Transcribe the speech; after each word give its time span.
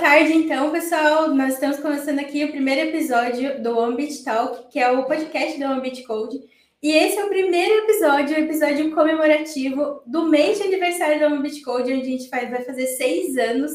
tarde, 0.00 0.32
então, 0.32 0.70
pessoal. 0.70 1.28
Nós 1.34 1.52
estamos 1.52 1.78
começando 1.78 2.20
aqui 2.20 2.42
o 2.42 2.50
primeiro 2.50 2.88
episódio 2.88 3.62
do 3.62 3.78
Ambit 3.78 4.24
Talk, 4.24 4.70
que 4.72 4.78
é 4.78 4.90
o 4.90 5.04
podcast 5.04 5.58
do 5.58 5.66
Ambit 5.66 6.04
Code. 6.04 6.40
E 6.82 6.90
esse 6.90 7.18
é 7.18 7.24
o 7.26 7.28
primeiro 7.28 7.84
episódio, 7.84 8.34
o 8.34 8.40
episódio 8.40 8.94
comemorativo 8.94 10.02
do 10.06 10.26
mês 10.26 10.56
de 10.56 10.64
aniversário 10.64 11.18
do 11.18 11.34
Ambit 11.34 11.60
Code, 11.60 11.92
onde 11.92 12.00
a 12.00 12.04
gente 12.16 12.30
vai 12.30 12.64
fazer 12.64 12.86
seis 12.86 13.36
anos. 13.36 13.72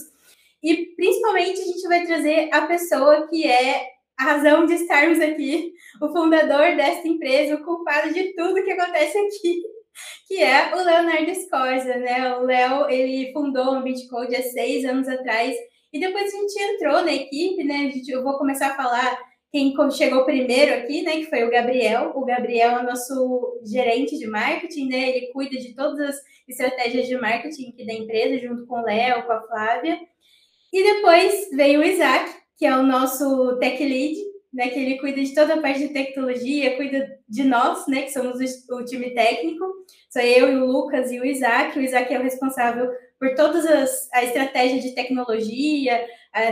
E 0.64 0.88
principalmente 0.96 1.62
a 1.62 1.66
gente 1.66 1.88
vai 1.88 2.08
trazer 2.08 2.50
a 2.52 2.62
pessoa 2.62 3.28
que 3.28 3.46
é 3.46 3.86
a 4.18 4.24
razão 4.24 4.66
de 4.66 4.74
estarmos 4.74 5.20
aqui, 5.20 5.74
o 6.02 6.08
fundador 6.08 6.76
desta 6.76 7.08
empresa, 7.08 7.54
o 7.54 7.64
culpado 7.64 8.12
de 8.12 8.34
tudo 8.34 8.64
que 8.64 8.72
acontece 8.72 9.16
aqui, 9.16 9.62
que 10.28 10.42
é 10.42 10.74
o 10.74 10.78
Leonardo 10.78 11.36
Scorza, 11.36 11.98
né? 11.98 12.36
O 12.38 12.46
Léo, 12.46 12.90
ele 12.90 13.32
fundou 13.32 13.76
o 13.76 13.84
Bitcode 13.84 14.36
há 14.36 14.42
seis 14.42 14.84
anos 14.86 15.08
atrás 15.08 15.56
e 15.96 16.00
depois 16.00 16.26
a 16.26 16.38
gente 16.38 16.62
entrou 16.62 17.06
na 17.06 17.14
equipe, 17.14 17.64
né? 17.64 17.90
Gente, 17.90 18.12
eu 18.12 18.22
vou 18.22 18.38
começar 18.38 18.68
a 18.68 18.76
falar 18.76 19.18
quem 19.50 19.74
chegou 19.92 20.26
primeiro 20.26 20.74
aqui, 20.74 21.02
né? 21.04 21.14
Que 21.14 21.28
foi 21.28 21.46
o 21.46 21.50
Gabriel. 21.50 22.12
O 22.16 22.26
Gabriel 22.26 22.80
é 22.80 22.84
nosso 22.84 23.62
gerente 23.64 24.18
de 24.18 24.28
marketing, 24.28 24.90
né? 24.90 25.12
Ele 25.12 25.28
cuida 25.28 25.56
de 25.56 25.74
todas 25.74 26.02
as 26.02 26.18
estratégias 26.50 27.08
de 27.08 27.18
marketing 27.18 27.70
aqui 27.70 27.86
da 27.86 27.94
empresa, 27.94 28.46
junto 28.46 28.68
com 28.68 28.82
o 28.82 28.84
Léo, 28.84 29.24
com 29.24 29.32
a 29.32 29.42
Flávia. 29.48 29.98
E 30.74 30.84
depois 30.84 31.50
veio 31.54 31.80
o 31.80 31.84
Isaac, 31.86 32.30
que 32.58 32.66
é 32.66 32.76
o 32.76 32.84
nosso 32.84 33.58
tech 33.60 33.82
lead, 33.82 34.18
né, 34.54 34.68
que 34.68 34.78
ele 34.78 35.00
cuida 35.00 35.22
de 35.22 35.34
toda 35.34 35.54
a 35.54 35.62
parte 35.62 35.80
de 35.80 35.94
tecnologia, 35.94 36.76
cuida 36.76 37.08
de 37.30 37.46
nós, 37.46 37.88
né, 37.88 38.02
que 38.02 38.12
somos 38.12 38.38
o, 38.38 38.76
o, 38.76 38.84
time 38.84 39.12
técnico. 39.12 39.64
Sou 40.10 40.22
eu 40.22 40.52
e 40.52 40.58
o 40.58 40.66
Lucas 40.66 41.10
e 41.10 41.22
o 41.22 41.26
Isaac. 41.26 41.80
O 41.80 41.82
Isaac 41.82 42.14
é 42.14 42.20
o 42.20 42.24
responsável 42.24 42.92
por 43.20 43.34
todas 43.36 43.66
as 43.66 44.10
a 44.14 44.24
estratégia 44.24 44.80
de 44.80 44.94
tecnologia, 44.94 46.06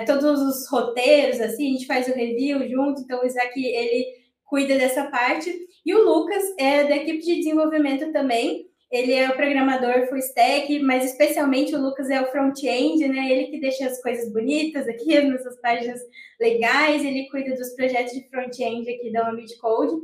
todos 0.05 0.41
os 0.41 0.67
roteiros, 0.69 1.39
assim, 1.41 1.69
a 1.69 1.71
gente 1.73 1.85
faz 1.85 2.07
o 2.07 2.13
review 2.13 2.67
junto. 2.69 3.01
Então 3.01 3.21
o 3.21 3.25
Isaac 3.25 3.63
ele 3.63 4.05
cuida 4.45 4.77
dessa 4.77 5.05
parte 5.05 5.53
e 5.85 5.93
o 5.93 6.03
Lucas 6.03 6.43
é 6.57 6.83
da 6.85 6.95
equipe 6.95 7.19
de 7.19 7.37
desenvolvimento 7.37 8.11
também. 8.11 8.67
Ele 8.91 9.11
é 9.11 9.27
o 9.27 9.35
programador 9.35 10.07
full 10.07 10.19
stack, 10.19 10.77
mas 10.79 11.03
especialmente 11.03 11.73
o 11.75 11.81
Lucas 11.81 12.11
é 12.11 12.21
o 12.21 12.27
front-end, 12.27 13.07
né? 13.07 13.31
Ele 13.31 13.47
que 13.47 13.59
deixa 13.59 13.87
as 13.87 13.99
coisas 13.99 14.31
bonitas 14.31 14.87
aqui, 14.87 15.17
as 15.17 15.27
nossas 15.27 15.59
páginas 15.59 15.99
legais, 16.39 17.03
ele 17.03 17.27
cuida 17.29 17.55
dos 17.55 17.73
projetos 17.75 18.13
de 18.13 18.29
front-end 18.29 18.87
aqui 18.87 19.11
da 19.11 19.29
Omid 19.29 19.57
Code. 19.57 19.95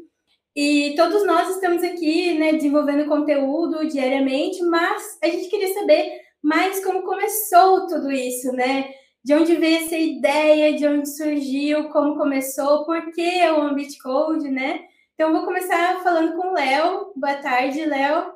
E 0.55 0.95
todos 0.97 1.23
nós 1.25 1.47
estamos 1.51 1.83
aqui, 1.83 2.33
né, 2.33 2.53
desenvolvendo 2.53 3.07
conteúdo 3.07 3.87
diariamente, 3.87 4.61
mas 4.63 5.19
a 5.23 5.27
gente 5.27 5.47
queria 5.47 5.71
saber 5.73 6.19
mais 6.41 6.83
como 6.83 7.03
começou 7.03 7.87
tudo 7.87 8.11
isso, 8.11 8.51
né? 8.51 8.93
De 9.23 9.33
onde 9.33 9.55
veio 9.55 9.85
essa 9.85 9.97
ideia, 9.97 10.75
de 10.75 10.87
onde 10.87 11.09
surgiu, 11.09 11.89
como 11.89 12.17
começou, 12.17 12.85
por 12.85 13.11
que 13.11 13.49
o 13.51 13.61
Ambit 13.61 13.97
Code, 14.01 14.49
né? 14.49 14.87
Então, 15.13 15.33
vou 15.33 15.43
começar 15.43 16.01
falando 16.01 16.37
com 16.37 16.47
o 16.47 16.53
Léo. 16.53 17.11
Boa 17.15 17.35
tarde, 17.35 17.83
Léo. 17.83 18.33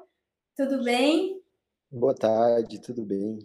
Tudo 0.56 0.84
bem? 0.84 1.42
Boa 1.90 2.14
tarde, 2.14 2.82
tudo 2.82 3.06
bem. 3.06 3.40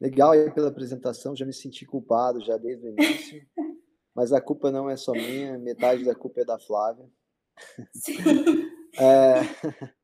Legal 0.00 0.32
aí 0.32 0.50
pela 0.52 0.68
apresentação, 0.68 1.34
já 1.34 1.44
me 1.46 1.52
senti 1.52 1.84
culpado 1.86 2.40
já 2.44 2.56
desde 2.56 2.86
o 2.86 2.90
início, 2.90 3.46
mas 4.14 4.32
a 4.32 4.40
culpa 4.40 4.70
não 4.70 4.90
é 4.90 4.96
só 4.96 5.12
minha, 5.12 5.58
metade 5.58 6.04
da 6.04 6.14
culpa 6.14 6.42
é 6.42 6.44
da 6.44 6.58
Flávia. 6.58 7.10
Sim. 7.92 8.14
É, 8.98 9.40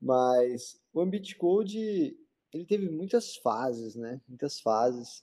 mas 0.00 0.78
o 0.92 1.00
Ambit 1.00 1.34
Code, 1.36 2.16
ele 2.56 2.64
teve 2.64 2.88
muitas 2.88 3.36
fases, 3.36 3.94
né? 3.94 4.20
Muitas 4.28 4.60
fases. 4.60 5.22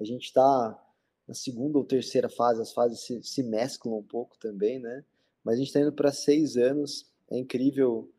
A 0.00 0.04
gente 0.04 0.24
está 0.24 0.84
na 1.26 1.34
segunda 1.34 1.76
ou 1.76 1.84
terceira 1.84 2.28
fase, 2.28 2.62
as 2.62 2.72
fases 2.72 3.00
se, 3.00 3.22
se 3.22 3.42
mesclam 3.42 3.98
um 3.98 4.02
pouco 4.02 4.38
também, 4.38 4.78
né? 4.78 5.04
Mas 5.44 5.56
a 5.56 5.58
gente 5.58 5.68
está 5.68 5.80
indo 5.80 5.92
para 5.92 6.12
seis 6.12 6.56
anos, 6.56 7.06
é 7.30 7.38
incrível 7.38 8.10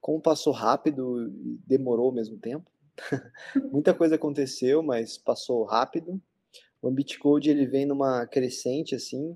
como 0.00 0.20
passou 0.20 0.52
rápido 0.52 1.26
e 1.26 1.58
demorou 1.66 2.06
ao 2.06 2.12
mesmo 2.12 2.38
tempo. 2.38 2.70
Muita 3.72 3.92
coisa 3.92 4.14
aconteceu, 4.14 4.82
mas 4.82 5.18
passou 5.18 5.64
rápido. 5.64 6.20
O 6.80 6.88
Ambitcode 6.88 7.50
ele 7.50 7.66
vem 7.66 7.86
numa 7.86 8.26
crescente 8.26 8.94
assim. 8.94 9.30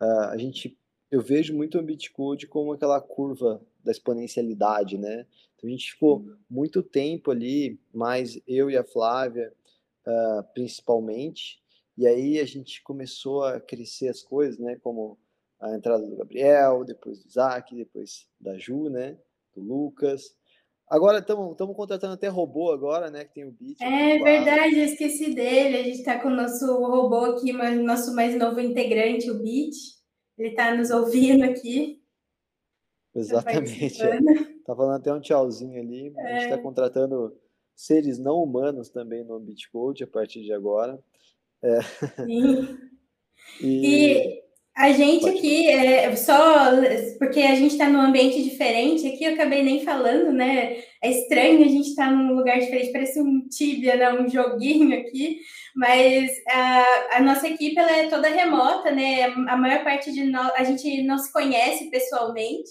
Uh, 0.00 0.30
a 0.30 0.36
gente, 0.36 0.78
eu 1.10 1.20
vejo 1.20 1.54
muito 1.54 1.76
o 1.76 1.80
Ambitcode 1.80 2.46
como 2.46 2.72
aquela 2.72 3.00
curva 3.00 3.60
da 3.84 3.92
exponencialidade, 3.92 4.98
né? 4.98 5.26
Então 5.56 5.68
a 5.68 5.70
gente 5.70 5.92
ficou 5.92 6.24
muito 6.48 6.82
tempo 6.82 7.30
ali, 7.30 7.80
mais 7.92 8.40
eu 8.46 8.70
e 8.70 8.76
a 8.76 8.84
Flávia, 8.84 9.52
uh, 10.06 10.42
principalmente. 10.54 11.60
E 11.96 12.06
aí 12.06 12.38
a 12.38 12.44
gente 12.44 12.82
começou 12.82 13.44
a 13.44 13.60
crescer 13.60 14.08
as 14.08 14.22
coisas, 14.22 14.58
né? 14.58 14.76
Como 14.82 15.18
a 15.58 15.74
entrada 15.74 16.06
do 16.06 16.16
Gabriel, 16.16 16.84
depois 16.84 17.22
do 17.22 17.28
Isaac, 17.28 17.74
depois 17.74 18.28
da 18.38 18.58
Ju, 18.58 18.90
né? 18.90 19.18
do 19.56 19.62
Lucas. 19.62 20.36
Agora 20.88 21.18
estamos 21.18 21.56
contratando 21.74 22.14
até 22.14 22.28
robô 22.28 22.70
agora, 22.70 23.10
né? 23.10 23.24
Que 23.24 23.34
tem 23.34 23.44
o 23.44 23.50
Beat. 23.50 23.80
É 23.80 24.18
verdade, 24.18 24.78
eu 24.78 24.84
esqueci 24.84 25.34
dele. 25.34 25.78
A 25.78 25.82
gente 25.82 25.98
está 25.98 26.20
com 26.20 26.28
o 26.28 26.36
nosso 26.36 26.64
robô 26.78 27.24
aqui, 27.24 27.52
nosso 27.52 28.14
mais 28.14 28.38
novo 28.38 28.60
integrante, 28.60 29.28
o 29.28 29.42
Beat. 29.42 29.74
Ele 30.38 30.50
está 30.50 30.74
nos 30.74 30.90
ouvindo 30.90 31.42
aqui. 31.42 32.00
Tá 33.12 33.20
Exatamente. 33.20 33.84
Está 33.84 34.55
tá 34.66 34.76
falando 34.76 34.96
até 34.96 35.12
um 35.12 35.20
tchauzinho 35.20 35.80
ali. 35.80 36.12
É. 36.16 36.22
A 36.22 36.32
gente 36.32 36.44
está 36.44 36.56
é. 36.56 36.62
contratando 36.62 37.36
seres 37.74 38.18
não 38.18 38.42
humanos 38.42 38.88
também 38.88 39.24
no 39.24 39.38
Bitcode 39.38 40.04
a 40.04 40.06
partir 40.06 40.42
de 40.42 40.52
agora. 40.52 40.98
É. 41.62 41.80
Sim. 42.24 42.78
e... 43.60 43.86
e 43.86 44.46
a 44.76 44.92
gente 44.92 45.26
aqui, 45.26 45.70
é, 45.70 46.14
só 46.16 46.36
porque 47.18 47.40
a 47.40 47.54
gente 47.54 47.72
está 47.72 47.88
num 47.88 47.98
ambiente 47.98 48.42
diferente, 48.42 49.08
aqui 49.08 49.24
eu 49.24 49.32
acabei 49.32 49.62
nem 49.62 49.82
falando, 49.82 50.30
né? 50.30 50.76
É 51.02 51.10
estranho 51.10 51.64
a 51.64 51.68
gente 51.68 51.88
estar 51.88 52.10
tá 52.10 52.10
num 52.10 52.34
lugar 52.34 52.58
diferente, 52.60 52.92
parece 52.92 53.18
um 53.18 53.48
Tibia, 53.48 53.96
né? 53.96 54.12
um 54.12 54.28
joguinho 54.28 54.94
aqui, 54.98 55.40
mas 55.74 56.30
a, 56.46 57.16
a 57.16 57.20
nossa 57.22 57.48
equipe 57.48 57.78
ela 57.78 57.90
é 57.90 58.08
toda 58.08 58.28
remota, 58.28 58.90
né? 58.90 59.24
A 59.24 59.56
maior 59.56 59.82
parte 59.82 60.12
de 60.12 60.24
nós, 60.24 60.52
a 60.54 60.62
gente 60.62 61.02
não 61.04 61.16
se 61.16 61.32
conhece 61.32 61.88
pessoalmente, 61.88 62.68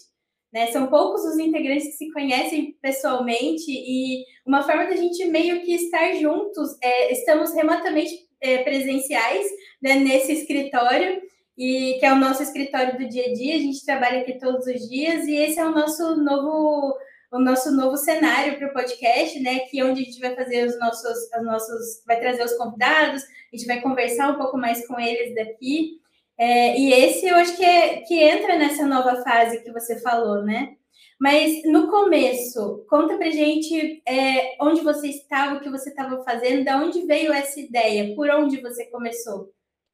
né? 0.54 0.68
São 0.68 0.88
poucos 0.88 1.24
os 1.26 1.38
integrantes 1.38 1.88
que 1.88 1.94
se 1.94 2.12
conhecem 2.12 2.78
pessoalmente, 2.82 3.70
e 3.70 4.24
uma 4.46 4.64
forma 4.64 4.86
da 4.86 4.96
gente 4.96 5.26
meio 5.26 5.62
que 5.62 5.74
estar 5.74 6.14
juntos, 6.14 6.78
é, 6.82 7.12
estamos 7.12 7.54
remotamente 7.54 8.26
é, 8.42 8.60
presenciais 8.60 9.46
né, 9.82 9.96
nesse 9.96 10.32
escritório 10.32 11.22
e 11.58 11.98
que 12.00 12.06
é 12.06 12.12
o 12.12 12.18
nosso 12.18 12.44
escritório 12.44 12.98
do 12.98 13.08
dia 13.08 13.26
a 13.26 13.34
dia. 13.34 13.56
A 13.56 13.60
gente 13.60 13.86
trabalha 13.86 14.22
aqui 14.22 14.38
todos 14.40 14.68
os 14.68 14.90
dias 14.90 15.26
e 15.28 15.36
esse 15.36 15.60
é 15.60 15.66
o 15.66 15.72
nosso 15.72 16.16
novo 16.18 16.96
o 17.32 17.40
nosso 17.40 17.70
novo 17.76 17.98
cenário 17.98 18.58
para 18.58 18.70
o 18.70 18.74
podcast, 18.74 19.38
né? 19.42 19.60
Que 19.60 19.82
é 19.82 19.86
onde 19.86 20.02
a 20.02 20.06
gente 20.06 20.22
vai 20.22 20.34
fazer 20.36 20.66
os 20.66 20.80
nossos, 20.80 21.30
os 21.38 21.44
nossos, 21.44 22.04
vai 22.06 22.18
trazer 22.18 22.44
os 22.44 22.54
convidados, 22.54 23.24
a 23.24 23.58
gente 23.58 23.68
vai 23.68 23.82
conversar 23.82 24.30
um 24.30 24.38
pouco 24.38 24.58
mais 24.58 24.88
com 24.88 24.98
eles 24.98 25.36
daqui. 25.36 26.00
É, 26.38 26.78
e 26.78 26.92
esse 26.94 27.26
eu 27.26 27.36
acho 27.36 27.56
que, 27.56 27.64
é, 27.64 28.02
que 28.02 28.16
entra 28.16 28.58
nessa 28.58 28.86
nova 28.86 29.24
fase 29.24 29.64
que 29.64 29.72
você 29.72 30.00
falou, 30.02 30.44
né? 30.44 30.76
Mas 31.20 31.64
no 31.64 31.90
começo, 31.90 32.86
conta 32.90 33.18
pra 33.18 33.32
gente 33.32 34.02
é, 34.06 34.58
onde 34.62 34.82
você 34.82 35.08
estava, 35.08 35.56
o 35.56 35.62
que 35.62 35.70
você 35.70 35.90
estava 35.90 36.22
fazendo, 36.24 36.66
da 36.66 36.78
onde 36.78 37.06
veio 37.06 37.32
essa 37.32 37.60
ideia, 37.60 38.14
por 38.16 38.30
onde 38.30 38.62
você 38.62 38.86
começou, 38.88 39.54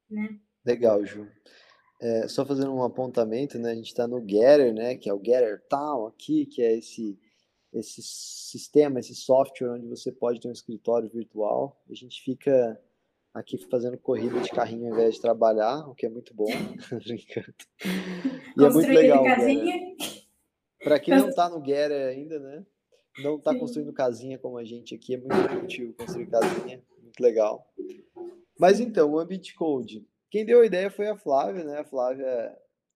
né? 0.10 0.40
Legal, 0.66 1.06
Ju. 1.06 1.28
É, 2.02 2.28
só 2.28 2.44
fazendo 2.44 2.74
um 2.74 2.84
apontamento, 2.84 3.60
né? 3.60 3.72
A 3.72 3.76
gente 3.76 3.88
está 3.88 4.08
no 4.08 4.20
Getter, 4.20 4.74
né? 4.74 4.96
Que 4.96 5.10
é 5.10 5.14
o 5.14 5.22
Getter 5.24 5.62
Town 5.70 6.08
aqui, 6.08 6.48
que 6.48 6.64
é 6.64 6.76
esse 6.76 7.20
esse 7.74 8.02
sistema, 8.02 9.00
esse 9.00 9.16
software 9.16 9.72
onde 9.72 9.88
você 9.88 10.12
pode 10.12 10.40
ter 10.40 10.50
um 10.50 10.52
escritório 10.52 11.10
virtual. 11.10 11.82
A 11.90 11.94
gente 11.94 12.22
fica 12.22 12.80
aqui 13.34 13.58
fazendo 13.70 13.98
corrida 13.98 14.40
de 14.42 14.50
carrinho 14.50 14.88
ao 14.88 14.94
invés 14.94 15.16
de 15.16 15.22
trabalhar, 15.22 15.88
o 15.88 15.96
que 15.96 16.06
é 16.06 16.10
muito 16.10 16.34
bom. 16.34 16.48
Brincando. 17.06 17.56
E 18.58 18.64
é 18.64 18.70
muito 18.70 18.90
legal. 18.90 19.24
Para 20.84 21.00
quem 21.00 21.18
não 21.18 21.30
está 21.30 21.50
no 21.50 21.60
Getter 21.66 22.10
ainda, 22.10 22.40
né? 22.40 22.66
Não 23.20 23.36
está 23.36 23.54
construindo 23.58 23.94
casinha 23.94 24.40
como 24.40 24.58
a 24.58 24.64
gente 24.64 24.96
aqui, 24.96 25.16
é 25.16 25.18
muito 25.18 25.64
útil 25.64 25.94
construir 25.98 26.28
casinha, 26.28 26.82
muito 27.02 27.20
legal. 27.20 27.70
Mas 28.58 28.80
então, 28.80 29.12
o 29.12 29.20
Ambit 29.20 29.54
Code 29.56 30.06
quem 30.32 30.46
deu 30.46 30.62
a 30.62 30.66
ideia 30.66 30.90
foi 30.90 31.10
a 31.10 31.18
Flávia, 31.18 31.66
né? 31.66 31.80
A 31.80 31.84
Flávia 31.84 32.26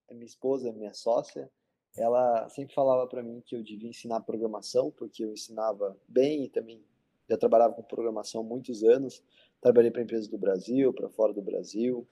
é 0.08 0.14
minha 0.14 0.26
esposa, 0.26 0.72
minha 0.72 0.94
sócia. 0.94 1.52
Ela 1.98 2.48
sempre 2.48 2.74
falava 2.74 3.06
para 3.08 3.22
mim 3.22 3.44
que 3.46 3.54
eu 3.58 3.62
devia 3.62 3.90
ensinar 3.90 4.22
programação, 4.22 4.90
porque 4.90 5.22
eu 5.22 5.34
ensinava 5.34 6.00
bem 6.08 6.46
e 6.46 6.50
também 6.50 6.82
já 7.30 7.38
trabalhava 7.38 7.74
com 7.74 7.84
programação 7.84 8.40
há 8.40 8.44
muitos 8.44 8.84
anos. 8.86 9.22
Trabalhei 9.66 9.90
para 9.90 10.04
empresas 10.04 10.28
do 10.28 10.38
Brasil, 10.38 10.94
para 10.94 11.10
fora 11.10 11.34
do 11.34 11.42
Brasil. 11.42 12.08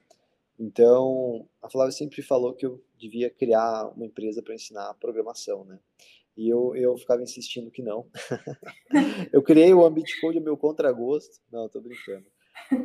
Então, 0.59 1.47
a 1.61 1.69
Flávia 1.69 1.91
sempre 1.91 2.23
falou 2.23 2.55
que 2.55 2.65
eu 2.65 2.83
devia 2.97 3.29
criar 3.29 3.93
uma 3.95 4.07
empresa 4.07 4.41
para 4.41 4.55
ensinar 4.55 4.91
programação, 4.95 5.63
né? 5.63 5.79
E 6.35 6.49
eu, 6.49 6.75
eu 6.75 6.97
ficava 6.97 7.21
insistindo 7.21 7.69
que 7.69 7.83
não. 7.83 8.07
eu 9.31 9.43
criei 9.43 9.71
o 9.71 9.85
Ambit 9.85 10.19
Code 10.19 10.39
meu 10.39 10.57
contragosto. 10.57 11.39
Não, 11.51 11.69
tô 11.69 11.79
brincando. 11.79 12.25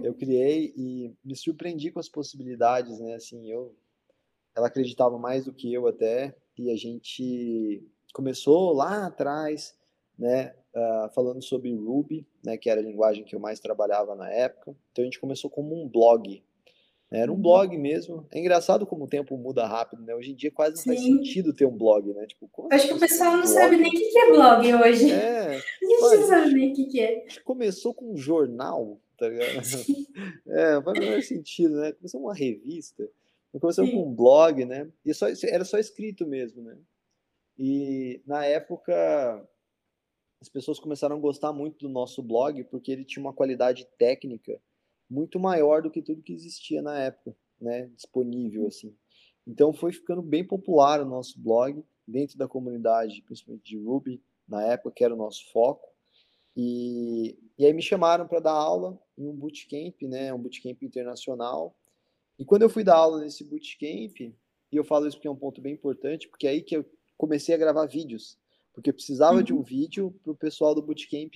Eu 0.04 0.12
criei 0.12 0.74
e 0.76 1.14
me 1.24 1.34
surpreendi 1.34 1.90
com 1.90 1.98
as 1.98 2.08
possibilidades, 2.10 3.00
né? 3.00 3.14
Assim, 3.14 3.50
eu, 3.50 3.74
ela 4.54 4.66
acreditava 4.66 5.18
mais 5.18 5.46
do 5.46 5.54
que 5.54 5.72
eu 5.72 5.86
até, 5.86 6.36
e 6.58 6.70
a 6.70 6.76
gente 6.76 7.82
começou 8.12 8.74
lá 8.74 9.06
atrás, 9.06 9.74
né? 10.18 10.54
Uh, 10.74 11.08
falando 11.14 11.42
sobre 11.42 11.74
Ruby, 11.74 12.26
né? 12.44 12.56
Que 12.56 12.68
era 12.70 12.80
a 12.80 12.84
linguagem 12.84 13.24
que 13.24 13.34
eu 13.34 13.40
mais 13.40 13.58
trabalhava 13.58 14.14
na 14.14 14.30
época. 14.30 14.76
Então 14.92 15.02
a 15.02 15.06
gente 15.06 15.18
começou 15.18 15.50
como 15.50 15.74
um 15.74 15.88
blog, 15.88 16.42
era 17.10 17.32
um 17.32 17.36
uhum. 17.36 17.40
blog 17.40 17.78
mesmo. 17.78 18.26
É 18.30 18.38
engraçado 18.38 18.86
como 18.86 19.04
o 19.04 19.08
tempo 19.08 19.36
muda 19.38 19.66
rápido, 19.66 20.02
né? 20.02 20.14
Hoje 20.14 20.32
em 20.32 20.34
dia 20.34 20.50
quase 20.50 20.76
não 20.76 20.82
Sim. 20.82 20.88
faz 20.88 21.00
sentido 21.00 21.54
ter 21.54 21.64
um 21.64 21.76
blog, 21.76 22.12
né? 22.12 22.26
Tipo, 22.26 22.50
Acho 22.70 22.88
que 22.88 22.94
o 22.94 23.00
pessoal 23.00 23.36
não 23.38 23.46
sabe 23.46 23.76
nem 23.76 23.88
o 23.88 23.90
que 23.90 24.18
é 24.18 24.30
blog 24.30 24.74
hoje. 24.74 25.10
É, 25.10 25.48
a 25.48 25.52
gente 25.52 26.00
não 26.00 26.26
sabe 26.26 26.54
nem 26.54 26.72
o 26.72 26.74
que 26.74 27.00
é. 27.00 27.24
Começou 27.44 27.94
com 27.94 28.12
um 28.12 28.16
jornal, 28.16 29.00
tá 29.16 29.28
ligado? 29.28 29.48
É, 30.48 30.82
faz 30.82 30.98
o 30.98 31.00
menor 31.00 31.22
sentido, 31.22 31.76
né? 31.76 31.92
Começou 31.92 32.20
uma 32.20 32.34
revista. 32.34 33.08
Começou 33.60 33.84
Sim. 33.84 33.92
com 33.92 34.08
um 34.08 34.14
blog, 34.14 34.64
né? 34.64 34.88
E 35.04 35.14
só, 35.14 35.26
era 35.44 35.64
só 35.64 35.78
escrito 35.78 36.26
mesmo, 36.26 36.62
né? 36.62 36.76
E 37.56 38.20
na 38.26 38.44
época 38.44 39.48
as 40.40 40.48
pessoas 40.48 40.78
começaram 40.78 41.16
a 41.16 41.20
gostar 41.20 41.52
muito 41.52 41.78
do 41.86 41.88
nosso 41.88 42.22
blog 42.22 42.62
porque 42.64 42.92
ele 42.92 43.04
tinha 43.04 43.22
uma 43.22 43.32
qualidade 43.32 43.86
técnica 43.98 44.60
muito 45.10 45.40
maior 45.40 45.82
do 45.82 45.90
que 45.90 46.02
tudo 46.02 46.22
que 46.22 46.32
existia 46.32 46.82
na 46.82 46.98
época, 46.98 47.34
né, 47.60 47.90
disponível 47.94 48.66
assim. 48.66 48.94
Então 49.46 49.72
foi 49.72 49.92
ficando 49.92 50.22
bem 50.22 50.44
popular 50.44 51.00
o 51.00 51.08
nosso 51.08 51.40
blog 51.40 51.82
dentro 52.06 52.38
da 52.38 52.46
comunidade, 52.46 53.22
principalmente 53.22 53.64
de 53.64 53.78
Ruby, 53.78 54.22
na 54.46 54.62
época 54.64 54.94
que 54.94 55.04
era 55.04 55.14
o 55.14 55.18
nosso 55.18 55.50
foco. 55.50 55.88
E, 56.56 57.38
e 57.58 57.64
aí 57.64 57.72
me 57.72 57.82
chamaram 57.82 58.26
para 58.26 58.40
dar 58.40 58.52
aula 58.52 58.98
em 59.16 59.26
um 59.26 59.34
bootcamp, 59.34 60.02
né, 60.02 60.32
um 60.32 60.38
bootcamp 60.38 60.82
internacional. 60.82 61.74
E 62.38 62.44
quando 62.44 62.62
eu 62.62 62.70
fui 62.70 62.84
dar 62.84 62.96
aula 62.96 63.20
nesse 63.20 63.44
bootcamp, 63.44 64.20
e 64.20 64.76
eu 64.76 64.84
falo 64.84 65.06
isso 65.06 65.16
porque 65.16 65.28
é 65.28 65.30
um 65.30 65.36
ponto 65.36 65.60
bem 65.60 65.72
importante, 65.72 66.28
porque 66.28 66.46
é 66.46 66.50
aí 66.50 66.62
que 66.62 66.76
eu 66.76 66.84
comecei 67.16 67.54
a 67.54 67.58
gravar 67.58 67.86
vídeos, 67.86 68.38
porque 68.78 68.92
precisava 68.92 69.38
uhum. 69.38 69.42
de 69.42 69.52
um 69.52 69.60
vídeo 69.60 70.14
para 70.22 70.32
o 70.32 70.36
pessoal 70.36 70.72
do 70.72 70.80
bootcamp 70.80 71.34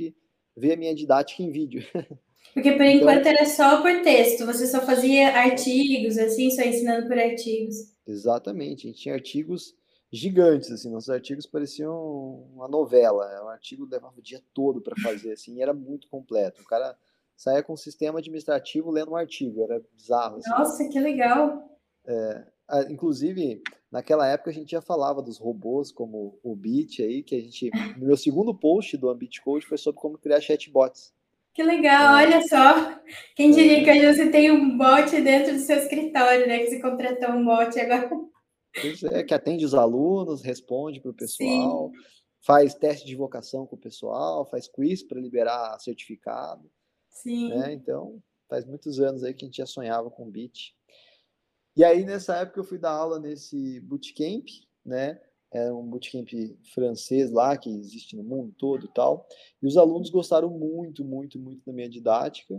ver 0.57 0.75
a 0.75 0.77
minha 0.77 0.95
didática 0.95 1.43
em 1.43 1.51
vídeo. 1.51 1.83
Porque 2.55 2.73
por 2.73 2.83
então, 2.83 3.09
enquanto 3.09 3.27
era 3.27 3.47
só 3.47 3.81
por 3.81 4.03
texto, 4.03 4.45
você 4.45 4.67
só 4.67 4.81
fazia 4.83 5.29
artigos, 5.29 6.19
assim, 6.19 6.51
só 6.51 6.61
ensinando 6.61 7.07
por 7.07 7.19
artigos. 7.19 7.77
Exatamente, 8.07 8.87
a 8.87 8.91
gente 8.91 9.01
tinha 9.01 9.15
artigos 9.15 9.75
gigantes, 10.11 10.71
assim, 10.71 10.91
nossos 10.91 11.09
artigos 11.09 11.47
pareciam 11.47 12.45
uma 12.53 12.69
novela, 12.69 13.45
um 13.45 13.49
artigo 13.49 13.89
levava 13.91 14.19
o 14.19 14.23
dia 14.23 14.43
todo 14.53 14.83
para 14.83 14.95
fazer, 15.01 15.33
assim, 15.33 15.57
e 15.57 15.63
era 15.63 15.73
muito 15.73 16.09
completo. 16.09 16.61
O 16.61 16.67
cara 16.67 16.95
saía 17.35 17.63
com 17.63 17.73
um 17.73 17.77
sistema 17.77 18.19
administrativo 18.19 18.91
lendo 18.91 19.13
um 19.13 19.17
artigo, 19.17 19.63
era 19.63 19.81
bizarro. 19.95 20.37
Assim. 20.37 20.51
Nossa, 20.51 20.89
que 20.89 21.01
legal! 21.01 21.81
É, 22.05 22.45
inclusive, 22.91 23.63
naquela 23.93 24.27
época 24.27 24.51
a 24.51 24.55
gente 24.55 24.71
já 24.71 24.81
falava 24.81 25.21
dos 25.21 25.39
robôs 25.39 25.93
como 25.93 26.41
o 26.43 26.57
Bit 26.57 27.03
aí, 27.03 27.23
que 27.23 27.37
a 27.37 27.41
gente, 27.41 27.71
no 27.99 28.07
meu 28.07 28.17
segundo 28.17 28.55
post 28.55 28.97
do 28.97 29.11
Ambit 29.11 29.43
Code 29.43 29.67
foi 29.67 29.77
sobre 29.77 30.01
como 30.01 30.17
criar 30.17 30.41
chatbots. 30.41 31.13
Que 31.53 31.63
legal, 31.63 32.17
é. 32.17 32.25
olha 32.25 32.49
só. 32.49 32.99
Quem 33.37 33.51
diria 33.51 33.85
que 33.85 33.91
hoje 33.91 34.15
você 34.15 34.31
tem 34.31 34.51
um 34.51 34.79
bot 34.79 35.11
dentro 35.21 35.53
do 35.53 35.59
seu 35.59 35.77
escritório, 35.77 36.49
né? 36.49 36.61
Que 36.61 36.71
você 36.71 36.81
contratou 36.81 37.35
um 37.35 37.45
bot 37.45 37.79
agora. 37.79 38.09
Pois 38.81 39.03
é, 39.05 39.23
que 39.23 39.35
atende 39.35 39.67
os 39.67 39.75
alunos, 39.75 40.41
responde 40.41 40.99
para 40.99 41.11
o 41.11 41.15
pessoal, 41.15 41.91
Sim. 41.91 41.99
faz 42.41 42.75
teste 42.75 43.07
de 43.07 43.15
vocação 43.15 43.67
com 43.67 43.77
o 43.77 43.79
pessoal, 43.79 44.47
faz 44.47 44.67
quiz 44.67 45.03
para 45.03 45.21
liberar 45.21 45.79
certificado. 45.79 46.71
Sim. 47.11 47.51
Né? 47.51 47.75
Então, 47.75 48.23
faz 48.49 48.65
muitos 48.65 48.99
anos 48.99 49.23
aí 49.23 49.35
que 49.35 49.45
a 49.45 49.47
gente 49.49 49.59
já 49.59 49.67
sonhava 49.67 50.11
com 50.11 50.27
o 50.27 50.31
Bit. 50.31 50.75
E 51.77 51.85
aí, 51.85 52.05
nessa 52.05 52.37
época, 52.37 52.61
eu 52.61 52.65
fui 52.65 52.79
dar 52.79 52.93
aula 52.93 53.19
nesse 53.19 53.81
bootcamp, 53.81 54.47
né? 54.85 55.21
é 55.53 55.71
um 55.71 55.83
bootcamp 55.83 56.29
francês 56.75 57.31
lá, 57.31 57.57
que 57.57 57.71
existe 57.71 58.17
no 58.17 58.25
mundo 58.25 58.55
todo 58.59 58.87
e 58.87 58.89
tal. 58.89 59.27
E 59.63 59.67
os 59.67 59.77
alunos 59.77 60.09
gostaram 60.09 60.49
muito, 60.49 61.05
muito, 61.05 61.39
muito 61.39 61.63
da 61.65 61.73
minha 61.73 61.89
didática, 61.89 62.55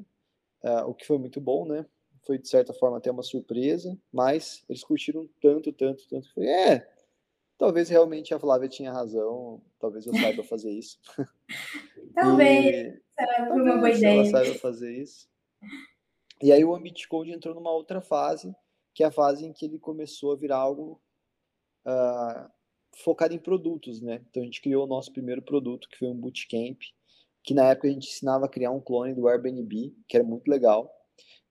uh, 0.63 0.88
o 0.88 0.94
que 0.94 1.06
foi 1.06 1.18
muito 1.18 1.42
bom, 1.42 1.65
né? 1.65 1.86
Foi, 2.25 2.38
de 2.38 2.48
certa 2.48 2.74
forma, 2.74 2.98
até 2.98 3.12
uma 3.12 3.24
surpresa, 3.24 3.98
mas 4.12 4.63
eles 4.69 4.83
curtiram 4.83 5.27
tanto, 5.42 5.74
tanto, 5.74 6.07
tanto. 6.07 6.31
Foi, 6.33 6.45
é, 6.45 6.88
talvez 7.57 7.89
realmente 7.89 8.33
a 8.33 8.39
Flávia 8.39 8.69
tinha 8.69 8.94
razão, 8.94 9.62
talvez 9.80 10.06
eu 10.06 10.13
saiba 10.13 10.44
fazer 10.44 10.71
isso. 10.71 11.00
talvez, 12.16 13.01
será 13.12 13.54
uma 13.54 13.77
boa 13.77 13.89
ideia. 13.89 14.19
Ela 14.19 14.25
saiba 14.25 14.54
fazer 14.59 14.95
isso. 14.95 15.27
E 16.42 16.51
aí 16.51 16.63
o 16.63 16.75
Ambit 16.75 17.07
Code 17.07 17.31
entrou 17.31 17.56
numa 17.56 17.71
outra 17.71 18.01
fase, 18.01 18.56
que 18.94 19.04
é 19.04 19.07
a 19.07 19.12
fase 19.12 19.45
em 19.45 19.54
que 19.54 19.66
ele 19.66 19.80
começou 19.80 20.31
a 20.31 20.36
virar 20.36 20.57
algo 20.57 21.01
uh, 21.86 22.50
focado 22.95 23.34
em 23.34 23.40
produtos, 23.40 24.01
né? 24.01 24.24
Então 24.30 24.42
a 24.42 24.45
gente 24.45 24.62
criou 24.62 24.86
o 24.86 24.88
nosso 24.88 25.12
primeiro 25.12 25.42
produto, 25.42 25.88
que 25.90 25.98
foi 25.98 26.07
um 26.07 26.16
bootcamp, 26.16 26.80
que 27.44 27.54
na 27.54 27.69
época 27.69 27.88
a 27.88 27.92
gente 27.92 28.10
ensinava 28.10 28.45
a 28.45 28.50
criar 28.50 28.72
um 28.72 28.80
clone 28.80 29.13
do 29.13 29.28
Airbnb, 29.28 29.95
que 30.07 30.18
era 30.18 30.24
muito 30.24 30.48
legal. 30.48 30.92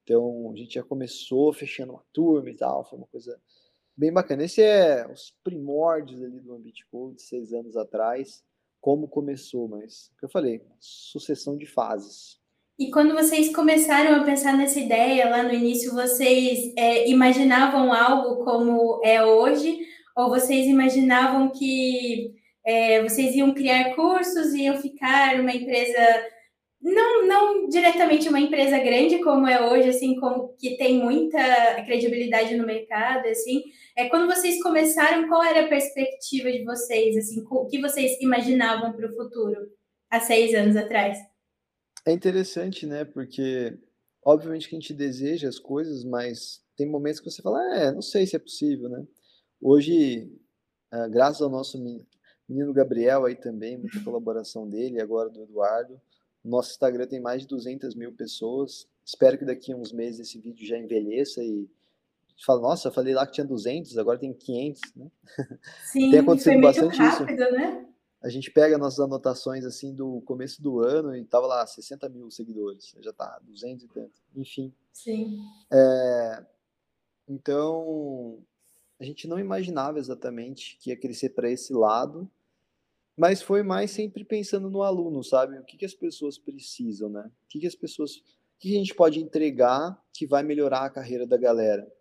Então 0.02 0.50
a 0.52 0.56
gente 0.56 0.74
já 0.74 0.82
começou 0.82 1.52
fechando 1.52 1.92
uma 1.92 2.04
turma 2.12 2.50
e 2.50 2.56
tal, 2.56 2.84
foi 2.84 2.98
uma 2.98 3.08
coisa 3.08 3.40
bem 3.96 4.12
bacana. 4.12 4.44
Esse 4.44 4.62
é 4.62 5.06
os 5.10 5.34
primórdios 5.44 6.22
ali 6.22 6.40
do 6.40 6.54
Ambit 6.54 6.86
Code, 6.90 7.20
seis 7.22 7.52
anos 7.52 7.76
atrás, 7.76 8.44
como 8.80 9.06
começou, 9.06 9.68
mas, 9.68 10.08
o 10.08 10.16
que 10.18 10.24
eu 10.24 10.28
falei, 10.28 10.60
sucessão 10.80 11.56
de 11.56 11.66
fases. 11.66 12.40
E 12.78 12.90
quando 12.90 13.14
vocês 13.14 13.54
começaram 13.54 14.16
a 14.16 14.24
pensar 14.24 14.56
nessa 14.56 14.80
ideia 14.80 15.28
lá 15.28 15.42
no 15.42 15.52
início, 15.52 15.92
vocês 15.92 16.72
é, 16.76 17.08
imaginavam 17.08 17.92
algo 17.92 18.44
como 18.44 19.00
é 19.04 19.24
hoje? 19.24 19.78
Ou 20.16 20.30
vocês 20.30 20.66
imaginavam 20.66 21.50
que 21.50 22.32
é, 22.66 23.02
vocês 23.02 23.34
iam 23.34 23.52
criar 23.54 23.94
cursos, 23.94 24.54
iam 24.54 24.76
ficar 24.76 25.38
uma 25.40 25.52
empresa, 25.52 26.26
não, 26.80 27.26
não 27.26 27.68
diretamente 27.68 28.28
uma 28.28 28.40
empresa 28.40 28.78
grande 28.78 29.18
como 29.22 29.46
é 29.46 29.70
hoje, 29.70 29.90
assim, 29.90 30.18
como 30.18 30.54
que 30.58 30.76
tem 30.76 30.98
muita 30.98 31.38
credibilidade 31.84 32.56
no 32.56 32.66
mercado, 32.66 33.26
assim. 33.28 33.62
É, 33.96 34.08
quando 34.08 34.26
vocês 34.26 34.62
começaram, 34.62 35.28
qual 35.28 35.42
era 35.44 35.66
a 35.66 35.68
perspectiva 35.68 36.50
de 36.50 36.64
vocês, 36.64 37.16
assim, 37.16 37.44
o 37.50 37.66
que 37.66 37.80
vocês 37.80 38.20
imaginavam 38.20 38.92
para 38.92 39.08
o 39.08 39.14
futuro 39.14 39.56
há 40.10 40.20
seis 40.20 40.54
anos 40.54 40.76
atrás? 40.76 41.31
É 42.04 42.12
interessante, 42.12 42.86
né? 42.86 43.04
Porque 43.04 43.78
obviamente 44.24 44.68
que 44.68 44.76
a 44.76 44.78
gente 44.78 44.94
deseja 44.94 45.48
as 45.48 45.58
coisas, 45.58 46.04
mas 46.04 46.62
tem 46.76 46.88
momentos 46.88 47.20
que 47.20 47.30
você 47.30 47.42
fala, 47.42 47.60
é, 47.76 47.92
não 47.92 48.02
sei 48.02 48.26
se 48.26 48.36
é 48.36 48.38
possível, 48.38 48.88
né? 48.88 49.04
Hoje, 49.60 50.30
uh, 50.92 51.10
graças 51.10 51.40
ao 51.40 51.50
nosso 51.50 51.78
menino 52.48 52.72
Gabriel 52.72 53.24
aí 53.24 53.36
também, 53.36 53.78
muita 53.78 54.02
colaboração 54.02 54.68
dele, 54.68 55.00
agora 55.00 55.28
do 55.28 55.42
Eduardo, 55.42 56.00
nosso 56.44 56.70
Instagram 56.70 57.06
tem 57.06 57.20
mais 57.20 57.42
de 57.42 57.48
200 57.48 57.94
mil 57.94 58.12
pessoas. 58.12 58.88
Espero 59.04 59.38
que 59.38 59.44
daqui 59.44 59.72
a 59.72 59.76
uns 59.76 59.92
meses 59.92 60.20
esse 60.20 60.38
vídeo 60.40 60.66
já 60.66 60.76
envelheça 60.76 61.42
e 61.42 61.68
fala, 62.44 62.62
nossa, 62.62 62.90
falei 62.90 63.14
lá 63.14 63.26
que 63.26 63.32
tinha 63.32 63.46
200, 63.46 63.96
agora 63.98 64.18
tem 64.18 64.32
500, 64.32 64.80
né? 64.96 65.10
Sim, 65.84 66.10
tem 66.10 66.20
acontecido 66.20 66.60
bastante 66.60 66.96
rápido, 66.98 67.42
isso. 67.42 67.52
Né? 67.52 67.86
A 68.22 68.28
gente 68.28 68.52
pega 68.52 68.78
nossas 68.78 69.00
anotações 69.00 69.64
assim 69.64 69.92
do 69.92 70.20
começo 70.20 70.62
do 70.62 70.78
ano 70.78 71.16
e 71.16 71.24
tava 71.24 71.46
lá 71.46 71.66
60 71.66 72.08
mil 72.08 72.30
seguidores, 72.30 72.94
já 73.00 73.12
tá 73.12 73.40
200 73.42 73.84
e 73.84 73.88
tanto, 73.88 74.22
enfim. 74.36 74.72
Sim. 74.92 75.40
É, 75.72 76.46
então, 77.28 78.38
a 79.00 79.04
gente 79.04 79.26
não 79.26 79.40
imaginava 79.40 79.98
exatamente 79.98 80.78
que 80.80 80.90
ia 80.90 80.96
crescer 80.96 81.30
para 81.30 81.50
esse 81.50 81.72
lado, 81.72 82.30
mas 83.16 83.42
foi 83.42 83.64
mais 83.64 83.90
sempre 83.90 84.24
pensando 84.24 84.70
no 84.70 84.82
aluno, 84.82 85.24
sabe? 85.24 85.58
O 85.58 85.64
que, 85.64 85.76
que 85.76 85.84
as 85.84 85.94
pessoas 85.94 86.38
precisam, 86.38 87.10
né? 87.10 87.28
O 87.44 87.48
que, 87.48 87.58
que 87.58 87.66
as 87.66 87.74
pessoas. 87.74 88.16
O 88.16 88.22
que 88.60 88.76
a 88.76 88.78
gente 88.78 88.94
pode 88.94 89.18
entregar 89.18 90.00
que 90.12 90.24
vai 90.24 90.44
melhorar 90.44 90.84
a 90.84 90.90
carreira 90.90 91.26
da 91.26 91.36
galera? 91.36 91.92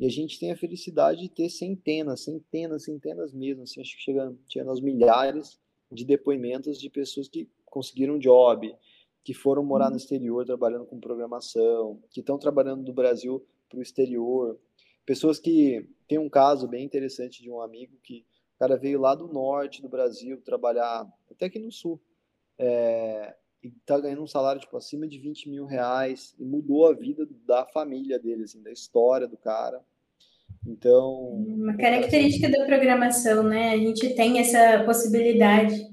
E 0.00 0.06
a 0.06 0.10
gente 0.10 0.38
tem 0.38 0.50
a 0.50 0.56
felicidade 0.56 1.20
de 1.20 1.28
ter 1.28 1.48
centenas, 1.48 2.22
centenas, 2.22 2.84
centenas 2.84 3.32
mesmo, 3.32 3.62
assim, 3.62 3.80
acho 3.80 3.96
que 3.96 4.02
chega, 4.02 4.34
chega 4.48 4.68
aos 4.68 4.80
milhares 4.80 5.58
de 5.90 6.04
depoimentos 6.04 6.78
de 6.78 6.90
pessoas 6.90 7.28
que 7.28 7.48
conseguiram 7.64 8.14
um 8.14 8.18
job, 8.18 8.74
que 9.24 9.34
foram 9.34 9.64
morar 9.64 9.86
no 9.86 9.92
uhum. 9.92 9.96
exterior 9.96 10.44
trabalhando 10.44 10.86
com 10.86 11.00
programação, 11.00 12.02
que 12.10 12.20
estão 12.20 12.38
trabalhando 12.38 12.84
do 12.84 12.92
Brasil 12.92 13.44
para 13.68 13.78
o 13.78 13.82
exterior, 13.82 14.58
pessoas 15.04 15.38
que 15.38 15.88
tem 16.06 16.18
um 16.18 16.28
caso 16.28 16.66
bem 16.66 16.84
interessante 16.84 17.42
de 17.42 17.50
um 17.50 17.60
amigo 17.60 17.96
que 18.02 18.24
o 18.56 18.58
cara 18.58 18.76
veio 18.76 19.00
lá 19.00 19.14
do 19.14 19.28
norte 19.28 19.82
do 19.82 19.88
Brasil 19.88 20.40
trabalhar, 20.42 21.06
até 21.30 21.46
aqui 21.46 21.58
no 21.58 21.70
sul, 21.70 22.00
é, 22.58 23.34
e 23.62 23.70
tá 23.84 23.98
ganhando 23.98 24.22
um 24.22 24.26
salário 24.26 24.60
tipo 24.60 24.76
acima 24.76 25.06
de 25.06 25.18
20 25.18 25.48
mil 25.48 25.64
reais 25.64 26.34
e 26.38 26.44
mudou 26.44 26.86
a 26.86 26.92
vida 26.92 27.26
da 27.46 27.66
família 27.66 28.18
dele, 28.18 28.44
assim, 28.44 28.62
da 28.62 28.70
história 28.70 29.28
do 29.28 29.36
cara. 29.36 29.84
Então. 30.66 31.12
Uma 31.46 31.76
característica 31.76 32.48
da 32.50 32.64
programação, 32.66 33.42
né? 33.42 33.72
A 33.72 33.78
gente 33.78 34.10
tem 34.14 34.38
essa 34.38 34.82
possibilidade. 34.84 35.86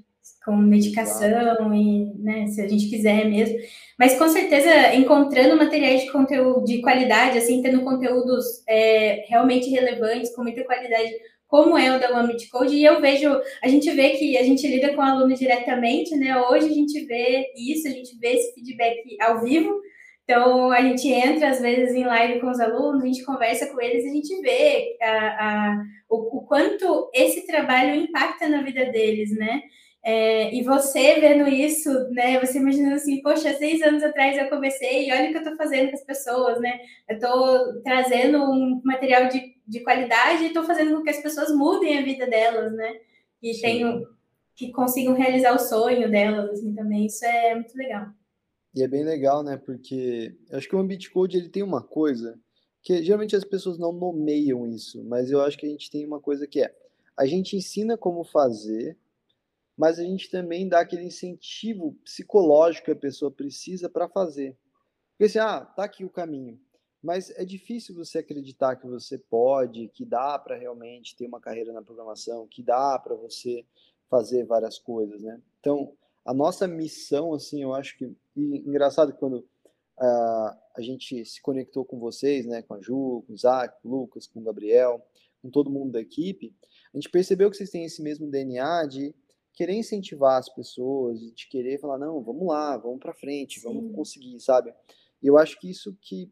com 0.46 0.56
medicação 0.56 1.74
e, 1.74 2.14
né, 2.20 2.48
se 2.48 2.62
a 2.62 2.68
gente 2.68 2.88
quiser 2.88 3.26
mesmo. 3.28 3.58
Mas 3.98 4.18
com 4.18 4.28
certeza 4.30 4.94
encontrando 4.94 5.58
materiais 5.58 6.04
de 6.04 6.12
conteúdo 6.12 6.66
de 6.66 6.82
qualidade, 6.82 7.38
assim, 7.40 7.62
tendo 7.64 7.84
conteúdos 7.84 8.46
é, 8.68 9.26
realmente 9.28 9.70
relevantes, 9.70 10.36
com 10.36 10.44
muita 10.44 10.64
qualidade, 10.64 11.12
como 11.48 11.78
é 11.78 11.96
o 11.96 12.00
da 12.00 12.10
Wambit 12.12 12.48
Code, 12.50 12.76
e 12.76 12.84
eu 12.84 13.02
vejo, 13.02 13.30
a 13.64 13.68
gente 13.68 13.90
vê 13.92 14.12
que 14.12 14.38
a 14.38 14.44
gente 14.44 14.68
lida 14.68 14.94
com 14.94 15.02
o 15.02 15.02
aluno 15.02 15.34
diretamente, 15.36 16.16
né? 16.16 16.40
Hoje 16.40 16.68
a 16.68 16.74
gente 16.74 17.06
vê 17.06 17.48
isso, 17.58 17.88
a 17.88 17.92
gente 17.92 18.18
vê 18.20 18.34
esse 18.34 18.54
feedback 18.54 18.98
ao 19.22 19.42
vivo, 19.44 19.74
então, 20.26 20.72
a 20.72 20.82
gente 20.82 21.08
entra, 21.08 21.52
às 21.52 21.62
vezes, 21.62 21.94
em 21.94 22.04
live 22.04 22.42
com 22.42 22.50
os 22.50 22.60
alunos, 22.60 23.04
a 23.04 23.06
gente 23.06 23.24
conversa 23.24 23.68
com 23.68 23.80
eles, 23.80 24.06
a 24.06 24.10
gente 24.10 24.42
vê 24.42 24.98
a, 25.00 25.18
a, 25.18 25.84
o, 26.10 26.40
o, 26.40 26.42
quanto 26.48 27.12
esse 27.14 27.46
trabalho 27.46 27.94
impacta 27.94 28.48
na 28.50 28.64
vida 28.64 28.86
deles, 28.86 29.30
né? 29.38 29.62
É, 30.04 30.54
e 30.54 30.64
você 30.64 31.20
vendo 31.20 31.48
isso, 31.48 31.92
né? 32.12 32.40
Você 32.40 32.58
imaginando 32.58 32.96
assim, 32.96 33.22
poxa, 33.22 33.54
seis 33.54 33.84
anos 33.84 34.04
atrás 34.04 34.36
eu 34.36 34.50
comecei 34.50 35.08
e 35.08 35.12
olha 35.12 35.26
o 35.26 35.32
que 35.32 35.38
eu 35.38 35.42
estou 35.42 35.58
fazendo 35.58 35.90
com 35.90 35.96
as 35.96 36.04
pessoas, 36.04 36.60
né? 36.60 36.80
Eu 37.08 37.16
estou 37.18 37.82
trazendo 37.84 38.40
um 38.44 38.82
material 38.84 39.30
de, 39.30 39.56
de 39.68 39.80
qualidade 39.82 40.44
e 40.44 40.48
estou 40.48 40.64
fazendo 40.64 40.96
com 40.96 41.04
que 41.04 41.10
as 41.12 41.22
pessoas 41.22 41.56
mudem 41.56 42.00
a 42.00 42.04
vida 42.04 42.26
delas, 42.26 42.74
né? 42.74 42.94
E 43.44 43.54
tenham, 43.62 44.04
que 44.56 44.72
consigam 44.72 45.14
realizar 45.14 45.54
o 45.54 45.60
sonho 45.60 46.10
delas, 46.10 46.50
assim, 46.50 46.74
também. 46.74 47.06
Isso 47.06 47.24
é 47.26 47.54
muito 47.54 47.78
legal. 47.78 48.08
E 48.76 48.84
é 48.84 48.88
bem 48.90 49.06
legal, 49.06 49.42
né? 49.42 49.56
Porque 49.56 50.36
eu 50.50 50.58
acho 50.58 50.68
que 50.68 50.76
o 50.76 50.80
Ambit 50.80 51.10
Code 51.10 51.38
ele 51.38 51.48
tem 51.48 51.64
uma 51.64 51.82
coisa 51.82 52.38
que 52.82 53.02
geralmente 53.02 53.36
as 53.36 53.46
pessoas 53.46 53.78
não 53.78 53.94
nomeiam 53.94 54.68
isso, 54.68 55.02
mas 55.06 55.32
eu 55.32 55.42
acho 55.42 55.58
que 55.58 55.66
a 55.66 55.70
gente 55.70 55.90
tem 55.90 56.06
uma 56.06 56.20
coisa 56.20 56.46
que 56.46 56.62
é 56.62 56.76
a 57.18 57.26
gente 57.26 57.56
ensina 57.56 57.98
como 57.98 58.26
fazer, 58.26 58.98
mas 59.78 59.98
a 59.98 60.04
gente 60.04 60.30
também 60.30 60.68
dá 60.68 60.82
aquele 60.82 61.04
incentivo 61.04 61.94
psicológico 62.04 62.86
que 62.86 62.92
a 62.92 62.96
pessoa 62.96 63.32
precisa 63.32 63.90
para 63.90 64.10
fazer. 64.10 64.58
Porque 65.12 65.24
assim, 65.24 65.40
ah, 65.40 65.62
tá 65.62 65.86
aqui 65.86 66.04
o 66.04 66.10
caminho. 66.10 66.60
Mas 67.02 67.30
é 67.32 67.46
difícil 67.46 67.96
você 67.96 68.18
acreditar 68.18 68.76
que 68.76 68.86
você 68.86 69.18
pode, 69.18 69.88
que 69.90 70.04
dá 70.04 70.38
para 70.38 70.58
realmente 70.58 71.16
ter 71.16 71.28
uma 71.28 71.40
carreira 71.40 71.72
na 71.72 71.82
programação, 71.82 72.48
que 72.48 72.62
dá 72.62 73.00
para 73.00 73.16
você 73.16 73.66
fazer 74.10 74.44
várias 74.44 74.78
coisas, 74.78 75.22
né? 75.22 75.42
Então, 75.60 75.96
a 76.26 76.34
nossa 76.34 76.68
missão, 76.68 77.34
assim, 77.34 77.62
eu 77.62 77.74
acho 77.74 77.98
que. 77.98 78.06
E 78.36 78.58
engraçado 78.68 79.14
quando 79.14 79.38
uh, 79.38 79.46
a 80.76 80.82
gente 80.82 81.24
se 81.24 81.42
conectou 81.42 81.86
com 81.86 82.00
vocês, 82.00 82.46
né, 82.46 82.64
com 82.64 82.74
a 82.74 82.82
Ju, 82.82 83.24
com 83.26 83.32
o 83.32 83.36
Isaac, 83.36 83.82
com 83.82 83.88
o 83.88 83.92
Lucas, 83.92 84.28
com 84.28 84.40
o 84.40 84.44
Gabriel, 84.44 85.06
com 85.42 85.50
todo 85.50 85.70
mundo 85.70 85.92
da 85.92 86.02
equipe, 86.02 86.54
a 86.94 86.98
gente 86.98 87.10
percebeu 87.10 87.50
que 87.52 87.56
vocês 87.56 87.70
têm 87.70 87.86
esse 87.86 88.02
mesmo 88.02 88.30
DNA 88.30 88.88
de 88.88 89.16
querer 89.54 89.74
incentivar 89.74 90.38
as 90.38 90.50
pessoas, 90.50 91.20
de 91.20 91.48
querer 91.48 91.80
falar, 91.80 91.98
não, 91.98 92.22
vamos 92.22 92.48
lá, 92.48 92.76
vamos 92.76 93.00
para 93.00 93.14
frente, 93.14 93.60
Sim. 93.60 93.68
vamos 93.68 93.96
conseguir, 93.96 94.40
sabe? 94.40 94.74
E 95.22 95.28
eu 95.28 95.38
acho 95.38 95.60
que 95.60 95.70
isso 95.70 95.96
que 96.02 96.30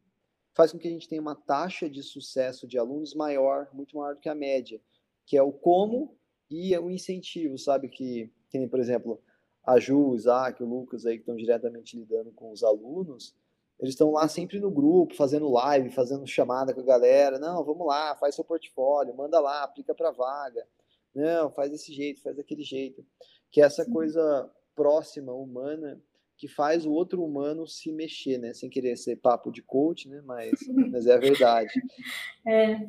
faz 0.53 0.71
com 0.71 0.77
que 0.77 0.87
a 0.87 0.91
gente 0.91 1.07
tenha 1.07 1.21
uma 1.21 1.35
taxa 1.35 1.89
de 1.89 2.03
sucesso 2.03 2.67
de 2.67 2.77
alunos 2.77 3.13
maior, 3.13 3.69
muito 3.73 3.95
maior 3.95 4.15
do 4.15 4.19
que 4.19 4.29
a 4.29 4.35
média, 4.35 4.81
que 5.25 5.37
é 5.37 5.41
o 5.41 5.51
como 5.51 6.17
e 6.49 6.77
o 6.77 6.89
incentivo, 6.89 7.57
sabe? 7.57 7.87
Que, 7.87 8.31
que 8.49 8.57
nem, 8.57 8.67
por 8.67 8.79
exemplo, 8.79 9.21
a 9.63 9.79
Ju, 9.79 10.09
o 10.09 10.15
Isaac, 10.15 10.61
o 10.61 10.65
Lucas 10.65 11.05
aí 11.05 11.15
que 11.15 11.21
estão 11.21 11.35
diretamente 11.35 11.97
lidando 11.97 12.31
com 12.31 12.51
os 12.51 12.63
alunos, 12.63 13.35
eles 13.79 13.93
estão 13.93 14.11
lá 14.11 14.27
sempre 14.27 14.59
no 14.59 14.71
grupo, 14.71 15.15
fazendo 15.15 15.49
live, 15.49 15.89
fazendo 15.89 16.25
chamada 16.27 16.73
com 16.73 16.81
a 16.81 16.85
galera. 16.85 17.39
Não, 17.39 17.63
vamos 17.63 17.85
lá, 17.85 18.15
faz 18.15 18.35
seu 18.35 18.43
portfólio, 18.43 19.15
manda 19.15 19.39
lá, 19.39 19.63
aplica 19.63 19.93
para 19.93 20.11
vaga. 20.11 20.65
Não, 21.13 21.51
faz 21.51 21.71
desse 21.71 21.93
jeito, 21.93 22.21
faz 22.21 22.35
daquele 22.35 22.63
jeito. 22.63 23.05
Que 23.51 23.61
é 23.61 23.65
essa 23.65 23.85
coisa 23.85 24.49
próxima, 24.75 25.33
humana, 25.33 26.01
que 26.37 26.47
faz 26.47 26.85
o 26.85 26.91
outro 26.91 27.23
humano 27.23 27.67
se 27.67 27.91
mexer, 27.91 28.37
né? 28.37 28.53
Sem 28.53 28.69
querer 28.69 28.97
ser 28.97 29.17
papo 29.17 29.51
de 29.51 29.61
coach, 29.61 30.07
né? 30.09 30.21
Mas, 30.25 30.51
mas 30.91 31.05
é 31.05 31.13
a 31.13 31.19
verdade. 31.19 31.73
É. 32.47 32.87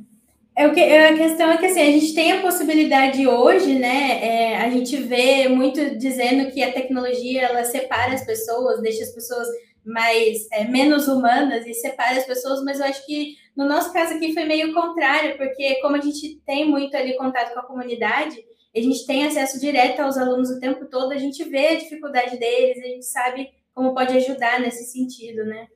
É 0.56 0.68
o 0.68 0.72
que, 0.72 0.80
a 0.80 1.16
questão 1.16 1.50
é 1.50 1.58
que 1.58 1.66
assim, 1.66 1.80
a 1.80 1.90
gente 1.90 2.14
tem 2.14 2.30
a 2.30 2.40
possibilidade 2.40 3.26
hoje, 3.26 3.74
né? 3.74 4.24
É, 4.24 4.56
a 4.58 4.70
gente 4.70 4.96
vê 4.96 5.48
muito 5.48 5.96
dizendo 5.98 6.50
que 6.52 6.62
a 6.62 6.72
tecnologia 6.72 7.42
ela 7.42 7.64
separa 7.64 8.14
as 8.14 8.24
pessoas, 8.24 8.80
deixa 8.80 9.02
as 9.02 9.10
pessoas 9.10 9.48
mais 9.84 10.46
é, 10.52 10.64
menos 10.64 11.08
humanas 11.08 11.66
e 11.66 11.74
separa 11.74 12.18
as 12.18 12.24
pessoas, 12.24 12.62
mas 12.64 12.78
eu 12.78 12.86
acho 12.86 13.04
que 13.04 13.34
no 13.56 13.66
nosso 13.66 13.92
caso 13.92 14.14
aqui 14.14 14.32
foi 14.32 14.44
meio 14.44 14.72
contrário, 14.72 15.36
porque 15.36 15.80
como 15.80 15.96
a 15.96 16.00
gente 16.00 16.40
tem 16.46 16.68
muito 16.68 16.96
ali 16.96 17.16
contato 17.16 17.52
com 17.52 17.60
a 17.60 17.66
comunidade, 17.66 18.36
a 18.74 18.80
gente 18.80 19.06
tem 19.06 19.26
acesso 19.26 19.60
direto 19.60 20.00
aos 20.00 20.16
alunos 20.16 20.50
o 20.50 20.60
tempo 20.60 20.86
todo, 20.86 21.12
a 21.12 21.18
gente 21.18 21.42
vê 21.44 21.68
a 21.68 21.76
dificuldade 21.76 22.38
deles, 22.38 22.78
a 22.78 22.88
gente 22.88 23.04
sabe 23.04 23.50
como 23.74 23.92
pode 23.92 24.16
ajudar 24.16 24.60
nesse 24.60 24.84
sentido, 24.84 25.44
né? 25.44 25.66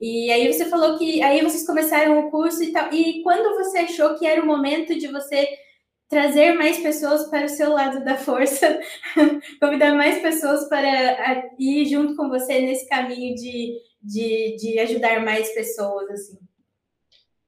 E 0.00 0.30
aí 0.30 0.52
você 0.52 0.66
falou 0.66 0.96
que 0.96 1.22
aí 1.22 1.42
vocês 1.42 1.66
começaram 1.66 2.18
o 2.18 2.30
curso 2.30 2.62
e 2.62 2.72
tal. 2.72 2.92
E 2.92 3.22
quando 3.22 3.56
você 3.56 3.78
achou 3.78 4.16
que 4.16 4.26
era 4.26 4.42
o 4.42 4.46
momento 4.46 4.96
de 4.96 5.08
você 5.08 5.48
trazer 6.08 6.54
mais 6.54 6.78
pessoas 6.78 7.28
para 7.28 7.44
o 7.44 7.48
seu 7.48 7.70
lado 7.70 8.02
da 8.04 8.16
força, 8.16 8.80
convidar 9.60 9.94
mais 9.94 10.22
pessoas 10.22 10.68
para 10.68 11.50
ir 11.58 11.84
junto 11.86 12.16
com 12.16 12.28
você 12.28 12.60
nesse 12.60 12.88
caminho 12.88 13.34
de, 13.34 13.78
de, 14.02 14.56
de 14.56 14.78
ajudar 14.78 15.22
mais 15.22 15.52
pessoas, 15.52 16.08
assim? 16.10 16.38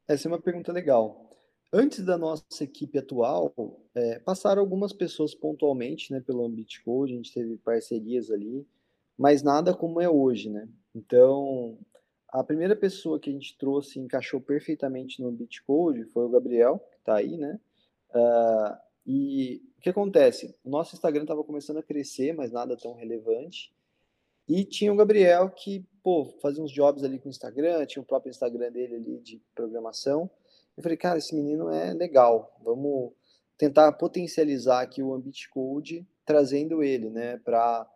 Essa 0.06 0.28
é 0.28 0.30
uma 0.30 0.40
pergunta 0.40 0.72
legal. 0.72 1.30
Antes 1.72 2.04
da 2.04 2.18
nossa 2.18 2.64
equipe 2.64 2.98
atual, 2.98 3.54
é, 3.94 4.18
passaram 4.18 4.60
algumas 4.60 4.92
pessoas 4.92 5.34
pontualmente 5.34 6.12
né, 6.12 6.20
pelo 6.20 6.44
Ambit 6.44 6.82
Code, 6.82 7.12
a 7.12 7.16
gente 7.16 7.32
teve 7.32 7.56
parcerias 7.58 8.28
ali, 8.28 8.66
mas 9.16 9.42
nada 9.42 9.72
como 9.72 10.00
é 10.00 10.08
hoje, 10.08 10.50
né? 10.50 10.68
Então, 10.92 11.78
a 12.32 12.44
primeira 12.44 12.76
pessoa 12.76 13.18
que 13.18 13.28
a 13.28 13.32
gente 13.32 13.56
trouxe 13.58 13.98
e 13.98 14.02
encaixou 14.02 14.40
perfeitamente 14.40 15.20
no 15.20 15.32
Bitcode 15.32 16.04
foi 16.04 16.24
o 16.24 16.28
Gabriel, 16.28 16.78
que 16.92 16.98
está 16.98 17.16
aí, 17.16 17.36
né? 17.36 17.58
Uh, 18.10 18.76
e 19.06 19.62
o 19.78 19.80
que 19.80 19.90
acontece? 19.90 20.54
O 20.64 20.70
nosso 20.70 20.94
Instagram 20.94 21.22
estava 21.22 21.42
começando 21.42 21.78
a 21.78 21.82
crescer, 21.82 22.32
mas 22.32 22.52
nada 22.52 22.76
tão 22.76 22.94
relevante. 22.94 23.74
E 24.48 24.64
tinha 24.64 24.92
o 24.92 24.96
Gabriel 24.96 25.50
que, 25.50 25.84
pô, 26.02 26.24
fazia 26.40 26.62
uns 26.62 26.70
jobs 26.70 27.02
ali 27.02 27.18
com 27.18 27.28
o 27.28 27.30
Instagram, 27.30 27.84
tinha 27.86 28.02
o 28.02 28.06
próprio 28.06 28.30
Instagram 28.30 28.70
dele 28.70 28.96
ali 28.96 29.18
de 29.20 29.42
programação. 29.54 30.30
Eu 30.76 30.82
falei, 30.82 30.96
cara, 30.96 31.18
esse 31.18 31.34
menino 31.34 31.68
é 31.70 31.92
legal, 31.92 32.56
vamos 32.62 33.12
tentar 33.56 33.92
potencializar 33.92 34.80
aqui 34.80 35.02
o 35.02 35.12
Ambit 35.12 35.48
Code, 35.50 36.06
trazendo 36.24 36.82
ele, 36.82 37.10
né, 37.10 37.36
para 37.38 37.86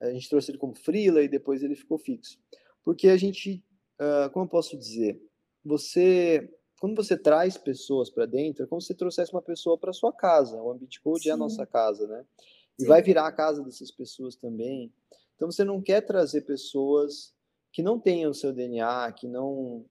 a 0.00 0.10
gente 0.10 0.28
trouxe 0.30 0.50
ele 0.50 0.58
como 0.58 0.74
freela 0.74 1.22
e 1.22 1.28
depois 1.28 1.62
ele 1.62 1.74
ficou 1.74 1.98
fixo. 1.98 2.38
Porque 2.82 3.08
a 3.08 3.16
gente 3.16 3.62
uh, 4.00 4.30
como 4.30 4.46
eu 4.46 4.48
posso 4.48 4.76
dizer, 4.76 5.20
você, 5.64 6.48
quando 6.80 6.96
você 6.96 7.16
traz 7.16 7.56
pessoas 7.56 8.10
para 8.10 8.26
dentro, 8.26 8.64
é 8.64 8.66
como 8.66 8.80
se 8.80 8.88
você 8.88 8.94
trouxesse 8.94 9.32
uma 9.32 9.42
pessoa 9.42 9.76
para 9.78 9.92
sua 9.92 10.12
casa. 10.12 10.60
O 10.60 10.70
Ambit 10.70 11.00
Code 11.00 11.24
Sim. 11.24 11.28
é 11.30 11.32
a 11.32 11.36
nossa 11.36 11.66
casa, 11.66 12.06
né? 12.06 12.24
E 12.78 12.82
Sim. 12.82 12.88
vai 12.88 13.02
virar 13.02 13.26
a 13.26 13.32
casa 13.32 13.62
dessas 13.62 13.90
pessoas 13.90 14.34
também. 14.34 14.92
Então 15.36 15.50
você 15.50 15.64
não 15.64 15.80
quer 15.80 16.00
trazer 16.00 16.42
pessoas 16.42 17.34
que 17.72 17.82
não 17.82 18.00
tenham 18.00 18.30
o 18.30 18.34
seu 18.34 18.52
DNA, 18.52 19.12
que 19.12 19.28
não 19.28 19.84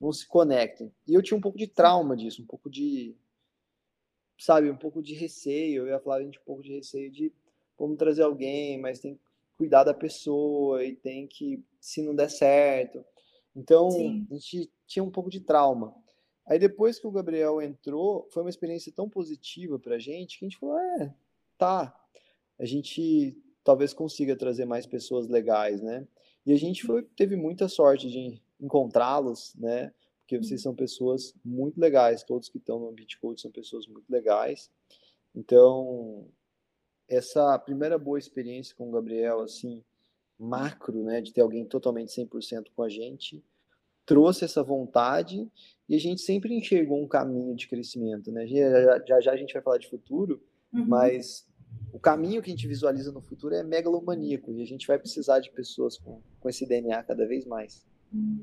não 0.00 0.12
se 0.12 0.26
conectem. 0.26 0.92
E 1.08 1.14
eu 1.14 1.22
tinha 1.22 1.38
um 1.38 1.40
pouco 1.40 1.56
de 1.56 1.66
trauma 1.66 2.16
disso, 2.16 2.42
um 2.42 2.46
pouco 2.46 2.68
de 2.68 3.16
sabe, 4.38 4.70
um 4.70 4.76
pouco 4.76 5.02
de 5.02 5.14
receio. 5.14 5.82
Eu 5.82 5.88
ia 5.88 6.00
falar 6.00 6.16
a 6.16 6.22
gente 6.22 6.38
um 6.38 6.44
pouco 6.44 6.62
de 6.62 6.74
receio 6.74 7.10
de 7.10 7.32
vamos 7.78 7.96
trazer 7.96 8.22
alguém, 8.22 8.78
mas 8.78 8.98
tem 8.98 9.14
que 9.14 9.20
cuidar 9.56 9.84
da 9.84 9.94
pessoa 9.94 10.84
e 10.84 10.94
tem 10.94 11.26
que 11.26 11.64
se 11.80 12.02
não 12.02 12.14
der 12.14 12.28
certo. 12.28 13.04
Então, 13.54 13.90
Sim. 13.90 14.26
a 14.30 14.34
gente 14.34 14.70
tinha 14.86 15.04
um 15.04 15.10
pouco 15.10 15.30
de 15.30 15.40
trauma. 15.40 15.94
Aí 16.46 16.58
depois 16.58 16.98
que 16.98 17.06
o 17.06 17.10
Gabriel 17.10 17.62
entrou, 17.62 18.28
foi 18.30 18.42
uma 18.42 18.50
experiência 18.50 18.92
tão 18.92 19.08
positiva 19.08 19.78
pra 19.78 19.98
gente 19.98 20.38
que 20.38 20.44
a 20.44 20.48
gente 20.48 20.58
falou, 20.58 20.78
é, 20.78 21.14
tá, 21.56 21.94
a 22.58 22.64
gente 22.64 23.36
talvez 23.62 23.94
consiga 23.94 24.36
trazer 24.36 24.66
mais 24.66 24.86
pessoas 24.86 25.26
legais, 25.26 25.80
né? 25.80 26.06
E 26.44 26.52
a 26.52 26.56
gente 26.56 26.84
foi, 26.84 27.02
teve 27.16 27.34
muita 27.34 27.66
sorte 27.68 28.10
de 28.10 28.42
encontrá-los, 28.60 29.54
né? 29.56 29.92
Porque 30.20 30.36
vocês 30.38 30.60
são 30.60 30.74
pessoas 30.74 31.34
muito 31.44 31.80
legais, 31.80 32.22
todos 32.22 32.48
que 32.48 32.58
estão 32.58 32.78
no 32.78 32.88
Ambit 32.88 33.18
Code 33.18 33.40
são 33.40 33.50
pessoas 33.50 33.86
muito 33.86 34.10
legais. 34.10 34.70
Então, 35.34 36.26
essa 37.08 37.58
primeira 37.58 37.98
boa 37.98 38.18
experiência 38.18 38.74
com 38.76 38.88
o 38.88 38.92
Gabriel, 38.92 39.40
assim, 39.40 39.82
macro, 40.38 41.02
né, 41.02 41.20
de 41.20 41.32
ter 41.32 41.40
alguém 41.40 41.64
totalmente 41.64 42.08
100% 42.08 42.66
com 42.74 42.82
a 42.82 42.88
gente, 42.88 43.42
trouxe 44.04 44.44
essa 44.44 44.62
vontade 44.62 45.48
e 45.88 45.94
a 45.94 45.98
gente 45.98 46.20
sempre 46.20 46.54
enxergou 46.54 47.02
um 47.02 47.08
caminho 47.08 47.54
de 47.54 47.68
crescimento, 47.68 48.30
né? 48.30 48.46
Já 48.46 49.04
já, 49.06 49.20
já 49.20 49.32
a 49.32 49.36
gente 49.36 49.52
vai 49.54 49.62
falar 49.62 49.78
de 49.78 49.88
futuro, 49.88 50.42
uhum. 50.72 50.84
mas 50.86 51.46
o 51.92 51.98
caminho 51.98 52.42
que 52.42 52.50
a 52.50 52.54
gente 52.54 52.66
visualiza 52.66 53.12
no 53.12 53.20
futuro 53.20 53.54
é 53.54 53.62
megalomaníaco 53.62 54.52
e 54.52 54.62
a 54.62 54.66
gente 54.66 54.86
vai 54.86 54.98
precisar 54.98 55.40
de 55.40 55.50
pessoas 55.50 55.96
com, 55.98 56.20
com 56.40 56.48
esse 56.48 56.66
DNA 56.66 57.02
cada 57.02 57.26
vez 57.26 57.44
mais. 57.46 57.84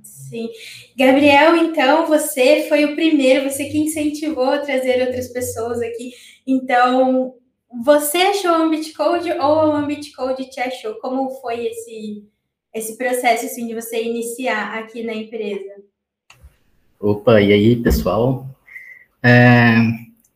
Sim. 0.04 0.50
Gabriel, 0.98 1.56
então, 1.56 2.06
você 2.06 2.68
foi 2.68 2.86
o 2.86 2.96
primeiro, 2.96 3.50
você 3.50 3.66
que 3.66 3.78
incentivou 3.78 4.46
a 4.46 4.60
trazer 4.60 5.02
outras 5.06 5.30
pessoas 5.30 5.82
aqui. 5.82 6.14
Então, 6.46 7.36
você 7.74 8.18
achou 8.18 8.52
o 8.52 8.56
Ambit 8.56 8.94
Code 8.94 9.32
ou 9.32 9.70
o 9.70 9.72
Ambit 9.74 10.12
Code 10.14 10.50
te 10.50 10.60
achou? 10.60 10.96
Como 10.96 11.30
foi 11.42 11.68
esse, 11.68 12.26
esse 12.74 12.98
processo 12.98 13.46
assim, 13.46 13.68
de 13.68 13.76
você 13.76 14.04
iniciar 14.04 14.80
aqui 14.80 15.04
na 15.04 15.14
empresa? 15.14 15.84
Opa, 17.00 17.42
e 17.42 17.52
aí, 17.52 17.76
pessoal? 17.76 18.48
É 19.24 19.76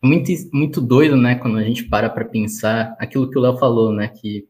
muito, 0.01 0.31
muito 0.53 0.79
doido, 0.79 1.17
né, 1.17 1.35
quando 1.35 1.57
a 1.57 1.63
gente 1.63 1.83
para 1.85 2.09
para 2.09 2.25
pensar 2.25 2.95
aquilo 2.99 3.29
que 3.29 3.37
o 3.37 3.41
Léo 3.41 3.57
falou, 3.57 3.91
né, 3.91 4.07
que 4.07 4.47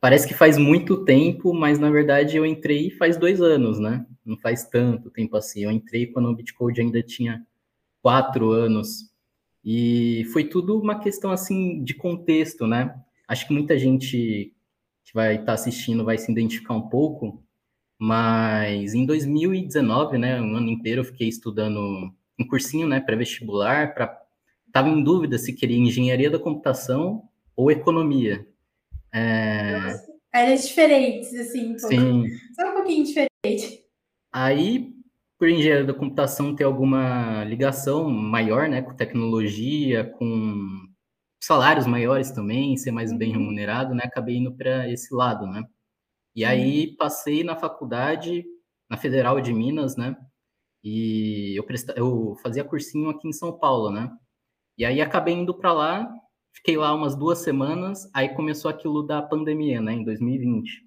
parece 0.00 0.26
que 0.26 0.34
faz 0.34 0.56
muito 0.56 1.04
tempo, 1.04 1.52
mas 1.52 1.78
na 1.80 1.90
verdade 1.90 2.36
eu 2.36 2.46
entrei 2.46 2.90
faz 2.90 3.16
dois 3.16 3.40
anos, 3.40 3.80
né? 3.80 4.06
Não 4.24 4.36
faz 4.36 4.64
tanto 4.64 5.10
tempo 5.10 5.36
assim. 5.36 5.64
Eu 5.64 5.70
entrei 5.72 6.06
quando 6.06 6.28
o 6.28 6.34
Bitcode 6.34 6.80
ainda 6.80 7.02
tinha 7.02 7.44
quatro 8.02 8.50
anos. 8.50 9.10
E 9.66 10.24
foi 10.32 10.44
tudo 10.44 10.80
uma 10.80 11.00
questão 11.00 11.32
assim 11.32 11.82
de 11.82 11.92
contexto, 11.92 12.68
né? 12.68 12.94
Acho 13.26 13.48
que 13.48 13.52
muita 13.52 13.76
gente 13.76 14.54
que 15.04 15.12
vai 15.12 15.34
estar 15.34 15.46
tá 15.46 15.52
assistindo 15.54 16.04
vai 16.04 16.16
se 16.16 16.30
identificar 16.30 16.74
um 16.74 16.88
pouco, 16.88 17.42
mas 17.98 18.94
em 18.94 19.04
2019, 19.04 20.18
né, 20.18 20.40
um 20.40 20.54
ano 20.54 20.68
inteiro 20.68 21.00
eu 21.00 21.04
fiquei 21.04 21.26
estudando 21.26 22.12
um 22.38 22.46
cursinho, 22.46 22.86
né, 22.86 23.00
pré-vestibular 23.00 23.92
para 23.92 24.22
estava 24.66 24.88
em 24.88 25.02
dúvida 25.02 25.38
se 25.38 25.52
queria 25.52 25.78
engenharia 25.78 26.30
da 26.30 26.38
computação 26.38 27.28
ou 27.56 27.70
economia. 27.70 28.46
É... 29.12 29.98
Áreas 30.32 30.68
diferentes, 30.68 31.34
assim, 31.34 31.74
um 31.74 31.78
Sim. 31.78 32.24
Só 32.54 32.70
um 32.70 32.74
pouquinho 32.74 33.04
diferente. 33.04 33.84
Aí, 34.30 34.92
por 35.38 35.48
engenharia 35.48 35.84
da 35.84 35.94
computação 35.94 36.54
ter 36.54 36.64
alguma 36.64 37.44
ligação 37.44 38.10
maior, 38.10 38.68
né, 38.68 38.82
com 38.82 38.94
tecnologia, 38.94 40.04
com 40.04 40.88
salários 41.40 41.86
maiores 41.86 42.30
também, 42.30 42.76
ser 42.76 42.90
mais 42.90 43.12
bem 43.16 43.32
uhum. 43.32 43.40
remunerado, 43.40 43.94
né, 43.94 44.04
acabei 44.04 44.36
indo 44.36 44.54
para 44.56 44.90
esse 44.90 45.14
lado, 45.14 45.46
né. 45.46 45.64
E 46.34 46.44
aí 46.44 46.96
passei 46.96 47.44
na 47.44 47.56
faculdade, 47.56 48.44
na 48.90 48.96
Federal 48.96 49.40
de 49.40 49.52
Minas, 49.52 49.96
né, 49.96 50.16
e 50.82 51.58
eu, 51.58 51.64
presta... 51.64 51.92
eu 51.96 52.36
fazia 52.42 52.64
cursinho 52.64 53.10
aqui 53.10 53.28
em 53.28 53.32
São 53.32 53.58
Paulo, 53.58 53.90
né, 53.90 54.10
e 54.78 54.84
aí 54.84 55.00
acabei 55.00 55.34
indo 55.34 55.54
para 55.54 55.72
lá, 55.72 56.10
fiquei 56.54 56.76
lá 56.76 56.94
umas 56.94 57.14
duas 57.14 57.38
semanas, 57.38 58.08
aí 58.14 58.30
começou 58.34 58.70
aquilo 58.70 59.02
da 59.02 59.20
pandemia, 59.22 59.80
né, 59.82 59.92
em 59.92 60.04
2020. 60.04 60.86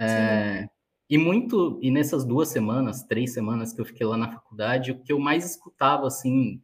É, 0.00 0.68
e 1.12 1.18
muito, 1.18 1.78
e 1.82 1.90
nessas 1.90 2.24
duas 2.24 2.48
semanas, 2.48 3.02
três 3.02 3.34
semanas 3.34 3.70
que 3.70 3.78
eu 3.78 3.84
fiquei 3.84 4.06
lá 4.06 4.16
na 4.16 4.32
faculdade, 4.32 4.92
o 4.92 4.98
que 4.98 5.12
eu 5.12 5.18
mais 5.18 5.44
escutava, 5.44 6.06
assim, 6.06 6.58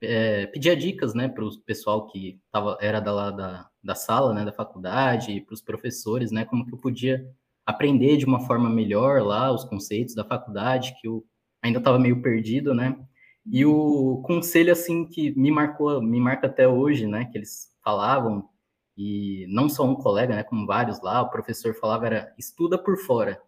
é, 0.00 0.44
pedia 0.48 0.74
dicas, 0.74 1.14
né, 1.14 1.28
para 1.28 1.44
o 1.44 1.56
pessoal 1.60 2.08
que 2.08 2.40
tava, 2.50 2.76
era 2.80 2.98
da, 2.98 3.12
lá 3.12 3.30
da, 3.30 3.70
da 3.80 3.94
sala, 3.94 4.34
né, 4.34 4.44
da 4.44 4.52
faculdade, 4.52 5.40
para 5.42 5.54
os 5.54 5.62
professores, 5.62 6.32
né, 6.32 6.44
como 6.44 6.66
que 6.66 6.74
eu 6.74 6.78
podia 6.78 7.32
aprender 7.64 8.16
de 8.16 8.24
uma 8.24 8.40
forma 8.40 8.68
melhor 8.68 9.22
lá 9.22 9.52
os 9.52 9.62
conceitos 9.62 10.16
da 10.16 10.24
faculdade, 10.24 10.96
que 11.00 11.06
eu 11.06 11.24
ainda 11.62 11.78
estava 11.78 11.96
meio 11.96 12.20
perdido, 12.20 12.74
né, 12.74 12.98
e 13.46 13.64
o 13.64 14.20
conselho, 14.24 14.72
assim, 14.72 15.04
que 15.04 15.30
me 15.38 15.52
marcou, 15.52 16.02
me 16.02 16.18
marca 16.18 16.48
até 16.48 16.66
hoje, 16.66 17.06
né, 17.06 17.26
que 17.26 17.38
eles 17.38 17.68
falavam, 17.84 18.48
e 18.96 19.46
não 19.48 19.68
só 19.68 19.84
um 19.84 19.94
colega, 19.94 20.34
né, 20.34 20.42
como 20.42 20.66
vários 20.66 21.00
lá, 21.00 21.22
o 21.22 21.30
professor 21.30 21.72
falava 21.72 22.06
era 22.06 22.34
estuda 22.36 22.76
por 22.76 22.96
fora. 22.96 23.40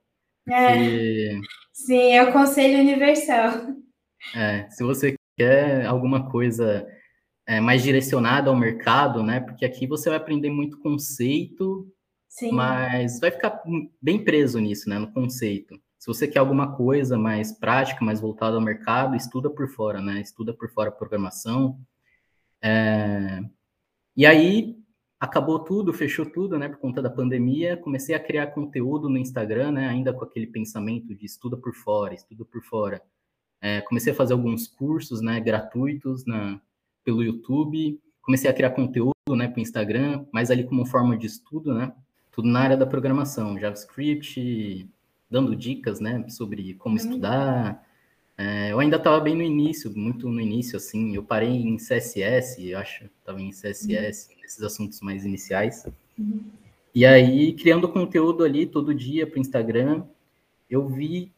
É, 0.51 1.39
sim, 1.73 2.13
é 2.13 2.23
o 2.23 2.33
conselho 2.33 2.79
universal. 2.81 3.75
É, 4.35 4.69
se 4.71 4.83
você 4.83 5.15
quer 5.37 5.87
alguma 5.87 6.31
coisa 6.31 6.87
é, 7.47 7.61
mais 7.61 7.83
direcionada 7.83 8.51
ao 8.51 8.57
mercado, 8.57 9.23
né, 9.23 9.41
porque 9.41 9.65
aqui 9.65 9.87
você 9.87 10.09
vai 10.09 10.19
aprender 10.19 10.51
muito 10.51 10.81
conceito, 10.81 11.87
sim. 12.29 12.53
mas 12.53 13.21
vai 13.21 13.31
ficar 13.31 13.63
bem 14.01 14.23
preso 14.25 14.59
nisso, 14.59 14.89
né, 14.89 14.99
no 14.99 15.13
conceito. 15.13 15.79
Se 15.99 16.07
você 16.07 16.29
quer 16.29 16.39
alguma 16.39 16.77
coisa 16.77 17.19
mais 17.19 17.53
prática, 17.53 18.05
mais 18.05 18.21
voltada 18.21 18.57
ao 18.57 18.63
mercado, 18.63 19.17
estuda 19.17 19.51
por 19.51 19.69
fora, 19.69 20.01
né? 20.01 20.21
Estuda 20.21 20.55
por 20.55 20.71
fora 20.71 20.91
a 20.91 20.93
programação. 20.93 21.79
É... 22.63 23.41
E 24.17 24.25
aí 24.25 24.77
acabou 25.19 25.59
tudo, 25.61 25.93
fechou 25.93 26.27
tudo, 26.27 26.59
né? 26.59 26.69
Por 26.69 26.79
conta 26.79 27.03
da 27.03 27.11
pandemia, 27.11 27.77
comecei 27.77 28.15
a 28.15 28.21
criar 28.21 28.49
conteúdo 28.49 29.09
no 29.09 29.19
Instagram, 29.19 29.73
né? 29.73 29.89
Ainda 29.89 30.13
com 30.13 30.25
aquele 30.25 30.47
pensamento 30.47 31.15
de 31.15 31.27
estuda 31.27 31.57
por 31.57 31.75
fora, 31.75 32.15
estuda 32.15 32.45
por 32.45 32.63
fora. 32.63 33.03
É, 33.61 33.81
comecei 33.81 34.13
a 34.13 34.17
fazer 34.17 34.33
alguns 34.33 34.67
cursos, 34.69 35.21
né? 35.21 35.41
Gratuitos 35.41 36.25
na 36.25 36.61
pelo 37.05 37.23
YouTube. 37.23 38.01
Comecei 38.21 38.51
a 38.51 38.55
criar 38.55 38.71
conteúdo, 38.71 39.15
né? 39.37 39.49
Para 39.49 39.59
o 39.59 39.63
Instagram, 39.63 40.27
mas 40.33 40.51
ali 40.51 40.65
como 40.65 40.87
forma 40.87 41.17
de 41.17 41.27
estudo, 41.27 41.75
né? 41.75 41.93
Tudo 42.31 42.49
na 42.49 42.61
área 42.61 42.77
da 42.77 42.87
programação, 42.87 43.59
JavaScript, 43.59 44.89
dando 45.31 45.55
dicas, 45.55 46.01
né, 46.01 46.25
sobre 46.29 46.75
como 46.75 46.97
uhum. 46.97 47.05
estudar. 47.05 47.85
É, 48.41 48.71
eu 48.71 48.79
ainda 48.79 48.97
estava 48.97 49.19
bem 49.19 49.35
no 49.35 49.43
início, 49.43 49.93
muito 49.97 50.29
no 50.29 50.41
início, 50.41 50.77
assim. 50.77 51.13
Eu 51.17 51.25
parei 51.25 51.51
em 51.51 51.77
CSS, 51.77 52.71
eu 52.71 52.79
acho, 52.79 53.05
estava 53.05 53.43
em 53.43 53.51
CSS, 53.51 54.31
uhum. 54.31 54.41
nesses 54.41 54.63
assuntos 54.63 55.01
mais 55.01 55.25
iniciais. 55.25 55.85
Uhum. 56.17 56.45
E 56.95 57.05
aí, 57.05 57.53
criando 57.53 57.89
conteúdo 57.89 58.45
ali 58.45 58.65
todo 58.65 58.95
dia 58.95 59.27
para 59.27 59.39
o 59.39 59.41
Instagram, 59.41 60.05
eu 60.71 60.87
vi 60.87 61.33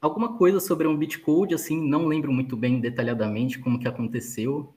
alguma 0.00 0.36
coisa 0.36 0.60
sobre 0.60 0.86
um 0.86 0.96
Bitcode, 0.96 1.54
assim, 1.54 1.76
não 1.80 2.06
lembro 2.06 2.32
muito 2.32 2.56
bem 2.56 2.80
detalhadamente 2.80 3.58
como 3.58 3.78
que 3.78 3.88
aconteceu, 3.88 4.72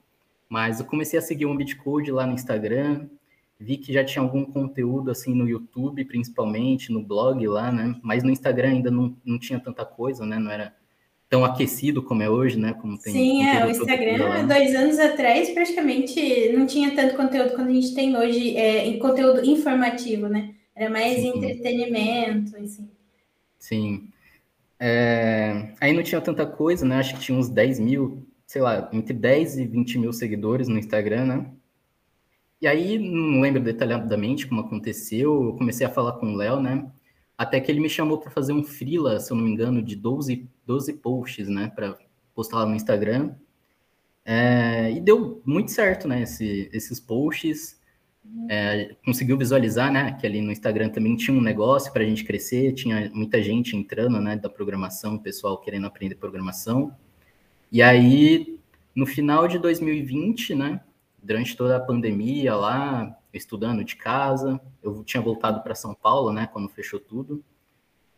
mas 0.48 0.80
eu 0.80 0.86
comecei 0.86 1.16
a 1.16 1.22
seguir 1.22 1.46
um 1.46 1.56
Bitcode 1.56 2.10
lá 2.10 2.26
no 2.26 2.34
Instagram, 2.34 3.06
vi 3.58 3.76
que 3.76 3.92
já 3.92 4.04
tinha 4.04 4.22
algum 4.22 4.44
conteúdo 4.44 5.12
assim 5.12 5.32
no 5.32 5.48
YouTube, 5.48 6.04
principalmente, 6.04 6.92
no 6.92 7.00
blog 7.00 7.46
lá, 7.46 7.70
né? 7.70 7.98
Mas 8.02 8.24
no 8.24 8.30
Instagram 8.30 8.70
ainda 8.70 8.90
não, 8.90 9.16
não 9.24 9.38
tinha 9.38 9.60
tanta 9.60 9.84
coisa, 9.84 10.26
né? 10.26 10.38
Não 10.38 10.50
era 10.50 10.74
tão 11.32 11.46
aquecido 11.46 12.02
como 12.02 12.22
é 12.22 12.28
hoje, 12.28 12.58
né? 12.58 12.74
Como 12.74 12.98
tem 12.98 13.10
Sim, 13.10 13.42
é, 13.46 13.64
o 13.64 13.70
Instagram, 13.70 14.46
dois 14.46 14.74
anos 14.74 14.98
atrás, 14.98 15.48
praticamente 15.48 16.50
não 16.50 16.66
tinha 16.66 16.94
tanto 16.94 17.16
conteúdo 17.16 17.54
quanto 17.54 17.70
a 17.70 17.72
gente 17.72 17.94
tem 17.94 18.14
hoje, 18.14 18.54
é, 18.54 18.86
em 18.86 18.98
conteúdo 18.98 19.42
informativo, 19.42 20.28
né? 20.28 20.54
Era 20.76 20.90
mais 20.90 21.16
Sim. 21.16 21.28
entretenimento, 21.28 22.54
assim. 22.58 22.86
Sim. 23.58 24.08
É, 24.78 25.72
aí 25.80 25.94
não 25.94 26.02
tinha 26.02 26.20
tanta 26.20 26.44
coisa, 26.44 26.84
né? 26.84 26.96
Acho 26.96 27.14
que 27.14 27.22
tinha 27.22 27.38
uns 27.38 27.48
10 27.48 27.80
mil, 27.80 28.26
sei 28.46 28.60
lá, 28.60 28.90
entre 28.92 29.14
10 29.14 29.56
e 29.56 29.64
20 29.64 30.00
mil 30.00 30.12
seguidores 30.12 30.68
no 30.68 30.78
Instagram, 30.78 31.24
né? 31.24 31.46
E 32.60 32.66
aí, 32.66 32.98
não 32.98 33.40
lembro 33.40 33.62
detalhadamente 33.62 34.46
como 34.46 34.60
aconteceu, 34.60 35.44
eu 35.46 35.54
comecei 35.54 35.86
a 35.86 35.90
falar 35.90 36.12
com 36.12 36.34
o 36.34 36.36
Léo, 36.36 36.60
né? 36.60 36.84
Até 37.42 37.60
que 37.60 37.70
ele 37.70 37.80
me 37.80 37.88
chamou 37.88 38.18
para 38.18 38.30
fazer 38.30 38.52
um 38.52 38.62
freela, 38.62 39.18
se 39.18 39.32
eu 39.32 39.36
não 39.36 39.44
me 39.44 39.50
engano, 39.50 39.82
de 39.82 39.96
12, 39.96 40.48
12 40.66 40.92
posts, 40.94 41.48
né? 41.48 41.72
Para 41.74 41.96
postar 42.34 42.58
lá 42.58 42.66
no 42.66 42.74
Instagram. 42.74 43.34
É, 44.24 44.92
e 44.92 45.00
deu 45.00 45.42
muito 45.44 45.70
certo, 45.70 46.06
né? 46.06 46.22
Esse, 46.22 46.70
esses 46.72 47.00
posts. 47.00 47.80
É, 48.48 48.94
conseguiu 49.04 49.36
visualizar, 49.36 49.92
né? 49.92 50.16
Que 50.20 50.26
ali 50.26 50.40
no 50.40 50.52
Instagram 50.52 50.90
também 50.90 51.16
tinha 51.16 51.36
um 51.36 51.42
negócio 51.42 51.92
para 51.92 52.02
a 52.02 52.06
gente 52.06 52.24
crescer, 52.24 52.72
tinha 52.72 53.10
muita 53.12 53.42
gente 53.42 53.76
entrando, 53.76 54.20
né? 54.20 54.36
Da 54.36 54.48
programação, 54.48 55.18
pessoal 55.18 55.60
querendo 55.60 55.86
aprender 55.86 56.14
programação. 56.14 56.96
E 57.70 57.82
aí, 57.82 58.58
no 58.94 59.06
final 59.06 59.48
de 59.48 59.58
2020, 59.58 60.54
né? 60.54 60.80
durante 61.22 61.56
toda 61.56 61.76
a 61.76 61.80
pandemia 61.80 62.54
lá, 62.54 63.16
estudando 63.32 63.84
de 63.84 63.96
casa. 63.96 64.60
Eu 64.82 65.02
tinha 65.04 65.22
voltado 65.22 65.62
para 65.62 65.74
São 65.74 65.94
Paulo, 65.94 66.32
né, 66.32 66.48
quando 66.52 66.68
fechou 66.68 67.00
tudo. 67.00 67.42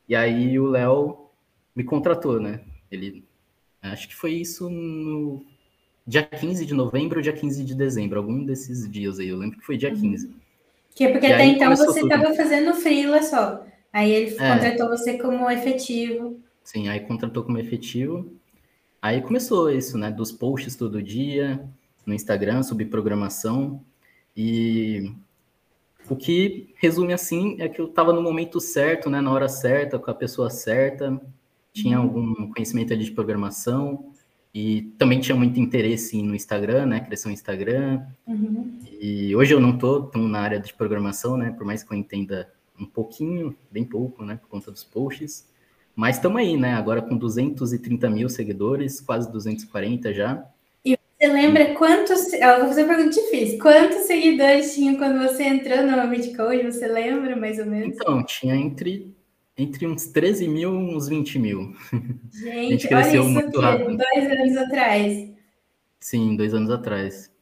E 0.09 0.15
aí 0.15 0.59
o 0.59 0.67
Léo 0.67 1.31
me 1.75 1.85
contratou, 1.85 2.41
né? 2.41 2.61
Ele 2.91 3.25
acho 3.83 4.09
que 4.09 4.15
foi 4.15 4.33
isso 4.33 4.69
no 4.69 5.45
dia 6.07 6.23
15 6.23 6.67
de 6.67 6.75
novembro 6.75 7.19
ou 7.19 7.23
dia 7.23 7.33
15 7.33 7.65
de 7.65 7.75
dezembro, 7.75 8.19
algum 8.19 8.45
desses 8.45 8.91
dias 8.91 9.19
aí. 9.19 9.29
Eu 9.29 9.39
lembro 9.39 9.59
que 9.59 9.65
foi 9.65 9.77
dia 9.77 9.91
15. 9.91 10.27
Uhum. 10.27 10.35
Que 10.95 11.05
é 11.05 11.13
porque 11.13 11.27
e 11.27 11.33
até 11.33 11.45
então 11.47 11.75
você 11.75 12.01
estava 12.01 12.35
fazendo 12.35 12.75
freela 12.75 13.23
só. 13.23 13.65
Aí 13.93 14.11
ele 14.11 14.37
é. 14.37 14.55
contratou 14.55 14.89
você 14.89 15.19
como 15.19 15.51
efetivo. 15.51 16.41
Sim, 16.63 16.89
aí 16.89 17.01
contratou 17.01 17.43
como 17.43 17.59
efetivo. 17.59 18.31
Aí 19.01 19.21
começou 19.21 19.71
isso, 19.71 19.99
né? 19.99 20.11
Dos 20.11 20.33
posts 20.33 20.77
todo 20.77 21.03
dia, 21.03 21.65
no 22.07 22.15
Instagram 22.15 22.63
sobre 22.63 22.87
programação. 22.87 23.85
E 24.37 25.13
o 26.09 26.17
que 26.17 26.75
resume 26.77 27.13
assim 27.13 27.57
é 27.61 27.69
que 27.69 27.81
eu 27.81 27.87
estava 27.87 28.13
no 28.13 28.23
momento 28.23 28.61
certo, 28.61 29.09
né, 29.09 29.21
na 29.21 29.31
hora 29.33 29.49
certa, 29.49 29.99
com 29.99 30.11
a 30.11 30.15
pessoa 30.15 30.51
certa, 30.51 31.21
tinha 31.73 31.99
uhum. 31.99 32.05
algum 32.05 32.53
conhecimento 32.53 32.93
ali 32.93 33.05
de 33.05 33.13
programação 33.13 34.13
e 34.55 34.83
também 34.99 35.19
tinha 35.19 35.37
muito 35.37 35.59
interesse 35.59 36.23
no 36.23 36.35
Instagram, 36.35 36.87
né, 36.87 37.01
crescer 37.01 37.29
o 37.29 37.33
Instagram. 37.33 38.03
Uhum. 38.27 38.79
E 39.01 39.35
hoje 39.35 39.53
eu 39.53 39.61
não 39.61 39.75
estou 39.75 40.05
tão 40.05 40.29
na 40.29 40.41
área 40.41 40.61
de 40.61 40.73
programação, 40.73 41.37
né, 41.37 41.51
por 41.51 41.67
mais 41.67 41.83
que 41.83 41.93
eu 41.93 41.97
entenda 41.97 42.53
um 42.79 42.87
pouquinho, 42.87 43.57
bem 43.71 43.85
pouco, 43.85 44.25
né, 44.25 44.37
por 44.37 44.49
conta 44.49 44.71
dos 44.71 44.85
posts. 44.85 45.49
Mas 45.97 46.17
estamos 46.17 46.39
aí, 46.39 46.57
né, 46.57 46.75
agora 46.75 47.03
com 47.03 47.17
230 47.17 48.11
mil 48.11 48.29
seguidores, 48.29 49.01
quase 49.01 49.31
240 49.31 50.13
já. 50.13 50.45
Você 51.25 51.29
lembra 51.29 51.75
quantos. 51.75 52.33
Eu 52.35 52.59
vou 52.59 52.69
fazer 52.69 52.85
uma 52.85 52.95
pergunta 52.95 53.19
difícil. 53.19 53.59
Quantos 53.59 54.03
seguidores 54.07 54.75
tinha 54.75 54.97
quando 54.99 55.27
você 55.27 55.45
entrou 55.45 55.83
no 55.83 55.99
Ambit 55.99 56.37
Code? 56.37 56.65
Você 56.65 56.87
lembra 56.87 57.35
mais 57.35 57.59
ou 57.59 57.67
menos? 57.67 57.97
Então, 57.97 58.23
tinha 58.25 58.55
entre, 58.55 59.15
entre 59.57 59.87
uns 59.87 60.07
13 60.09 60.47
mil 60.49 60.75
e 60.75 60.95
uns 60.95 61.09
20 61.09 61.39
mil. 61.39 61.75
Gente, 62.31 62.69
gente 62.69 62.89
cresceu 62.89 63.23
olha 63.23 63.31
isso 63.31 63.41
muito 63.41 63.61
rápido. 63.61 63.97
dois 63.97 64.31
anos 64.31 64.57
atrás. 64.59 65.31
Sim, 65.99 66.37
dois 66.37 66.53
anos 66.53 66.71
atrás. 66.71 67.33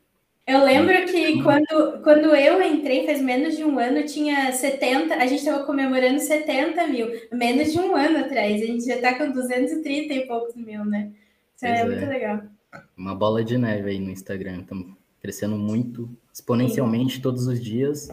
Eu 0.46 0.64
lembro 0.64 0.94
que 1.06 1.42
quando, 1.42 2.02
quando 2.02 2.34
eu 2.34 2.60
entrei, 2.62 3.06
faz 3.06 3.20
menos 3.20 3.56
de 3.56 3.64
um 3.64 3.78
ano, 3.78 4.04
tinha 4.04 4.52
70, 4.52 5.14
a 5.14 5.26
gente 5.26 5.38
estava 5.38 5.64
comemorando 5.64 6.20
70 6.20 6.86
mil, 6.88 7.08
menos 7.32 7.72
de 7.72 7.78
um 7.78 7.94
ano 7.94 8.18
atrás, 8.18 8.60
a 8.60 8.66
gente 8.66 8.84
já 8.84 8.96
está 8.96 9.14
com 9.16 9.30
230 9.30 10.12
e 10.12 10.26
poucos 10.26 10.56
mil, 10.56 10.84
né? 10.84 11.12
Isso 11.56 11.64
é, 11.64 11.80
é 11.80 11.84
muito 11.84 12.06
legal. 12.06 12.42
Uma 12.96 13.14
bola 13.14 13.44
de 13.44 13.58
neve 13.58 13.90
aí 13.90 13.98
no 13.98 14.10
Instagram, 14.10 14.60
estamos 14.60 14.94
crescendo 15.20 15.56
muito, 15.56 16.08
exponencialmente 16.32 17.20
todos 17.20 17.46
os 17.46 17.62
dias. 17.62 18.10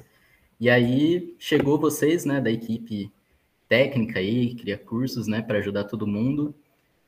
E 0.60 0.69
aí 0.69 1.36
chegou 1.39 1.80
vocês, 1.80 2.26
né, 2.26 2.41
da 2.41 2.52
equipe 2.52 3.12
técnica 3.67 4.19
aí, 4.19 4.56
cria 4.56 4.78
cursos, 4.78 5.28
né, 5.28 5.41
para 5.41 5.60
ajudar 5.60 5.86
todo 5.86 6.06
mundo. 6.06 6.54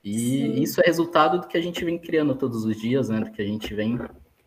E 0.03 0.17
Sim. 0.17 0.61
isso 0.61 0.81
é 0.81 0.85
resultado 0.85 1.41
do 1.41 1.47
que 1.47 1.57
a 1.57 1.61
gente 1.61 1.83
vem 1.83 1.99
criando 1.99 2.35
todos 2.35 2.63
os 2.65 2.79
dias, 2.79 3.09
né, 3.09 3.19
do 3.19 3.31
que 3.31 3.41
a 3.41 3.45
gente 3.45 3.73
vem 3.73 3.99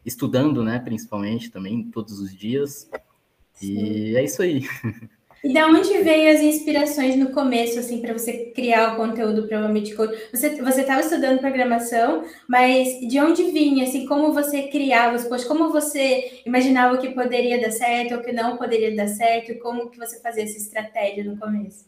estudando, 0.05 0.63
né, 0.63 0.79
principalmente 0.79 1.51
também 1.51 1.85
todos 1.85 2.19
os 2.19 2.35
dias. 2.35 2.91
Sim. 3.53 3.75
E 3.75 4.17
é 4.17 4.25
isso 4.25 4.43
aí. 4.43 4.67
E 5.45 5.53
da 5.53 5.67
onde 5.67 5.99
veio 5.99 6.35
as 6.35 6.41
inspirações 6.41 7.17
no 7.17 7.31
começo, 7.31 7.79
assim, 7.79 8.01
para 8.01 8.15
você 8.15 8.51
criar 8.55 8.95
o 8.95 8.97
conteúdo 8.97 9.47
para 9.47 9.63
Amit 9.63 9.95
Code? 9.95 10.17
Você 10.33 10.47
estava 10.47 11.03
estudando 11.03 11.39
programação, 11.39 12.25
mas 12.49 12.99
de 13.07 13.21
onde 13.21 13.51
vinha, 13.51 13.85
assim, 13.85 14.07
como 14.07 14.33
você 14.33 14.69
criava 14.69 15.15
os 15.15 15.25
posts? 15.25 15.47
Como 15.47 15.71
você 15.71 16.41
imaginava 16.47 16.97
que 16.97 17.11
poderia 17.11 17.61
dar 17.61 17.73
certo 17.73 18.15
ou 18.15 18.23
que 18.23 18.33
não 18.33 18.57
poderia 18.57 18.97
dar 18.97 19.07
certo? 19.07 19.59
Como 19.59 19.91
que 19.91 19.99
você 19.99 20.19
fazia 20.23 20.45
essa 20.45 20.57
estratégia 20.57 21.23
no 21.23 21.37
começo? 21.37 21.85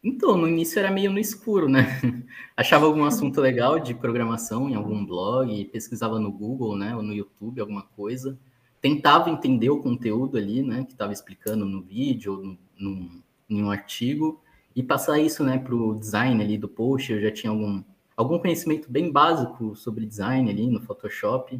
Então, 0.00 0.36
no 0.36 0.46
início 0.46 0.78
era 0.78 0.92
meio 0.92 1.10
no 1.10 1.18
escuro, 1.18 1.68
né? 1.68 2.00
Achava 2.56 2.86
algum 2.86 3.04
assunto 3.04 3.40
legal 3.40 3.80
de 3.80 3.92
programação 3.92 4.70
em 4.70 4.76
algum 4.76 5.04
blog, 5.04 5.64
pesquisava 5.64 6.20
no 6.20 6.30
Google, 6.30 6.76
né, 6.76 6.94
ou 6.94 7.02
no 7.02 7.12
YouTube 7.12 7.60
alguma 7.60 7.82
coisa, 7.82 8.38
tentava 8.84 9.30
entender 9.30 9.70
o 9.70 9.80
conteúdo 9.80 10.36
ali, 10.36 10.62
né, 10.62 10.84
que 10.84 10.92
estava 10.92 11.10
explicando 11.10 11.64
no 11.64 11.80
vídeo 11.80 12.34
ou 12.34 12.58
no, 12.78 13.22
em 13.48 13.64
um 13.64 13.70
artigo 13.70 14.42
e 14.76 14.82
passar 14.82 15.18
isso, 15.18 15.42
né, 15.42 15.56
para 15.56 15.74
o 15.74 15.98
design 15.98 16.44
ali 16.44 16.58
do 16.58 16.68
post. 16.68 17.10
Eu 17.10 17.18
já 17.18 17.30
tinha 17.30 17.50
algum 17.50 17.82
algum 18.14 18.38
conhecimento 18.38 18.92
bem 18.92 19.10
básico 19.10 19.74
sobre 19.74 20.04
design 20.04 20.50
ali 20.50 20.66
no 20.66 20.82
Photoshop. 20.82 21.58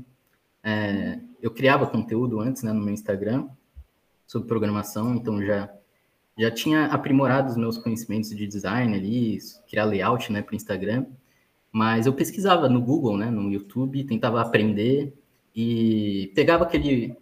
É, 0.63 1.19
eu 1.41 1.51
criava 1.51 1.87
conteúdo 1.87 2.41
antes, 2.41 2.63
né, 2.63 2.75
no 2.75 2.85
meu 2.85 2.93
Instagram 2.93 3.49
sobre 4.27 4.47
programação, 4.47 5.15
então 5.15 5.43
já 5.43 5.73
já 6.39 6.51
tinha 6.51 6.87
aprimorado 6.89 7.49
os 7.49 7.57
meus 7.57 7.79
conhecimentos 7.79 8.37
de 8.37 8.47
design 8.47 8.95
ali, 8.95 9.39
criar 9.67 9.87
layout, 9.87 10.31
né, 10.31 10.43
para 10.43 10.53
o 10.53 10.57
Instagram, 10.57 11.07
mas 11.73 12.05
eu 12.05 12.13
pesquisava 12.13 12.69
no 12.69 12.83
Google, 12.83 13.17
né, 13.17 13.31
no 13.31 13.51
YouTube, 13.51 14.05
tentava 14.05 14.43
aprender 14.43 15.15
e 15.55 16.33
pegava 16.35 16.65
aquele 16.65 17.17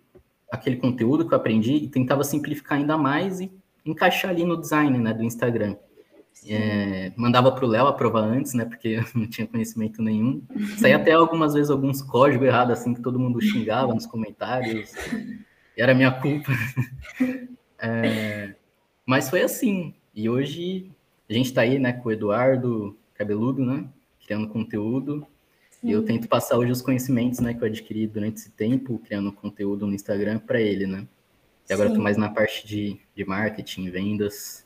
aquele 0.51 0.77
conteúdo 0.77 1.27
que 1.27 1.33
eu 1.33 1.39
aprendi 1.39 1.73
e 1.73 1.89
tentava 1.89 2.23
simplificar 2.23 2.77
ainda 2.77 2.99
mais 2.99 3.41
e 3.41 3.51
encaixar 3.87 4.31
ali 4.31 4.45
no 4.45 4.61
design, 4.61 4.99
né, 4.99 5.15
do 5.15 5.23
Instagram. 5.23 5.77
É, 6.47 7.13
mandava 7.17 7.53
para 7.53 7.65
o 7.65 7.69
Léo 7.69 7.87
aprovar 7.87 8.25
antes, 8.25 8.53
né, 8.53 8.67
porque 8.67 8.89
eu 9.01 9.05
não 9.15 9.27
tinha 9.27 9.47
conhecimento 9.47 10.03
nenhum. 10.03 10.43
Saía 10.77 10.97
até 10.97 11.13
algumas 11.13 11.55
vezes 11.55 11.71
alguns 11.71 12.03
códigos 12.03 12.47
errados, 12.47 12.79
assim, 12.79 12.93
que 12.93 13.01
todo 13.01 13.19
mundo 13.19 13.41
xingava 13.41 13.95
nos 13.95 14.07
comentários. 14.07 14.93
Era 15.77 15.95
minha 15.95 16.11
culpa. 16.11 16.53
É, 17.85 18.55
mas 19.05 19.29
foi 19.29 19.43
assim. 19.43 19.93
E 20.15 20.31
hoje 20.31 20.89
a 21.29 21.33
gente 21.33 21.47
está 21.47 21.63
aí, 21.63 21.81
né, 21.81 21.93
com 21.93 22.09
o 22.09 22.13
Eduardo 22.13 22.97
Cabeludo, 23.13 23.67
né, 23.67 23.85
criando 24.25 24.47
conteúdo. 24.47 25.27
E 25.83 25.91
eu 25.91 26.05
tento 26.05 26.29
passar 26.29 26.57
hoje 26.57 26.71
os 26.71 26.81
conhecimentos, 26.81 27.41
né, 27.41 27.55
que 27.55 27.63
eu 27.63 27.67
adquiri 27.67 28.07
durante 28.07 28.37
esse 28.37 28.51
tempo, 28.51 29.01
criando 29.05 29.33
conteúdo 29.33 29.87
no 29.87 29.95
Instagram 29.95 30.39
para 30.39 30.61
ele, 30.61 30.87
né. 30.87 31.07
E 31.69 31.73
agora 31.73 31.89
estou 31.89 32.03
mais 32.03 32.17
na 32.17 32.29
parte 32.29 32.67
de, 32.67 33.01
de 33.15 33.25
marketing, 33.25 33.91
vendas. 33.91 34.65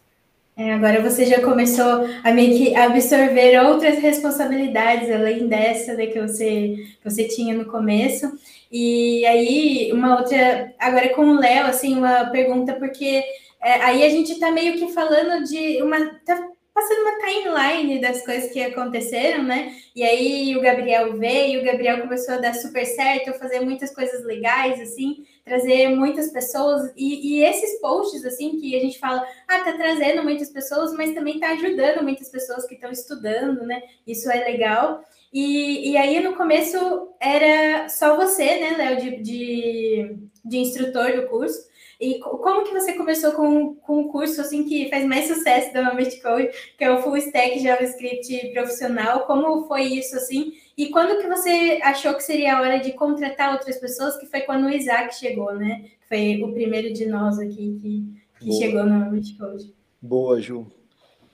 É, 0.56 0.72
agora 0.72 1.02
você 1.02 1.26
já 1.26 1.42
começou 1.42 2.08
a 2.24 2.32
meio 2.32 2.56
que 2.56 2.74
absorver 2.74 3.60
outras 3.60 3.98
responsabilidades 3.98 5.10
além 5.10 5.46
dessa 5.46 5.94
né, 5.94 6.06
que, 6.06 6.20
você, 6.20 6.76
que 7.00 7.04
você 7.04 7.28
tinha 7.28 7.54
no 7.54 7.66
começo. 7.66 8.26
E 8.72 9.24
aí, 9.26 9.90
uma 9.92 10.18
outra, 10.18 10.74
agora 10.78 11.10
com 11.10 11.26
o 11.26 11.38
Léo, 11.38 11.66
assim, 11.66 11.96
uma 11.96 12.24
pergunta, 12.26 12.72
porque 12.74 13.22
é, 13.60 13.72
aí 13.82 14.04
a 14.04 14.08
gente 14.08 14.32
está 14.32 14.50
meio 14.50 14.78
que 14.78 14.92
falando 14.92 15.44
de 15.44 15.82
uma. 15.82 16.06
Tá 16.24 16.48
passando 16.76 17.00
uma 17.00 17.18
timeline 17.18 18.00
das 18.02 18.22
coisas 18.22 18.52
que 18.52 18.62
aconteceram, 18.62 19.42
né? 19.42 19.74
E 19.94 20.02
aí 20.02 20.54
o 20.54 20.60
Gabriel 20.60 21.16
veio, 21.16 21.62
o 21.62 21.64
Gabriel 21.64 22.02
começou 22.02 22.34
a 22.34 22.38
dar 22.38 22.54
super 22.54 22.84
certo, 22.84 23.32
fazer 23.38 23.60
muitas 23.60 23.94
coisas 23.94 24.22
legais, 24.26 24.78
assim, 24.78 25.24
trazer 25.42 25.88
muitas 25.88 26.30
pessoas. 26.30 26.92
E, 26.94 27.38
e 27.38 27.44
esses 27.44 27.80
posts, 27.80 28.26
assim, 28.26 28.60
que 28.60 28.76
a 28.76 28.80
gente 28.80 28.98
fala, 28.98 29.26
ah, 29.48 29.60
tá 29.60 29.72
trazendo 29.72 30.22
muitas 30.22 30.50
pessoas, 30.50 30.92
mas 30.92 31.14
também 31.14 31.40
tá 31.40 31.52
ajudando 31.52 32.02
muitas 32.02 32.28
pessoas 32.28 32.66
que 32.66 32.74
estão 32.74 32.90
estudando, 32.90 33.62
né? 33.62 33.82
Isso 34.06 34.30
é 34.30 34.44
legal. 34.44 35.02
E, 35.32 35.92
e 35.92 35.96
aí 35.96 36.20
no 36.20 36.36
começo 36.36 37.08
era 37.18 37.88
só 37.88 38.16
você, 38.16 38.44
né, 38.44 38.76
Léo, 38.76 39.00
de, 39.00 39.22
de, 39.22 40.16
de 40.44 40.58
instrutor 40.58 41.16
do 41.16 41.26
curso. 41.28 41.58
E 42.00 42.18
como 42.18 42.64
que 42.64 42.72
você 42.72 42.92
começou 42.92 43.32
com, 43.32 43.74
com 43.76 44.00
um 44.00 44.08
curso 44.08 44.40
assim 44.40 44.64
que 44.64 44.88
faz 44.90 45.04
mais 45.06 45.26
sucesso 45.26 45.72
da 45.72 45.82
Mammoth 45.82 46.20
Code, 46.22 46.50
que 46.76 46.84
é 46.84 46.92
o 46.92 47.02
Full 47.02 47.16
Stack 47.16 47.58
JavaScript 47.58 48.52
profissional? 48.52 49.26
Como 49.26 49.66
foi 49.66 49.84
isso 49.84 50.14
assim? 50.16 50.52
E 50.76 50.90
quando 50.90 51.20
que 51.20 51.28
você 51.28 51.80
achou 51.82 52.14
que 52.14 52.22
seria 52.22 52.56
a 52.56 52.60
hora 52.60 52.78
de 52.78 52.92
contratar 52.92 53.52
outras 53.52 53.78
pessoas? 53.78 54.16
Que 54.16 54.26
foi 54.26 54.42
quando 54.42 54.66
o 54.66 54.70
Isaac 54.70 55.14
chegou, 55.14 55.54
né? 55.54 55.86
Foi 56.08 56.42
o 56.42 56.52
primeiro 56.52 56.92
de 56.92 57.06
nós 57.06 57.38
aqui 57.38 57.78
que, 57.80 58.04
que 58.40 58.52
chegou 58.52 58.84
na 58.84 58.98
Mammoth 58.98 59.36
Code. 59.38 59.74
Boa, 60.00 60.40
Ju. 60.40 60.66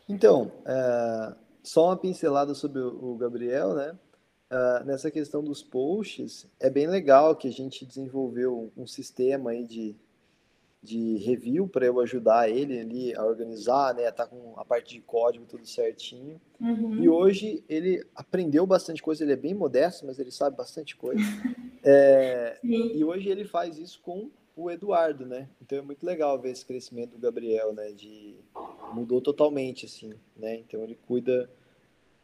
Então, 0.09 0.53
é, 0.64 1.35
só 1.62 1.87
uma 1.87 1.96
pincelada 1.96 2.55
sobre 2.55 2.81
o 2.81 3.16
Gabriel, 3.16 3.75
né? 3.75 3.96
Uh, 4.53 4.85
nessa 4.85 5.11
questão 5.11 5.42
dos 5.42 5.62
posts, 5.62 6.46
é 6.61 6.68
bem 6.68 6.87
legal 6.87 7.35
que 7.35 7.48
a 7.48 7.51
gente 7.51 7.87
desenvolveu 7.87 8.70
um 8.77 8.87
sistema 8.87 9.53
aí 9.53 9.64
de 9.64 9.96
de 10.83 11.16
review 11.18 11.68
para 11.68 11.87
eu 11.87 12.01
ajudar 12.01 12.51
ele 12.51 12.81
ali 12.81 13.14
a 13.14 13.25
organizar, 13.25 13.95
né, 13.95 14.11
tá 14.11 14.27
com 14.27 14.55
a 14.57 14.64
parte 14.64 14.95
de 14.95 15.01
código 15.01 15.47
tudo 15.47 15.64
certinho. 15.64 16.40
Uhum. 16.61 16.97
E 16.97 17.09
hoje 17.09 17.62
ele 17.68 18.05
aprendeu 18.14 18.66
bastante 18.66 19.01
coisa, 19.01 19.23
ele 19.23 19.33
é 19.33 19.37
bem 19.37 19.55
modesto, 19.55 20.05
mas 20.05 20.18
ele 20.18 20.33
sabe 20.33 20.57
bastante 20.57 20.97
coisa. 20.97 21.23
é, 21.85 22.59
e 22.64 23.05
hoje 23.05 23.29
ele 23.29 23.45
faz 23.45 23.79
isso 23.79 24.01
com 24.03 24.29
o 24.57 24.71
Eduardo, 24.71 25.25
né? 25.25 25.49
Então 25.61 25.79
é 25.79 25.83
muito 25.83 26.05
legal 26.05 26.38
ver 26.38 26.51
esse 26.51 26.66
crescimento 26.66 27.12
do 27.12 27.18
Gabriel, 27.18 27.73
né? 27.73 27.92
De 27.92 28.35
mudou 28.92 29.21
totalmente 29.21 29.87
assim, 29.87 30.12
né? 30.37 30.57
Então 30.57 30.83
ele 30.83 30.99
cuida 31.07 31.49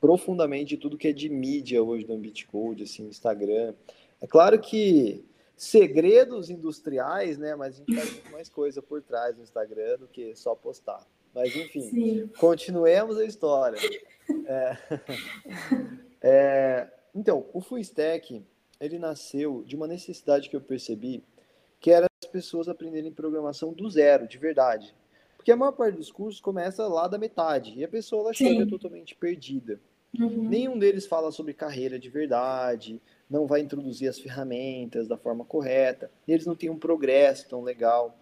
profundamente 0.01 0.71
de 0.71 0.77
tudo 0.77 0.99
que 0.99 1.09
é 1.09 1.13
de 1.13 1.29
mídia 1.29 1.83
hoje 1.83 2.07
no 2.07 2.19
Bitcode, 2.19 2.83
assim, 2.83 3.07
Instagram. 3.07 3.75
É 4.21 4.27
claro 4.27 4.59
que 4.59 5.25
segredos 5.59 6.49
industriais, 6.49 7.37
né? 7.37 7.55
Mas 7.55 7.75
a 7.75 7.79
gente 7.79 7.95
faz 7.95 8.13
muito 8.13 8.31
mais 8.31 8.49
coisa 8.49 8.81
por 8.81 9.03
trás 9.03 9.37
do 9.37 9.43
Instagram 9.43 9.99
do 9.99 10.07
que 10.07 10.35
só 10.35 10.55
postar. 10.55 11.05
Mas 11.35 11.55
enfim, 11.55 11.83
Sim. 11.83 12.31
continuemos 12.39 13.19
a 13.19 13.25
história. 13.25 13.79
É, 14.47 14.77
é, 16.23 16.89
então, 17.15 17.47
o 17.53 17.61
Full 17.61 17.81
Stack 17.81 18.43
ele 18.81 18.99
nasceu 18.99 19.65
de 19.67 19.75
uma 19.75 19.89
necessidade 19.89 20.49
que 20.49 20.55
eu 20.55 20.61
percebi, 20.61 21.25
que 21.81 21.91
era 21.91 22.07
as 22.23 22.31
pessoas 22.31 22.69
aprenderem 22.69 23.13
programação 23.13 23.73
do 23.73 23.91
zero, 23.91 24.29
de 24.29 24.39
verdade. 24.39 24.95
Porque 25.37 25.51
a 25.51 25.57
maior 25.57 25.73
parte 25.73 25.97
dos 25.97 26.11
cursos 26.11 26.41
começa 26.41 26.87
lá 26.87 27.09
da 27.09 27.19
metade 27.19 27.75
e 27.77 27.85
a 27.85 27.89
pessoa 27.89 28.23
ela 28.23 28.33
chega 28.33 28.67
totalmente 28.67 29.15
perdida. 29.15 29.81
Uhum. 30.19 30.49
Nenhum 30.49 30.79
deles 30.79 31.07
fala 31.07 31.31
sobre 31.33 31.53
carreira 31.53 31.99
de 31.99 32.09
verdade, 32.09 33.01
não 33.29 33.47
vai 33.47 33.61
introduzir 33.61 34.09
as 34.09 34.19
ferramentas 34.19 35.07
da 35.07 35.17
forma 35.17 35.45
correta, 35.45 36.11
eles 36.27 36.47
não 36.47 36.55
têm 36.55 36.71
um 36.71 36.79
progresso 36.79 37.49
tão 37.49 37.63
legal. 37.63 38.19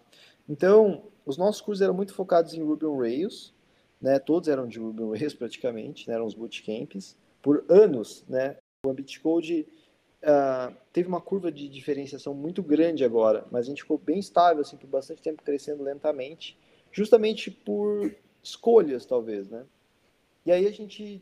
Então, 0.49 1.03
os 1.25 1.37
nossos 1.37 1.61
cursos 1.61 1.81
eram 1.81 1.93
muito 1.93 2.13
focados 2.13 2.53
em 2.53 2.63
Ruby 2.63 2.85
on 2.85 2.97
Rails, 2.97 3.53
né? 4.01 4.19
Todos 4.19 4.47
eram 4.47 4.67
de 4.67 4.79
Ruby 4.79 5.03
on 5.03 5.11
Rails 5.11 5.33
praticamente, 5.33 6.07
né? 6.07 6.15
eram 6.15 6.25
os 6.25 6.33
bootcamps. 6.33 7.17
Por 7.41 7.65
anos, 7.69 8.25
né? 8.27 8.57
O 8.85 8.89
Ambit 8.89 9.19
Code 9.19 9.67
uh, 10.23 10.75
teve 10.93 11.07
uma 11.07 11.21
curva 11.21 11.51
de 11.51 11.67
diferenciação 11.67 12.33
muito 12.33 12.61
grande 12.61 13.03
agora, 13.03 13.45
mas 13.51 13.65
a 13.65 13.69
gente 13.69 13.83
ficou 13.83 13.97
bem 13.97 14.19
estável, 14.19 14.61
assim, 14.61 14.77
por 14.77 14.87
bastante 14.87 15.21
tempo 15.21 15.43
crescendo 15.43 15.83
lentamente, 15.83 16.57
justamente 16.91 17.51
por 17.51 18.15
escolhas, 18.43 19.05
talvez, 19.05 19.49
né? 19.49 19.65
E 20.45 20.51
aí 20.51 20.65
a 20.65 20.71
gente 20.71 21.21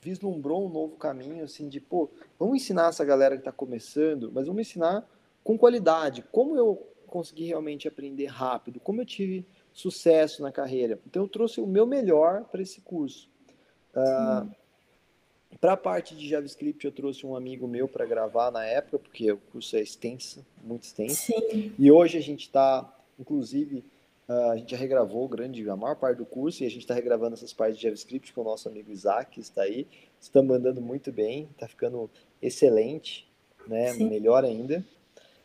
vislumbrou 0.00 0.66
um 0.66 0.68
novo 0.68 0.96
caminho, 0.96 1.44
assim, 1.44 1.68
de, 1.68 1.80
pô, 1.80 2.10
vamos 2.38 2.56
ensinar 2.56 2.88
essa 2.88 3.04
galera 3.04 3.36
que 3.36 3.42
está 3.42 3.52
começando, 3.52 4.30
mas 4.32 4.46
vamos 4.46 4.62
ensinar 4.62 5.08
com 5.44 5.58
qualidade. 5.58 6.24
Como 6.32 6.56
eu 6.56 6.86
consegui 7.06 7.44
realmente 7.44 7.86
aprender 7.86 8.26
rápido? 8.26 8.80
Como 8.80 9.00
eu 9.00 9.06
tive 9.06 9.44
sucesso 9.72 10.42
na 10.42 10.50
carreira? 10.50 10.98
Então, 11.06 11.22
eu 11.22 11.28
trouxe 11.28 11.60
o 11.60 11.66
meu 11.66 11.86
melhor 11.86 12.44
para 12.44 12.62
esse 12.62 12.80
curso. 12.80 13.28
Uh, 13.94 14.50
para 15.60 15.72
a 15.72 15.76
parte 15.76 16.14
de 16.16 16.28
JavaScript, 16.28 16.84
eu 16.84 16.92
trouxe 16.92 17.26
um 17.26 17.34
amigo 17.36 17.66
meu 17.66 17.88
para 17.88 18.06
gravar 18.06 18.50
na 18.50 18.64
época, 18.64 18.98
porque 18.98 19.30
o 19.32 19.36
curso 19.36 19.76
é 19.76 19.80
extenso, 19.80 20.46
muito 20.62 20.84
extenso. 20.84 21.26
Sim. 21.26 21.74
E 21.78 21.90
hoje 21.90 22.16
a 22.16 22.22
gente 22.22 22.42
está, 22.42 22.90
inclusive, 23.18 23.84
a 24.30 24.56
gente 24.56 24.70
já 24.70 24.76
regravou 24.76 25.28
grande, 25.28 25.68
a 25.68 25.76
maior 25.76 25.96
parte 25.96 26.18
do 26.18 26.24
curso 26.24 26.62
e 26.62 26.66
a 26.66 26.70
gente 26.70 26.82
está 26.82 26.94
regravando 26.94 27.34
essas 27.34 27.52
partes 27.52 27.76
de 27.76 27.82
JavaScript 27.82 28.32
com 28.32 28.42
o 28.42 28.44
nosso 28.44 28.68
amigo 28.68 28.92
Isaac, 28.92 29.32
que 29.32 29.40
está 29.40 29.62
aí. 29.62 29.88
Está 30.20 30.40
mandando 30.40 30.80
muito 30.80 31.10
bem, 31.10 31.48
está 31.52 31.66
ficando 31.66 32.08
excelente, 32.40 33.28
né? 33.66 33.92
Sim. 33.92 34.08
Melhor 34.08 34.44
ainda. 34.44 34.84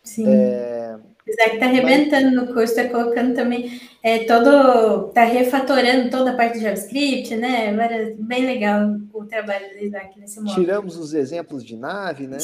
Sim. 0.03 0.27
É... 0.27 0.97
Isaac 1.27 1.53
está 1.55 1.65
arrebentando 1.65 2.25
mas... 2.27 2.35
no 2.35 2.53
curso, 2.53 2.79
está 2.79 2.87
colocando 2.87 3.33
também 3.33 3.81
é, 4.03 4.25
todo. 4.25 5.07
está 5.07 5.23
refatorando 5.23 6.11
toda 6.11 6.31
a 6.31 6.35
parte 6.35 6.59
de 6.59 6.65
JavaScript, 6.65 7.35
né? 7.35 7.73
Bem 8.19 8.45
legal 8.45 8.97
o 9.11 9.25
trabalho 9.25 9.67
do 9.73 9.83
Isaac 9.83 10.19
nesse 10.19 10.39
momento. 10.39 10.53
Tiramos 10.53 10.95
os 10.95 11.15
exemplos 11.15 11.65
de 11.65 11.75
nave, 11.75 12.27
né? 12.27 12.37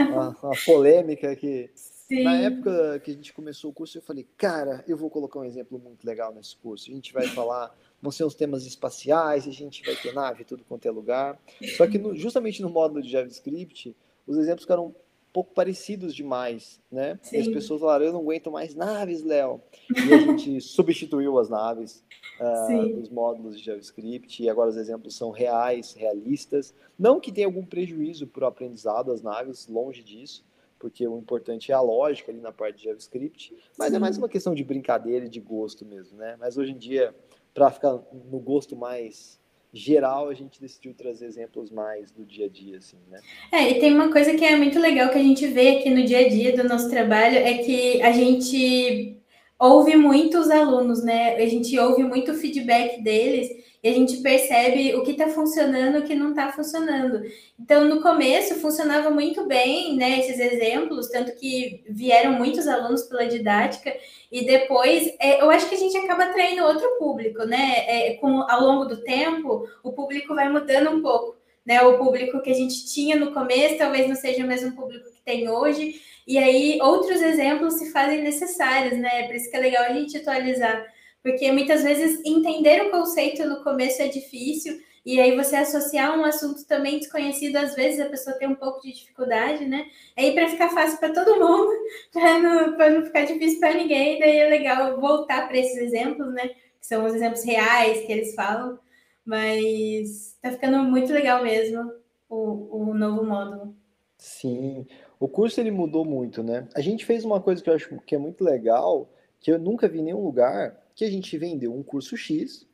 Uma, 0.00 0.36
uma 0.42 0.56
polêmica 0.66 1.34
que 1.34 1.70
Sim. 2.08 2.22
Na 2.22 2.36
época 2.36 3.00
que 3.00 3.10
a 3.10 3.14
gente 3.14 3.32
começou 3.32 3.70
o 3.70 3.74
curso, 3.74 3.98
eu 3.98 4.02
falei, 4.02 4.28
cara, 4.36 4.84
eu 4.86 4.96
vou 4.96 5.10
colocar 5.10 5.40
um 5.40 5.44
exemplo 5.44 5.76
muito 5.76 6.06
legal 6.06 6.32
nesse 6.32 6.56
curso. 6.56 6.88
A 6.88 6.94
gente 6.94 7.12
vai 7.12 7.26
falar, 7.26 7.76
vão 8.00 8.12
ser 8.12 8.22
os 8.22 8.34
temas 8.34 8.64
espaciais, 8.64 9.48
a 9.48 9.50
gente 9.50 9.82
vai 9.84 9.96
ter 9.96 10.14
nave, 10.14 10.44
tudo 10.44 10.64
quanto 10.64 10.86
é 10.86 10.90
lugar. 10.90 11.36
Só 11.76 11.84
que 11.86 11.98
no, 11.98 12.14
justamente 12.14 12.62
no 12.62 12.70
módulo 12.70 13.02
de 13.02 13.10
JavaScript, 13.10 13.96
os 14.24 14.36
exemplos 14.36 14.62
ficaram 14.62 14.86
um 14.86 14.94
pouco 15.32 15.52
parecidos 15.52 16.14
demais, 16.14 16.80
né? 16.90 17.18
E 17.32 17.36
as 17.38 17.48
pessoas 17.48 17.80
falaram, 17.80 18.06
eu 18.06 18.12
não 18.12 18.20
aguento 18.20 18.52
mais 18.52 18.74
naves, 18.74 19.24
Léo. 19.24 19.60
E 19.90 20.14
a 20.14 20.18
gente 20.18 20.60
substituiu 20.60 21.38
as 21.40 21.48
naves 21.48 22.04
uh, 22.40 22.94
dos 22.94 23.10
módulos 23.10 23.58
de 23.58 23.64
JavaScript, 23.64 24.44
e 24.44 24.48
agora 24.48 24.70
os 24.70 24.76
exemplos 24.76 25.16
são 25.16 25.30
reais, 25.30 25.92
realistas. 25.92 26.72
Não 26.96 27.18
que 27.18 27.32
tenha 27.32 27.48
algum 27.48 27.66
prejuízo 27.66 28.28
para 28.28 28.44
o 28.44 28.46
aprendizado 28.46 29.08
das 29.08 29.22
naves, 29.22 29.66
longe 29.66 30.04
disso, 30.04 30.44
porque 30.86 31.06
o 31.08 31.18
importante 31.18 31.72
é 31.72 31.74
a 31.74 31.80
lógica 31.80 32.30
ali 32.30 32.40
na 32.40 32.52
parte 32.52 32.76
de 32.76 32.84
JavaScript, 32.84 33.52
mas 33.76 33.90
Sim. 33.90 33.96
é 33.96 33.98
mais 33.98 34.16
uma 34.16 34.28
questão 34.28 34.54
de 34.54 34.62
brincadeira 34.62 35.26
e 35.26 35.28
de 35.28 35.40
gosto 35.40 35.84
mesmo, 35.84 36.16
né? 36.16 36.36
Mas 36.38 36.56
hoje 36.56 36.70
em 36.70 36.78
dia, 36.78 37.12
para 37.52 37.72
ficar 37.72 37.98
no 38.30 38.38
gosto 38.38 38.76
mais 38.76 39.40
geral, 39.72 40.28
a 40.28 40.34
gente 40.34 40.60
decidiu 40.60 40.94
trazer 40.94 41.26
exemplos 41.26 41.72
mais 41.72 42.12
do 42.12 42.24
dia 42.24 42.46
a 42.46 42.48
dia, 42.48 42.78
assim, 42.78 42.98
né? 43.10 43.20
É, 43.50 43.68
e 43.68 43.80
tem 43.80 43.92
uma 43.92 44.12
coisa 44.12 44.32
que 44.36 44.44
é 44.44 44.54
muito 44.54 44.78
legal 44.78 45.10
que 45.10 45.18
a 45.18 45.22
gente 45.22 45.44
vê 45.48 45.78
aqui 45.78 45.90
no 45.90 46.04
dia 46.04 46.20
a 46.20 46.28
dia 46.28 46.56
do 46.56 46.68
nosso 46.68 46.88
trabalho, 46.88 47.36
é 47.36 47.58
que 47.58 48.00
a 48.00 48.12
gente 48.12 49.20
ouve 49.58 49.96
muito 49.96 50.38
os 50.38 50.50
alunos, 50.50 51.02
né? 51.02 51.34
A 51.34 51.48
gente 51.48 51.76
ouve 51.80 52.04
muito 52.04 52.30
o 52.30 52.36
feedback 52.36 53.02
deles, 53.02 53.50
e 53.86 53.88
a 53.88 53.92
gente 53.92 54.16
percebe 54.16 54.96
o 54.96 55.04
que 55.04 55.12
está 55.12 55.28
funcionando 55.28 55.96
e 55.96 56.00
o 56.00 56.02
que 56.02 56.14
não 56.16 56.30
está 56.30 56.50
funcionando. 56.50 57.22
Então, 57.56 57.84
no 57.84 58.02
começo, 58.02 58.56
funcionava 58.56 59.10
muito 59.10 59.46
bem, 59.46 59.94
né, 59.94 60.18
esses 60.18 60.40
exemplos, 60.40 61.06
tanto 61.06 61.36
que 61.36 61.84
vieram 61.88 62.32
muitos 62.32 62.66
alunos 62.66 63.02
pela 63.04 63.28
didática, 63.28 63.96
e 64.32 64.44
depois, 64.44 65.14
é, 65.20 65.40
eu 65.40 65.48
acho 65.50 65.68
que 65.68 65.76
a 65.76 65.78
gente 65.78 65.96
acaba 65.98 66.24
atraindo 66.24 66.64
outro 66.64 66.98
público, 66.98 67.44
né, 67.44 67.84
é, 67.86 68.14
com, 68.14 68.42
ao 68.50 68.60
longo 68.60 68.86
do 68.86 69.04
tempo, 69.04 69.68
o 69.84 69.92
público 69.92 70.34
vai 70.34 70.50
mudando 70.50 70.90
um 70.90 71.00
pouco, 71.00 71.36
né, 71.64 71.80
o 71.82 71.96
público 71.96 72.42
que 72.42 72.50
a 72.50 72.54
gente 72.54 72.92
tinha 72.92 73.14
no 73.14 73.32
começo, 73.32 73.78
talvez 73.78 74.08
não 74.08 74.16
seja 74.16 74.42
o 74.42 74.48
mesmo 74.48 74.74
público 74.74 75.12
que 75.12 75.22
tem 75.24 75.48
hoje, 75.48 76.02
e 76.26 76.38
aí 76.38 76.80
outros 76.82 77.22
exemplos 77.22 77.74
se 77.74 77.92
fazem 77.92 78.20
necessários, 78.20 78.98
né, 78.98 79.28
por 79.28 79.36
isso 79.36 79.48
que 79.48 79.56
é 79.56 79.60
legal 79.60 79.84
a 79.84 79.92
gente 79.92 80.16
atualizar 80.16 80.95
porque 81.22 81.50
muitas 81.52 81.82
vezes 81.82 82.24
entender 82.24 82.82
o 82.82 82.90
conceito 82.90 83.46
no 83.46 83.62
começo 83.62 84.02
é 84.02 84.08
difícil, 84.08 84.78
e 85.06 85.20
aí 85.20 85.36
você 85.36 85.54
associar 85.54 86.18
um 86.18 86.24
assunto 86.24 86.66
também 86.66 86.98
desconhecido, 86.98 87.56
às 87.56 87.76
vezes 87.76 88.00
a 88.00 88.08
pessoa 88.08 88.36
tem 88.36 88.48
um 88.48 88.56
pouco 88.56 88.80
de 88.82 88.92
dificuldade, 88.92 89.64
né? 89.64 89.86
Aí 90.16 90.34
para 90.34 90.48
ficar 90.48 90.68
fácil 90.70 90.98
para 90.98 91.12
todo 91.12 91.38
mundo, 91.38 91.70
para 92.12 92.38
não, 92.40 92.76
não 92.76 93.04
ficar 93.04 93.24
difícil 93.24 93.60
para 93.60 93.74
ninguém, 93.74 94.18
daí 94.18 94.36
é 94.38 94.48
legal 94.48 95.00
voltar 95.00 95.46
para 95.46 95.58
esses 95.58 95.76
exemplos, 95.76 96.34
né? 96.34 96.48
Que 96.48 96.86
são 96.86 97.04
os 97.04 97.14
exemplos 97.14 97.44
reais 97.44 98.04
que 98.04 98.12
eles 98.12 98.34
falam, 98.34 98.80
mas 99.24 100.36
tá 100.42 100.50
ficando 100.50 100.82
muito 100.82 101.12
legal 101.12 101.40
mesmo 101.44 101.92
o, 102.28 102.88
o 102.88 102.94
novo 102.94 103.24
módulo. 103.24 103.76
Sim, 104.18 104.86
o 105.20 105.28
curso 105.28 105.60
ele 105.60 105.70
mudou 105.70 106.04
muito, 106.04 106.42
né? 106.42 106.66
A 106.74 106.80
gente 106.80 107.04
fez 107.04 107.24
uma 107.24 107.40
coisa 107.40 107.62
que 107.62 107.70
eu 107.70 107.74
acho 107.74 107.96
que 108.04 108.16
é 108.16 108.18
muito 108.18 108.42
legal, 108.42 109.08
que 109.40 109.50
eu 109.50 109.58
nunca 109.58 109.88
vi 109.88 110.00
em 110.00 110.04
nenhum 110.04 110.24
lugar, 110.24 110.80
que 110.94 111.04
a 111.04 111.10
gente 111.10 111.36
vendeu 111.38 111.74
um 111.74 111.82
curso 111.82 112.16
X 112.16 112.66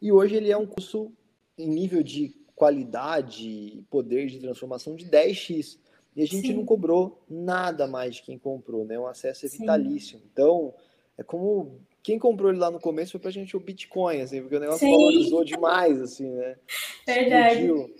e 0.00 0.12
hoje 0.12 0.36
ele 0.36 0.50
é 0.50 0.56
um 0.56 0.66
curso 0.66 1.12
em 1.56 1.68
nível 1.68 2.02
de 2.02 2.34
qualidade 2.54 3.48
e 3.48 3.84
poder 3.90 4.26
de 4.26 4.38
transformação 4.38 4.94
de 4.94 5.06
10x. 5.06 5.78
E 6.16 6.22
a 6.22 6.26
gente 6.26 6.48
Sim. 6.48 6.54
não 6.54 6.64
cobrou 6.64 7.22
nada 7.28 7.86
mais 7.86 8.16
de 8.16 8.22
quem 8.22 8.38
comprou, 8.38 8.84
né? 8.84 8.98
O 8.98 9.06
acesso 9.06 9.46
é 9.46 9.48
vitalício. 9.48 10.18
Sim. 10.18 10.24
Então, 10.32 10.74
é 11.16 11.22
como 11.22 11.80
quem 12.02 12.18
comprou 12.18 12.50
ele 12.50 12.58
lá 12.58 12.70
no 12.70 12.80
começo 12.80 13.12
foi 13.12 13.20
pra 13.20 13.30
gente 13.30 13.56
o 13.56 13.60
Bitcoin, 13.60 14.20
assim, 14.20 14.40
porque 14.40 14.56
o 14.56 14.60
negócio 14.60 14.80
Sim. 14.80 14.90
valorizou 14.90 15.44
demais, 15.44 16.00
assim, 16.00 16.28
né? 16.28 16.56
Verdade. 17.06 17.92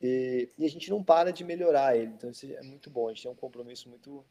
E, 0.00 0.48
e, 0.56 0.64
a 0.64 0.70
gente 0.70 0.88
não 0.90 1.02
para 1.02 1.32
de 1.32 1.44
melhorar 1.44 1.96
ele. 1.96 2.12
Então, 2.16 2.30
isso 2.30 2.46
é 2.46 2.62
muito 2.62 2.88
bom. 2.88 3.08
A 3.08 3.12
gente 3.12 3.24
tem 3.24 3.32
um 3.32 3.34
compromisso 3.34 3.88
muito 3.88 4.24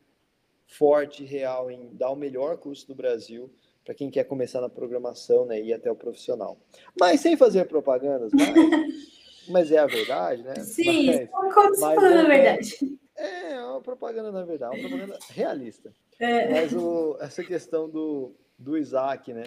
forte 0.67 1.23
e 1.23 1.25
real 1.25 1.71
em 1.71 1.89
dar 1.93 2.11
o 2.11 2.15
melhor 2.15 2.57
curso 2.57 2.85
do 2.87 2.93
Brasil 2.93 3.49
para 3.83 3.95
quem 3.95 4.11
quer 4.11 4.25
começar 4.25 4.59
na 4.59 4.67
programação 4.67 5.45
né, 5.45 5.61
e 5.61 5.67
ir 5.67 5.73
até 5.73 5.89
o 5.89 5.95
profissional. 5.95 6.57
Mas 6.99 7.21
sem 7.21 7.37
fazer 7.37 7.65
propagandas, 7.65 8.31
mas, 8.33 8.53
mas 9.47 9.71
é 9.71 9.77
a 9.77 9.87
verdade, 9.87 10.43
né? 10.43 10.55
Sim, 10.55 11.29
mas, 11.31 11.79
mas, 11.79 12.03
é, 12.03 12.19
a 12.19 12.23
verdade. 12.23 12.99
É, 13.15 13.51
é 13.53 13.63
uma 13.63 13.81
propaganda 13.81 14.29
na 14.29 14.43
verdade, 14.43 14.77
uma 14.77 14.89
propaganda 14.89 15.17
realista. 15.29 15.93
É. 16.19 16.49
Mas 16.51 16.73
o, 16.73 17.17
essa 17.21 17.41
questão 17.43 17.89
do, 17.89 18.35
do 18.59 18.77
Isaac, 18.77 19.31
né? 19.31 19.45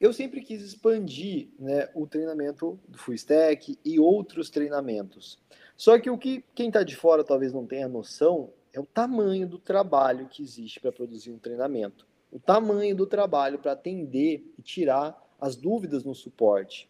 Eu 0.00 0.14
sempre 0.14 0.40
quis 0.40 0.62
expandir 0.62 1.50
né, 1.58 1.90
o 1.94 2.06
treinamento 2.06 2.80
do 2.88 2.96
Full 2.96 3.14
Stack 3.14 3.78
e 3.84 4.00
outros 4.00 4.48
treinamentos. 4.48 5.38
Só 5.76 5.98
que 5.98 6.08
o 6.08 6.16
que 6.16 6.42
quem 6.54 6.68
está 6.68 6.82
de 6.82 6.96
fora 6.96 7.22
talvez 7.22 7.52
não 7.52 7.66
tenha 7.66 7.86
noção 7.86 8.50
é 8.72 8.80
o 8.80 8.86
tamanho 8.86 9.48
do 9.48 9.58
trabalho 9.58 10.28
que 10.28 10.42
existe 10.42 10.80
para 10.80 10.92
produzir 10.92 11.30
um 11.30 11.38
treinamento 11.38 12.06
o 12.30 12.38
tamanho 12.38 12.94
do 12.94 13.06
trabalho 13.06 13.58
para 13.58 13.72
atender 13.72 14.44
e 14.58 14.62
tirar 14.62 15.18
as 15.40 15.56
dúvidas 15.56 16.04
no 16.04 16.14
suporte. 16.14 16.88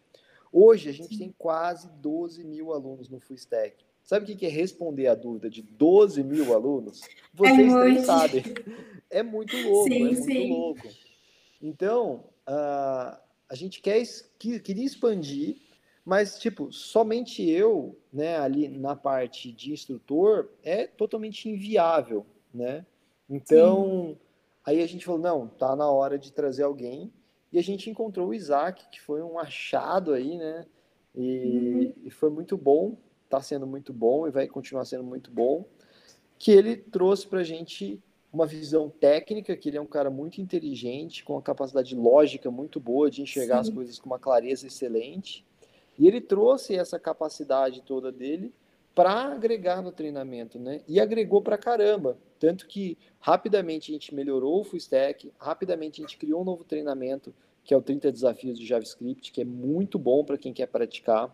Hoje 0.51 0.89
a 0.89 0.93
gente 0.93 1.17
tem 1.17 1.33
quase 1.37 1.89
12 2.01 2.43
mil 2.43 2.73
alunos 2.73 3.09
no 3.09 3.19
Full 3.19 3.37
Stack. 3.37 3.83
Sabe 4.03 4.31
o 4.31 4.37
que 4.37 4.45
é 4.45 4.49
responder 4.49 5.07
a 5.07 5.15
dúvida 5.15 5.49
de 5.49 5.61
12 5.61 6.23
mil 6.23 6.53
alunos? 6.53 7.01
Vocês 7.33 7.73
é 7.73 7.89
muito... 7.89 8.05
sabem. 8.05 8.43
É 9.09 9.23
muito 9.23 9.55
louco, 9.57 9.89
sim, 9.89 9.95
é 9.95 10.03
muito 10.03 10.23
sim. 10.23 10.49
louco. 10.49 10.87
Então, 11.61 12.25
uh, 12.47 13.17
a 13.47 13.55
gente 13.55 13.81
quer, 13.81 14.01
queria 14.39 14.85
expandir, 14.85 15.57
mas, 16.05 16.39
tipo, 16.39 16.71
somente 16.71 17.47
eu, 17.47 17.97
né, 18.11 18.37
ali 18.37 18.67
na 18.67 18.95
parte 18.95 19.51
de 19.51 19.71
instrutor, 19.71 20.49
é 20.63 20.87
totalmente 20.87 21.49
inviável, 21.49 22.25
né? 22.53 22.85
Então, 23.29 24.09
sim 24.09 24.17
Aí 24.63 24.81
a 24.81 24.87
gente 24.87 25.05
falou, 25.05 25.19
não, 25.19 25.47
tá 25.47 25.75
na 25.75 25.89
hora 25.89 26.17
de 26.17 26.31
trazer 26.31 26.63
alguém. 26.63 27.11
E 27.51 27.59
a 27.59 27.63
gente 27.63 27.89
encontrou 27.89 28.29
o 28.29 28.33
Isaac, 28.33 28.87
que 28.91 29.01
foi 29.01 29.21
um 29.21 29.39
achado 29.39 30.13
aí, 30.13 30.37
né? 30.37 30.65
E, 31.15 31.23
uhum. 31.27 31.93
e 32.05 32.09
foi 32.09 32.29
muito 32.29 32.55
bom, 32.55 32.95
tá 33.29 33.41
sendo 33.41 33.67
muito 33.67 33.91
bom 33.91 34.27
e 34.27 34.31
vai 34.31 34.47
continuar 34.47 34.85
sendo 34.85 35.03
muito 35.03 35.31
bom. 35.31 35.65
Que 36.37 36.51
ele 36.51 36.75
trouxe 36.77 37.27
pra 37.27 37.43
gente 37.43 38.01
uma 38.31 38.45
visão 38.45 38.89
técnica, 38.89 39.57
que 39.57 39.67
ele 39.67 39.77
é 39.77 39.81
um 39.81 39.85
cara 39.85 40.09
muito 40.09 40.39
inteligente, 40.39 41.23
com 41.23 41.33
uma 41.33 41.41
capacidade 41.41 41.93
lógica 41.95 42.49
muito 42.49 42.79
boa 42.79 43.11
de 43.11 43.21
enxergar 43.21 43.63
Sim. 43.63 43.69
as 43.69 43.75
coisas 43.75 43.99
com 43.99 44.05
uma 44.05 44.19
clareza 44.19 44.67
excelente. 44.67 45.45
E 45.97 46.07
ele 46.07 46.21
trouxe 46.21 46.75
essa 46.75 46.99
capacidade 46.99 47.81
toda 47.81 48.11
dele 48.11 48.53
para 48.93 49.11
agregar 49.11 49.81
no 49.81 49.91
treinamento, 49.91 50.59
né? 50.59 50.81
E 50.87 50.99
agregou 50.99 51.41
para 51.41 51.57
caramba. 51.57 52.17
Tanto 52.39 52.67
que 52.67 52.97
rapidamente 53.19 53.91
a 53.91 53.93
gente 53.93 54.13
melhorou 54.13 54.61
o 54.61 54.63
full 54.63 54.77
stack, 54.77 55.31
rapidamente 55.37 56.01
a 56.01 56.03
gente 56.03 56.17
criou 56.17 56.41
um 56.41 56.45
novo 56.45 56.63
treinamento, 56.63 57.33
que 57.63 57.73
é 57.73 57.77
o 57.77 57.81
30 57.81 58.11
desafios 58.11 58.59
de 58.59 58.65
JavaScript, 58.65 59.31
que 59.31 59.41
é 59.41 59.45
muito 59.45 59.99
bom 59.99 60.23
para 60.23 60.37
quem 60.37 60.51
quer 60.51 60.67
praticar 60.67 61.33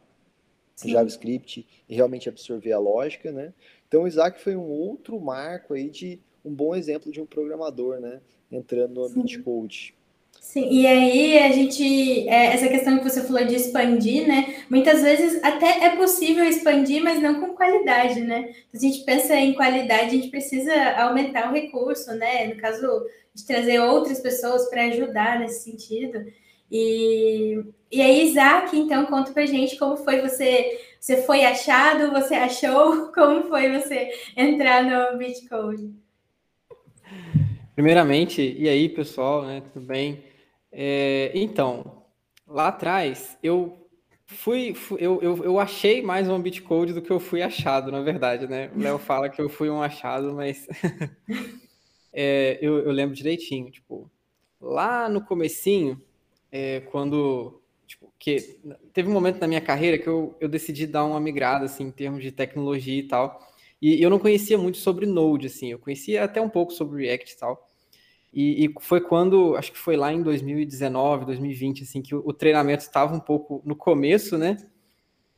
Sim. 0.76 0.92
JavaScript 0.92 1.66
e 1.90 1.96
realmente 1.96 2.30
absorver 2.30 2.74
a 2.74 2.80
lógica, 2.80 3.32
né? 3.32 3.54
Então 3.88 4.04
o 4.04 4.08
Isaac 4.08 4.40
foi 4.40 4.56
um 4.56 4.70
outro 4.70 5.20
marco 5.20 5.74
aí 5.74 5.90
de 5.90 6.20
um 6.46 6.54
bom 6.54 6.76
exemplo 6.76 7.12
de 7.12 7.20
um 7.20 7.26
programador, 7.26 8.00
né? 8.00 8.22
Entrando 8.52 8.96
no 8.96 9.06
Ambiente 9.06 9.40
Code. 9.40 9.97
Sim, 10.40 10.70
e 10.72 10.88
aí 10.88 11.40
a 11.40 11.52
gente, 11.52 12.28
é, 12.28 12.54
essa 12.54 12.68
questão 12.68 12.98
que 12.98 13.04
você 13.04 13.22
falou 13.22 13.46
de 13.46 13.56
expandir, 13.56 14.28
né? 14.28 14.64
Muitas 14.70 15.02
vezes 15.02 15.44
até 15.44 15.86
é 15.86 15.96
possível 15.96 16.44
expandir, 16.44 17.04
mas 17.04 17.22
não 17.22 17.40
com 17.40 17.56
qualidade, 17.56 18.22
né? 18.22 18.54
Se 18.72 18.78
a 18.78 18.90
gente 18.90 19.04
pensa 19.04 19.36
em 19.36 19.54
qualidade, 19.54 20.06
a 20.06 20.10
gente 20.10 20.30
precisa 20.30 20.74
aumentar 21.02 21.50
o 21.50 21.54
recurso, 21.54 22.12
né? 22.14 22.48
No 22.48 22.56
caso 22.56 23.06
de 23.36 23.46
trazer 23.46 23.80
outras 23.80 24.20
pessoas 24.20 24.70
para 24.70 24.86
ajudar 24.86 25.40
nesse 25.40 25.70
sentido. 25.70 26.26
E, 26.72 27.64
e 27.92 28.02
aí, 28.02 28.24
Isaac, 28.28 28.76
então, 28.78 29.06
conta 29.06 29.32
pra 29.32 29.46
gente 29.46 29.78
como 29.78 29.98
foi 29.98 30.22
você. 30.22 30.80
Você 31.00 31.24
foi 31.24 31.46
achado, 31.46 32.12
você 32.12 32.34
achou? 32.36 33.12
Como 33.14 33.44
foi 33.44 33.72
você 33.72 34.10
entrar 34.36 34.84
no 34.84 35.18
Bitcode? 35.18 35.94
Primeiramente, 37.76 38.56
e 38.58 38.68
aí, 38.68 38.90
pessoal, 38.90 39.46
né? 39.46 39.62
Tudo 39.72 39.86
bem? 39.86 40.27
É, 40.80 41.32
então, 41.34 42.04
lá 42.46 42.68
atrás, 42.68 43.36
eu 43.42 43.90
fui, 44.28 44.76
fui 44.76 45.00
eu, 45.02 45.20
eu, 45.24 45.44
eu, 45.44 45.60
achei 45.60 46.04
mais 46.04 46.30
um 46.30 46.40
Bitcode 46.40 46.94
do 46.94 47.02
que 47.02 47.10
eu 47.10 47.20
fui 47.20 47.42
achado, 47.42 47.92
na 47.92 48.02
verdade, 48.02 48.46
né? 48.46 48.70
O 48.76 48.80
Léo 48.80 49.00
fala 49.00 49.28
que 49.28 49.42
eu 49.42 49.50
fui 49.50 49.72
um 49.72 49.82
achado, 49.82 50.36
mas 50.36 50.68
é, 52.14 52.60
eu, 52.62 52.78
eu 52.78 52.92
lembro 52.92 53.16
direitinho, 53.16 53.72
tipo, 53.72 54.08
lá 54.62 55.10
no 55.10 55.20
comecinho, 55.20 56.00
é, 56.52 56.82
quando 56.92 57.60
tipo, 57.88 58.14
que 58.20 58.60
teve 58.94 59.10
um 59.10 59.14
momento 59.14 59.40
na 59.40 59.48
minha 59.48 59.62
carreira 59.62 59.98
que 59.98 60.08
eu, 60.08 60.38
eu 60.40 60.48
decidi 60.48 60.86
dar 60.86 61.06
uma 61.06 61.20
migrada 61.20 61.66
assim 61.66 61.86
em 61.86 61.92
termos 61.92 62.22
de 62.22 62.32
tecnologia 62.32 63.00
e 63.00 63.08
tal. 63.08 63.40
E 63.82 64.00
eu 64.00 64.12
não 64.12 64.20
conhecia 64.20 64.60
muito 64.60 64.78
sobre 64.78 65.08
Node 65.08 65.48
assim, 65.48 65.72
eu 65.72 65.80
conhecia 65.80 66.24
até 66.24 66.40
um 66.40 66.50
pouco 66.50 66.72
sobre 66.72 67.08
React 67.08 67.34
e 67.34 67.38
tal. 67.38 67.67
E, 68.40 68.66
e 68.66 68.74
foi 68.82 69.02
quando, 69.02 69.56
acho 69.56 69.72
que 69.72 69.80
foi 69.80 69.98
lá 69.98 70.14
em 70.14 70.22
2019, 70.22 71.26
2020 71.26 71.82
assim 71.82 72.04
que 72.04 72.14
o, 72.14 72.22
o 72.24 72.32
treinamento 72.32 72.84
estava 72.84 73.12
um 73.16 73.20
pouco 73.20 73.64
no 73.66 73.76
começo, 73.76 74.38
né? 74.38 74.58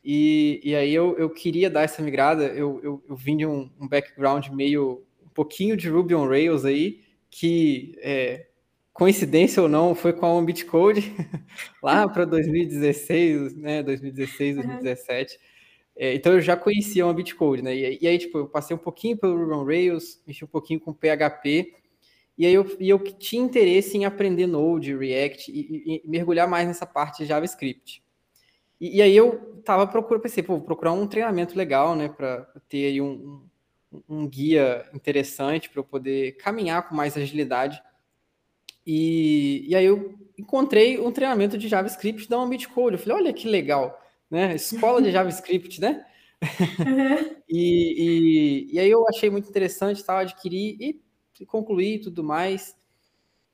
E, 0.04 0.60
e 0.62 0.76
aí 0.76 0.94
eu, 0.94 1.16
eu 1.16 1.30
queria 1.30 1.70
dar 1.70 1.80
essa 1.80 2.02
migrada, 2.02 2.48
eu, 2.48 2.78
eu, 2.82 3.02
eu 3.08 3.16
vim 3.16 3.38
de 3.38 3.46
um, 3.46 3.70
um 3.80 3.88
background 3.88 4.48
meio 4.48 5.02
um 5.24 5.30
pouquinho 5.30 5.78
de 5.78 5.88
Ruby 5.88 6.14
on 6.14 6.28
Rails 6.28 6.66
aí, 6.66 7.00
que 7.30 7.94
é, 8.02 8.48
coincidência 8.92 9.62
ou 9.62 9.68
não, 9.68 9.94
foi 9.94 10.12
com 10.12 10.26
a 10.26 10.34
OnBit 10.34 10.66
Code 10.66 11.10
lá 11.82 12.06
para 12.06 12.26
2016, 12.26 13.56
né, 13.56 13.82
2016, 13.82 14.56
2017. 14.56 15.36
Uhum. 15.36 15.40
É, 15.96 16.14
então 16.14 16.34
eu 16.34 16.42
já 16.42 16.54
conhecia 16.54 17.04
a 17.04 17.06
OnBit 17.06 17.34
Code, 17.34 17.62
né? 17.62 17.74
E, 17.74 17.98
e, 18.02 18.06
aí 18.06 18.18
tipo, 18.18 18.36
eu 18.36 18.46
passei 18.46 18.76
um 18.76 18.78
pouquinho 18.78 19.16
pelo 19.16 19.38
Ruby 19.38 19.54
on 19.54 19.64
Rails, 19.64 20.22
mexi 20.26 20.44
um 20.44 20.48
pouquinho 20.48 20.80
com 20.80 20.92
PHP, 20.92 21.79
e 22.40 22.46
aí 22.46 22.54
eu, 22.54 22.76
e 22.80 22.88
eu 22.88 22.98
tinha 22.98 23.42
interesse 23.42 23.96
em 23.96 24.04
aprender 24.04 24.46
Node, 24.46 24.96
React 24.96 25.50
e, 25.52 26.02
e, 26.04 26.08
mergulhar 26.08 26.48
mais 26.48 26.66
nessa 26.66 26.86
parte 26.86 27.18
de 27.18 27.26
JavaScript. 27.26 28.02
E, 28.80 28.96
e 28.96 29.02
aí 29.02 29.14
eu 29.14 29.60
tava 29.64 29.86
procurando, 29.86 30.22
pensei, 30.22 30.42
pô, 30.42 30.56
vou 30.56 30.64
procurar 30.64 30.92
um 30.92 31.06
treinamento 31.06 31.56
legal, 31.56 31.94
né, 31.94 32.08
para 32.08 32.46
ter 32.68 32.86
aí 32.86 33.00
um, 33.00 33.42
um, 33.92 34.02
um 34.08 34.26
guia 34.26 34.88
interessante 34.94 35.68
para 35.68 35.80
eu 35.80 35.84
poder 35.84 36.32
caminhar 36.38 36.88
com 36.88 36.94
mais 36.94 37.16
agilidade 37.16 37.82
e, 38.86 39.66
e 39.68 39.76
aí 39.76 39.84
eu 39.84 40.14
encontrei 40.38 40.98
um 40.98 41.12
treinamento 41.12 41.58
de 41.58 41.68
JavaScript 41.68 42.28
da 42.28 42.38
Ambit 42.38 42.68
Code. 42.68 42.96
Eu 42.96 42.98
falei, 42.98 43.18
olha 43.18 43.32
que 43.32 43.48
legal, 43.48 44.00
né? 44.30 44.54
Escola 44.54 45.02
de 45.02 45.10
JavaScript, 45.12 45.80
né? 45.80 46.04
Uhum. 46.42 47.36
e, 47.48 48.68
e, 48.68 48.74
e, 48.74 48.78
aí 48.78 48.90
eu 48.90 49.06
achei 49.08 49.28
muito 49.28 49.48
interessante, 49.48 50.04
tal, 50.04 50.18
adquiri 50.18 50.76
e 50.80 51.00
concluí 51.46 51.98
tudo 51.98 52.22
mais. 52.24 52.76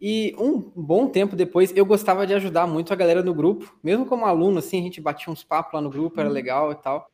E 0.01 0.35
um 0.39 0.61
bom 0.61 1.09
tempo 1.09 1.35
depois, 1.35 1.75
eu 1.75 1.87
gostava 1.87 2.27
de 2.27 2.35
ajudar 2.35 2.67
muito 2.67 2.93
a 2.93 2.97
galera 2.97 3.23
no 3.23 3.33
grupo, 3.33 3.79
mesmo 3.83 4.05
como 4.05 4.27
aluno, 4.27 4.59
assim, 4.59 4.79
a 4.79 4.83
gente 4.83 5.01
batia 5.01 5.33
uns 5.33 5.43
papos 5.43 5.73
lá 5.73 5.81
no 5.81 5.89
grupo, 5.89 6.21
era 6.21 6.29
uhum. 6.29 6.35
legal 6.35 6.73
e 6.73 6.75
tal. 6.77 7.11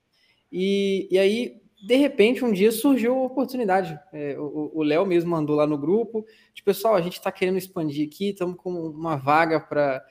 E, 0.50 1.08
e 1.10 1.18
aí 1.18 1.62
de 1.82 1.96
repente, 1.96 2.44
um 2.44 2.52
dia 2.52 2.70
surgiu 2.70 3.12
a 3.18 3.24
oportunidade. 3.24 3.98
É, 4.12 4.36
o 4.38 4.82
Léo 4.84 5.04
mesmo 5.04 5.30
mandou 5.32 5.56
lá 5.56 5.66
no 5.66 5.76
grupo, 5.76 6.24
de 6.54 6.62
pessoal, 6.62 6.94
a 6.94 7.00
gente 7.00 7.14
está 7.14 7.32
querendo 7.32 7.58
expandir 7.58 8.06
aqui, 8.06 8.30
estamos 8.30 8.56
com 8.56 8.70
uma 8.70 9.16
vaga 9.16 9.58
para 9.58 10.04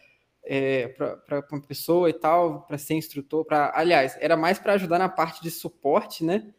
é, 0.44 0.88
para 0.90 1.46
uma 1.52 1.62
pessoa 1.62 2.10
e 2.10 2.14
tal, 2.14 2.64
para 2.64 2.78
ser 2.78 2.96
instrutor, 2.96 3.46
para, 3.46 3.72
aliás, 3.76 4.18
era 4.20 4.36
mais 4.36 4.60
para 4.60 4.74
ajudar 4.74 5.00
na 5.00 5.08
parte 5.08 5.42
de 5.42 5.52
suporte, 5.52 6.26
né? 6.26 6.52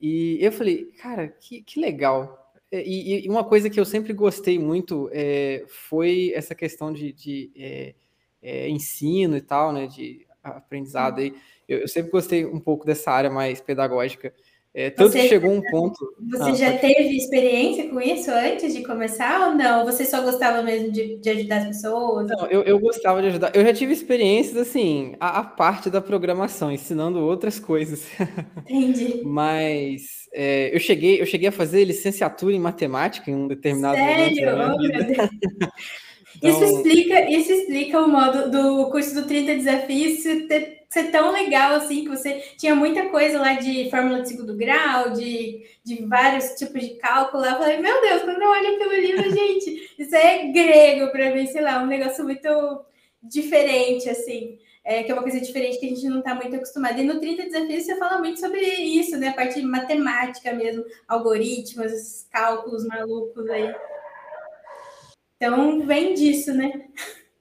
E 0.00 0.38
eu 0.40 0.50
falei, 0.50 0.86
cara, 1.00 1.28
que, 1.28 1.62
que 1.62 1.78
legal. 1.78 2.41
É, 2.72 2.82
e, 2.82 3.26
e 3.26 3.28
uma 3.28 3.44
coisa 3.44 3.68
que 3.68 3.78
eu 3.78 3.84
sempre 3.84 4.14
gostei 4.14 4.58
muito 4.58 5.10
é, 5.12 5.62
foi 5.68 6.32
essa 6.34 6.54
questão 6.54 6.90
de, 6.90 7.12
de 7.12 7.52
é, 7.54 7.94
é 8.42 8.68
ensino 8.70 9.36
e 9.36 9.42
tal, 9.42 9.72
né? 9.72 9.86
De 9.86 10.26
aprendizado 10.42 11.18
aí. 11.18 11.34
Eu, 11.68 11.80
eu, 11.80 11.88
sempre 11.88 12.10
gostei 12.10 12.46
um 12.46 12.58
pouco 12.58 12.86
dessa 12.86 13.12
área 13.12 13.30
mais 13.30 13.60
pedagógica. 13.60 14.34
É, 14.74 14.88
tanto 14.88 15.12
você, 15.12 15.22
que 15.22 15.28
chegou 15.28 15.52
um 15.52 15.60
ponto. 15.60 15.98
Você 16.30 16.50
ah, 16.50 16.54
já 16.54 16.78
teve 16.78 17.14
experiência 17.14 17.90
com 17.90 18.00
isso 18.00 18.30
antes 18.30 18.74
de 18.74 18.82
começar 18.82 19.48
ou 19.48 19.54
não? 19.54 19.84
Você 19.84 20.06
só 20.06 20.22
gostava 20.22 20.62
mesmo 20.62 20.90
de, 20.90 21.18
de 21.18 21.28
ajudar 21.28 21.58
as 21.58 21.66
pessoas? 21.66 22.28
Não, 22.28 22.46
eu, 22.46 22.62
eu 22.62 22.78
gostava 22.78 23.20
de 23.20 23.28
ajudar. 23.28 23.54
Eu 23.54 23.62
já 23.62 23.74
tive 23.74 23.92
experiências 23.92 24.56
assim, 24.56 25.14
a, 25.20 25.40
a 25.40 25.44
parte 25.44 25.90
da 25.90 26.00
programação, 26.00 26.72
ensinando 26.72 27.20
outras 27.20 27.60
coisas. 27.60 28.06
Entendi. 28.66 29.20
Mas 29.24 30.28
é, 30.32 30.74
eu, 30.74 30.80
cheguei, 30.80 31.20
eu 31.20 31.26
cheguei 31.26 31.48
a 31.48 31.52
fazer 31.52 31.84
licenciatura 31.84 32.54
em 32.54 32.60
matemática 32.60 33.30
em 33.30 33.34
um 33.34 33.46
determinado 33.46 33.96
Sério? 33.96 34.56
momento. 34.56 35.06
Deus. 35.06 35.28
Então... 36.42 36.50
Isso, 36.50 36.64
explica, 36.64 37.30
isso 37.30 37.52
explica 37.52 38.00
o 38.00 38.08
modo 38.08 38.50
do 38.50 38.90
curso 38.90 39.14
do 39.14 39.26
30 39.26 39.54
Desafios 39.54 40.22
ter 40.48 40.82
ser 40.92 41.10
tão 41.10 41.32
legal 41.32 41.74
assim, 41.76 42.02
que 42.02 42.10
você 42.10 42.34
tinha 42.58 42.74
muita 42.74 43.08
coisa 43.08 43.40
lá 43.40 43.54
de 43.54 43.88
fórmula 43.90 44.20
de 44.20 44.28
segundo 44.28 44.54
grau, 44.54 45.10
de, 45.10 45.64
de 45.82 46.04
vários 46.04 46.50
tipos 46.50 46.82
de 46.82 46.96
cálculo. 46.96 47.46
Eu 47.46 47.56
falei, 47.56 47.78
meu 47.78 47.98
Deus, 48.02 48.22
quando 48.22 48.42
eu 48.42 48.50
olho 48.50 48.74
aquilo 48.74 48.94
livro, 49.00 49.30
gente, 49.30 49.90
isso 49.98 50.14
é 50.14 50.48
grego 50.48 51.10
para 51.10 51.34
mim, 51.34 51.46
sei 51.46 51.62
lá, 51.62 51.82
um 51.82 51.86
negócio 51.86 52.22
muito 52.22 52.84
diferente, 53.22 54.10
assim. 54.10 54.58
É, 54.84 55.02
que 55.02 55.10
é 55.10 55.14
uma 55.14 55.22
coisa 55.22 55.40
diferente 55.40 55.78
que 55.78 55.86
a 55.86 55.88
gente 55.88 56.06
não 56.08 56.18
está 56.18 56.34
muito 56.34 56.56
acostumado. 56.56 57.00
E 57.00 57.04
no 57.04 57.20
30 57.20 57.44
Desafios 57.44 57.84
você 57.84 57.96
fala 57.96 58.18
muito 58.18 58.38
sobre 58.38 58.60
isso, 58.60 59.16
né? 59.16 59.28
A 59.28 59.32
parte 59.32 59.60
de 59.60 59.66
matemática 59.66 60.52
mesmo, 60.52 60.84
algoritmos, 61.08 62.26
cálculos 62.30 62.84
malucos 62.84 63.48
aí. 63.48 63.72
Então, 65.42 65.84
vem 65.84 66.14
disso, 66.14 66.54
né? 66.54 66.70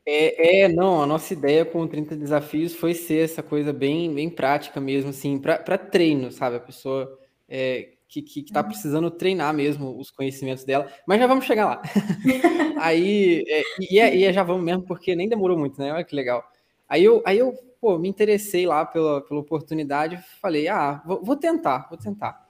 É, 0.04 0.64
é, 0.64 0.68
não, 0.68 1.04
a 1.04 1.06
nossa 1.06 1.34
ideia 1.34 1.64
com 1.64 1.82
o 1.82 1.88
30 1.88 2.16
desafios 2.16 2.74
foi 2.74 2.96
ser 2.96 3.26
essa 3.26 3.44
coisa 3.44 3.72
bem, 3.72 4.12
bem 4.12 4.28
prática 4.28 4.82
mesmo, 4.82 5.12
assim, 5.12 5.38
para 5.38 5.78
treino, 5.78 6.32
sabe? 6.32 6.56
A 6.56 6.60
pessoa 6.60 7.16
é, 7.48 7.90
que, 8.08 8.24
que, 8.24 8.42
que 8.42 8.52
tá 8.52 8.62
uhum. 8.62 8.70
precisando 8.70 9.12
treinar 9.12 9.54
mesmo 9.54 10.00
os 10.00 10.10
conhecimentos 10.10 10.64
dela, 10.64 10.92
mas 11.06 11.20
já 11.20 11.28
vamos 11.28 11.46
chegar 11.46 11.66
lá. 11.68 11.82
aí, 12.82 13.44
é, 13.48 13.62
e, 13.80 14.00
é, 14.00 14.16
e 14.16 14.24
é, 14.24 14.34
já 14.34 14.42
vamos 14.42 14.64
mesmo, 14.64 14.82
porque 14.82 15.16
nem 15.16 15.30
demorou 15.30 15.56
muito, 15.56 15.80
né? 15.80 15.94
Olha 15.94 16.04
que 16.04 16.16
legal. 16.16 16.44
Aí 16.90 17.04
eu, 17.04 17.22
aí 17.24 17.38
eu 17.38 17.54
pô, 17.80 18.00
me 18.00 18.10
interessei 18.10 18.66
lá 18.66 18.84
pela, 18.84 19.22
pela 19.22 19.40
oportunidade, 19.40 20.18
falei, 20.42 20.68
ah, 20.68 21.04
vou, 21.06 21.24
vou 21.24 21.36
tentar, 21.36 21.88
vou 21.88 22.00
tentar. 22.00 22.50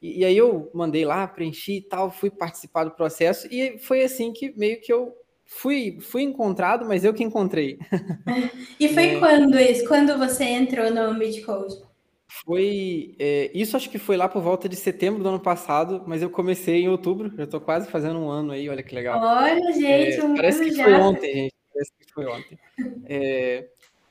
E, 0.00 0.20
e, 0.20 0.24
aí 0.24 0.36
eu 0.36 0.70
mandei 0.72 1.04
lá, 1.04 1.26
preenchi 1.26 1.76
e 1.76 1.82
tal, 1.82 2.10
fui 2.10 2.30
participar 2.30 2.84
do 2.84 2.92
processo, 2.92 3.46
e 3.50 3.78
foi 3.78 4.02
assim 4.02 4.32
que 4.32 4.52
meio 4.56 4.80
que 4.80 4.92
eu 4.92 5.14
fui, 5.44 5.98
fui 6.00 6.22
encontrado, 6.22 6.86
mas 6.86 7.04
eu 7.04 7.12
que 7.12 7.24
encontrei. 7.24 7.78
E 8.80 8.88
foi 8.88 9.16
é, 9.16 9.18
quando 9.18 9.58
isso? 9.58 9.86
Quando 9.86 10.16
você 10.16 10.44
entrou 10.44 10.90
no 10.90 11.12
Midcode? 11.12 11.74
Foi. 12.46 13.14
É, 13.18 13.50
isso 13.52 13.76
acho 13.76 13.90
que 13.90 13.98
foi 13.98 14.16
lá 14.16 14.28
por 14.28 14.40
volta 14.40 14.68
de 14.68 14.76
setembro 14.76 15.22
do 15.22 15.28
ano 15.28 15.40
passado, 15.40 16.02
mas 16.06 16.22
eu 16.22 16.30
comecei 16.30 16.82
em 16.82 16.88
outubro, 16.88 17.30
já 17.36 17.44
estou 17.44 17.60
quase 17.60 17.90
fazendo 17.90 18.20
um 18.20 18.30
ano 18.30 18.52
aí, 18.52 18.70
olha 18.70 18.82
que 18.82 18.94
legal. 18.94 19.20
Olha, 19.20 19.72
gente, 19.72 20.18
é, 20.18 20.24
um 20.24 20.34
Parece 20.34 20.64
que 20.64 20.72
já. 20.72 20.84
foi 20.84 20.94
ontem, 20.94 21.34
gente. 21.34 21.54
Parece 21.74 21.92
que 21.98 22.12
foi 22.14 22.26
ontem. 22.26 22.58
É, 23.04 23.68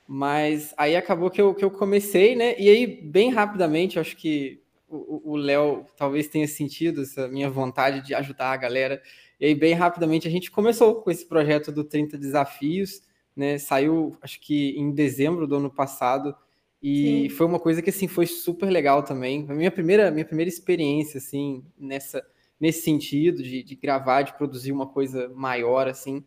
mas 0.07 0.73
aí 0.77 0.95
acabou 0.95 1.29
que 1.29 1.41
eu, 1.41 1.55
que 1.55 1.63
eu 1.63 1.71
comecei, 1.71 2.35
né? 2.35 2.55
E 2.59 2.69
aí, 2.69 2.85
bem 2.85 3.31
rapidamente, 3.31 3.97
acho 3.97 4.17
que 4.17 4.61
o 4.89 5.35
Léo 5.35 5.85
talvez 5.95 6.27
tenha 6.27 6.47
sentido 6.47 7.01
essa 7.03 7.27
minha 7.27 7.49
vontade 7.49 8.05
de 8.05 8.13
ajudar 8.15 8.51
a 8.51 8.57
galera. 8.57 9.01
E 9.39 9.45
aí, 9.45 9.55
bem 9.55 9.73
rapidamente, 9.73 10.27
a 10.27 10.31
gente 10.31 10.51
começou 10.51 11.01
com 11.01 11.11
esse 11.11 11.25
projeto 11.27 11.71
do 11.71 11.83
30 11.83 12.17
Desafios, 12.17 13.01
né? 13.35 13.57
Saiu, 13.57 14.17
acho 14.21 14.39
que 14.41 14.71
em 14.71 14.91
dezembro 14.91 15.47
do 15.47 15.55
ano 15.55 15.69
passado, 15.69 16.35
e 16.81 17.27
Sim. 17.27 17.35
foi 17.35 17.45
uma 17.45 17.59
coisa 17.59 17.81
que, 17.81 17.89
assim, 17.89 18.07
foi 18.07 18.25
super 18.25 18.69
legal 18.69 19.03
também. 19.03 19.45
A 19.49 19.53
minha 19.53 19.71
primeira, 19.71 20.09
minha 20.11 20.25
primeira 20.25 20.49
experiência, 20.49 21.17
assim, 21.17 21.63
nessa, 21.77 22.25
nesse 22.59 22.81
sentido 22.81 23.43
de, 23.43 23.63
de 23.63 23.75
gravar, 23.75 24.21
de 24.23 24.33
produzir 24.33 24.71
uma 24.71 24.87
coisa 24.87 25.29
maior, 25.35 25.87
assim. 25.87 26.23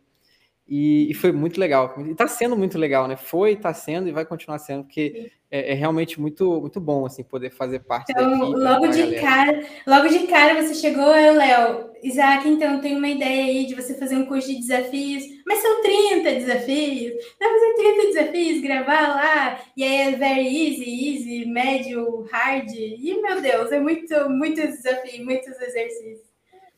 E, 0.67 1.11
e, 1.11 1.13
foi 1.13 1.31
muito 1.31 1.59
legal. 1.59 1.93
E 1.99 2.11
está 2.11 2.25
sendo 2.27 2.55
muito 2.55 2.77
legal, 2.77 3.07
né? 3.07 3.17
Foi, 3.17 3.51
está 3.51 3.73
sendo 3.73 4.07
e 4.07 4.13
vai 4.13 4.25
continuar 4.25 4.59
sendo, 4.59 4.85
porque 4.85 5.31
é, 5.51 5.71
é, 5.71 5.73
realmente 5.75 6.19
muito, 6.19 6.61
muito 6.61 6.79
bom 6.79 7.05
assim 7.05 7.21
poder 7.21 7.51
fazer 7.51 7.79
parte 7.81 8.11
então, 8.11 8.39
daqui, 8.39 8.55
logo 8.55 8.87
de 8.87 9.15
cara, 9.19 9.63
logo 9.85 10.07
de 10.07 10.25
cara 10.25 10.59
você 10.59 10.73
chegou, 10.73 11.05
Léo, 11.05 11.91
Isaac, 12.01 12.47
então 12.47 12.79
tem 12.79 12.95
uma 12.95 13.07
ideia 13.07 13.45
aí 13.45 13.65
de 13.65 13.75
você 13.75 13.93
fazer 13.93 14.15
um 14.15 14.25
curso 14.25 14.47
de 14.47 14.59
desafios, 14.59 15.23
mas 15.45 15.59
são 15.59 15.81
30 15.83 16.31
desafios. 16.31 17.13
Dá 17.39 17.47
pra 17.47 17.59
fazer 17.59 17.73
30 17.75 18.07
desafios, 18.07 18.61
gravar 18.61 19.07
lá, 19.09 19.59
e 19.75 19.83
aí 19.83 20.13
é 20.13 20.17
very 20.17 20.47
easy, 20.47 21.09
easy, 21.09 21.45
médio, 21.45 22.25
hard. 22.31 22.71
E 22.73 23.21
meu 23.21 23.41
Deus, 23.41 23.71
é 23.71 23.79
muito, 23.79 24.29
muito 24.29 24.55
desafio, 24.55 25.23
muitos 25.23 25.59
exercícios. 25.61 26.32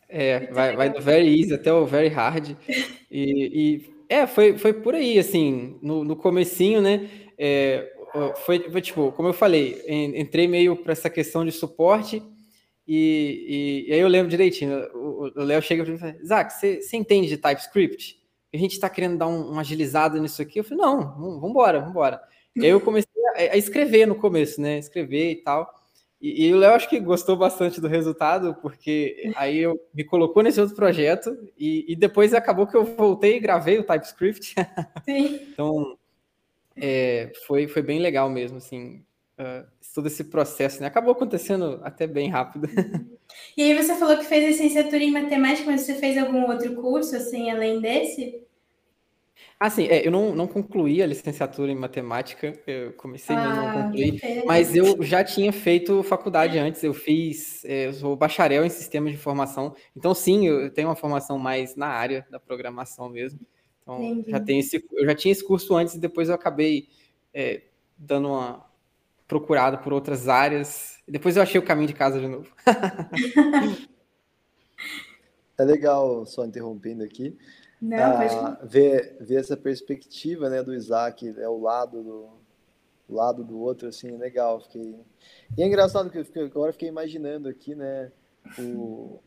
É, 0.08 0.52
vai, 0.52 0.76
vai 0.76 0.90
do 0.90 1.02
very 1.02 1.40
easy 1.40 1.54
até 1.54 1.74
o 1.74 1.86
very 1.86 2.08
hard. 2.08 2.56
E, 3.12 3.82
e 3.90 3.96
é, 4.10 4.28
foi, 4.28 4.58
foi 4.58 4.74
por 4.74 4.94
aí, 4.94 5.18
assim, 5.18 5.80
no, 5.82 6.04
no 6.04 6.16
comecinho, 6.16 6.82
né? 6.82 7.10
É, 7.38 7.92
foi, 8.46 8.70
foi, 8.70 8.82
tipo, 8.82 9.12
como 9.12 9.30
eu 9.30 9.34
falei, 9.34 9.82
entrei 10.16 10.48
meio 10.48 10.76
para 10.76 10.94
essa 10.94 11.10
questão 11.10 11.44
de 11.44 11.52
suporte 11.52 12.22
e, 12.88 13.86
e, 13.88 13.90
e, 13.90 13.94
aí 13.94 14.00
eu 14.00 14.08
lembro 14.08 14.30
direitinho, 14.30 14.78
o 14.94 15.32
Léo 15.36 15.62
chega 15.62 15.84
para 15.84 15.92
mim 15.92 15.98
e 15.98 16.00
fala, 16.00 16.18
Isaac, 16.22 16.54
você, 16.54 16.82
você 16.82 16.96
entende 16.96 17.28
de 17.28 17.38
TypeScript? 17.38 18.18
A 18.54 18.58
gente 18.58 18.74
está 18.74 18.90
querendo 18.90 19.18
dar 19.18 19.28
um, 19.28 19.54
um, 19.54 19.60
agilizado 19.60 20.22
nisso 20.22 20.42
aqui. 20.42 20.60
Eu 20.60 20.64
falei, 20.64 20.86
não, 20.86 21.16
vamos 21.16 21.50
embora, 21.50 21.80
vamos 21.80 21.92
embora. 21.92 22.22
E 22.56 22.64
aí 22.64 22.70
eu 22.70 22.80
comecei 22.80 23.12
a, 23.36 23.54
a, 23.54 23.58
escrever 23.58 24.06
no 24.06 24.16
começo, 24.16 24.62
né? 24.62 24.78
Escrever 24.78 25.32
e 25.32 25.36
tal. 25.38 25.68
E, 26.26 26.48
e 26.48 26.54
o 26.56 26.58
Léo 26.58 26.74
acho 26.74 26.90
que 26.90 27.00
gostou 27.00 27.38
bastante 27.38 27.80
do 27.80 27.88
resultado, 27.88 28.56
porque 28.60 29.32
aí 29.36 29.60
eu 29.60 29.80
me 29.94 30.04
colocou 30.04 30.42
nesse 30.42 30.60
outro 30.60 30.76
projeto 30.76 31.38
e, 31.56 31.86
e 31.88 31.96
depois 31.96 32.34
acabou 32.34 32.66
que 32.66 32.76
eu 32.76 32.84
voltei 32.84 33.38
e 33.38 33.40
gravei 33.40 33.78
o 33.78 33.84
TypeScript. 33.84 34.56
Sim. 35.06 35.40
então, 35.52 35.96
é, 36.76 37.32
foi, 37.46 37.68
foi 37.68 37.84
bem 37.84 38.00
legal 38.00 38.28
mesmo, 38.28 38.58
assim, 38.58 39.04
uh, 39.40 39.68
todo 39.94 40.08
esse 40.08 40.24
processo, 40.24 40.82
né? 40.82 40.88
Acabou 40.88 41.12
acontecendo 41.12 41.80
até 41.84 42.08
bem 42.08 42.28
rápido. 42.28 42.68
E 43.58 43.64
aí 43.64 43.74
você 43.76 43.96
falou 43.96 44.18
que 44.18 44.26
fez 44.26 44.46
licenciatura 44.46 45.04
em 45.04 45.12
matemática, 45.12 45.70
mas 45.70 45.82
você 45.82 45.96
fez 45.96 46.18
algum 46.18 46.50
outro 46.50 46.74
curso, 46.76 47.16
assim, 47.16 47.50
além 47.52 47.82
desse? 47.82 48.45
Assim, 49.60 49.86
é, 49.88 50.06
eu 50.06 50.12
não, 50.12 50.36
não 50.36 50.48
concluí 50.48 51.02
a 51.02 51.06
licenciatura 51.08 51.72
em 51.72 51.76
matemática, 51.76 52.54
eu 52.68 52.94
comecei, 52.94 53.36
ah, 53.36 53.40
mas 53.40 53.58
não 53.58 53.84
concluí, 53.84 54.22
mas 54.46 54.76
eu 54.76 55.02
já 55.02 55.24
tinha 55.24 55.52
feito 55.52 56.04
faculdade 56.04 56.58
antes, 56.58 56.84
eu 56.84 56.94
fiz, 56.94 57.64
é, 57.66 57.88
eu 57.88 57.94
sou 57.94 58.16
bacharel 58.16 58.66
em 58.66 58.70
sistemas 58.70 59.12
de 59.12 59.18
informação, 59.18 59.76
então 59.96 60.14
sim, 60.14 60.48
eu 60.48 60.70
tenho 60.72 60.90
uma 60.90 60.96
formação 60.96 61.38
mais 61.40 61.76
na 61.76 61.88
área 61.88 62.26
da 62.30 62.40
programação 62.40 63.10
mesmo, 63.10 63.40
então 63.82 64.24
já 64.28 64.40
tenho 64.40 64.60
esse, 64.60 64.84
eu 64.92 65.06
já 65.06 65.16
tinha 65.16 65.32
esse 65.32 65.46
curso 65.46 65.76
antes 65.76 65.96
e 65.96 66.00
depois 66.00 66.28
eu 66.28 66.36
acabei 66.36 66.90
é, 67.34 67.64
dando 67.98 68.30
uma 68.30 68.66
procurada 69.28 69.78
por 69.78 69.94
outras 69.94 70.28
áreas, 70.28 70.98
e 71.08 71.12
depois 71.12 71.38
eu 71.38 71.44
achei 71.44 71.60
o 71.60 71.66
caminho 71.66 71.88
de 71.88 71.94
casa 71.94 72.20
de 72.20 72.28
novo. 72.28 72.52
é 75.58 75.64
legal, 75.64 76.26
só 76.26 76.46
interrompendo 76.46 77.04
aqui, 77.04 77.38
não, 77.82 77.98
ah, 77.98 78.60
ver, 78.64 79.18
ver 79.20 79.40
essa 79.40 79.58
perspectiva 79.58 80.50
né, 80.50 80.64
do 80.64 80.74
Isaac, 80.74 81.34
é 81.38 81.48
o 81.48 81.60
lado 81.60 82.02
do, 82.02 82.30
lado 83.10 83.44
do 83.44 83.60
outro, 83.60 83.88
assim, 83.88 84.14
é 84.14 84.18
legal. 84.18 84.62
Fiquei... 84.62 84.96
E 85.58 85.64
é 85.64 85.68
engraçado 85.68 86.10
que 86.10 86.18
eu 86.18 86.26
fiquei, 86.26 86.44
agora 86.44 86.72
fiquei 86.72 86.90
imaginando 86.90 87.50
aqui, 87.50 87.76
né, 87.76 88.12
o, 88.58 89.20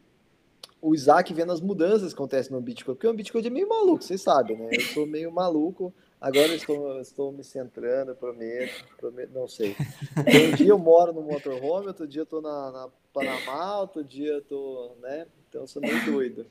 o 0.81 0.95
Isaac 0.95 1.33
vendo 1.35 1.53
as 1.53 1.61
mudanças 1.61 2.13
que 2.13 2.19
acontecem 2.19 2.53
no 2.53 2.61
Bitcoin, 2.61 2.95
porque 2.95 3.07
o 3.07 3.15
Bitcoin 3.15 3.47
é 3.47 3.51
meio 3.51 3.69
maluco, 3.69 4.03
vocês 4.03 4.21
sabem, 4.21 4.57
né? 4.57 4.71
Eu 4.73 4.81
sou 4.81 5.07
meio 5.07 5.31
maluco, 5.31 5.93
agora 6.21 6.55
estou, 6.55 7.01
estou 7.01 7.33
me 7.33 7.43
centrando, 7.43 8.15
prometo, 8.15 8.85
prometo, 8.97 9.33
não 9.33 9.49
sei. 9.49 9.77
Então, 10.13 10.53
um 10.53 10.55
dia 10.55 10.69
eu 10.69 10.79
moro 10.79 11.13
no 11.13 11.23
motorhome, 11.23 11.89
outro 11.89 12.07
dia 12.07 12.21
eu 12.21 12.25
estou 12.25 12.41
na, 12.41 12.71
na 12.71 12.89
Panamá, 13.13 13.81
outro 13.81 14.05
dia 14.05 14.33
eu 14.33 14.39
estou, 14.39 14.97
né? 15.01 15.27
Então 15.49 15.63
eu 15.63 15.67
sou 15.67 15.83
meio 15.83 16.05
doido. 16.05 16.47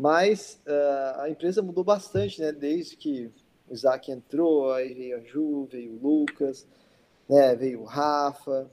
Mas 0.00 0.58
uh, 0.66 1.20
a 1.20 1.28
empresa 1.28 1.60
mudou 1.60 1.84
bastante, 1.84 2.40
né? 2.40 2.52
Desde 2.52 2.96
que 2.96 3.30
o 3.68 3.74
Isaac 3.74 4.10
entrou, 4.10 4.72
aí 4.72 4.94
veio 4.94 5.18
a 5.18 5.20
Ju, 5.20 5.68
veio 5.70 5.92
o 5.92 5.98
Lucas, 5.98 6.66
né? 7.28 7.54
veio 7.54 7.82
o 7.82 7.84
Rafa, 7.84 8.70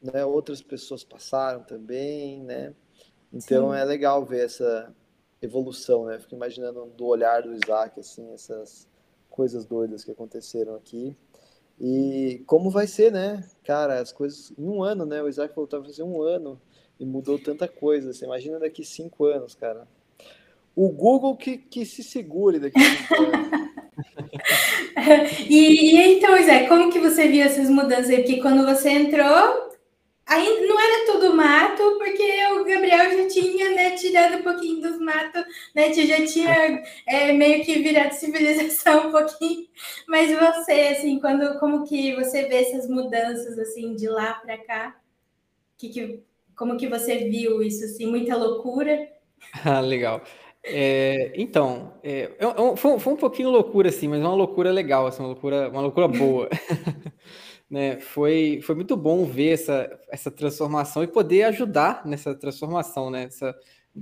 né? 0.00 0.24
outras 0.24 0.62
pessoas 0.62 1.04
passaram 1.04 1.62
também, 1.64 2.42
né? 2.42 2.74
Então 3.30 3.72
Sim. 3.72 3.76
é 3.76 3.84
legal 3.84 4.24
ver 4.24 4.46
essa 4.46 4.90
evolução, 5.42 6.06
né? 6.06 6.18
Fico 6.18 6.34
imaginando 6.34 6.86
do 6.86 7.04
olhar 7.04 7.42
do 7.42 7.52
Isaac, 7.52 8.00
assim, 8.00 8.32
essas 8.32 8.88
coisas 9.28 9.66
doidas 9.66 10.02
que 10.02 10.12
aconteceram 10.12 10.76
aqui. 10.76 11.14
E 11.78 12.42
como 12.46 12.70
vai 12.70 12.86
ser, 12.86 13.12
né? 13.12 13.46
Cara, 13.62 14.00
as 14.00 14.14
coisas. 14.14 14.50
Em 14.56 14.66
um 14.66 14.82
ano, 14.82 15.04
né? 15.04 15.22
O 15.22 15.28
Isaac 15.28 15.54
voltou 15.54 15.80
a 15.80 15.84
fazer 15.84 16.04
um 16.04 16.22
ano 16.22 16.58
e 16.98 17.04
mudou 17.04 17.38
tanta 17.38 17.68
coisa. 17.68 18.12
Você 18.12 18.24
imagina 18.24 18.58
daqui 18.58 18.84
cinco 18.84 19.24
anos, 19.24 19.54
cara. 19.54 19.86
O 20.74 20.88
Google 20.88 21.36
que, 21.36 21.56
que 21.56 21.84
se 21.84 22.02
segure 22.02 22.58
daqui 22.58 22.80
cinco 22.80 23.14
anos. 23.14 23.64
e, 25.48 25.96
e, 25.96 26.16
então, 26.16 26.40
Zé, 26.42 26.66
como 26.66 26.90
que 26.90 26.98
você 26.98 27.28
viu 27.28 27.44
essas 27.44 27.68
mudanças 27.68 28.10
aí? 28.10 28.18
Porque 28.18 28.40
quando 28.40 28.64
você 28.64 28.90
entrou, 28.90 29.72
ainda 30.26 30.66
não 30.66 30.80
era 30.80 31.12
tudo 31.12 31.36
mato, 31.36 31.82
porque 31.98 32.46
o 32.52 32.64
Gabriel 32.64 33.10
já 33.18 33.28
tinha 33.28 33.70
né, 33.70 33.90
tirado 33.92 34.38
um 34.38 34.42
pouquinho 34.42 34.80
dos 34.80 34.98
matos, 34.98 35.44
né, 35.74 35.92
já 35.92 36.24
tinha 36.26 36.82
é, 37.06 37.32
meio 37.32 37.64
que 37.64 37.80
virado 37.80 38.12
civilização 38.12 39.08
um 39.08 39.10
pouquinho. 39.12 39.66
Mas 40.08 40.30
você, 40.30 40.96
assim, 40.96 41.18
quando, 41.20 41.58
como 41.58 41.84
que 41.86 42.14
você 42.14 42.44
vê 42.48 42.62
essas 42.62 42.88
mudanças 42.88 43.58
assim 43.58 43.94
de 43.94 44.08
lá 44.08 44.34
para 44.34 44.58
cá? 44.58 45.00
Que, 45.76 45.88
que 45.88 46.22
como 46.56 46.76
que 46.76 46.88
você 46.88 47.28
viu 47.28 47.62
isso, 47.62 47.84
assim, 47.84 48.06
muita 48.06 48.36
loucura? 48.36 49.08
Ah, 49.64 49.80
legal. 49.80 50.22
É, 50.62 51.32
então, 51.34 51.92
é, 52.02 52.30
é, 52.38 52.76
foi, 52.76 52.98
foi, 52.98 53.12
um 53.12 53.16
pouquinho 53.16 53.50
loucura, 53.50 53.90
assim, 53.90 54.08
mas 54.08 54.20
uma 54.20 54.34
loucura 54.34 54.72
legal, 54.72 55.06
assim, 55.06 55.20
uma 55.20 55.28
loucura, 55.28 55.68
uma 55.68 55.82
loucura 55.82 56.08
boa. 56.08 56.48
né? 57.68 58.00
Foi, 58.00 58.60
foi 58.62 58.74
muito 58.74 58.96
bom 58.96 59.26
ver 59.26 59.50
essa, 59.50 60.00
essa 60.08 60.30
transformação 60.30 61.02
e 61.04 61.06
poder 61.06 61.42
ajudar 61.44 62.06
nessa 62.06 62.34
transformação, 62.34 63.10
né? 63.10 63.24
Essa, 63.24 63.54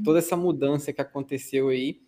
toda 0.04 0.20
essa 0.20 0.36
mudança 0.36 0.92
que 0.92 1.00
aconteceu 1.00 1.68
aí. 1.68 2.00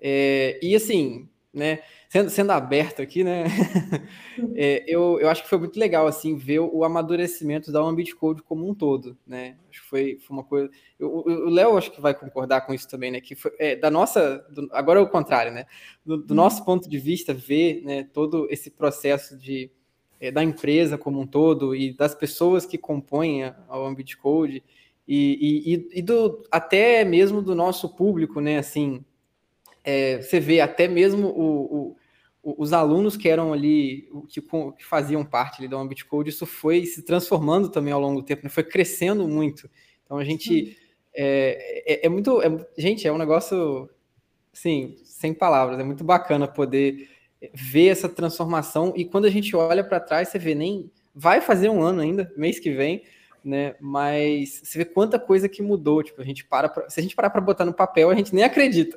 É, 0.00 0.58
e 0.62 0.74
assim, 0.74 1.28
né? 1.52 1.80
Sendo, 2.08 2.30
sendo 2.30 2.50
aberto 2.52 3.02
aqui, 3.02 3.24
né? 3.24 3.44
é, 4.54 4.84
eu, 4.86 5.18
eu 5.20 5.28
acho 5.28 5.42
que 5.42 5.48
foi 5.48 5.58
muito 5.58 5.78
legal, 5.78 6.06
assim, 6.06 6.36
ver 6.36 6.60
o 6.60 6.84
amadurecimento 6.84 7.72
da 7.72 7.80
Ambit 7.80 8.14
Code 8.14 8.42
como 8.42 8.68
um 8.68 8.74
todo, 8.74 9.16
né? 9.26 9.56
Acho 9.68 9.82
que 9.82 9.88
foi, 9.88 10.18
foi 10.18 10.36
uma 10.36 10.44
coisa... 10.44 10.70
Eu, 10.98 11.10
o 11.10 11.50
Léo 11.50 11.76
acho 11.76 11.90
que 11.90 12.00
vai 12.00 12.14
concordar 12.14 12.62
com 12.62 12.72
isso 12.72 12.88
também, 12.88 13.10
né? 13.10 13.20
Que 13.20 13.34
foi, 13.34 13.52
é, 13.58 13.74
da 13.76 13.90
nossa... 13.90 14.38
Do, 14.50 14.68
agora 14.72 15.00
é 15.00 15.02
o 15.02 15.08
contrário, 15.08 15.52
né? 15.52 15.66
Do, 16.04 16.18
do, 16.18 16.34
nosso 16.34 16.64
ponto 16.64 16.88
de 16.88 16.98
vista, 16.98 17.34
ver 17.34 17.82
né, 17.84 18.04
todo 18.12 18.46
esse 18.50 18.70
processo 18.70 19.36
de, 19.36 19.70
é, 20.20 20.30
da 20.30 20.42
empresa 20.42 20.96
como 20.96 21.20
um 21.20 21.26
todo 21.26 21.74
e 21.74 21.92
das 21.92 22.14
pessoas 22.14 22.64
que 22.64 22.78
compõem 22.78 23.44
a, 23.44 23.56
a 23.68 23.76
Ambit 23.76 24.16
Code 24.16 24.62
e, 25.06 25.88
e, 25.92 25.98
e 25.98 26.02
do, 26.02 26.44
até 26.52 27.04
mesmo 27.04 27.42
do 27.42 27.54
nosso 27.54 27.88
público, 27.88 28.40
né? 28.40 28.58
Assim, 28.58 29.04
é, 29.84 30.20
você 30.20 30.40
vê 30.40 30.60
até 30.60 30.86
mesmo 30.86 31.28
o, 31.28 31.96
o, 32.42 32.62
os 32.62 32.72
alunos 32.72 33.16
que 33.16 33.28
eram 33.28 33.52
ali, 33.52 34.08
que, 34.28 34.40
que 34.40 34.84
faziam 34.84 35.24
parte 35.24 35.60
ali 35.60 35.68
da 35.68 35.76
Ambit 35.76 36.04
Code, 36.04 36.30
isso 36.30 36.46
foi 36.46 36.86
se 36.86 37.02
transformando 37.02 37.68
também 37.68 37.92
ao 37.92 38.00
longo 38.00 38.20
do 38.20 38.26
tempo, 38.26 38.42
né? 38.42 38.48
foi 38.48 38.64
crescendo 38.64 39.26
muito. 39.28 39.70
Então 40.04 40.18
a 40.18 40.24
gente 40.24 40.76
é, 41.14 41.84
é, 41.86 42.06
é, 42.06 42.08
muito, 42.08 42.40
é, 42.42 42.66
gente, 42.78 43.06
é 43.06 43.12
um 43.12 43.18
negócio, 43.18 43.88
assim, 44.52 44.96
sem 45.04 45.34
palavras, 45.34 45.78
é 45.78 45.84
muito 45.84 46.04
bacana 46.04 46.46
poder 46.46 47.08
ver 47.54 47.88
essa 47.88 48.08
transformação 48.08 48.92
e 48.96 49.04
quando 49.04 49.24
a 49.24 49.30
gente 49.30 49.54
olha 49.56 49.82
para 49.82 50.00
trás, 50.00 50.28
você 50.28 50.38
vê 50.38 50.54
nem 50.54 50.90
vai 51.14 51.40
fazer 51.40 51.68
um 51.68 51.82
ano 51.82 52.00
ainda, 52.00 52.32
mês 52.36 52.58
que 52.58 52.70
vem, 52.70 53.02
né? 53.44 53.74
Mas 53.80 54.60
você 54.62 54.78
vê 54.78 54.84
quanta 54.84 55.18
coisa 55.18 55.48
que 55.48 55.62
mudou. 55.62 56.02
Tipo, 56.02 56.20
a 56.20 56.24
gente 56.24 56.44
para 56.44 56.68
pra, 56.68 56.88
se 56.88 57.00
a 57.00 57.02
gente 57.02 57.16
parar 57.16 57.30
para 57.30 57.40
botar 57.40 57.64
no 57.64 57.72
papel, 57.72 58.10
a 58.10 58.14
gente 58.14 58.34
nem 58.34 58.44
acredita. 58.44 58.96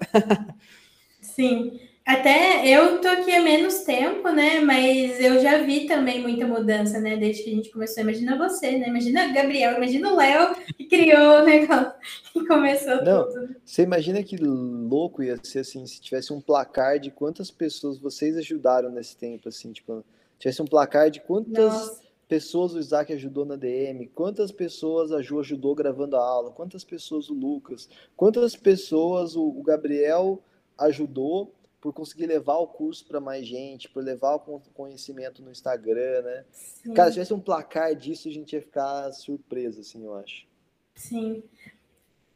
Sim. 1.21 1.79
Até 2.05 2.67
eu 2.67 2.99
tô 2.99 3.07
aqui 3.07 3.31
há 3.31 3.41
menos 3.41 3.79
tempo, 3.79 4.29
né? 4.29 4.59
Mas 4.59 5.21
eu 5.21 5.41
já 5.41 5.63
vi 5.63 5.87
também 5.87 6.21
muita 6.21 6.45
mudança, 6.45 6.99
né? 6.99 7.15
Desde 7.15 7.43
que 7.43 7.49
a 7.49 7.55
gente 7.55 7.69
começou. 7.69 8.03
Imagina 8.03 8.37
você, 8.37 8.77
né? 8.77 8.89
Imagina 8.89 9.31
Gabriel, 9.33 9.77
imagina 9.77 10.11
o 10.11 10.17
Léo 10.17 10.53
que 10.75 10.83
criou 10.83 11.39
o 11.39 11.45
negócio 11.45 11.93
e 12.35 12.45
começou 12.45 13.01
Não, 13.05 13.25
tudo. 13.25 13.55
Você 13.63 13.83
imagina 13.83 14.21
que 14.21 14.35
louco 14.35 15.23
ia 15.23 15.39
ser 15.41 15.59
assim, 15.59 15.85
se 15.87 16.01
tivesse 16.01 16.33
um 16.33 16.41
placar 16.41 16.99
de 16.99 17.09
quantas 17.09 17.49
pessoas 17.49 17.97
vocês 17.97 18.35
ajudaram 18.35 18.89
nesse 18.91 19.15
tempo, 19.15 19.47
assim, 19.47 19.71
tipo, 19.71 20.03
tivesse 20.37 20.61
um 20.61 20.67
placar 20.67 21.09
de 21.09 21.21
quantas 21.21 21.73
Nossa 21.73 22.02
pessoas 22.33 22.73
o 22.73 22.79
Isaac 22.79 23.13
ajudou 23.13 23.45
na 23.45 23.55
DM, 23.55 24.07
quantas 24.07 24.51
pessoas 24.51 25.11
a 25.11 25.21
Ju 25.21 25.39
ajudou 25.39 25.75
gravando 25.75 26.17
a 26.17 26.19
aula, 26.19 26.49
quantas 26.49 26.83
pessoas 26.83 27.29
o 27.29 27.33
Lucas, 27.35 27.87
quantas 28.17 28.55
pessoas 28.55 29.35
o, 29.35 29.61
Gabriel 29.61 30.41
ajudou 30.79 31.53
por 31.79 31.93
conseguir 31.93 32.25
levar 32.25 32.57
o 32.57 32.65
curso 32.65 33.05
para 33.05 33.19
mais 33.19 33.45
gente, 33.45 33.87
por 33.87 34.03
levar 34.03 34.33
o 34.33 34.59
conhecimento 34.73 35.43
no 35.43 35.51
Instagram, 35.51 36.23
né? 36.23 36.45
Sim. 36.51 36.93
Cara, 36.95 37.09
se 37.09 37.13
tivesse 37.13 37.35
um 37.35 37.39
placar 37.39 37.95
disso, 37.95 38.27
a 38.27 38.31
gente 38.31 38.53
ia 38.53 38.61
ficar 38.63 39.11
surpreso, 39.11 39.81
assim, 39.81 40.03
eu 40.03 40.15
acho. 40.15 40.47
Sim. 40.95 41.43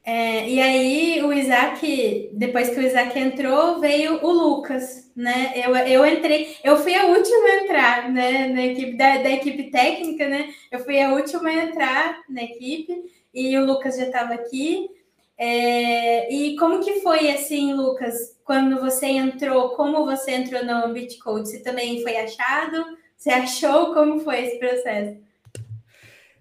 É, 0.10 0.50
e 0.50 0.62
aí 0.62 1.22
o 1.22 1.34
Isaac, 1.34 2.30
depois 2.32 2.70
que 2.70 2.80
o 2.80 2.82
Isaac 2.82 3.20
entrou, 3.20 3.82
veio 3.82 4.24
o 4.26 4.32
Lucas, 4.32 5.12
né? 5.14 5.52
Eu, 5.54 5.76
eu 5.76 6.06
entrei, 6.06 6.56
eu 6.64 6.78
fui 6.78 6.96
a 6.96 7.08
última 7.08 7.46
a 7.46 7.56
entrar, 7.58 8.10
né? 8.10 8.48
Na 8.48 8.66
equipe 8.68 8.96
da, 8.96 9.18
da 9.18 9.30
equipe 9.30 9.70
técnica, 9.70 10.26
né? 10.30 10.54
Eu 10.72 10.80
fui 10.80 10.98
a 11.02 11.12
última 11.12 11.50
a 11.50 11.66
entrar 11.66 12.22
na 12.30 12.42
equipe 12.42 13.04
e 13.34 13.58
o 13.58 13.66
Lucas 13.66 13.98
já 13.98 14.06
estava 14.06 14.34
aqui. 14.34 14.90
É, 15.38 16.34
e 16.34 16.56
como 16.56 16.82
que 16.82 17.02
foi 17.02 17.30
assim, 17.30 17.74
Lucas, 17.74 18.40
quando 18.46 18.80
você 18.80 19.08
entrou? 19.08 19.72
Como 19.72 20.06
você 20.06 20.32
entrou 20.32 20.64
no 20.64 20.86
Ambit 20.86 21.18
Code? 21.18 21.50
Você 21.50 21.60
também 21.60 22.02
foi 22.02 22.16
achado? 22.16 22.98
Você 23.18 23.30
achou? 23.30 23.94
Como 23.94 24.22
foi 24.22 24.46
esse 24.46 24.58
processo? 24.58 25.18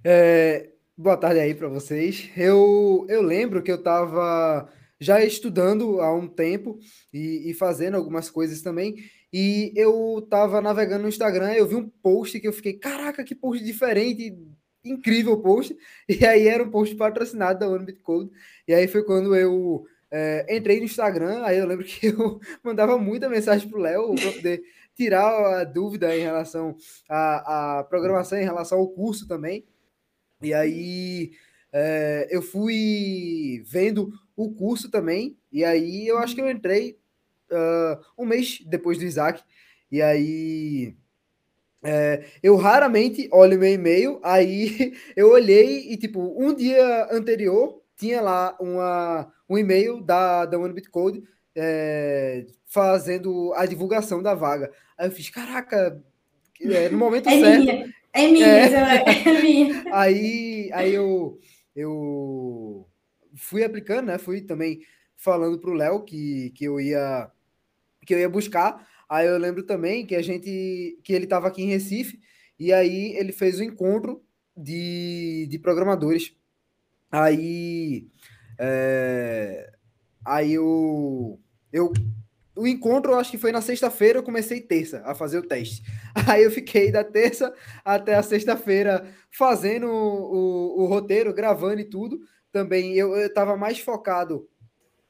É, 0.04 0.68
Boa 0.98 1.14
tarde 1.14 1.40
aí 1.40 1.54
para 1.54 1.68
vocês. 1.68 2.30
Eu, 2.34 3.04
eu 3.10 3.20
lembro 3.20 3.62
que 3.62 3.70
eu 3.70 3.76
estava 3.76 4.66
já 4.98 5.22
estudando 5.22 6.00
há 6.00 6.10
um 6.14 6.26
tempo 6.26 6.78
e, 7.12 7.50
e, 7.50 7.54
fazendo 7.54 7.98
algumas 7.98 8.30
coisas 8.30 8.62
também. 8.62 8.96
E 9.30 9.74
eu 9.76 10.20
estava 10.20 10.58
navegando 10.62 11.02
no 11.02 11.08
Instagram, 11.10 11.52
eu 11.52 11.66
vi 11.66 11.74
um 11.74 11.86
post 11.86 12.40
que 12.40 12.48
eu 12.48 12.52
fiquei, 12.52 12.72
caraca, 12.78 13.22
que 13.24 13.34
post 13.34 13.62
diferente, 13.62 14.34
incrível 14.82 15.38
post. 15.42 15.76
E 16.08 16.24
aí 16.24 16.48
era 16.48 16.62
um 16.64 16.70
post 16.70 16.94
patrocinado 16.96 17.58
da 17.58 17.68
OneBit 17.68 18.00
Code. 18.00 18.30
E 18.66 18.72
aí 18.72 18.88
foi 18.88 19.04
quando 19.04 19.36
eu 19.36 19.84
é, 20.10 20.46
entrei 20.56 20.78
no 20.78 20.86
Instagram, 20.86 21.42
aí 21.44 21.58
eu 21.58 21.66
lembro 21.66 21.84
que 21.84 22.06
eu 22.06 22.40
mandava 22.64 22.96
muita 22.96 23.28
mensagem 23.28 23.68
pro 23.68 23.80
Léo 23.80 24.14
para 24.14 24.32
poder 24.32 24.62
tirar 24.96 25.60
a 25.60 25.64
dúvida 25.64 26.16
em 26.16 26.22
relação 26.22 26.74
à 27.06 27.84
programação, 27.90 28.38
em 28.38 28.44
relação 28.44 28.78
ao 28.78 28.88
curso 28.88 29.28
também. 29.28 29.66
E 30.42 30.52
aí 30.52 31.32
é, 31.72 32.28
eu 32.30 32.42
fui 32.42 33.62
vendo 33.66 34.12
o 34.36 34.52
curso 34.52 34.90
também, 34.90 35.36
e 35.50 35.64
aí 35.64 36.06
eu 36.06 36.18
acho 36.18 36.34
que 36.34 36.40
eu 36.40 36.50
entrei 36.50 36.98
uh, 37.50 38.00
um 38.18 38.26
mês 38.26 38.62
depois 38.66 38.98
do 38.98 39.04
Isaac, 39.04 39.42
e 39.90 40.02
aí 40.02 40.94
é, 41.82 42.24
eu 42.42 42.56
raramente 42.56 43.28
olho 43.30 43.58
meu 43.58 43.72
e-mail, 43.72 44.20
aí 44.22 44.94
eu 45.16 45.30
olhei 45.30 45.92
e, 45.92 45.96
tipo, 45.96 46.34
um 46.36 46.54
dia 46.54 47.08
anterior 47.12 47.82
tinha 47.96 48.20
lá 48.20 48.56
uma, 48.60 49.32
um 49.48 49.56
e-mail 49.56 50.00
da, 50.00 50.44
da 50.44 50.58
OneBit 50.58 50.90
Code 50.90 51.22
é, 51.54 52.46
fazendo 52.66 53.52
a 53.54 53.64
divulgação 53.64 54.22
da 54.22 54.34
vaga. 54.34 54.70
Aí 54.98 55.08
eu 55.08 55.12
fiz, 55.12 55.30
caraca, 55.30 56.02
é, 56.60 56.88
no 56.88 56.98
momento 56.98 57.28
é 57.30 57.40
certo. 57.40 57.64
Minha. 57.64 57.95
É 58.16 58.28
minha, 58.28 58.46
é, 58.46 59.28
é 59.28 59.42
minha. 59.42 59.84
Aí, 59.92 60.70
aí 60.72 60.94
eu, 60.94 61.38
eu 61.74 62.88
fui 63.34 63.62
aplicando, 63.62 64.06
né? 64.06 64.16
Fui 64.16 64.40
também 64.40 64.80
falando 65.14 65.58
pro 65.58 65.74
Léo 65.74 66.02
que, 66.02 66.50
que 66.54 66.64
eu 66.64 66.80
ia 66.80 67.30
que 68.06 68.14
eu 68.14 68.18
ia 68.18 68.28
buscar. 68.28 68.88
Aí 69.06 69.26
eu 69.26 69.36
lembro 69.36 69.64
também 69.64 70.06
que 70.06 70.14
a 70.14 70.22
gente 70.22 70.98
que 71.04 71.12
ele 71.12 71.24
estava 71.24 71.46
aqui 71.48 71.62
em 71.62 71.68
Recife 71.68 72.18
e 72.58 72.72
aí 72.72 73.14
ele 73.16 73.32
fez 73.32 73.58
o 73.58 73.62
um 73.62 73.66
encontro 73.66 74.24
de, 74.56 75.46
de 75.50 75.58
programadores. 75.58 76.34
Aí 77.10 78.08
é, 78.58 79.70
aí 80.24 80.54
eu 80.54 81.38
eu 81.70 81.92
o 82.56 82.66
encontro, 82.66 83.12
eu 83.12 83.18
acho 83.18 83.30
que 83.30 83.38
foi 83.38 83.52
na 83.52 83.60
sexta-feira, 83.60 84.18
eu 84.18 84.22
comecei 84.22 84.60
terça 84.60 85.02
a 85.04 85.14
fazer 85.14 85.38
o 85.38 85.46
teste. 85.46 85.82
Aí 86.26 86.42
eu 86.42 86.50
fiquei 86.50 86.90
da 86.90 87.04
terça 87.04 87.54
até 87.84 88.14
a 88.14 88.22
sexta-feira 88.22 89.06
fazendo 89.30 89.86
o, 89.86 90.80
o, 90.80 90.82
o, 90.82 90.86
roteiro, 90.86 91.34
gravando 91.34 91.80
e 91.80 91.84
tudo. 91.84 92.18
Também 92.50 92.94
eu 92.94 93.14
estava 93.16 93.56
mais 93.56 93.78
focado 93.78 94.48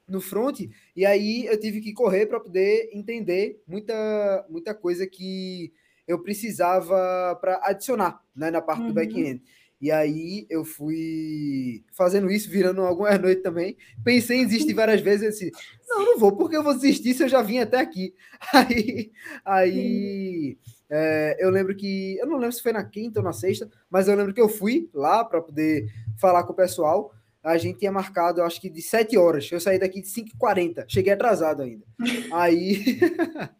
no 0.07 0.21
front, 0.21 0.61
e 0.95 1.05
aí 1.05 1.45
eu 1.47 1.59
tive 1.59 1.81
que 1.81 1.91
correr 1.91 2.27
para 2.27 2.39
poder 2.39 2.89
entender 2.93 3.61
muita, 3.67 4.45
muita 4.49 4.73
coisa 4.73 5.05
que 5.05 5.73
eu 6.07 6.23
precisava 6.23 7.37
para 7.41 7.59
adicionar 7.63 8.21
né, 8.33 8.49
na 8.49 8.61
parte 8.61 8.83
uhum. 8.83 8.87
do 8.87 8.93
back-end. 8.93 9.43
E 9.79 9.91
aí 9.91 10.47
eu 10.49 10.65
fui 10.65 11.83
fazendo 11.93 12.31
isso, 12.31 12.49
virando 12.49 12.81
algumas 12.81 13.19
noites 13.19 13.43
também. 13.43 13.77
Pensei 14.03 14.39
em 14.39 14.45
desistir 14.45 14.73
várias 14.73 15.01
vezes. 15.01 15.23
Eu 15.23 15.29
disse, 15.29 15.51
não, 15.87 16.03
não 16.03 16.19
vou, 16.19 16.35
porque 16.35 16.57
eu 16.57 16.63
vou 16.63 16.73
desistir 16.73 17.13
se 17.13 17.23
eu 17.23 17.29
já 17.29 17.41
vim 17.41 17.59
até 17.59 17.79
aqui. 17.79 18.13
Aí, 18.53 19.11
aí 19.45 20.57
é, 20.89 21.37
eu 21.39 21.49
lembro 21.49 21.75
que, 21.75 22.17
eu 22.17 22.27
não 22.27 22.37
lembro 22.37 22.53
se 22.53 22.61
foi 22.61 22.71
na 22.71 22.83
quinta 22.83 23.19
ou 23.19 23.23
na 23.23 23.33
sexta, 23.33 23.69
mas 23.89 24.07
eu 24.07 24.15
lembro 24.15 24.33
que 24.33 24.41
eu 24.41 24.47
fui 24.47 24.89
lá 24.93 25.23
para 25.23 25.41
poder 25.41 25.87
falar 26.19 26.43
com 26.43 26.53
o 26.53 26.55
pessoal. 26.55 27.13
A 27.43 27.57
gente 27.57 27.79
tinha 27.79 27.91
marcado, 27.91 28.41
acho 28.41 28.59
que 28.59 28.69
de 28.69 28.81
7 28.81 29.17
horas. 29.17 29.49
Eu 29.51 29.59
saí 29.59 29.79
daqui 29.79 30.01
de 30.01 30.07
5h40. 30.07 30.85
Cheguei 30.87 31.13
atrasado 31.13 31.61
ainda. 31.61 31.85
Aí. 32.31 32.99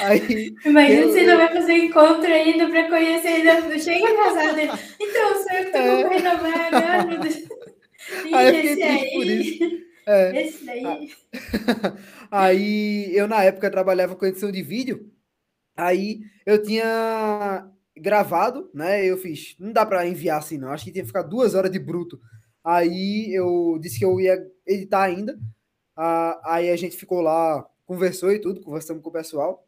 Aí, 0.00 0.54
Imagina 0.64 1.00
eu, 1.00 1.08
você 1.08 1.26
não 1.26 1.36
vai 1.36 1.52
fazer 1.52 1.72
encontro 1.72 2.26
ainda 2.26 2.68
para 2.68 2.88
conhecer 2.88 3.28
ainda. 3.28 3.78
Chega 3.78 4.08
atrasado. 4.08 4.60
Então, 5.00 5.32
o 5.32 5.42
senhor 5.42 5.70
que 5.70 5.76
é. 5.76 6.02
concorrendo 6.02 6.28
a 6.28 6.34
vaga. 6.36 7.20
aí 8.32 8.66
esse 8.66 8.82
aí. 8.82 9.86
É. 10.06 10.42
Esse 10.42 10.64
daí. 10.64 11.10
Aí 12.30 13.16
eu, 13.16 13.26
na 13.26 13.42
época, 13.42 13.70
trabalhava 13.70 14.14
com 14.14 14.26
edição 14.26 14.50
de 14.50 14.62
vídeo. 14.62 15.10
Aí 15.76 16.20
eu 16.44 16.62
tinha 16.62 17.68
gravado, 17.96 18.70
né? 18.74 19.04
Eu 19.04 19.16
fiz, 19.16 19.56
não 19.58 19.72
dá 19.72 19.84
para 19.84 20.06
enviar 20.06 20.38
assim, 20.38 20.58
não. 20.58 20.70
Acho 20.70 20.84
que 20.84 20.92
tinha 20.92 21.02
que 21.02 21.08
ficar 21.08 21.22
duas 21.22 21.54
horas 21.54 21.70
de 21.70 21.78
bruto. 21.78 22.20
Aí 22.64 23.32
eu 23.32 23.78
disse 23.80 23.98
que 23.98 24.04
eu 24.04 24.20
ia 24.20 24.38
editar 24.66 25.02
ainda. 25.02 25.38
Ah, 25.96 26.40
aí 26.44 26.70
a 26.70 26.76
gente 26.76 26.96
ficou 26.96 27.20
lá, 27.20 27.66
conversou 27.86 28.32
e 28.32 28.40
tudo, 28.40 28.60
conversamos 28.60 29.02
com 29.02 29.08
o 29.08 29.12
pessoal. 29.12 29.66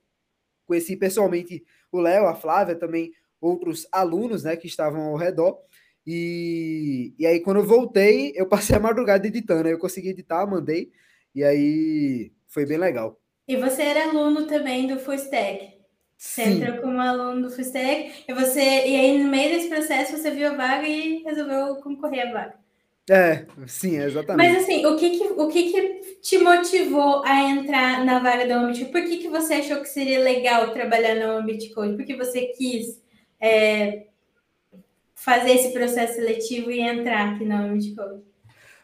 Conheci 0.67 0.97
pessoalmente 0.97 1.65
o 1.91 1.99
Léo, 1.99 2.27
a 2.27 2.35
Flávia, 2.35 2.75
também 2.75 3.13
outros 3.41 3.87
alunos, 3.91 4.45
né, 4.45 4.57
que 4.57 4.67
estavam 4.67 5.01
ao 5.03 5.17
redor. 5.17 5.59
E, 6.07 7.15
e 7.19 7.27
aí, 7.27 7.41
quando 7.41 7.59
eu 7.59 7.67
voltei, 7.67 8.33
eu 8.35 8.47
passei 8.47 8.77
a 8.77 8.81
madrugada 8.81 9.27
editando. 9.27 9.69
Eu 9.69 9.79
consegui 9.79 10.09
editar, 10.09 10.47
mandei. 10.47 10.91
E 11.35 11.45
aí 11.45 12.33
foi 12.49 12.67
bem 12.67 12.79
legal. 12.79 13.21
E 13.47 13.57
você 13.57 13.83
era 13.83 14.11
aluno 14.11 14.47
também 14.47 14.87
do 14.87 14.99
Full 14.99 15.15
Stack? 15.15 15.79
Você 16.17 16.45
Sim. 16.45 16.63
entrou 16.63 16.79
como 16.83 17.01
aluno 17.01 17.43
do 17.43 17.51
Full 17.51 17.65
Stack 17.65 18.25
e 18.27 18.35
você 18.35 18.61
e 18.61 18.97
aí 18.97 19.23
no 19.23 19.31
meio 19.31 19.51
desse 19.51 19.69
processo 19.69 20.17
você 20.17 20.31
viu 20.31 20.49
a 20.49 20.55
vaga 20.55 20.87
e 20.87 21.23
resolveu 21.23 21.77
concorrer 21.77 22.29
à 22.29 22.33
vaga. 22.33 22.68
É, 23.11 23.47
sim, 23.67 23.97
exatamente. 23.97 24.47
Mas 24.47 24.63
assim, 24.63 24.85
o 24.85 24.97
que 24.97 25.11
que, 25.19 25.25
o 25.25 25.49
que 25.49 25.73
que 25.73 26.19
te 26.21 26.39
motivou 26.39 27.25
a 27.25 27.43
entrar 27.43 28.05
na 28.05 28.19
vaga 28.19 28.47
da 28.47 28.61
Ambit? 28.61 28.85
Por 28.87 29.03
que 29.03 29.17
que 29.17 29.29
você 29.29 29.55
achou 29.55 29.81
que 29.81 29.89
seria 29.89 30.21
legal 30.21 30.73
trabalhar 30.73 31.15
na 31.15 31.39
Ambit 31.39 31.71
Code? 31.71 31.97
Por 31.97 32.05
que 32.05 32.15
você 32.15 32.47
quis 32.49 33.03
é, 33.41 34.09
fazer 35.15 35.53
esse 35.53 35.73
processo 35.73 36.15
seletivo 36.15 36.71
e 36.71 36.81
entrar 36.81 37.35
aqui 37.35 37.45
na 37.45 37.65
Ambit 37.65 37.95
Code? 37.95 38.23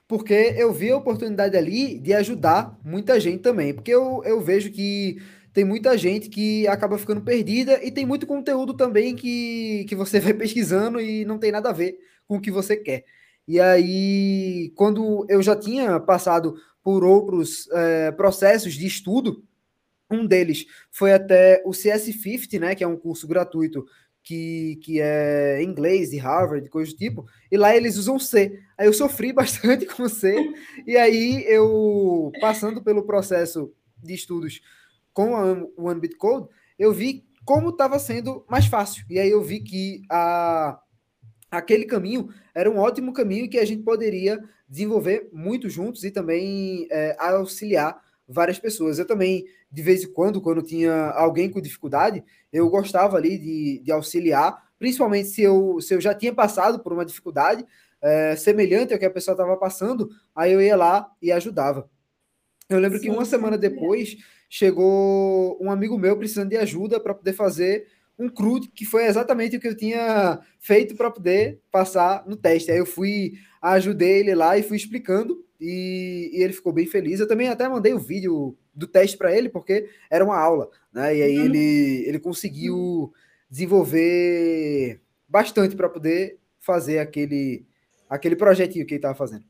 Porque 0.08 0.54
eu 0.56 0.72
vi 0.72 0.90
a 0.90 0.96
oportunidade 0.96 1.56
ali 1.56 1.98
de 1.98 2.14
ajudar 2.14 2.78
muita 2.84 3.20
gente 3.20 3.42
também. 3.42 3.74
Porque 3.74 3.90
eu, 3.90 4.22
eu 4.24 4.40
vejo 4.40 4.70
que 4.70 5.18
tem 5.52 5.64
muita 5.64 5.96
gente 5.98 6.28
que 6.28 6.66
acaba 6.66 6.98
ficando 6.98 7.20
perdida 7.20 7.78
e 7.84 7.90
tem 7.90 8.06
muito 8.06 8.26
conteúdo 8.26 8.74
também 8.74 9.14
que, 9.14 9.84
que 9.88 9.94
você 9.94 10.18
vai 10.20 10.32
pesquisando 10.32 11.00
e 11.00 11.24
não 11.24 11.38
tem 11.38 11.52
nada 11.52 11.68
a 11.68 11.72
ver 11.72 11.98
com 12.26 12.36
o 12.36 12.40
que 12.40 12.50
você 12.50 12.76
quer. 12.76 13.04
E 13.46 13.60
aí, 13.60 14.72
quando 14.74 15.26
eu 15.28 15.42
já 15.42 15.54
tinha 15.54 16.00
passado 16.00 16.56
por 16.82 17.04
outros 17.04 17.68
é, 17.72 18.12
processos 18.12 18.74
de 18.74 18.86
estudo, 18.86 19.44
um 20.10 20.26
deles 20.26 20.66
foi 20.90 21.12
até 21.12 21.62
o 21.64 21.70
CS50, 21.70 22.60
né, 22.60 22.74
que 22.74 22.84
é 22.84 22.86
um 22.86 22.96
curso 22.96 23.26
gratuito 23.26 23.84
que, 24.22 24.76
que 24.82 25.00
é 25.00 25.62
inglês 25.62 26.10
de 26.10 26.16
Harvard, 26.16 26.68
coisa 26.70 26.90
do 26.90 26.96
tipo, 26.96 27.26
e 27.50 27.56
lá 27.56 27.76
eles 27.76 27.96
usam 27.96 28.18
C. 28.18 28.58
Aí 28.76 28.86
eu 28.86 28.92
sofri 28.92 29.32
bastante 29.34 29.84
com 29.86 30.08
C, 30.08 30.34
e 30.86 30.96
aí 30.96 31.44
eu, 31.46 32.32
passando 32.40 32.82
pelo 32.82 33.04
processo 33.04 33.72
de 34.02 34.14
estudos 34.14 34.60
com 35.12 35.36
a 35.36 35.66
OneBit 35.76 36.16
Code, 36.16 36.48
eu 36.78 36.92
vi 36.92 37.24
como 37.44 37.68
estava 37.68 37.98
sendo 37.98 38.44
mais 38.48 38.66
fácil. 38.66 39.04
E 39.10 39.18
aí 39.18 39.30
eu 39.30 39.42
vi 39.42 39.60
que 39.60 40.02
a, 40.10 40.80
aquele 41.56 41.84
caminho 41.84 42.28
era 42.54 42.70
um 42.70 42.78
ótimo 42.78 43.12
caminho 43.12 43.48
que 43.48 43.58
a 43.58 43.64
gente 43.64 43.82
poderia 43.82 44.42
desenvolver 44.68 45.28
muito 45.32 45.68
juntos 45.68 46.04
e 46.04 46.10
também 46.10 46.86
é, 46.90 47.16
auxiliar 47.18 48.00
várias 48.26 48.58
pessoas. 48.58 48.98
Eu 48.98 49.06
também, 49.06 49.44
de 49.70 49.82
vez 49.82 50.04
em 50.04 50.12
quando, 50.12 50.40
quando 50.40 50.62
tinha 50.62 51.10
alguém 51.10 51.50
com 51.50 51.60
dificuldade, 51.60 52.24
eu 52.52 52.68
gostava 52.68 53.16
ali 53.16 53.38
de, 53.38 53.80
de 53.84 53.92
auxiliar, 53.92 54.62
principalmente 54.78 55.28
se 55.28 55.42
eu, 55.42 55.80
se 55.80 55.94
eu 55.94 56.00
já 56.00 56.14
tinha 56.14 56.32
passado 56.32 56.80
por 56.80 56.92
uma 56.92 57.04
dificuldade 57.04 57.64
é, 58.02 58.36
semelhante 58.36 58.92
ao 58.92 58.98
que 58.98 59.04
a 59.04 59.10
pessoa 59.10 59.34
estava 59.34 59.56
passando, 59.56 60.08
aí 60.34 60.52
eu 60.52 60.60
ia 60.60 60.76
lá 60.76 61.10
e 61.22 61.32
ajudava. 61.32 61.88
Eu 62.68 62.78
lembro 62.78 62.98
sim, 62.98 63.04
que 63.04 63.10
uma 63.10 63.24
semana 63.24 63.58
depois 63.58 64.16
chegou 64.48 65.58
um 65.60 65.70
amigo 65.70 65.98
meu 65.98 66.16
precisando 66.16 66.50
de 66.50 66.56
ajuda 66.56 66.98
para 66.98 67.14
poder 67.14 67.32
fazer 67.32 67.86
um 68.18 68.28
CRUD, 68.28 68.68
que 68.68 68.84
foi 68.84 69.06
exatamente 69.06 69.56
o 69.56 69.60
que 69.60 69.68
eu 69.68 69.76
tinha 69.76 70.40
feito 70.60 70.94
para 70.94 71.10
poder 71.10 71.60
passar 71.70 72.24
no 72.26 72.36
teste. 72.36 72.70
Aí 72.70 72.78
eu 72.78 72.86
fui, 72.86 73.34
ajudei 73.60 74.20
ele 74.20 74.34
lá 74.34 74.56
e 74.56 74.62
fui 74.62 74.76
explicando, 74.76 75.44
e, 75.60 76.30
e 76.32 76.42
ele 76.42 76.52
ficou 76.52 76.72
bem 76.72 76.86
feliz. 76.86 77.20
Eu 77.20 77.28
também 77.28 77.48
até 77.48 77.68
mandei 77.68 77.94
o 77.94 77.98
vídeo 77.98 78.56
do 78.74 78.86
teste 78.86 79.16
para 79.16 79.36
ele, 79.36 79.48
porque 79.48 79.88
era 80.10 80.24
uma 80.24 80.38
aula, 80.38 80.68
né? 80.92 81.16
E 81.16 81.22
aí 81.22 81.38
uhum. 81.38 81.44
ele, 81.44 82.04
ele 82.06 82.18
conseguiu 82.18 83.12
desenvolver 83.50 85.00
bastante 85.28 85.76
para 85.76 85.88
poder 85.88 86.38
fazer 86.60 86.98
aquele, 86.98 87.66
aquele 88.08 88.36
projetinho 88.36 88.86
que 88.86 88.94
ele 88.94 88.98
estava 88.98 89.14
fazendo. 89.14 89.44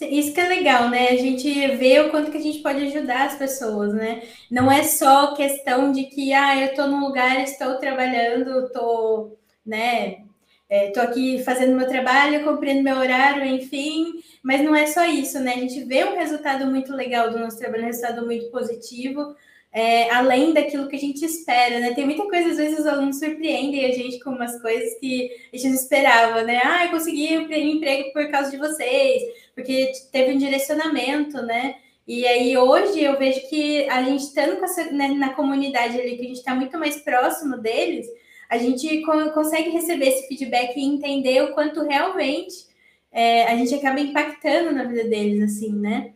Isso 0.00 0.32
que 0.32 0.40
é 0.40 0.48
legal, 0.48 0.88
né? 0.88 1.08
A 1.08 1.16
gente 1.16 1.52
vê 1.76 2.00
o 2.00 2.10
quanto 2.10 2.30
que 2.30 2.38
a 2.38 2.40
gente 2.40 2.60
pode 2.60 2.82
ajudar 2.86 3.26
as 3.26 3.36
pessoas, 3.36 3.92
né? 3.92 4.22
Não 4.50 4.70
é 4.70 4.82
só 4.82 5.34
questão 5.34 5.92
de 5.92 6.04
que, 6.04 6.32
ah, 6.32 6.58
eu 6.58 6.68
estou 6.68 6.86
num 6.86 7.04
lugar, 7.04 7.40
estou 7.42 7.76
trabalhando, 7.78 8.66
estou, 8.66 9.38
né? 9.64 10.24
Estou 10.70 11.02
é, 11.02 11.06
aqui 11.06 11.42
fazendo 11.42 11.76
meu 11.76 11.88
trabalho, 11.88 12.44
cumprindo 12.44 12.82
meu 12.82 12.96
horário, 12.96 13.44
enfim, 13.44 14.22
mas 14.42 14.62
não 14.62 14.74
é 14.74 14.86
só 14.86 15.04
isso, 15.04 15.40
né? 15.40 15.54
A 15.54 15.58
gente 15.58 15.82
vê 15.84 16.04
um 16.04 16.16
resultado 16.16 16.64
muito 16.66 16.94
legal 16.94 17.30
do 17.30 17.38
nosso 17.40 17.58
trabalho, 17.58 17.82
um 17.82 17.86
resultado 17.86 18.24
muito 18.24 18.48
positivo, 18.52 19.34
é, 19.72 20.10
além 20.10 20.52
daquilo 20.52 20.88
que 20.88 20.96
a 20.96 20.98
gente 20.98 21.24
espera, 21.24 21.78
né? 21.78 21.94
Tem 21.94 22.04
muita 22.04 22.24
coisa, 22.24 22.50
às 22.50 22.56
vezes 22.56 22.80
os 22.80 22.86
alunos 22.86 23.18
surpreendem 23.18 23.84
a 23.84 23.92
gente 23.92 24.18
com 24.18 24.30
umas 24.30 24.60
coisas 24.60 24.98
que 24.98 25.30
a 25.52 25.56
gente 25.56 25.68
não 25.68 25.74
esperava, 25.76 26.42
né? 26.42 26.60
Ah, 26.64 26.86
eu 26.86 26.90
consegui 26.90 27.38
um 27.38 27.52
emprego 27.52 28.12
por 28.12 28.28
causa 28.30 28.50
de 28.50 28.56
vocês, 28.56 29.22
porque 29.54 29.92
teve 30.10 30.32
um 30.32 30.38
direcionamento, 30.38 31.40
né? 31.42 31.76
E 32.06 32.26
aí 32.26 32.56
hoje 32.58 33.00
eu 33.00 33.16
vejo 33.16 33.48
que 33.48 33.88
a 33.88 34.02
gente 34.02 34.24
estando 34.24 34.60
né, 34.92 35.08
na 35.08 35.34
comunidade 35.34 36.00
ali, 36.00 36.16
que 36.16 36.22
a 36.22 36.28
gente 36.28 36.38
está 36.38 36.54
muito 36.54 36.76
mais 36.76 36.96
próximo 36.96 37.56
deles, 37.56 38.06
a 38.48 38.58
gente 38.58 39.02
consegue 39.32 39.70
receber 39.70 40.08
esse 40.08 40.26
feedback 40.26 40.76
e 40.76 40.84
entender 40.84 41.42
o 41.44 41.54
quanto 41.54 41.84
realmente 41.84 42.66
é, 43.12 43.44
a 43.44 43.56
gente 43.56 43.72
acaba 43.74 44.00
impactando 44.00 44.72
na 44.72 44.84
vida 44.84 45.04
deles, 45.04 45.42
assim, 45.42 45.72
né? 45.72 46.12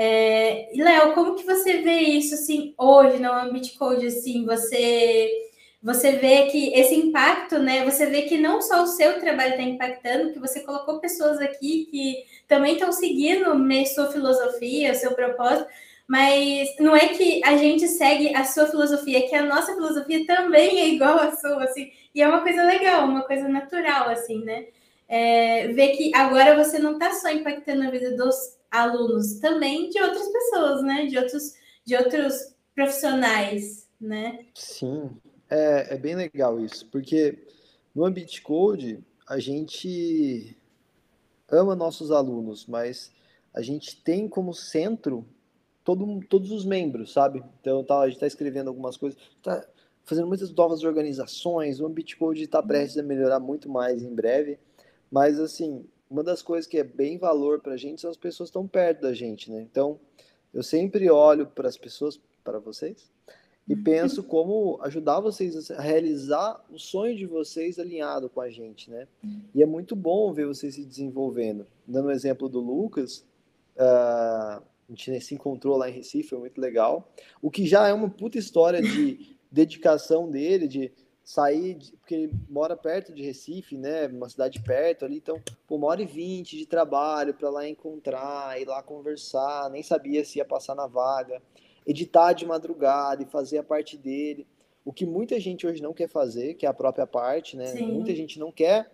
É, 0.00 0.70
Léo, 0.76 1.12
como 1.12 1.34
que 1.34 1.44
você 1.44 1.78
vê 1.78 1.98
isso 2.02 2.34
assim 2.34 2.72
hoje 2.78 3.18
no 3.18 3.32
Ambit 3.32 3.76
Code 3.76 4.06
assim? 4.06 4.44
Você 4.46 5.28
você 5.82 6.12
vê 6.12 6.46
que 6.46 6.72
esse 6.74 6.94
impacto, 6.94 7.58
né? 7.58 7.84
Você 7.84 8.06
vê 8.06 8.22
que 8.22 8.38
não 8.38 8.60
só 8.62 8.82
o 8.82 8.86
seu 8.86 9.18
trabalho 9.20 9.52
está 9.52 9.62
impactando, 9.62 10.32
que 10.32 10.38
você 10.38 10.60
colocou 10.60 11.00
pessoas 11.00 11.40
aqui 11.40 11.86
que 11.90 12.24
também 12.46 12.74
estão 12.74 12.92
seguindo 12.92 13.44
sua 13.86 14.12
filosofia, 14.12 14.94
seu 14.94 15.14
propósito, 15.14 15.68
mas 16.06 16.68
não 16.78 16.94
é 16.96 17.08
que 17.08 17.42
a 17.44 17.56
gente 17.56 17.86
segue 17.88 18.34
a 18.36 18.44
sua 18.44 18.66
filosofia, 18.66 19.18
é 19.18 19.22
que 19.22 19.34
a 19.34 19.44
nossa 19.44 19.74
filosofia 19.74 20.24
também 20.26 20.80
é 20.80 20.88
igual 20.88 21.18
à 21.18 21.32
sua, 21.36 21.64
assim, 21.64 21.90
e 22.14 22.22
é 22.22 22.28
uma 22.28 22.42
coisa 22.42 22.62
legal, 22.64 23.04
uma 23.04 23.22
coisa 23.22 23.48
natural, 23.48 24.10
assim, 24.10 24.44
né? 24.44 24.66
É, 25.08 25.68
ver 25.68 25.88
que 25.96 26.14
agora 26.14 26.56
você 26.62 26.78
não 26.78 26.94
está 26.94 27.12
só 27.14 27.30
impactando 27.30 27.82
a 27.86 27.90
vida 27.90 28.16
dos 28.16 28.57
alunos 28.70 29.34
também 29.40 29.88
de 29.90 30.00
outras 30.00 30.28
pessoas, 30.28 30.82
né? 30.82 31.06
De 31.06 31.18
outros, 31.18 31.54
de 31.84 31.96
outros 31.96 32.54
profissionais, 32.74 33.88
né? 34.00 34.46
Sim, 34.54 35.10
é, 35.50 35.94
é 35.94 35.98
bem 35.98 36.14
legal 36.14 36.60
isso, 36.60 36.86
porque 36.86 37.46
no 37.94 38.04
Ambit 38.04 38.42
Code 38.42 39.04
a 39.26 39.38
gente 39.38 40.56
ama 41.50 41.74
nossos 41.74 42.10
alunos, 42.10 42.66
mas 42.66 43.10
a 43.52 43.62
gente 43.62 44.02
tem 44.02 44.28
como 44.28 44.52
centro 44.54 45.26
todo, 45.82 46.20
todos 46.28 46.50
os 46.50 46.64
membros, 46.64 47.12
sabe? 47.12 47.42
Então 47.60 47.82
tá, 47.82 48.00
a 48.00 48.06
gente 48.06 48.16
está 48.16 48.26
escrevendo 48.26 48.68
algumas 48.68 48.96
coisas, 48.96 49.18
está 49.36 49.66
fazendo 50.04 50.26
muitas 50.26 50.50
novas 50.54 50.84
organizações, 50.84 51.80
o 51.80 51.86
Ambit 51.86 52.16
Code 52.16 52.42
está 52.42 52.62
prestes 52.62 52.98
a 52.98 53.02
melhorar 53.02 53.40
muito 53.40 53.68
mais 53.68 54.02
em 54.02 54.14
breve, 54.14 54.58
mas 55.10 55.40
assim, 55.40 55.86
uma 56.10 56.22
das 56.22 56.42
coisas 56.42 56.66
que 56.66 56.78
é 56.78 56.84
bem 56.84 57.18
valor 57.18 57.60
para 57.60 57.74
a 57.74 57.76
gente 57.76 58.00
são 58.00 58.10
as 58.10 58.16
pessoas 58.16 58.48
que 58.48 58.52
estão 58.52 58.66
perto 58.66 59.02
da 59.02 59.12
gente, 59.12 59.50
né? 59.50 59.60
Então, 59.60 60.00
eu 60.52 60.62
sempre 60.62 61.10
olho 61.10 61.46
para 61.46 61.68
as 61.68 61.76
pessoas, 61.76 62.20
para 62.42 62.58
vocês, 62.58 63.10
e 63.68 63.74
uhum. 63.74 63.82
penso 63.82 64.22
como 64.22 64.78
ajudar 64.82 65.20
vocês 65.20 65.70
a 65.70 65.80
realizar 65.80 66.64
o 66.70 66.78
sonho 66.78 67.14
de 67.14 67.26
vocês 67.26 67.78
alinhado 67.78 68.30
com 68.30 68.40
a 68.40 68.48
gente, 68.48 68.90
né? 68.90 69.06
Uhum. 69.22 69.42
E 69.54 69.62
é 69.62 69.66
muito 69.66 69.94
bom 69.94 70.32
ver 70.32 70.46
vocês 70.46 70.74
se 70.74 70.84
desenvolvendo. 70.84 71.66
Dando 71.86 72.06
o 72.06 72.08
um 72.08 72.12
exemplo 72.12 72.48
do 72.48 72.60
Lucas, 72.60 73.18
uh, 73.76 74.62
a 74.62 74.62
gente 74.88 75.20
se 75.20 75.34
encontrou 75.34 75.76
lá 75.76 75.90
em 75.90 75.92
Recife, 75.92 76.30
foi 76.30 76.38
muito 76.38 76.58
legal. 76.58 77.12
O 77.42 77.50
que 77.50 77.66
já 77.66 77.86
é 77.86 77.92
uma 77.92 78.08
puta 78.08 78.38
história 78.38 78.80
de 78.80 79.36
dedicação 79.52 80.30
dele, 80.30 80.66
de 80.66 80.90
sair, 81.28 81.74
de, 81.74 81.92
porque 81.92 82.14
ele 82.14 82.32
mora 82.48 82.74
perto 82.74 83.12
de 83.12 83.22
Recife, 83.22 83.76
né? 83.76 84.06
Uma 84.06 84.30
cidade 84.30 84.62
perto 84.62 85.04
ali, 85.04 85.18
então, 85.18 85.38
pô, 85.66 85.76
uma 85.76 85.88
hora 85.88 86.00
e 86.00 86.06
vinte 86.06 86.56
de 86.56 86.64
trabalho 86.64 87.34
para 87.34 87.50
lá 87.50 87.68
encontrar, 87.68 88.58
ir 88.58 88.64
lá 88.64 88.82
conversar, 88.82 89.68
nem 89.68 89.82
sabia 89.82 90.24
se 90.24 90.38
ia 90.38 90.44
passar 90.46 90.74
na 90.74 90.86
vaga, 90.86 91.42
editar 91.86 92.32
de 92.32 92.46
madrugada 92.46 93.22
e 93.22 93.26
fazer 93.26 93.58
a 93.58 93.62
parte 93.62 93.94
dele. 93.98 94.46
O 94.82 94.90
que 94.90 95.04
muita 95.04 95.38
gente 95.38 95.66
hoje 95.66 95.82
não 95.82 95.92
quer 95.92 96.08
fazer, 96.08 96.54
que 96.54 96.64
é 96.64 96.68
a 96.68 96.72
própria 96.72 97.06
parte, 97.06 97.58
né? 97.58 97.66
Sim. 97.66 97.92
Muita 97.92 98.14
gente 98.14 98.38
não 98.38 98.50
quer 98.50 98.90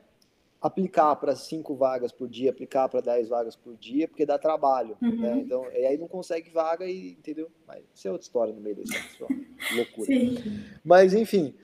aplicar 0.61 1.14
para 1.14 1.37
cinco 1.37 1.76
vagas 1.76 2.11
por 2.11 2.28
dia, 2.28 2.51
aplicar 2.51 2.89
para 2.89 3.01
dez 3.01 3.28
vagas 3.28 3.55
por 3.55 3.76
dia, 3.76 4.09
porque 4.09 4.26
dá 4.26 4.39
trabalho, 4.39 4.97
uhum. 5.01 5.20
né? 5.20 5.39
Então, 5.39 5.70
e 5.70 5.87
aí 5.87 5.97
não 5.97 6.09
consegue 6.09 6.51
vaga 6.51 6.85
e, 6.85 7.11
entendeu? 7.12 7.49
Mas 7.64 7.85
isso 7.95 8.09
é 8.09 8.11
outra 8.11 8.24
história 8.24 8.53
no 8.53 8.61
meio 8.61 8.74
desse 8.74 8.93
loucura. 9.76 10.07
Sim. 10.07 10.37
Mas, 10.82 11.14
enfim, 11.14 11.55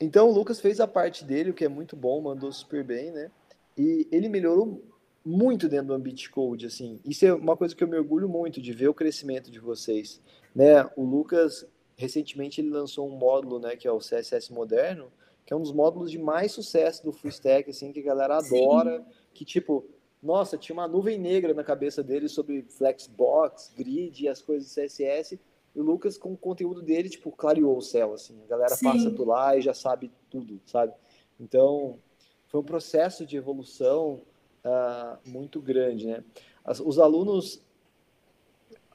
então 0.00 0.28
o 0.28 0.32
Lucas 0.32 0.60
fez 0.60 0.80
a 0.80 0.86
parte 0.86 1.24
dele, 1.24 1.50
o 1.50 1.54
que 1.54 1.64
é 1.64 1.68
muito 1.68 1.94
bom, 1.94 2.20
mandou 2.20 2.50
super 2.50 2.82
bem, 2.82 3.10
né? 3.10 3.30
E 3.76 4.08
ele 4.10 4.28
melhorou 4.28 4.82
muito 5.24 5.68
dentro 5.68 5.88
do 5.88 5.94
Ambit 5.94 6.30
Code, 6.30 6.66
assim. 6.66 7.00
Isso 7.04 7.26
é 7.26 7.34
uma 7.34 7.56
coisa 7.56 7.74
que 7.74 7.84
eu 7.84 7.88
me 7.88 7.96
orgulho 7.96 8.28
muito 8.28 8.60
de 8.60 8.72
ver 8.72 8.88
o 8.88 8.94
crescimento 8.94 9.50
de 9.50 9.58
vocês, 9.58 10.20
né? 10.54 10.88
O 10.96 11.04
Lucas 11.04 11.66
recentemente 11.96 12.60
ele 12.60 12.70
lançou 12.70 13.06
um 13.06 13.16
módulo, 13.16 13.60
né, 13.60 13.76
que 13.76 13.86
é 13.86 13.92
o 13.92 13.98
CSS 13.98 14.50
moderno, 14.50 15.12
que 15.44 15.52
é 15.52 15.56
um 15.56 15.60
dos 15.60 15.72
módulos 15.72 16.10
de 16.10 16.18
mais 16.18 16.52
sucesso 16.52 17.04
do 17.04 17.12
full 17.12 17.28
stack, 17.28 17.68
assim, 17.68 17.92
que 17.92 18.00
a 18.00 18.04
galera 18.04 18.38
adora, 18.38 18.98
Sim. 18.98 19.04
que 19.34 19.44
tipo, 19.44 19.84
nossa, 20.22 20.56
tinha 20.56 20.74
uma 20.74 20.88
nuvem 20.88 21.18
negra 21.18 21.52
na 21.52 21.62
cabeça 21.62 22.02
dele 22.02 22.28
sobre 22.28 22.62
Flexbox, 22.62 23.72
grid 23.76 24.24
e 24.24 24.28
as 24.28 24.40
coisas 24.40 24.68
do 24.68 24.74
CSS, 24.74 25.38
o 25.74 25.82
Lucas, 25.82 26.18
com 26.18 26.32
o 26.32 26.36
conteúdo 26.36 26.82
dele, 26.82 27.08
tipo, 27.08 27.30
clareou 27.30 27.76
o 27.76 27.82
céu, 27.82 28.14
assim. 28.14 28.40
A 28.42 28.46
galera 28.46 28.74
Sim. 28.74 28.86
passa 28.86 29.10
por 29.10 29.26
lá 29.26 29.56
e 29.56 29.62
já 29.62 29.74
sabe 29.74 30.10
tudo, 30.28 30.60
sabe? 30.66 30.92
Então, 31.38 31.98
foi 32.48 32.60
um 32.60 32.64
processo 32.64 33.24
de 33.24 33.36
evolução 33.36 34.20
uh, 34.64 35.18
muito 35.24 35.60
grande, 35.60 36.06
né? 36.06 36.24
As, 36.64 36.80
os 36.80 36.98
alunos, 36.98 37.62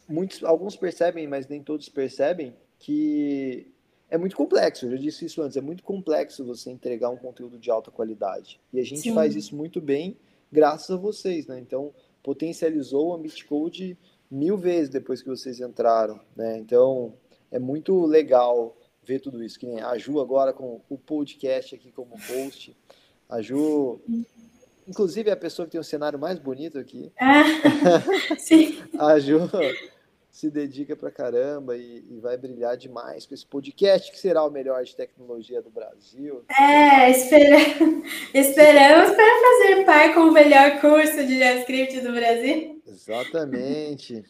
muitos, 0.08 0.44
alguns 0.44 0.76
percebem, 0.76 1.28
mas 1.28 1.48
nem 1.48 1.64
todos 1.64 1.88
percebem, 1.90 2.56
que 2.78 3.72
é 4.10 4.18
muito 4.18 4.36
complexo, 4.36 4.86
eu 4.86 4.92
já 4.92 4.98
disse 4.98 5.26
isso 5.26 5.42
antes, 5.42 5.58
é 5.58 5.62
muito 5.62 5.84
complexo 5.84 6.46
você 6.46 6.70
entregar 6.70 7.10
um 7.10 7.18
conteúdo 7.18 7.58
de 7.58 7.72
alta 7.72 7.90
qualidade. 7.90 8.60
E 8.72 8.80
a 8.80 8.84
gente 8.84 9.02
Sim. 9.02 9.14
faz 9.14 9.36
isso 9.36 9.56
muito 9.56 9.82
bem 9.82 10.18
graças 10.52 10.92
a 10.92 10.98
vocês, 10.98 11.48
né? 11.48 11.60
Então, 11.60 11.94
potencializou 12.22 13.10
o 13.10 13.14
Ambit 13.14 13.46
Code 13.46 13.98
mil 14.30 14.58
vezes 14.58 14.90
depois 14.90 15.22
que 15.22 15.30
vocês 15.30 15.60
entraram, 15.60 16.20
né? 16.36 16.58
Então 16.58 17.14
é 17.52 17.60
muito 17.60 18.06
legal 18.06 18.76
ver 19.04 19.20
tudo 19.20 19.44
isso. 19.44 19.60
Que 19.60 19.68
nem 19.68 19.82
a 19.82 19.98
Ju 19.98 20.20
agora 20.20 20.54
com 20.54 20.82
o 20.90 20.98
podcast 20.98 21.76
aqui 21.76 21.92
como 21.92 22.16
host. 22.16 22.76
A 23.30 23.42
Ju, 23.42 24.00
inclusive, 24.88 25.30
é 25.30 25.34
a 25.34 25.38
pessoa 25.38 25.66
que 25.66 25.72
tem 25.72 25.82
o 25.82 25.84
cenário 25.84 26.20
mais 26.20 26.40
bonito 26.40 26.78
aqui. 26.78 27.12
Ah, 27.20 27.44
sim. 28.38 28.78
a 28.98 29.20
Ju 29.20 29.50
se 30.36 30.52
dedica 30.52 30.98
pra 30.98 31.10
caramba 31.10 31.78
e, 31.78 32.04
e, 32.10 32.20
vai 32.20 32.36
brilhar 32.36 32.76
demais 32.76 33.26
com 33.26 33.34
esse 33.34 33.46
podcast, 33.46 34.12
que 34.12 34.20
será 34.20 34.44
o 34.44 34.52
melhor 34.52 34.84
de 34.84 34.94
tecnologia 34.94 35.62
do 35.62 35.70
Brasil. 35.70 36.44
É, 36.60 37.10
espera... 37.10 37.56
esperamos 38.34 39.16
para 39.16 39.42
fazer 39.42 39.86
par 39.86 40.14
com 40.14 40.20
o 40.20 40.34
melhor 40.34 40.82
curso 40.82 41.26
de 41.26 41.40
JavaScript 41.40 42.02
do 42.02 42.12
Brasil. 42.12 42.75
Exatamente. 42.86 44.24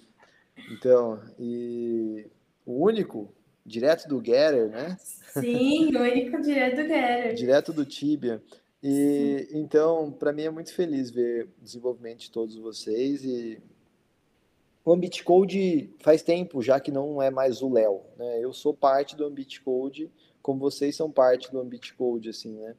Então, 0.72 1.20
e 1.38 2.26
o 2.66 2.84
único, 2.84 3.34
direto 3.66 4.08
do 4.08 4.24
Getter, 4.24 4.70
né? 4.70 4.98
Sim, 5.00 5.96
o 5.96 6.02
único 6.02 6.42
direto 6.42 6.76
do 6.76 6.88
Getter. 6.88 7.34
direto 7.34 7.74
do 7.74 7.86
Tibia. 7.86 8.42
E 8.82 9.48
Sim. 9.50 9.60
então, 9.60 10.12
para 10.12 10.32
mim 10.32 10.44
é 10.44 10.50
muito 10.50 10.74
feliz 10.74 11.10
ver 11.10 11.50
o 11.60 11.64
desenvolvimento 11.64 12.20
de 12.20 12.32
todos 12.32 12.56
vocês 12.56 13.24
e 13.24 13.60
o 14.84 14.94
Ambit 14.94 15.24
Code 15.24 15.90
faz 16.00 16.22
tempo 16.22 16.62
já 16.62 16.80
que 16.80 16.92
não 16.92 17.20
é 17.20 17.32
mais 17.32 17.64
o 17.64 17.74
Léo, 17.74 18.04
né? 18.16 18.40
Eu 18.40 18.54
sou 18.54 18.74
parte 18.74 19.16
do 19.16 19.26
Ambit 19.26 19.62
Code, 19.62 20.12
como 20.44 20.60
vocês 20.60 20.96
são 20.96 21.12
parte 21.12 21.52
do 21.52 21.60
Ambit 21.60 21.96
Code, 21.96 22.30
assim, 22.30 22.54
né? 22.54 22.76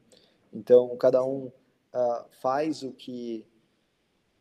Então, 0.53 0.95
cada 0.95 1.23
um 1.25 1.47
uh, 1.47 2.25
faz 2.39 2.81
o 2.83 2.93
que 2.93 3.45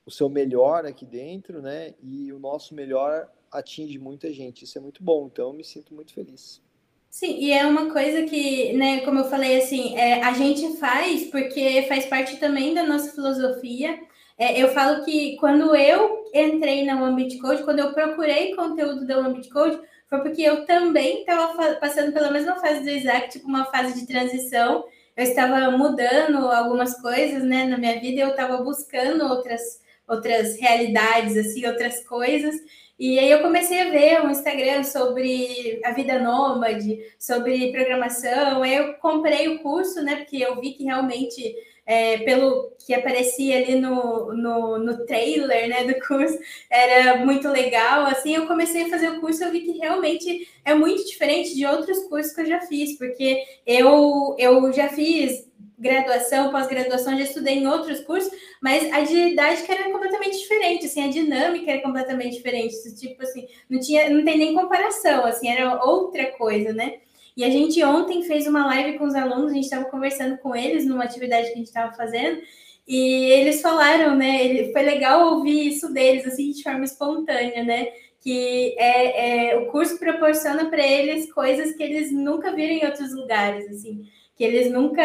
o 0.07 0.11
seu 0.11 0.29
melhor 0.29 0.87
aqui 0.87 1.05
dentro, 1.05 1.61
né? 1.61 1.93
E 2.01 2.33
o 2.33 2.39
nosso 2.39 2.75
melhor 2.75 3.29
atinge 3.51 3.99
muita 3.99 4.33
gente. 4.33 4.65
Isso 4.65 4.79
é 4.79 4.81
muito 4.81 5.03
bom, 5.03 5.29
então 5.31 5.49
eu 5.49 5.53
me 5.53 5.65
sinto 5.65 5.93
muito 5.93 6.15
feliz. 6.15 6.63
Sim, 7.11 7.39
e 7.39 7.51
é 7.51 7.67
uma 7.67 7.91
coisa 7.91 8.23
que, 8.25 8.73
né, 8.75 9.01
como 9.01 9.21
eu 9.21 9.25
falei, 9.25 9.59
assim, 9.59 9.97
é, 9.97 10.23
a 10.23 10.33
gente 10.33 10.77
faz 10.77 11.25
porque 11.31 11.85
faz 11.89 12.07
parte 12.07 12.37
também 12.37 12.75
da 12.75 12.83
nossa 12.83 13.11
filosofia. 13.13 13.99
É, 14.39 14.63
eu 14.63 14.69
falo 14.69 15.05
que 15.05 15.37
quando 15.37 15.75
eu 15.75 16.25
entrei 16.35 16.85
na 16.85 17.01
Ambit 17.01 17.39
Code, 17.39 17.65
quando 17.65 17.79
eu 17.79 17.93
procurei 17.95 18.55
conteúdo 18.55 19.07
da 19.07 19.17
Ambit 19.17 19.49
Code, 19.49 19.81
foi 20.09 20.21
porque 20.21 20.43
eu 20.43 20.67
também 20.67 21.21
estava 21.21 21.75
passando 21.77 22.13
pela 22.13 22.31
mesma 22.31 22.57
fase 22.57 22.85
do 22.85 22.91
Isaac, 22.91 23.31
tipo 23.31 23.49
uma 23.49 23.65
fase 23.67 23.99
de 23.99 24.07
transição. 24.07 24.85
Eu 25.17 25.25
estava 25.25 25.71
mudando 25.71 26.37
algumas 26.51 27.01
coisas, 27.01 27.43
né, 27.43 27.65
na 27.65 27.79
minha 27.79 27.99
vida, 27.99 28.21
eu 28.21 28.29
estava 28.29 28.63
buscando 28.63 29.25
outras 29.25 29.81
outras 30.09 30.59
realidades, 30.59 31.37
assim, 31.37 31.67
outras 31.67 32.07
coisas. 32.07 32.55
E 32.99 33.19
aí 33.19 33.31
eu 33.31 33.43
comecei 33.43 33.79
a 33.81 33.91
ver 33.91 34.23
um 34.23 34.31
Instagram 34.31 34.83
sobre 34.83 35.81
a 35.85 35.93
vida 35.93 36.19
nômade, 36.19 36.99
sobre 37.19 37.71
programação. 37.71 38.63
Aí 38.63 38.75
eu 38.75 38.95
comprei 38.95 39.49
o 39.49 39.59
curso, 39.59 40.03
né? 40.03 40.17
Porque 40.17 40.39
eu 40.39 40.59
vi 40.59 40.73
que 40.73 40.85
realmente, 40.85 41.55
é, 41.85 42.17
pelo 42.19 42.73
que 42.87 42.95
aparecia 42.95 43.59
ali 43.59 43.75
no, 43.75 44.33
no, 44.33 44.79
no 44.79 45.05
trailer, 45.05 45.69
né, 45.69 45.85
do 45.85 45.95
curso, 46.07 46.39
era 46.71 47.19
muito 47.23 47.49
legal. 47.49 48.07
Assim, 48.07 48.35
eu 48.35 48.47
comecei 48.47 48.85
a 48.85 48.89
fazer 48.89 49.11
o 49.11 49.21
curso, 49.21 49.45
eu 49.45 49.53
vi 49.53 49.61
que 49.61 49.73
realmente 49.73 50.49
é 50.65 50.73
muito 50.75 51.05
diferente 51.05 51.55
de 51.55 51.67
outros 51.67 51.99
cursos 52.05 52.33
que 52.33 52.41
eu 52.41 52.47
já 52.47 52.63
fiz, 52.63 52.97
porque 52.97 53.43
eu, 53.67 54.35
eu 54.39 54.73
já 54.73 54.89
fiz 54.89 55.47
graduação, 55.79 56.51
pós-graduação, 56.51 57.17
já 57.17 57.25
estudei 57.25 57.59
em 57.59 57.67
outros 57.67 58.01
cursos, 58.01 58.33
mas 58.63 58.91
a 58.93 59.01
didática 59.01 59.73
era 59.73 59.91
completamente 59.91 60.39
diferente, 60.39 60.87
assim, 60.87 61.05
a 61.05 61.11
dinâmica 61.11 61.71
era 61.71 61.83
completamente 61.83 62.37
diferente, 62.37 62.75
tipo 62.97 63.23
assim, 63.23 63.47
não 63.69 63.79
tinha, 63.79 64.09
não 64.09 64.25
tem 64.25 64.39
nem 64.39 64.55
comparação, 64.55 65.25
assim, 65.27 65.49
era 65.49 65.83
outra 65.85 66.27
coisa, 66.33 66.73
né? 66.73 66.99
E 67.37 67.45
a 67.45 67.51
gente 67.51 67.83
ontem 67.85 68.23
fez 68.23 68.47
uma 68.47 68.67
live 68.67 68.99
com 68.99 69.05
os 69.05 69.15
alunos, 69.15 69.51
a 69.51 69.55
gente 69.55 69.65
estava 69.65 69.85
conversando 69.85 70.39
com 70.39 70.57
eles 70.57 70.87
numa 70.87 71.05
atividade 71.05 71.49
que 71.49 71.53
a 71.53 71.57
gente 71.57 71.67
estava 71.67 71.95
fazendo, 71.95 72.41
e 72.89 73.31
eles 73.33 73.61
falaram, 73.61 74.17
né? 74.17 74.73
Foi 74.73 74.83
legal 74.83 75.35
ouvir 75.35 75.69
isso 75.69 75.93
deles, 75.93 76.27
assim, 76.27 76.53
de 76.53 76.63
forma 76.63 76.85
espontânea, 76.85 77.63
né? 77.65 77.89
Que 78.21 78.75
é, 78.79 79.51
é 79.51 79.57
o 79.57 79.67
curso 79.67 79.99
proporciona 79.99 80.71
para 80.71 80.85
eles 80.87 81.31
coisas 81.33 81.75
que 81.77 81.83
eles 81.83 82.11
nunca 82.11 82.55
viram 82.55 82.75
em 82.75 82.87
outros 82.87 83.15
lugares, 83.15 83.69
assim 83.69 84.09
que 84.37 84.45
eles 84.45 84.71
nunca 84.71 85.03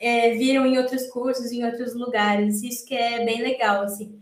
é, 0.00 0.30
viram 0.32 0.66
em 0.66 0.76
outros 0.78 1.06
cursos, 1.06 1.52
em 1.52 1.64
outros 1.64 1.94
lugares. 1.94 2.62
Isso 2.62 2.84
que 2.84 2.94
é 2.94 3.24
bem 3.24 3.40
legal, 3.40 3.82
assim. 3.82 4.20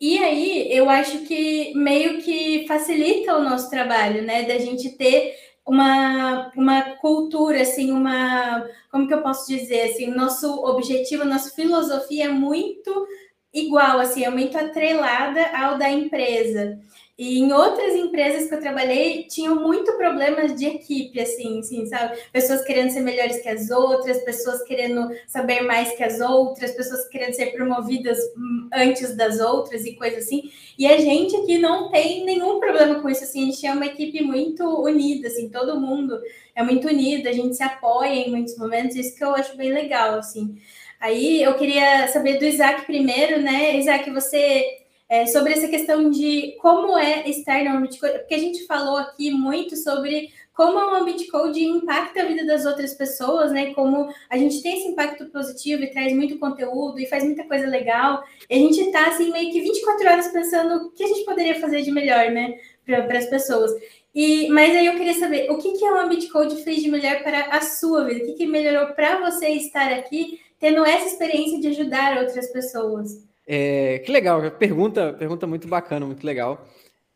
E 0.00 0.18
aí, 0.18 0.68
eu 0.70 0.88
acho 0.88 1.20
que 1.20 1.74
meio 1.74 2.22
que 2.22 2.66
facilita 2.68 3.36
o 3.36 3.42
nosso 3.42 3.68
trabalho, 3.68 4.22
né? 4.22 4.44
Da 4.44 4.58
gente 4.58 4.90
ter 4.90 5.34
uma, 5.66 6.52
uma 6.54 6.82
cultura, 6.96 7.62
assim, 7.62 7.90
uma. 7.90 8.68
Como 8.90 9.08
que 9.08 9.14
eu 9.14 9.22
posso 9.22 9.48
dizer? 9.48 9.90
Assim, 9.90 10.06
nosso 10.08 10.64
objetivo, 10.64 11.24
nossa 11.24 11.50
filosofia 11.50 12.26
é 12.26 12.28
muito 12.28 13.06
igual, 13.52 13.98
assim, 13.98 14.24
é 14.24 14.30
muito 14.30 14.56
atrelada 14.56 15.40
ao 15.56 15.78
da 15.78 15.90
empresa. 15.90 16.78
E 17.18 17.38
em 17.38 17.50
outras 17.50 17.94
empresas 17.94 18.46
que 18.46 18.54
eu 18.54 18.60
trabalhei, 18.60 19.22
tinham 19.24 19.54
muito 19.56 19.96
problemas 19.96 20.54
de 20.54 20.66
equipe, 20.66 21.18
assim, 21.18 21.60
assim, 21.60 21.86
sabe? 21.86 22.18
Pessoas 22.30 22.62
querendo 22.62 22.90
ser 22.90 23.00
melhores 23.00 23.40
que 23.40 23.48
as 23.48 23.70
outras, 23.70 24.22
pessoas 24.22 24.62
querendo 24.64 25.08
saber 25.26 25.62
mais 25.62 25.96
que 25.96 26.04
as 26.04 26.20
outras, 26.20 26.72
pessoas 26.72 27.08
querendo 27.08 27.32
ser 27.32 27.52
promovidas 27.52 28.18
hum, 28.36 28.68
antes 28.70 29.16
das 29.16 29.40
outras 29.40 29.86
e 29.86 29.94
coisas 29.94 30.24
assim. 30.24 30.50
E 30.78 30.86
a 30.86 30.98
gente 30.98 31.34
aqui 31.36 31.56
não 31.56 31.90
tem 31.90 32.22
nenhum 32.22 32.60
problema 32.60 33.00
com 33.00 33.08
isso, 33.08 33.24
assim, 33.24 33.44
a 33.44 33.46
gente 33.50 33.66
é 33.66 33.72
uma 33.72 33.86
equipe 33.86 34.22
muito 34.22 34.62
unida, 34.82 35.28
assim, 35.28 35.48
todo 35.48 35.80
mundo 35.80 36.20
é 36.54 36.62
muito 36.62 36.86
unido, 36.86 37.28
a 37.28 37.32
gente 37.32 37.56
se 37.56 37.62
apoia 37.62 38.12
em 38.12 38.30
muitos 38.30 38.58
momentos, 38.58 38.94
isso 38.94 39.16
que 39.16 39.24
eu 39.24 39.34
acho 39.34 39.56
bem 39.56 39.72
legal, 39.72 40.18
assim. 40.18 40.58
Aí 41.00 41.42
eu 41.42 41.54
queria 41.54 42.08
saber 42.08 42.38
do 42.38 42.44
Isaac 42.44 42.84
primeiro, 42.84 43.40
né? 43.40 43.76
Isaac, 43.78 44.10
você 44.10 44.85
é, 45.08 45.26
sobre 45.26 45.52
essa 45.52 45.68
questão 45.68 46.10
de 46.10 46.56
como 46.60 46.98
é 46.98 47.28
estar 47.28 47.62
no 47.64 47.76
Ambit 47.76 47.98
Code, 47.98 48.18
porque 48.18 48.34
a 48.34 48.38
gente 48.38 48.66
falou 48.66 48.96
aqui 48.96 49.30
muito 49.30 49.76
sobre 49.76 50.30
como 50.52 50.78
o 50.78 50.94
Ambit 50.94 51.30
Code 51.30 51.62
impacta 51.62 52.22
a 52.22 52.24
vida 52.24 52.44
das 52.44 52.64
outras 52.64 52.94
pessoas, 52.94 53.52
né? 53.52 53.74
Como 53.74 54.08
a 54.28 54.38
gente 54.38 54.62
tem 54.62 54.78
esse 54.78 54.88
impacto 54.88 55.26
positivo 55.26 55.82
e 55.82 55.90
traz 55.90 56.14
muito 56.14 56.38
conteúdo 56.38 56.98
e 56.98 57.06
faz 57.06 57.22
muita 57.22 57.44
coisa 57.44 57.66
legal. 57.66 58.24
E 58.48 58.54
a 58.54 58.58
gente 58.58 58.90
tá 58.90 59.08
assim 59.08 59.30
meio 59.30 59.52
que 59.52 59.60
24 59.60 60.08
horas 60.08 60.28
pensando 60.28 60.86
o 60.86 60.90
que 60.92 61.04
a 61.04 61.08
gente 61.08 61.24
poderia 61.24 61.60
fazer 61.60 61.82
de 61.82 61.90
melhor, 61.90 62.30
né, 62.30 62.58
para 62.86 63.18
as 63.18 63.26
pessoas. 63.26 63.70
E, 64.14 64.48
mas 64.48 64.74
aí 64.74 64.86
eu 64.86 64.96
queria 64.96 65.12
saber 65.12 65.50
o 65.50 65.58
que, 65.58 65.72
que 65.72 65.84
o 65.84 66.00
Ambit 66.00 66.28
Code 66.28 66.64
fez 66.64 66.82
de 66.82 66.90
melhor 66.90 67.22
para 67.22 67.48
a 67.54 67.60
sua 67.60 68.04
vida? 68.04 68.24
O 68.24 68.26
que, 68.26 68.32
que 68.32 68.46
melhorou 68.46 68.94
para 68.94 69.20
você 69.20 69.50
estar 69.50 69.92
aqui, 69.92 70.40
tendo 70.58 70.86
essa 70.86 71.06
experiência 71.06 71.60
de 71.60 71.68
ajudar 71.68 72.16
outras 72.16 72.50
pessoas? 72.50 73.26
É, 73.46 74.00
que 74.00 74.10
legal, 74.10 74.50
pergunta, 74.52 75.12
pergunta 75.12 75.46
muito 75.46 75.68
bacana, 75.68 76.04
muito 76.04 76.26
legal. 76.26 76.66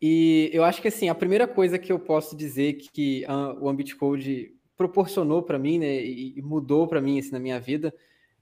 E 0.01 0.49
eu 0.53 0.63
acho 0.63 0.81
que 0.81 0.87
assim, 0.87 1.09
a 1.09 1.15
primeira 1.15 1.47
coisa 1.47 1.77
que 1.77 1.91
eu 1.91 1.99
posso 1.99 2.35
dizer 2.35 2.73
que 2.73 3.25
uh, 3.25 3.63
o 3.63 3.69
Ambit 3.69 3.95
Code 3.95 4.55
proporcionou 4.75 5.43
para 5.43 5.59
mim, 5.59 5.77
né, 5.77 6.03
e 6.03 6.41
mudou 6.41 6.87
para 6.87 6.99
mim 6.99 7.19
assim, 7.19 7.31
na 7.31 7.39
minha 7.39 7.59
vida, 7.59 7.93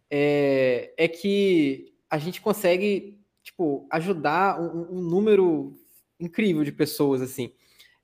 é, 0.10 0.94
é, 0.98 1.08
que 1.08 1.94
a 2.10 2.18
gente 2.18 2.40
consegue, 2.40 3.20
tipo, 3.44 3.86
ajudar 3.92 4.60
um, 4.60 5.00
um 5.00 5.02
número 5.02 5.74
incrível 6.20 6.64
de 6.64 6.72
pessoas, 6.72 7.22
assim. 7.22 7.52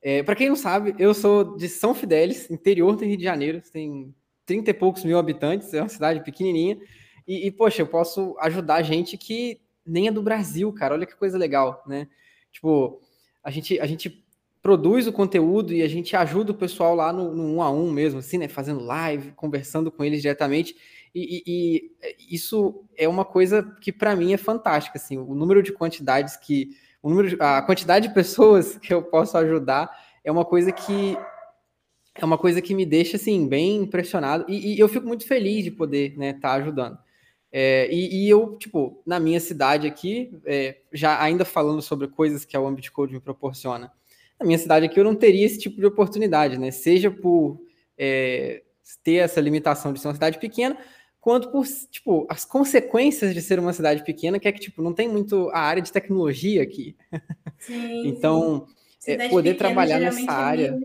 É, 0.01 0.21
para 0.21 0.36
quem 0.36 0.49
não 0.49 0.55
sabe, 0.55 0.93
eu 0.99 1.13
sou 1.13 1.55
de 1.55 1.69
São 1.69 1.95
Fidélis, 1.95 2.49
interior 2.51 2.95
do 2.95 3.05
Rio 3.05 3.17
de 3.17 3.23
Janeiro, 3.23 3.61
tem 3.71 4.13
30 4.45 4.69
e 4.69 4.73
poucos 4.73 5.03
mil 5.03 5.17
habitantes, 5.17 5.73
é 5.73 5.81
uma 5.81 5.89
cidade 5.89 6.23
pequenininha, 6.23 6.77
e, 7.27 7.47
e 7.47 7.51
poxa, 7.51 7.81
eu 7.81 7.88
posso 7.88 8.36
ajudar 8.39 8.83
gente 8.83 9.17
que 9.17 9.61
nem 9.86 10.07
é 10.07 10.11
do 10.11 10.21
Brasil, 10.21 10.71
cara. 10.73 10.95
Olha 10.95 11.05
que 11.05 11.15
coisa 11.15 11.38
legal, 11.38 11.83
né? 11.86 12.07
Tipo, 12.51 12.99
a 13.43 13.51
gente, 13.51 13.79
a 13.79 13.86
gente 13.86 14.25
produz 14.61 15.05
o 15.05 15.13
conteúdo 15.13 15.73
e 15.73 15.83
a 15.83 15.88
gente 15.88 16.15
ajuda 16.15 16.51
o 16.51 16.55
pessoal 16.55 16.95
lá 16.95 17.13
no, 17.13 17.31
no 17.31 17.43
um 17.55 17.61
a 17.61 17.69
um 17.69 17.91
mesmo, 17.91 18.19
assim, 18.19 18.39
né? 18.39 18.47
Fazendo 18.47 18.83
live, 18.83 19.31
conversando 19.33 19.91
com 19.91 20.03
eles 20.03 20.21
diretamente. 20.21 20.75
E, 21.13 21.43
e, 21.45 21.91
e 22.27 22.36
isso 22.36 22.83
é 22.97 23.07
uma 23.07 23.23
coisa 23.23 23.63
que 23.79 23.91
para 23.91 24.15
mim 24.15 24.33
é 24.33 24.38
fantástica, 24.38 24.97
assim. 24.97 25.17
O 25.17 25.36
número 25.36 25.61
de 25.61 25.71
quantidades 25.71 26.36
que, 26.36 26.71
o 27.01 27.09
número, 27.09 27.38
a 27.39 27.61
quantidade 27.61 28.07
de 28.07 28.13
pessoas 28.13 28.75
que 28.81 28.93
eu 28.93 29.03
posso 29.03 29.38
ajudar 29.38 29.89
é 30.23 30.31
uma 30.31 30.43
coisa 30.43 30.71
que 30.71 31.15
é 32.15 32.23
uma 32.23 32.38
coisa 32.38 32.61
que 32.61 32.73
me 32.73 32.86
deixa 32.86 33.17
assim 33.17 33.45
bem 33.45 33.75
impressionado 33.75 34.45
e, 34.47 34.75
e 34.75 34.79
eu 34.79 34.88
fico 34.88 35.05
muito 35.05 35.27
feliz 35.27 35.65
de 35.65 35.71
poder, 35.71 36.17
né, 36.17 36.29
estar 36.29 36.49
tá 36.49 36.53
ajudando. 36.55 36.97
É, 37.57 37.87
e, 37.89 38.25
e, 38.25 38.29
eu, 38.29 38.57
tipo, 38.57 39.01
na 39.05 39.17
minha 39.17 39.39
cidade 39.39 39.87
aqui, 39.87 40.29
é, 40.45 40.75
já 40.91 41.23
ainda 41.23 41.45
falando 41.45 41.81
sobre 41.81 42.05
coisas 42.09 42.43
que 42.43 42.57
a 42.57 42.59
Ambit 42.59 42.91
Code 42.91 43.13
me 43.13 43.19
proporciona, 43.21 43.89
na 44.37 44.45
minha 44.45 44.57
cidade 44.57 44.85
aqui 44.85 44.99
eu 44.99 45.05
não 45.05 45.15
teria 45.15 45.45
esse 45.45 45.57
tipo 45.57 45.77
de 45.77 45.85
oportunidade, 45.85 46.57
né? 46.57 46.69
Seja 46.69 47.09
por 47.09 47.57
é, 47.97 48.61
ter 49.05 49.23
essa 49.23 49.39
limitação 49.39 49.93
de 49.93 50.01
ser 50.01 50.09
uma 50.09 50.13
cidade 50.13 50.37
pequena, 50.37 50.77
quanto 51.21 51.49
por, 51.49 51.65
tipo, 51.89 52.27
as 52.29 52.43
consequências 52.43 53.33
de 53.33 53.41
ser 53.41 53.57
uma 53.57 53.71
cidade 53.71 54.03
pequena, 54.03 54.37
que 54.37 54.49
é 54.49 54.51
que, 54.51 54.59
tipo, 54.59 54.81
não 54.81 54.91
tem 54.91 55.07
muito 55.07 55.49
a 55.51 55.59
área 55.59 55.81
de 55.81 55.93
tecnologia 55.93 56.61
aqui. 56.61 56.97
Sim, 57.57 58.03
então, 58.09 58.67
sim. 58.99 59.11
É, 59.11 59.29
poder 59.29 59.53
trabalhar 59.53 60.01
nessa 60.01 60.19
é 60.19 60.29
área... 60.29 60.79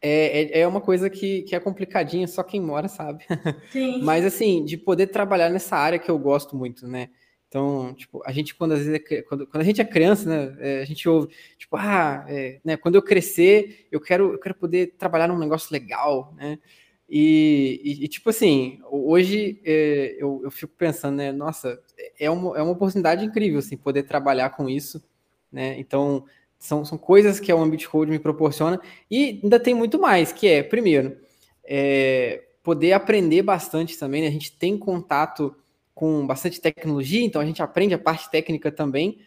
É, 0.00 0.42
é, 0.42 0.60
é, 0.60 0.66
uma 0.66 0.80
coisa 0.80 1.08
que, 1.08 1.42
que 1.42 1.56
é 1.56 1.60
complicadinha, 1.60 2.26
só 2.28 2.42
quem 2.42 2.60
mora 2.60 2.88
sabe. 2.88 3.24
Sim. 3.72 4.02
Mas 4.02 4.24
assim, 4.24 4.64
de 4.64 4.76
poder 4.76 5.08
trabalhar 5.08 5.48
nessa 5.48 5.76
área 5.76 5.98
que 5.98 6.10
eu 6.10 6.18
gosto 6.18 6.54
muito, 6.56 6.86
né? 6.86 7.08
Então, 7.48 7.94
tipo, 7.94 8.22
a 8.26 8.32
gente, 8.32 8.54
quando 8.54 8.72
às 8.72 8.80
vezes 8.80 8.94
é, 9.10 9.22
quando, 9.22 9.46
quando 9.46 9.62
a 9.62 9.64
gente 9.64 9.80
é 9.80 9.84
criança, 9.84 10.28
né, 10.28 10.56
é, 10.60 10.82
a 10.82 10.84
gente 10.84 11.08
ouve, 11.08 11.28
tipo, 11.56 11.76
ah, 11.76 12.24
é, 12.28 12.60
né, 12.64 12.76
quando 12.76 12.96
eu 12.96 13.02
crescer, 13.02 13.86
eu 13.90 14.00
quero, 14.00 14.32
eu 14.32 14.38
quero 14.38 14.54
poder 14.54 14.94
trabalhar 14.98 15.28
num 15.28 15.38
negócio 15.38 15.72
legal, 15.72 16.34
né? 16.36 16.58
E, 17.08 17.80
e, 17.84 18.04
e 18.04 18.08
tipo 18.08 18.30
assim, 18.30 18.80
hoje 18.90 19.60
é, 19.64 20.16
eu, 20.18 20.40
eu 20.42 20.50
fico 20.50 20.74
pensando, 20.76 21.16
né, 21.16 21.30
nossa, 21.30 21.80
é 22.18 22.28
uma, 22.28 22.58
é 22.58 22.62
uma 22.62 22.72
oportunidade 22.72 23.24
incrível, 23.24 23.60
assim, 23.60 23.76
poder 23.76 24.02
trabalhar 24.02 24.50
com 24.50 24.68
isso, 24.68 25.02
né? 25.50 25.78
Então, 25.78 26.24
são, 26.58 26.84
são 26.84 26.98
coisas 26.98 27.38
que 27.38 27.52
a 27.52 27.54
Ambit 27.54 27.88
Code 27.88 28.10
me 28.10 28.18
proporciona. 28.18 28.80
E 29.10 29.40
ainda 29.42 29.60
tem 29.60 29.74
muito 29.74 29.98
mais, 29.98 30.32
que 30.32 30.48
é, 30.48 30.62
primeiro, 30.62 31.16
é, 31.64 32.44
poder 32.62 32.92
aprender 32.92 33.42
bastante 33.42 33.98
também. 33.98 34.22
Né? 34.22 34.28
A 34.28 34.32
gente 34.32 34.52
tem 34.52 34.76
contato 34.76 35.54
com 35.94 36.26
bastante 36.26 36.60
tecnologia, 36.60 37.24
então 37.24 37.40
a 37.40 37.46
gente 37.46 37.62
aprende 37.62 37.94
a 37.94 37.98
parte 37.98 38.30
técnica 38.30 38.70
também. 38.70 39.18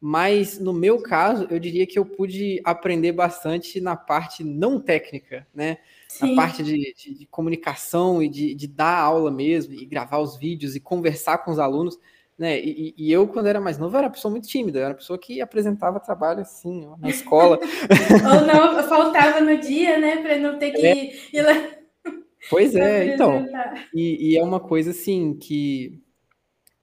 Mas 0.00 0.60
no 0.60 0.72
meu 0.72 1.02
caso, 1.02 1.48
eu 1.50 1.58
diria 1.58 1.86
que 1.86 1.98
eu 1.98 2.04
pude 2.04 2.60
aprender 2.62 3.10
bastante 3.12 3.80
na 3.80 3.96
parte 3.96 4.44
não 4.44 4.80
técnica, 4.80 5.46
né? 5.52 5.78
Sim. 6.08 6.30
Na 6.30 6.42
parte 6.42 6.62
de, 6.62 6.94
de, 6.94 7.14
de 7.14 7.26
comunicação 7.26 8.22
e 8.22 8.28
de, 8.28 8.54
de, 8.54 8.68
dar 8.68 8.96
aula 8.96 9.30
mesmo, 9.30 9.74
e 9.74 9.84
gravar 9.84 10.18
os 10.18 10.36
vídeos 10.36 10.76
e 10.76 10.80
conversar 10.80 11.38
com 11.38 11.50
os 11.50 11.58
alunos. 11.58 11.98
Né? 12.38 12.60
E, 12.60 12.94
e, 12.96 13.12
eu, 13.12 13.26
quando 13.26 13.46
era 13.46 13.60
mais 13.60 13.78
novo, 13.78 13.96
era 13.96 14.06
uma 14.06 14.12
pessoa 14.12 14.30
muito 14.30 14.46
tímida, 14.46 14.78
eu 14.78 14.82
era 14.84 14.92
uma 14.92 14.98
pessoa 14.98 15.18
que 15.18 15.40
apresentava 15.40 15.98
trabalho 15.98 16.40
assim, 16.40 16.86
ó, 16.86 16.96
na 16.96 17.08
escola. 17.08 17.58
Ou 17.60 18.46
não, 18.46 18.88
faltava 18.88 19.40
no 19.40 19.58
dia, 19.58 19.98
né, 19.98 20.18
para 20.18 20.38
não 20.38 20.58
ter 20.58 20.70
que 20.70 20.86
é. 20.86 21.12
ir 21.32 21.42
lá. 21.42 21.52
Pois 22.48 22.74
é, 22.76 23.14
então. 23.14 23.44
E, 23.92 24.32
e, 24.32 24.38
é 24.38 24.42
uma 24.42 24.60
coisa 24.60 24.92
assim 24.92 25.34
que 25.34 26.00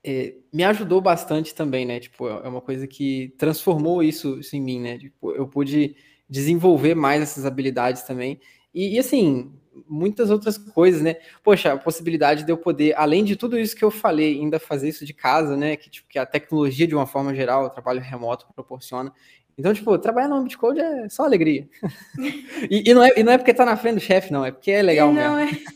é, 0.04 0.36
me 0.54 0.64
ajudou 0.64 1.00
bastante 1.00 1.56
também, 1.56 1.86
né? 1.86 2.00
Tipo, 2.00 2.28
é 2.28 2.48
uma 2.48 2.62
coisa 2.62 2.86
que 2.86 3.34
transformou 3.38 4.04
isso, 4.04 4.40
isso 4.40 4.56
em 4.56 4.62
mim, 4.62 4.82
né? 4.82 4.98
Tipo, 4.98 5.32
eu 5.32 5.48
pude 5.48 5.96
desenvolver 6.30 6.96
mais 6.96 7.22
essas 7.22 7.46
habilidades 7.46 8.04
também. 8.04 8.40
E, 8.74 8.96
e, 8.96 9.00
assim, 9.00 9.54
muitas 9.88 10.30
outras 10.30 10.58
coisas, 10.58 11.02
né? 11.02 11.18
Poxa, 11.44 11.74
a 11.74 11.78
possibilidade 11.78 12.44
de 12.44 12.52
eu 12.52 12.58
poder, 12.58 12.94
além 12.98 13.24
de 13.24 13.36
tudo 13.36 13.60
isso 13.60 13.76
que 13.76 13.84
eu 13.84 13.92
falei, 13.92 14.40
ainda 14.40 14.60
fazer 14.60 14.90
isso 14.90 15.06
de 15.06 15.14
casa, 15.14 15.58
né? 15.58 15.76
Que, 15.76 15.90
tipo, 15.90 16.08
que 16.08 16.20
a 16.20 16.26
tecnologia, 16.26 16.88
de 16.88 16.96
uma 16.96 17.06
forma 17.06 17.34
geral, 17.34 17.66
o 17.66 17.70
trabalho 17.70 18.00
remoto 18.00 18.48
proporciona. 18.54 19.12
Então, 19.58 19.74
tipo, 19.74 19.98
trabalhar 19.98 20.28
no 20.28 20.36
Ambit 20.36 20.58
Code 20.58 20.82
é 20.82 21.08
só 21.08 21.24
alegria. 21.24 21.68
e, 22.70 22.90
e, 22.90 22.94
não 22.94 23.04
é, 23.04 23.14
e 23.16 23.24
não 23.24 23.32
é 23.32 23.38
porque 23.38 23.54
tá 23.54 23.66
na 23.66 23.78
frente 23.78 23.96
do 23.96 24.02
chefe, 24.02 24.32
não, 24.32 24.46
é 24.46 24.52
porque 24.52 24.72
é 24.72 24.82
legal 24.82 25.14
não 25.14 25.36
mesmo. 25.36 25.58
É. 25.58 25.76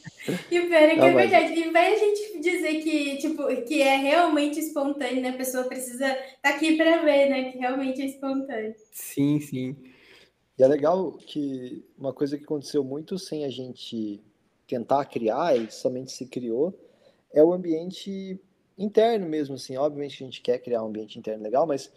E 0.52 0.62
pior 0.62 0.84
é 0.84 0.96
que 0.96 1.02
é 1.02 1.14
verdade. 1.14 1.60
E 1.60 1.72
vai 1.72 1.94
a 1.94 1.98
gente 1.98 2.40
dizer 2.42 2.84
que, 2.84 3.18
tipo, 3.18 3.48
que 3.66 3.82
é 3.82 3.96
realmente 3.96 4.60
espontâneo, 4.60 5.22
né? 5.22 5.30
A 5.30 5.38
pessoa 5.38 5.64
precisa 5.64 6.08
estar 6.08 6.38
tá 6.42 6.50
aqui 6.50 6.76
para 6.76 6.98
ver, 6.98 7.30
né? 7.30 7.52
Que 7.52 7.58
realmente 7.58 8.02
é 8.02 8.06
espontâneo. 8.06 8.76
Sim, 8.92 9.40
sim. 9.40 9.78
E 10.60 10.64
é 10.64 10.68
legal 10.68 11.14
que 11.14 11.86
uma 11.98 12.12
coisa 12.12 12.38
que 12.38 12.44
aconteceu 12.44 12.84
muito 12.84 13.18
sem 13.18 13.46
a 13.46 13.50
gente 13.50 14.22
tentar 14.68 15.06
criar 15.06 15.56
e 15.56 15.72
somente 15.72 16.12
se 16.12 16.26
criou 16.26 16.78
é 17.32 17.42
o 17.42 17.54
ambiente 17.54 18.38
interno 18.78 19.26
mesmo, 19.26 19.56
assim. 19.56 19.78
Obviamente 19.78 20.22
a 20.22 20.26
gente 20.26 20.42
quer 20.42 20.60
criar 20.60 20.84
um 20.84 20.88
ambiente 20.88 21.18
interno 21.18 21.42
legal, 21.42 21.66
mas, 21.66 21.90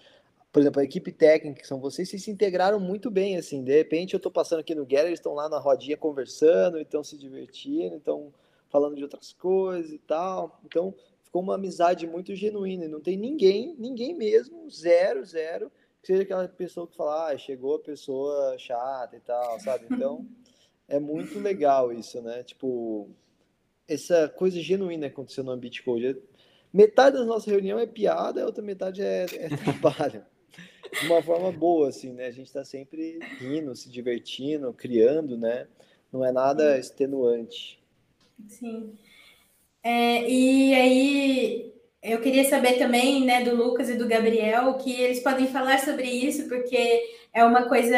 por 0.53 0.61
exemplo, 0.61 0.81
a 0.81 0.85
equipe 0.85 1.11
técnica, 1.11 1.61
que 1.61 1.67
são 1.67 1.81
vocês, 1.81 2.09
vocês 2.09 2.23
se 2.23 2.31
integraram 2.31 2.79
muito 2.79 3.11
bem, 3.11 3.37
assim. 3.37 3.65
De 3.65 3.77
repente 3.77 4.15
eu 4.15 4.19
estou 4.19 4.31
passando 4.31 4.61
aqui 4.61 4.77
no 4.77 4.87
Guerra, 4.87 5.09
eles 5.09 5.19
estão 5.19 5.35
lá 5.35 5.49
na 5.49 5.59
rodinha 5.59 5.97
conversando, 5.97 6.79
estão 6.79 7.03
se 7.03 7.19
divertindo, 7.19 7.97
estão 7.97 8.33
falando 8.69 8.95
de 8.95 9.03
outras 9.03 9.33
coisas 9.33 9.91
e 9.91 9.99
tal. 9.99 10.61
Então 10.65 10.95
ficou 11.25 11.43
uma 11.43 11.57
amizade 11.57 12.07
muito 12.07 12.33
genuína. 12.37 12.87
Não 12.87 13.01
tem 13.01 13.17
ninguém, 13.17 13.75
ninguém 13.77 14.15
mesmo, 14.15 14.71
zero, 14.71 15.25
zero, 15.25 15.69
seja 16.03 16.23
aquela 16.23 16.49
pessoa 16.49 16.87
que 16.87 16.97
fala, 16.97 17.29
ah, 17.29 17.39
chegou 17.39 17.77
a 17.77 17.81
pessoa 17.83 18.57
chata 18.59 19.17
e 19.17 19.21
tal, 19.21 19.59
sabe? 19.61 19.87
Então, 19.91 20.27
é 20.89 20.99
muito 20.99 21.39
legal 21.39 21.93
isso, 21.93 22.21
né? 22.21 22.43
Tipo, 22.43 23.09
essa 23.87 24.29
coisa 24.29 24.61
genuína 24.61 25.09
que 25.09 25.15
aconteceu 25.15 25.45
no 25.45 25.53
Ambit 25.53 25.83
Code. 25.83 26.17
Metade 26.73 27.19
da 27.19 27.25
nossa 27.25 27.51
reunião 27.51 27.79
é 27.79 27.87
piada, 27.87 28.43
a 28.43 28.47
outra 28.47 28.63
metade 28.63 29.03
é, 29.03 29.25
é 29.25 29.49
trabalho. 29.57 30.25
De 31.01 31.07
uma 31.07 31.23
forma 31.23 31.51
boa, 31.53 31.89
assim, 31.89 32.13
né? 32.13 32.27
A 32.27 32.31
gente 32.31 32.47
está 32.47 32.65
sempre 32.65 33.19
rindo, 33.39 33.75
se 33.75 33.89
divertindo, 33.91 34.73
criando, 34.73 35.39
né? 35.39 35.67
Não 36.13 36.25
é 36.25 36.33
nada 36.33 36.79
extenuante. 36.79 37.83
Sim. 38.49 38.95
É, 39.83 40.29
e 40.29 40.75
aí, 40.75 41.75
eu 42.03 42.21
queria 42.21 42.45
saber 42.45 42.79
também, 42.79 43.25
né, 43.25 43.45
do 43.45 43.55
Lucas 43.55 43.89
e 43.89 43.95
do 43.95 44.09
Gabriel, 44.09 44.75
que 44.75 44.93
eles 44.93 45.21
podem 45.21 45.47
falar 45.47 45.79
sobre 45.79 46.09
isso, 46.09 46.49
porque 46.49 47.01
é 47.33 47.45
uma 47.45 47.69
coisa 47.69 47.97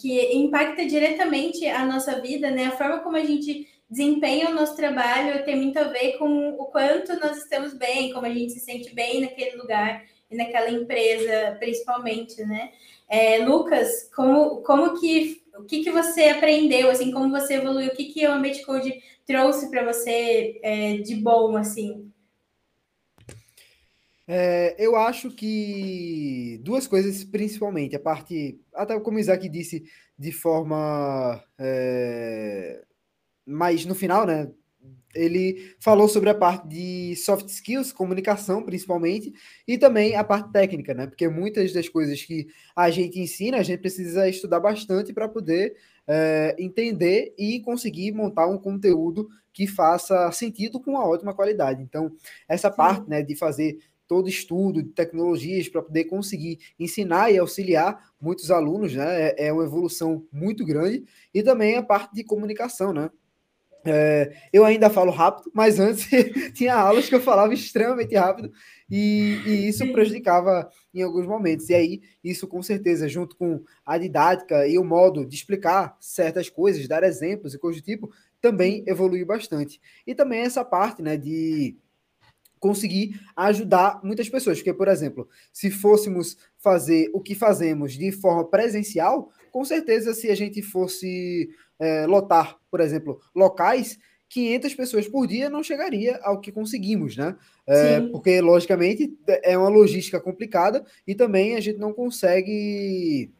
que 0.00 0.34
impacta 0.34 0.84
diretamente 0.84 1.64
a 1.66 1.86
nossa 1.86 2.20
vida, 2.20 2.50
né? 2.50 2.66
A 2.66 2.76
forma 2.76 2.98
como 2.98 3.16
a 3.16 3.24
gente 3.24 3.68
desempenha 3.88 4.50
o 4.50 4.54
nosso 4.54 4.76
trabalho 4.76 5.44
tem 5.44 5.56
muito 5.56 5.78
a 5.78 5.84
ver 5.84 6.18
com 6.18 6.50
o 6.50 6.66
quanto 6.66 7.18
nós 7.20 7.38
estamos 7.38 7.72
bem, 7.72 8.12
como 8.12 8.26
a 8.26 8.30
gente 8.30 8.52
se 8.52 8.60
sente 8.60 8.94
bem 8.94 9.20
naquele 9.20 9.56
lugar 9.56 10.04
e 10.30 10.36
naquela 10.36 10.70
empresa, 10.70 11.56
principalmente, 11.58 12.44
né? 12.44 12.70
É, 13.08 13.38
Lucas, 13.38 14.10
como, 14.14 14.62
como 14.62 15.00
que 15.00 15.40
o 15.56 15.64
que, 15.64 15.82
que 15.82 15.90
você 15.90 16.24
aprendeu, 16.24 16.90
assim, 16.90 17.10
como 17.10 17.30
você 17.30 17.54
evoluiu, 17.54 17.88
o 17.88 17.96
que, 17.96 18.06
que 18.06 18.26
o 18.26 18.32
Ambient 18.32 18.62
Code 18.62 19.02
trouxe 19.26 19.70
para 19.70 19.84
você 19.84 20.58
é, 20.62 20.96
de 20.98 21.16
bom, 21.16 21.56
assim? 21.56 22.09
É, 24.32 24.76
eu 24.78 24.94
acho 24.94 25.28
que 25.32 26.60
duas 26.62 26.86
coisas, 26.86 27.24
principalmente, 27.24 27.96
a 27.96 27.98
parte, 27.98 28.60
até 28.72 28.98
como 29.00 29.16
o 29.16 29.20
Isaac 29.20 29.48
disse, 29.48 29.82
de 30.16 30.30
forma 30.30 31.42
é, 31.58 32.80
mais 33.44 33.84
no 33.84 33.92
final, 33.92 34.24
né? 34.24 34.48
Ele 35.12 35.74
falou 35.80 36.08
sobre 36.08 36.30
a 36.30 36.34
parte 36.34 36.68
de 36.68 37.16
soft 37.16 37.48
skills, 37.48 37.92
comunicação 37.92 38.62
principalmente, 38.62 39.32
e 39.66 39.76
também 39.76 40.14
a 40.14 40.22
parte 40.22 40.52
técnica, 40.52 40.94
né? 40.94 41.08
Porque 41.08 41.28
muitas 41.28 41.72
das 41.72 41.88
coisas 41.88 42.22
que 42.22 42.46
a 42.76 42.88
gente 42.88 43.18
ensina, 43.18 43.56
a 43.56 43.64
gente 43.64 43.80
precisa 43.80 44.28
estudar 44.28 44.60
bastante 44.60 45.12
para 45.12 45.28
poder 45.28 45.74
é, 46.06 46.54
entender 46.56 47.34
e 47.36 47.58
conseguir 47.62 48.12
montar 48.12 48.46
um 48.46 48.58
conteúdo 48.58 49.28
que 49.52 49.66
faça 49.66 50.30
sentido 50.32 50.80
com 50.80 50.92
uma 50.92 51.04
ótima 51.04 51.34
qualidade. 51.34 51.82
Então, 51.82 52.12
essa 52.48 52.70
parte, 52.70 53.08
né, 53.08 53.22
de 53.22 53.34
fazer 53.34 53.78
todo 54.10 54.28
estudo 54.28 54.82
de 54.82 54.88
tecnologias 54.88 55.68
para 55.68 55.80
poder 55.80 56.06
conseguir 56.06 56.58
ensinar 56.76 57.30
e 57.30 57.38
auxiliar 57.38 58.10
muitos 58.20 58.50
alunos, 58.50 58.92
né? 58.92 59.28
É, 59.28 59.46
é 59.46 59.52
uma 59.52 59.62
evolução 59.62 60.26
muito 60.32 60.66
grande. 60.66 61.04
E 61.32 61.44
também 61.44 61.76
a 61.76 61.82
parte 61.82 62.12
de 62.12 62.24
comunicação, 62.24 62.92
né? 62.92 63.08
É, 63.84 64.32
eu 64.52 64.64
ainda 64.64 64.90
falo 64.90 65.12
rápido, 65.12 65.48
mas 65.54 65.78
antes 65.78 66.08
tinha 66.54 66.74
aulas 66.74 67.08
que 67.08 67.14
eu 67.14 67.20
falava 67.20 67.54
extremamente 67.54 68.16
rápido 68.16 68.52
e, 68.90 69.38
e, 69.46 69.68
isso 69.68 69.90
prejudicava 69.92 70.68
em 70.92 71.02
alguns 71.02 71.24
momentos. 71.24 71.70
E 71.70 71.74
aí, 71.74 72.00
isso 72.22 72.48
com 72.48 72.60
certeza, 72.64 73.08
junto 73.08 73.36
com 73.36 73.62
a 73.86 73.96
didática 73.96 74.66
e 74.66 74.76
o 74.76 74.82
modo 74.82 75.24
de 75.24 75.36
explicar 75.36 75.96
certas 76.00 76.50
coisas, 76.50 76.88
dar 76.88 77.04
exemplos 77.04 77.54
e 77.54 77.58
coisas 77.60 77.80
do 77.80 77.84
tipo, 77.84 78.10
também 78.40 78.82
evoluiu 78.88 79.24
bastante. 79.24 79.80
E 80.04 80.16
também 80.16 80.40
essa 80.40 80.64
parte 80.64 81.00
né, 81.00 81.16
de 81.16 81.76
conseguir 82.60 83.18
ajudar 83.34 84.00
muitas 84.04 84.28
pessoas. 84.28 84.58
Porque, 84.58 84.74
por 84.74 84.86
exemplo, 84.86 85.28
se 85.52 85.70
fôssemos 85.70 86.36
fazer 86.58 87.10
o 87.12 87.20
que 87.20 87.34
fazemos 87.34 87.94
de 87.94 88.12
forma 88.12 88.44
presencial, 88.44 89.32
com 89.50 89.64
certeza, 89.64 90.14
se 90.14 90.30
a 90.30 90.34
gente 90.36 90.62
fosse 90.62 91.50
é, 91.78 92.06
lotar, 92.06 92.56
por 92.70 92.80
exemplo, 92.80 93.18
locais, 93.34 93.98
500 94.28 94.74
pessoas 94.74 95.08
por 95.08 95.26
dia 95.26 95.50
não 95.50 95.62
chegaria 95.62 96.20
ao 96.22 96.40
que 96.40 96.52
conseguimos, 96.52 97.16
né? 97.16 97.36
É, 97.66 98.00
porque, 98.00 98.40
logicamente, 98.40 99.12
é 99.42 99.58
uma 99.58 99.68
logística 99.68 100.20
complicada 100.20 100.84
e 101.04 101.16
também 101.16 101.56
a 101.56 101.60
gente 101.60 101.78
não 101.78 101.92
consegue 101.92 103.32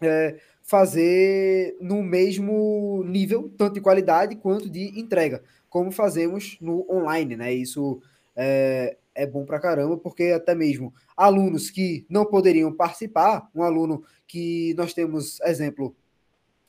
é, 0.00 0.36
fazer 0.62 1.76
no 1.80 2.02
mesmo 2.02 3.04
nível, 3.06 3.52
tanto 3.58 3.74
de 3.74 3.80
qualidade 3.80 4.36
quanto 4.36 4.70
de 4.70 4.98
entrega, 4.98 5.42
como 5.68 5.92
fazemos 5.92 6.56
no 6.60 6.86
online, 6.90 7.36
né? 7.36 7.52
Isso 7.52 8.00
é, 8.36 8.96
é 9.14 9.26
bom 9.26 9.44
para 9.44 9.58
caramba, 9.58 9.96
porque 9.96 10.24
até 10.24 10.54
mesmo 10.54 10.92
alunos 11.16 11.70
que 11.70 12.04
não 12.08 12.26
poderiam 12.26 12.72
participar, 12.72 13.48
um 13.54 13.62
aluno 13.62 14.04
que 14.26 14.74
nós 14.76 14.92
temos, 14.92 15.40
exemplo, 15.40 15.96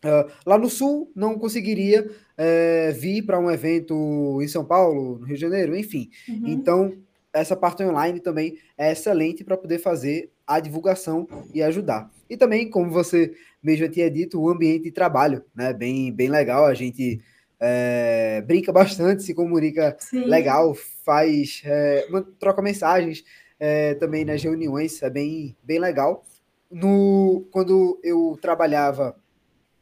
uh, 0.06 0.32
lá 0.46 0.58
no 0.58 0.70
Sul, 0.70 1.12
não 1.16 1.38
conseguiria 1.38 2.10
uh, 2.10 2.94
vir 2.94 3.24
para 3.24 3.40
um 3.40 3.52
evento 3.52 4.40
em 4.42 4.48
São 4.48 4.64
Paulo, 4.64 5.20
no 5.20 5.26
Rio 5.26 5.36
de 5.36 5.42
Janeiro, 5.42 5.76
enfim. 5.76 6.10
Uhum. 6.30 6.44
Então, 6.48 6.94
essa 7.34 7.56
parte 7.56 7.84
online 7.84 8.20
também 8.20 8.58
é 8.78 8.92
excelente 8.92 9.44
para 9.44 9.58
poder 9.58 9.80
fazer 9.80 10.32
a 10.46 10.60
divulgação 10.60 11.28
e 11.54 11.62
ajudar. 11.62 12.10
E 12.30 12.38
também, 12.38 12.70
como 12.70 12.90
você 12.90 13.34
mesmo 13.62 13.88
tinha 13.90 14.10
dito, 14.10 14.40
o 14.40 14.50
ambiente 14.50 14.84
de 14.84 14.92
trabalho, 14.92 15.44
né? 15.54 15.74
Bem, 15.74 16.12
bem 16.12 16.30
legal. 16.30 16.66
A 16.66 16.74
gente 16.74 17.22
é, 17.60 18.42
brinca 18.46 18.72
bastante, 18.72 19.24
se 19.24 19.34
comunica 19.34 19.96
Sim. 20.00 20.26
legal, 20.26 20.76
faz, 21.04 21.62
é, 21.66 22.08
troca 22.40 22.62
mensagens 22.62 23.24
é, 23.60 23.96
também 23.96 24.24
nas 24.24 24.44
reuniões, 24.44 25.02
é 25.02 25.10
bem, 25.10 25.56
bem 25.64 25.80
legal. 25.80 26.24
No, 26.70 27.48
quando 27.52 28.00
eu 28.04 28.38
trabalhava 28.42 29.16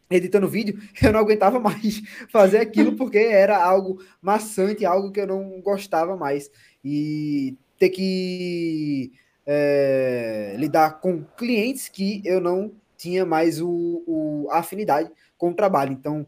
editando 0.09 0.47
vídeo, 0.47 0.79
eu 1.01 1.11
não 1.11 1.19
aguentava 1.19 1.59
mais 1.59 2.01
fazer 2.29 2.59
aquilo 2.59 2.93
porque 2.97 3.17
era 3.17 3.57
algo 3.61 4.01
maçante, 4.21 4.85
algo 4.85 5.11
que 5.11 5.19
eu 5.19 5.27
não 5.27 5.61
gostava 5.61 6.15
mais. 6.15 6.49
E 6.83 7.57
ter 7.77 7.89
que 7.89 9.11
é, 9.45 10.55
lidar 10.57 11.01
com 11.01 11.23
clientes 11.23 11.89
que 11.89 12.21
eu 12.23 12.39
não 12.39 12.71
tinha 12.97 13.25
mais 13.25 13.59
o, 13.61 14.03
o 14.07 14.47
a 14.49 14.59
afinidade 14.59 15.11
com 15.37 15.49
o 15.49 15.53
trabalho. 15.53 15.91
Então, 15.91 16.25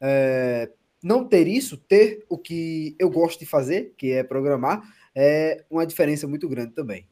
é, 0.00 0.70
não 1.02 1.24
ter 1.24 1.46
isso, 1.46 1.76
ter 1.76 2.24
o 2.28 2.36
que 2.36 2.94
eu 2.98 3.10
gosto 3.10 3.38
de 3.38 3.46
fazer, 3.46 3.94
que 3.96 4.12
é 4.12 4.22
programar, 4.22 4.82
é 5.14 5.64
uma 5.70 5.86
diferença 5.86 6.26
muito 6.26 6.48
grande 6.48 6.72
também. 6.72 7.06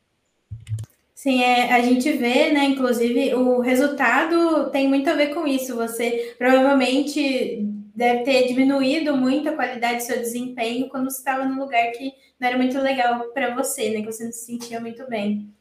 Sim, 1.14 1.43
é, 1.43 1.72
a 1.72 1.80
gente 1.80 2.12
vê, 2.12 2.53
né? 2.53 2.64
Inclusive, 2.66 3.34
o 3.34 3.61
resultado 3.61 4.70
tem 4.70 4.87
muito 4.87 5.09
a 5.09 5.14
ver 5.14 5.34
com 5.34 5.47
isso. 5.47 5.74
Você 5.74 6.34
provavelmente 6.37 7.64
deve 7.95 8.24
ter 8.24 8.47
diminuído 8.49 9.16
muito 9.16 9.49
a 9.49 9.55
qualidade 9.55 9.97
do 9.97 10.03
seu 10.03 10.18
desempenho 10.18 10.89
quando 10.91 11.11
você 11.11 11.18
estava 11.18 11.47
num 11.47 11.59
lugar 11.59 11.91
que 11.93 12.12
não 12.39 12.49
era 12.49 12.59
muito 12.59 12.78
legal 12.78 13.30
para 13.32 13.55
você, 13.55 13.91
né? 13.91 14.01
Que 14.03 14.12
você 14.12 14.24
não 14.24 14.32
se 14.32 14.45
sentia 14.45 14.78
muito 14.78 15.09
bem. 15.09 15.55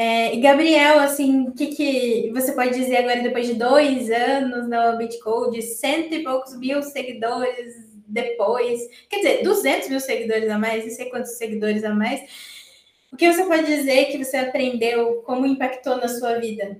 É, 0.00 0.32
e 0.32 0.40
Gabriel, 0.40 1.00
assim, 1.00 1.48
o 1.48 1.52
que, 1.52 1.66
que 1.74 2.30
você 2.32 2.52
pode 2.52 2.70
dizer 2.70 2.98
agora, 2.98 3.20
depois 3.20 3.48
de 3.48 3.54
dois 3.54 4.08
anos 4.08 4.68
no 4.68 4.96
Bitcode, 4.96 5.60
cento 5.60 6.14
e 6.14 6.22
poucos 6.22 6.56
mil 6.56 6.80
seguidores 6.84 7.74
depois, 8.06 8.80
quer 9.10 9.16
dizer, 9.16 9.42
200 9.42 9.88
mil 9.88 9.98
seguidores 9.98 10.48
a 10.48 10.56
mais, 10.56 10.84
não 10.84 10.92
sei 10.92 11.10
quantos 11.10 11.32
seguidores 11.32 11.82
a 11.82 11.92
mais, 11.92 12.20
o 13.12 13.16
que 13.16 13.30
você 13.30 13.44
pode 13.44 13.66
dizer 13.66 14.04
que 14.06 14.24
você 14.24 14.36
aprendeu, 14.36 15.16
como 15.26 15.44
impactou 15.44 15.96
na 15.96 16.06
sua 16.06 16.38
vida? 16.38 16.78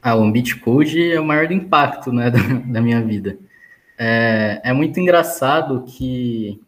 Ah, 0.00 0.16
o 0.16 0.30
Bitcode 0.30 1.12
é 1.12 1.20
o 1.20 1.24
maior 1.24 1.52
impacto 1.52 2.10
né, 2.14 2.30
da, 2.32 2.38
da 2.38 2.80
minha 2.80 3.02
vida. 3.02 3.38
É, 3.98 4.62
é, 4.64 4.72
muito 4.72 4.98
engraçado 4.98 5.84
que, 5.84 6.58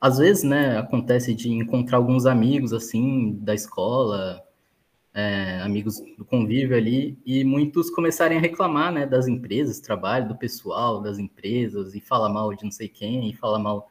às 0.00 0.18
vezes, 0.18 0.42
né, 0.42 0.78
acontece 0.78 1.34
de 1.34 1.50
encontrar 1.50 1.98
alguns 1.98 2.24
amigos, 2.24 2.72
assim, 2.72 3.38
da 3.42 3.54
escola, 3.54 4.42
é, 5.12 5.60
amigos 5.62 6.00
do 6.16 6.24
convívio 6.24 6.76
ali, 6.76 7.18
e 7.26 7.44
muitos 7.44 7.90
começarem 7.90 8.38
a 8.38 8.40
reclamar, 8.40 8.92
né, 8.92 9.06
das 9.06 9.28
empresas, 9.28 9.78
trabalho, 9.78 10.28
do 10.28 10.38
pessoal, 10.38 11.02
das 11.02 11.18
empresas, 11.18 11.94
e 11.94 12.00
falar 12.00 12.30
mal 12.30 12.54
de 12.54 12.64
não 12.64 12.70
sei 12.70 12.88
quem, 12.88 13.28
e 13.28 13.34
falar 13.34 13.58
mal 13.58 13.88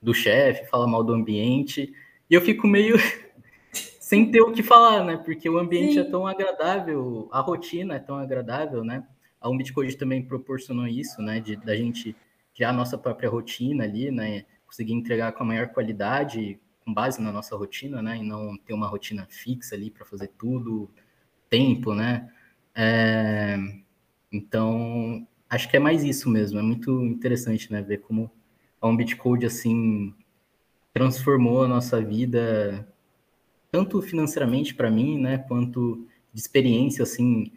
do 0.00 0.14
chefe, 0.14 0.70
falar 0.70 0.86
mal 0.86 1.04
do 1.04 1.12
ambiente, 1.12 1.92
e 2.30 2.34
eu 2.34 2.40
fico 2.40 2.66
meio 2.66 2.96
sem 3.72 4.30
ter 4.30 4.40
o 4.40 4.52
que 4.52 4.62
falar, 4.62 5.04
né? 5.04 5.18
Porque 5.18 5.48
o 5.48 5.58
ambiente 5.58 5.98
é 5.98 6.02
Sim. 6.02 6.08
é 6.08 6.10
tão 6.10 6.26
agradável, 6.26 7.28
a 7.30 7.40
rotina 7.40 7.96
é 7.96 7.98
tão 7.98 8.16
agradável, 8.16 8.82
né? 8.82 9.06
A 9.40 9.48
Umbitcode 9.48 9.96
também 9.96 10.22
proporcionou 10.22 10.86
isso, 10.86 11.20
né? 11.20 11.40
De 11.40 11.56
da 11.56 11.76
gente 11.76 12.16
criar 12.54 12.70
a 12.70 12.72
nossa 12.72 12.96
própria 12.96 13.28
rotina 13.28 13.84
ali, 13.84 14.10
né? 14.10 14.44
Conseguir 14.70 14.92
entregar 14.92 15.32
com 15.32 15.42
a 15.42 15.46
maior 15.46 15.68
qualidade, 15.70 16.60
com 16.84 16.94
base 16.94 17.20
na 17.20 17.32
nossa 17.32 17.56
rotina, 17.56 18.00
né? 18.00 18.18
E 18.18 18.22
não 18.22 18.56
ter 18.56 18.72
uma 18.72 18.86
rotina 18.86 19.26
fixa 19.28 19.74
ali 19.74 19.90
para 19.90 20.06
fazer 20.06 20.28
tudo, 20.38 20.88
tempo, 21.48 21.92
né? 21.92 22.30
É... 22.72 23.56
Então, 24.30 25.26
acho 25.48 25.68
que 25.68 25.76
é 25.76 25.80
mais 25.80 26.04
isso 26.04 26.30
mesmo. 26.30 26.60
É 26.60 26.62
muito 26.62 27.04
interessante, 27.04 27.72
né? 27.72 27.82
Ver 27.82 27.98
como 27.98 28.30
a 28.80 28.86
Umbitcode, 28.86 29.44
assim, 29.44 30.14
transformou 30.94 31.64
a 31.64 31.68
nossa 31.68 32.00
vida 32.00 32.86
tanto 33.72 34.00
financeiramente 34.02 34.74
para 34.74 34.90
mim, 34.90 35.18
né, 35.18 35.38
quanto 35.38 36.06
de 36.32 36.40
experiência, 36.40 37.02
assim, 37.02 37.52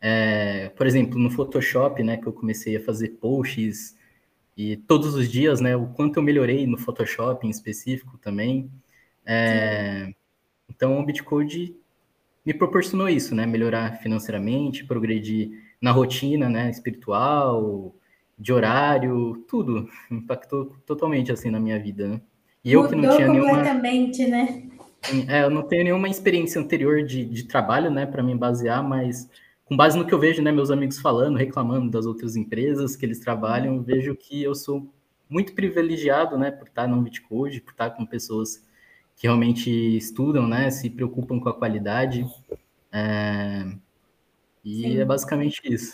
é, 0.00 0.68
por 0.70 0.86
exemplo, 0.86 1.18
no 1.18 1.30
Photoshop, 1.30 2.02
né, 2.02 2.16
que 2.16 2.26
eu 2.26 2.32
comecei 2.32 2.76
a 2.76 2.80
fazer 2.82 3.10
posts 3.20 3.96
e 4.56 4.76
todos 4.76 5.14
os 5.14 5.30
dias, 5.30 5.60
né, 5.60 5.76
o 5.76 5.86
quanto 5.86 6.18
eu 6.18 6.22
melhorei 6.22 6.66
no 6.66 6.78
Photoshop 6.78 7.46
em 7.46 7.50
específico 7.50 8.18
também. 8.18 8.70
É, 9.26 10.12
então, 10.68 10.98
o 10.98 11.04
Bitcode 11.04 11.74
me 12.44 12.54
proporcionou 12.54 13.08
isso, 13.08 13.34
né, 13.34 13.46
melhorar 13.46 13.98
financeiramente, 13.98 14.84
progredir 14.84 15.50
na 15.80 15.90
rotina, 15.90 16.48
né, 16.48 16.70
espiritual, 16.70 17.94
de 18.38 18.52
horário, 18.52 19.44
tudo 19.48 19.88
impactou 20.10 20.74
totalmente 20.86 21.32
assim 21.32 21.50
na 21.50 21.60
minha 21.60 21.78
vida, 21.78 22.08
né? 22.08 22.20
E 22.64 22.72
eu 22.72 22.88
que 22.88 22.94
não 22.94 23.14
tinha 23.14 23.28
nenhuma 23.28 23.50
completamente, 23.50 24.26
né? 24.26 24.62
É, 25.28 25.42
eu 25.42 25.50
não 25.50 25.62
tenho 25.62 25.84
nenhuma 25.84 26.08
experiência 26.08 26.60
anterior 26.60 27.02
de, 27.02 27.24
de 27.24 27.44
trabalho, 27.44 27.90
né, 27.90 28.06
para 28.06 28.22
me 28.22 28.34
basear, 28.34 28.82
mas 28.82 29.28
com 29.64 29.76
base 29.76 29.96
no 29.96 30.06
que 30.06 30.12
eu 30.12 30.18
vejo, 30.18 30.42
né, 30.42 30.52
meus 30.52 30.70
amigos 30.70 30.98
falando, 30.98 31.36
reclamando 31.36 31.90
das 31.90 32.06
outras 32.06 32.36
empresas 32.36 32.96
que 32.96 33.04
eles 33.06 33.18
trabalham, 33.18 33.82
vejo 33.82 34.14
que 34.14 34.42
eu 34.42 34.54
sou 34.54 34.92
muito 35.28 35.54
privilegiado, 35.54 36.38
né, 36.38 36.50
por 36.50 36.68
estar 36.68 36.86
no 36.86 37.00
Bitcode, 37.00 37.60
por 37.60 37.72
estar 37.72 37.90
com 37.90 38.04
pessoas 38.04 38.62
que 39.16 39.26
realmente 39.26 39.70
estudam, 39.96 40.46
né, 40.46 40.70
se 40.70 40.90
preocupam 40.90 41.40
com 41.40 41.48
a 41.48 41.54
qualidade. 41.54 42.26
É... 42.92 43.66
E 44.64 44.82
Sim. 44.82 44.98
é 44.98 45.04
basicamente 45.04 45.60
isso. 45.64 45.92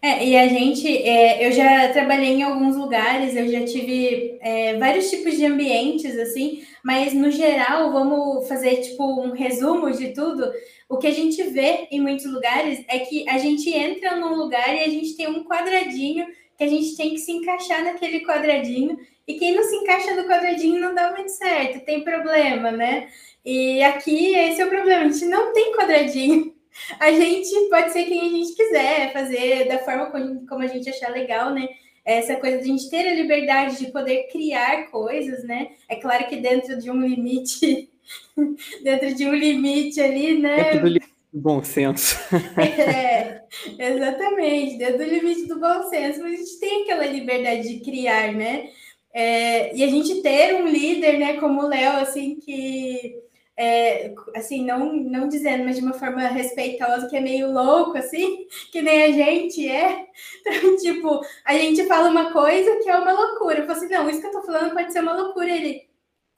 É, 0.00 0.24
e 0.24 0.36
a 0.36 0.46
gente, 0.46 0.86
é, 0.86 1.44
eu 1.44 1.50
já 1.50 1.92
trabalhei 1.92 2.34
em 2.34 2.42
alguns 2.44 2.76
lugares, 2.76 3.34
eu 3.34 3.48
já 3.48 3.64
tive 3.64 4.38
é, 4.40 4.76
vários 4.78 5.10
tipos 5.10 5.36
de 5.36 5.44
ambientes, 5.44 6.16
assim, 6.16 6.64
mas 6.84 7.12
no 7.12 7.32
geral, 7.32 7.92
vamos 7.92 8.46
fazer 8.46 8.76
tipo 8.76 9.04
um 9.20 9.32
resumo 9.32 9.90
de 9.90 10.12
tudo. 10.14 10.52
O 10.88 10.98
que 10.98 11.08
a 11.08 11.12
gente 11.12 11.42
vê 11.42 11.88
em 11.90 12.00
muitos 12.00 12.26
lugares 12.26 12.84
é 12.88 13.00
que 13.00 13.28
a 13.28 13.38
gente 13.38 13.68
entra 13.70 14.14
num 14.16 14.36
lugar 14.36 14.72
e 14.72 14.84
a 14.84 14.88
gente 14.88 15.16
tem 15.16 15.28
um 15.28 15.42
quadradinho 15.44 16.26
que 16.56 16.64
a 16.64 16.68
gente 16.68 16.96
tem 16.96 17.10
que 17.10 17.18
se 17.18 17.30
encaixar 17.30 17.84
naquele 17.84 18.24
quadradinho, 18.24 18.98
e 19.26 19.34
quem 19.34 19.54
não 19.54 19.62
se 19.62 19.76
encaixa 19.76 20.14
no 20.14 20.28
quadradinho 20.28 20.80
não 20.80 20.92
dá 20.92 21.12
muito 21.12 21.30
certo, 21.30 21.84
tem 21.84 22.02
problema, 22.02 22.72
né? 22.72 23.08
E 23.44 23.80
aqui 23.82 24.34
esse 24.34 24.60
é 24.60 24.66
o 24.66 24.68
problema, 24.68 25.04
a 25.04 25.08
gente 25.08 25.24
não 25.26 25.52
tem 25.52 25.72
quadradinho 25.76 26.52
a 26.98 27.10
gente 27.10 27.68
pode 27.68 27.92
ser 27.92 28.04
quem 28.04 28.20
a 28.20 28.30
gente 28.30 28.54
quiser, 28.54 29.12
fazer 29.12 29.68
da 29.68 29.78
forma 29.78 30.10
como 30.48 30.62
a 30.62 30.66
gente 30.66 30.88
achar 30.88 31.10
legal, 31.10 31.52
né? 31.52 31.68
Essa 32.04 32.36
coisa 32.36 32.58
de 32.58 32.64
a 32.64 32.66
gente 32.66 32.88
ter 32.88 33.06
a 33.06 33.14
liberdade 33.14 33.78
de 33.78 33.92
poder 33.92 34.28
criar 34.32 34.90
coisas, 34.90 35.44
né? 35.44 35.72
É 35.88 35.96
claro 35.96 36.26
que 36.26 36.36
dentro 36.36 36.78
de 36.78 36.90
um 36.90 37.00
limite, 37.00 37.90
dentro 38.82 39.14
de 39.14 39.26
um 39.26 39.34
limite 39.34 40.00
ali, 40.00 40.38
né? 40.38 40.56
Dentro 40.56 40.80
do 40.80 40.86
limite 40.86 41.18
do 41.32 41.40
bom 41.40 41.62
senso. 41.62 42.16
é, 42.58 43.42
exatamente, 43.78 44.78
dentro 44.78 44.98
do 44.98 45.04
limite 45.04 45.46
do 45.46 45.60
bom 45.60 45.82
senso, 45.90 46.22
mas 46.22 46.32
a 46.32 46.36
gente 46.36 46.60
tem 46.60 46.82
aquela 46.82 47.06
liberdade 47.06 47.68
de 47.68 47.80
criar, 47.84 48.32
né? 48.32 48.70
É, 49.12 49.74
e 49.76 49.82
a 49.82 49.88
gente 49.88 50.22
ter 50.22 50.54
um 50.54 50.66
líder, 50.68 51.18
né, 51.18 51.36
como 51.38 51.62
o 51.62 51.66
Léo, 51.66 51.98
assim, 51.98 52.36
que 52.36 53.16
é, 53.58 54.14
assim, 54.36 54.64
não, 54.64 54.94
não 54.94 55.28
dizendo, 55.28 55.64
mas 55.64 55.76
de 55.76 55.82
uma 55.82 55.92
forma 55.92 56.22
respeitosa, 56.28 57.08
que 57.08 57.16
é 57.16 57.20
meio 57.20 57.52
louco, 57.52 57.98
assim, 57.98 58.46
que 58.70 58.80
nem 58.80 59.02
a 59.02 59.12
gente 59.12 59.68
é. 59.68 60.06
Então, 60.46 60.76
tipo, 60.76 61.20
a 61.44 61.54
gente 61.54 61.84
fala 61.86 62.08
uma 62.08 62.32
coisa 62.32 62.76
que 62.76 62.88
é 62.88 62.96
uma 62.96 63.12
loucura. 63.12 63.58
Eu 63.58 63.66
falo 63.66 63.78
assim, 63.78 63.88
não, 63.88 64.08
isso 64.08 64.20
que 64.20 64.26
eu 64.28 64.32
tô 64.32 64.42
falando 64.42 64.72
pode 64.72 64.92
ser 64.92 65.00
uma 65.00 65.12
loucura. 65.12 65.50
Ele, 65.50 65.88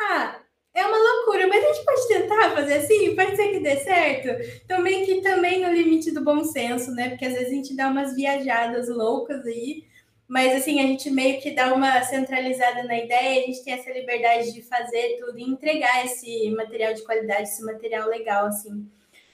ah, 0.00 0.40
é 0.74 0.86
uma 0.86 0.96
loucura, 0.96 1.46
mas 1.46 1.62
a 1.62 1.72
gente 1.72 1.84
pode 1.84 2.08
tentar 2.08 2.50
fazer 2.54 2.74
assim, 2.74 3.14
pode 3.14 3.36
ser 3.36 3.48
que 3.48 3.60
dê 3.60 3.76
certo. 3.78 4.66
Também 4.66 5.04
que 5.04 5.20
também 5.20 5.60
no 5.60 5.72
limite 5.72 6.10
do 6.12 6.24
bom 6.24 6.42
senso, 6.44 6.92
né? 6.92 7.10
Porque 7.10 7.26
às 7.26 7.34
vezes 7.34 7.48
a 7.48 7.54
gente 7.54 7.76
dá 7.76 7.88
umas 7.88 8.14
viajadas 8.14 8.88
loucas 8.88 9.44
aí, 9.44 9.84
mas 10.30 10.54
assim, 10.54 10.78
a 10.78 10.86
gente 10.86 11.10
meio 11.10 11.40
que 11.40 11.50
dá 11.50 11.74
uma 11.74 12.00
centralizada 12.02 12.84
na 12.84 12.96
ideia, 12.96 13.42
a 13.42 13.46
gente 13.46 13.64
tem 13.64 13.72
essa 13.72 13.90
liberdade 13.90 14.52
de 14.54 14.62
fazer 14.62 15.16
tudo 15.18 15.36
e 15.36 15.42
entregar 15.42 16.04
esse 16.04 16.48
material 16.52 16.94
de 16.94 17.02
qualidade, 17.02 17.42
esse 17.42 17.64
material 17.64 18.08
legal, 18.08 18.46
assim, 18.46 18.86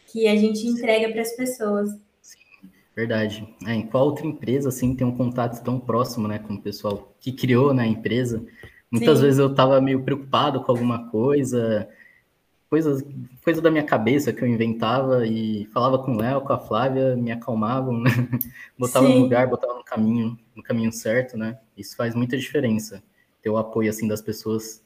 que 0.06 0.26
a 0.26 0.34
gente 0.34 0.66
entrega 0.66 1.12
para 1.12 1.20
as 1.20 1.36
pessoas. 1.36 1.90
Verdade. 2.96 3.46
É, 3.66 3.74
em 3.74 3.86
qual 3.86 4.06
outra 4.06 4.26
empresa, 4.26 4.70
assim, 4.70 4.96
tem 4.96 5.06
um 5.06 5.14
contato 5.14 5.62
tão 5.62 5.78
próximo, 5.78 6.26
né, 6.26 6.38
com 6.38 6.54
o 6.54 6.62
pessoal 6.62 7.14
que 7.20 7.30
criou 7.30 7.74
né, 7.74 7.82
a 7.82 7.86
empresa? 7.86 8.42
Muitas 8.90 9.18
Sim. 9.18 9.24
vezes 9.24 9.38
eu 9.38 9.50
estava 9.50 9.78
meio 9.82 10.02
preocupado 10.02 10.62
com 10.62 10.72
alguma 10.72 11.10
coisa, 11.10 11.86
coisas, 12.68 13.04
coisa 13.42 13.60
da 13.60 13.70
minha 13.70 13.84
cabeça 13.84 14.32
que 14.32 14.42
eu 14.42 14.48
inventava 14.48 15.26
e 15.26 15.66
falava 15.66 15.98
com 15.98 16.12
o 16.12 16.16
Léo, 16.16 16.40
com 16.40 16.52
a 16.52 16.58
Flávia, 16.58 17.16
me 17.16 17.30
acalmavam, 17.30 17.98
né? 17.98 18.10
botava 18.78 19.06
Sim. 19.06 19.14
no 19.14 19.20
lugar, 19.20 19.46
botava 19.46 19.74
no 19.74 19.84
caminho, 19.84 20.38
no 20.54 20.62
caminho 20.62 20.92
certo, 20.92 21.36
né? 21.36 21.58
Isso 21.76 21.96
faz 21.96 22.14
muita 22.14 22.36
diferença, 22.36 23.02
ter 23.42 23.50
o 23.50 23.56
apoio 23.56 23.90
assim 23.90 24.08
das 24.08 24.20
pessoas, 24.20 24.82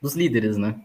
dos 0.00 0.14
líderes, 0.14 0.56
né? 0.56 0.80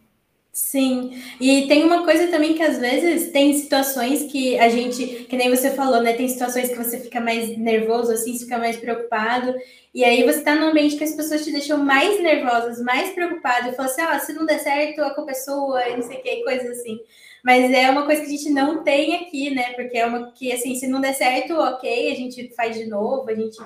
Sim, 0.61 1.11
e 1.39 1.67
tem 1.69 1.85
uma 1.85 2.03
coisa 2.03 2.27
também 2.27 2.53
que 2.53 2.61
às 2.61 2.77
vezes 2.77 3.31
tem 3.31 3.53
situações 3.53 4.29
que 4.29 4.59
a 4.59 4.67
gente, 4.67 5.25
que 5.29 5.37
nem 5.37 5.49
você 5.49 5.71
falou, 5.71 6.01
né? 6.01 6.11
Tem 6.13 6.27
situações 6.27 6.67
que 6.69 6.75
você 6.75 6.99
fica 6.99 7.21
mais 7.21 7.57
nervoso, 7.57 8.11
assim, 8.11 8.37
fica 8.37 8.57
mais 8.57 8.75
preocupado, 8.75 9.55
e 9.93 10.03
aí 10.03 10.21
você 10.23 10.41
tá 10.41 10.53
num 10.55 10.67
ambiente 10.67 10.97
que 10.97 11.03
as 11.03 11.15
pessoas 11.15 11.45
te 11.45 11.51
deixam 11.51 11.77
mais 11.77 12.21
nervosas, 12.21 12.81
mais 12.83 13.11
preocupado, 13.11 13.69
e 13.69 13.71
fala 13.71 13.87
assim, 13.87 14.01
ah, 14.01 14.19
se 14.19 14.33
não 14.33 14.45
der 14.45 14.59
certo, 14.59 15.01
a 15.01 15.15
culpa 15.15 15.31
é 15.31 15.33
sua, 15.33 15.87
e 15.87 15.95
não 15.95 16.03
sei 16.03 16.17
o 16.17 16.21
que, 16.21 16.43
coisas 16.43 16.77
assim. 16.77 16.99
Mas 17.43 17.71
é 17.71 17.89
uma 17.89 18.05
coisa 18.05 18.21
que 18.21 18.27
a 18.27 18.31
gente 18.31 18.49
não 18.49 18.83
tem 18.83 19.15
aqui, 19.15 19.49
né? 19.51 19.71
Porque 19.73 19.97
é 19.97 20.05
uma 20.05 20.31
que, 20.33 20.51
assim, 20.51 20.75
se 20.75 20.87
não 20.87 20.99
der 20.99 21.13
certo, 21.13 21.53
ok, 21.53 22.11
a 22.11 22.15
gente 22.15 22.53
faz 22.53 22.75
de 22.77 22.85
novo, 22.85 23.29
a 23.29 23.33
gente 23.33 23.57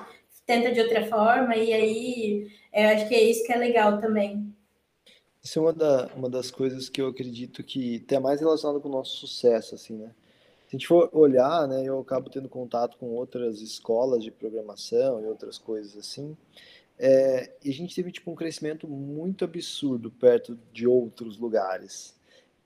tenta 0.46 0.70
de 0.70 0.80
outra 0.80 1.04
forma, 1.06 1.56
e 1.56 1.72
aí 1.72 2.46
eu 2.72 2.88
acho 2.90 3.08
que 3.08 3.14
é 3.16 3.22
isso 3.24 3.44
que 3.44 3.52
é 3.52 3.56
legal 3.56 4.00
também. 4.00 4.53
Isso 5.44 5.58
é 5.58 5.62
uma, 5.62 5.74
da, 5.74 6.06
uma 6.16 6.30
das 6.30 6.50
coisas 6.50 6.88
que 6.88 7.02
eu 7.02 7.08
acredito 7.08 7.62
que 7.62 7.98
tem 8.00 8.18
mais 8.18 8.40
relacionado 8.40 8.80
com 8.80 8.88
o 8.88 8.92
nosso 8.92 9.18
sucesso, 9.18 9.74
assim, 9.74 9.94
né? 9.98 10.14
Se 10.66 10.68
a 10.68 10.78
gente 10.78 10.86
for 10.86 11.10
olhar, 11.12 11.68
né, 11.68 11.84
eu 11.84 12.00
acabo 12.00 12.30
tendo 12.30 12.48
contato 12.48 12.96
com 12.96 13.10
outras 13.10 13.60
escolas 13.60 14.24
de 14.24 14.30
programação 14.30 15.20
e 15.20 15.26
outras 15.26 15.58
coisas 15.58 15.96
assim, 15.96 16.34
é, 16.98 17.52
e 17.62 17.70
a 17.70 17.72
gente 17.74 17.94
teve 17.94 18.10
tipo 18.10 18.30
um 18.30 18.34
crescimento 18.34 18.88
muito 18.88 19.44
absurdo 19.44 20.10
perto 20.10 20.58
de 20.72 20.86
outros 20.86 21.36
lugares. 21.38 22.14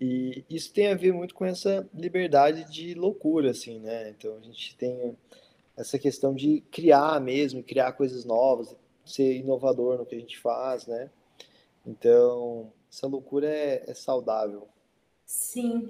E 0.01 0.45
isso 0.49 0.73
tem 0.73 0.89
a 0.89 0.95
ver 0.95 1.13
muito 1.13 1.35
com 1.35 1.45
essa 1.45 1.89
liberdade 1.93 2.71
de 2.71 2.95
loucura, 2.95 3.51
assim, 3.51 3.81
né? 3.81 4.11
Então 4.11 4.37
a 4.37 4.41
gente 4.41 4.77
tem 4.77 5.17
essa 5.77 5.99
questão 5.99 6.33
de 6.33 6.61
criar 6.71 7.21
mesmo, 7.21 7.63
criar 7.63 7.93
coisas 7.93 8.25
novas, 8.25 8.77
ser 9.05 9.37
inovador 9.37 9.99
no 9.99 10.07
que 10.07 10.15
a 10.15 10.21
gente 10.21 10.39
faz, 10.39 10.87
né? 10.87 11.11
Então, 11.89 12.71
essa 12.93 13.07
loucura 13.07 13.49
é, 13.49 13.83
é 13.87 13.95
saudável. 13.95 14.69
Sim. 15.25 15.89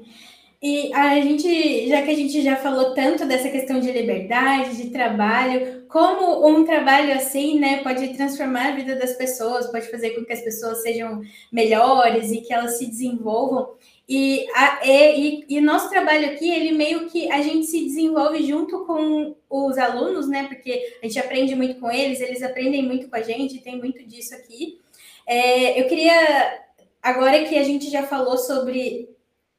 E 0.63 0.93
a 0.93 1.21
gente, 1.21 1.89
já 1.89 2.03
que 2.03 2.11
a 2.11 2.15
gente 2.15 2.41
já 2.43 2.57
falou 2.57 2.93
tanto 2.93 3.25
dessa 3.27 3.49
questão 3.49 3.79
de 3.79 3.93
liberdade, 3.93 4.77
de 4.77 4.91
trabalho, 4.91 5.87
como 5.89 6.49
um 6.49 6.65
trabalho 6.65 7.13
assim, 7.15 7.59
né, 7.61 7.83
pode 7.83 8.09
transformar 8.15 8.69
a 8.69 8.77
vida 8.77 8.97
das 8.97 9.13
pessoas, 9.15 9.71
pode 9.71 9.89
fazer 9.89 10.11
com 10.11 10.25
que 10.25 10.33
as 10.33 10.41
pessoas 10.41 10.83
sejam 10.83 11.21
melhores 11.53 12.33
e 12.33 12.41
que 12.41 12.53
elas 12.53 12.77
se 12.79 12.87
desenvolvam. 12.87 13.69
E, 14.09 14.47
a, 14.55 14.81
e, 14.85 15.45
e, 15.49 15.61
nosso 15.61 15.91
trabalho 15.91 16.31
aqui, 16.31 16.51
ele 16.51 16.73
meio 16.73 17.09
que 17.09 17.31
a 17.31 17.43
gente 17.43 17.67
se 17.67 17.85
desenvolve 17.85 18.43
junto 18.45 18.85
com 18.85 19.37
os 19.51 19.79
alunos, 19.79 20.29
né? 20.29 20.49
Porque 20.49 20.97
a 21.03 21.07
gente 21.07 21.19
aprende 21.19 21.55
muito 21.55 21.79
com 21.79 21.91
eles, 21.91 22.21
eles 22.21 22.43
aprendem 22.43 22.83
muito 22.83 23.09
com 23.09 23.17
a 23.17 23.23
gente, 23.23 23.61
tem 23.61 23.79
muito 23.79 24.03
disso 24.05 24.35
aqui. 24.35 24.81
É, 25.29 25.79
eu 25.79 25.87
queria, 25.87 26.59
agora 27.03 27.45
que 27.45 27.59
a 27.59 27.63
gente 27.63 27.91
já 27.91 28.03
falou 28.05 28.39
sobre 28.39 29.11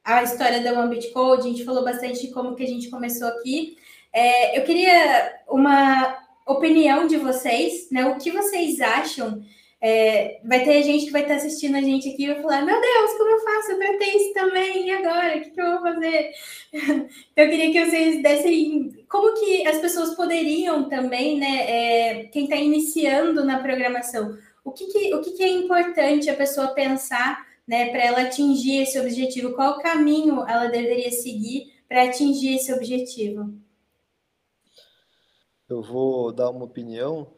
a 0.04 0.24
história 0.24 0.62
da 0.62 0.74
One 0.74 0.98
a 0.98 1.42
gente 1.42 1.64
falou 1.64 1.84
bastante 1.84 2.22
de 2.26 2.34
como 2.34 2.56
que 2.56 2.64
a 2.64 2.68
gente 2.68 2.90
começou 2.90 3.28
aqui. 3.28 3.78
É, 4.12 4.58
eu 4.58 4.64
queria 4.64 5.40
uma 5.48 6.18
opinião 6.48 7.06
de 7.06 7.18
vocês, 7.18 7.88
né? 7.92 8.08
O 8.08 8.18
que 8.18 8.32
vocês 8.32 8.82
acham? 8.82 9.44
É, 9.80 10.42
vai 10.44 10.64
ter 10.64 10.82
gente 10.84 11.06
que 11.06 11.12
vai 11.12 11.22
estar 11.22 11.36
assistindo 11.36 11.76
a 11.76 11.82
gente 11.82 12.10
aqui 12.10 12.24
e 12.24 12.34
vai 12.34 12.42
falar: 12.42 12.66
Meu 12.66 12.82
Deus, 12.82 13.12
como 13.12 13.30
eu 13.30 13.40
faço 13.40 13.78
para 13.78 13.98
ter 13.98 14.16
isso 14.16 14.34
também? 14.34 14.88
E 14.88 14.92
agora? 14.92 15.38
O 15.38 15.42
que, 15.42 15.52
que 15.52 15.62
eu 15.62 15.72
vou 15.72 15.82
fazer? 15.82 16.32
Então, 17.32 17.46
eu 17.46 17.50
queria 17.50 17.72
que 17.72 17.86
vocês 17.86 18.22
dessem 18.22 19.06
como 19.08 19.34
que 19.34 19.66
as 19.68 19.78
pessoas 19.78 20.16
poderiam 20.16 20.90
também, 20.90 21.38
né? 21.38 21.66
É, 21.70 22.24
quem 22.26 22.44
está 22.46 22.56
iniciando 22.56 23.46
na 23.46 23.60
programação, 23.60 24.38
o 24.70 24.72
que, 24.72 24.86
que, 24.86 25.16
o 25.16 25.22
que, 25.22 25.32
que 25.32 25.44
é 25.44 25.50
importante 25.50 26.30
a 26.30 26.36
pessoa 26.36 26.68
pensar 26.70 27.48
né, 27.68 27.90
para 27.90 28.04
ela 28.04 28.22
atingir 28.22 28.84
esse 28.84 29.00
objetivo? 29.00 29.54
Qual 29.54 29.80
caminho 29.80 30.48
ela 30.48 30.68
deveria 30.68 31.12
seguir 31.12 31.74
para 31.88 32.04
atingir 32.04 32.56
esse 32.56 32.72
objetivo? 32.72 33.52
Eu 35.68 35.82
vou 35.82 36.32
dar 36.32 36.50
uma 36.52 36.66
opinião, 36.66 37.34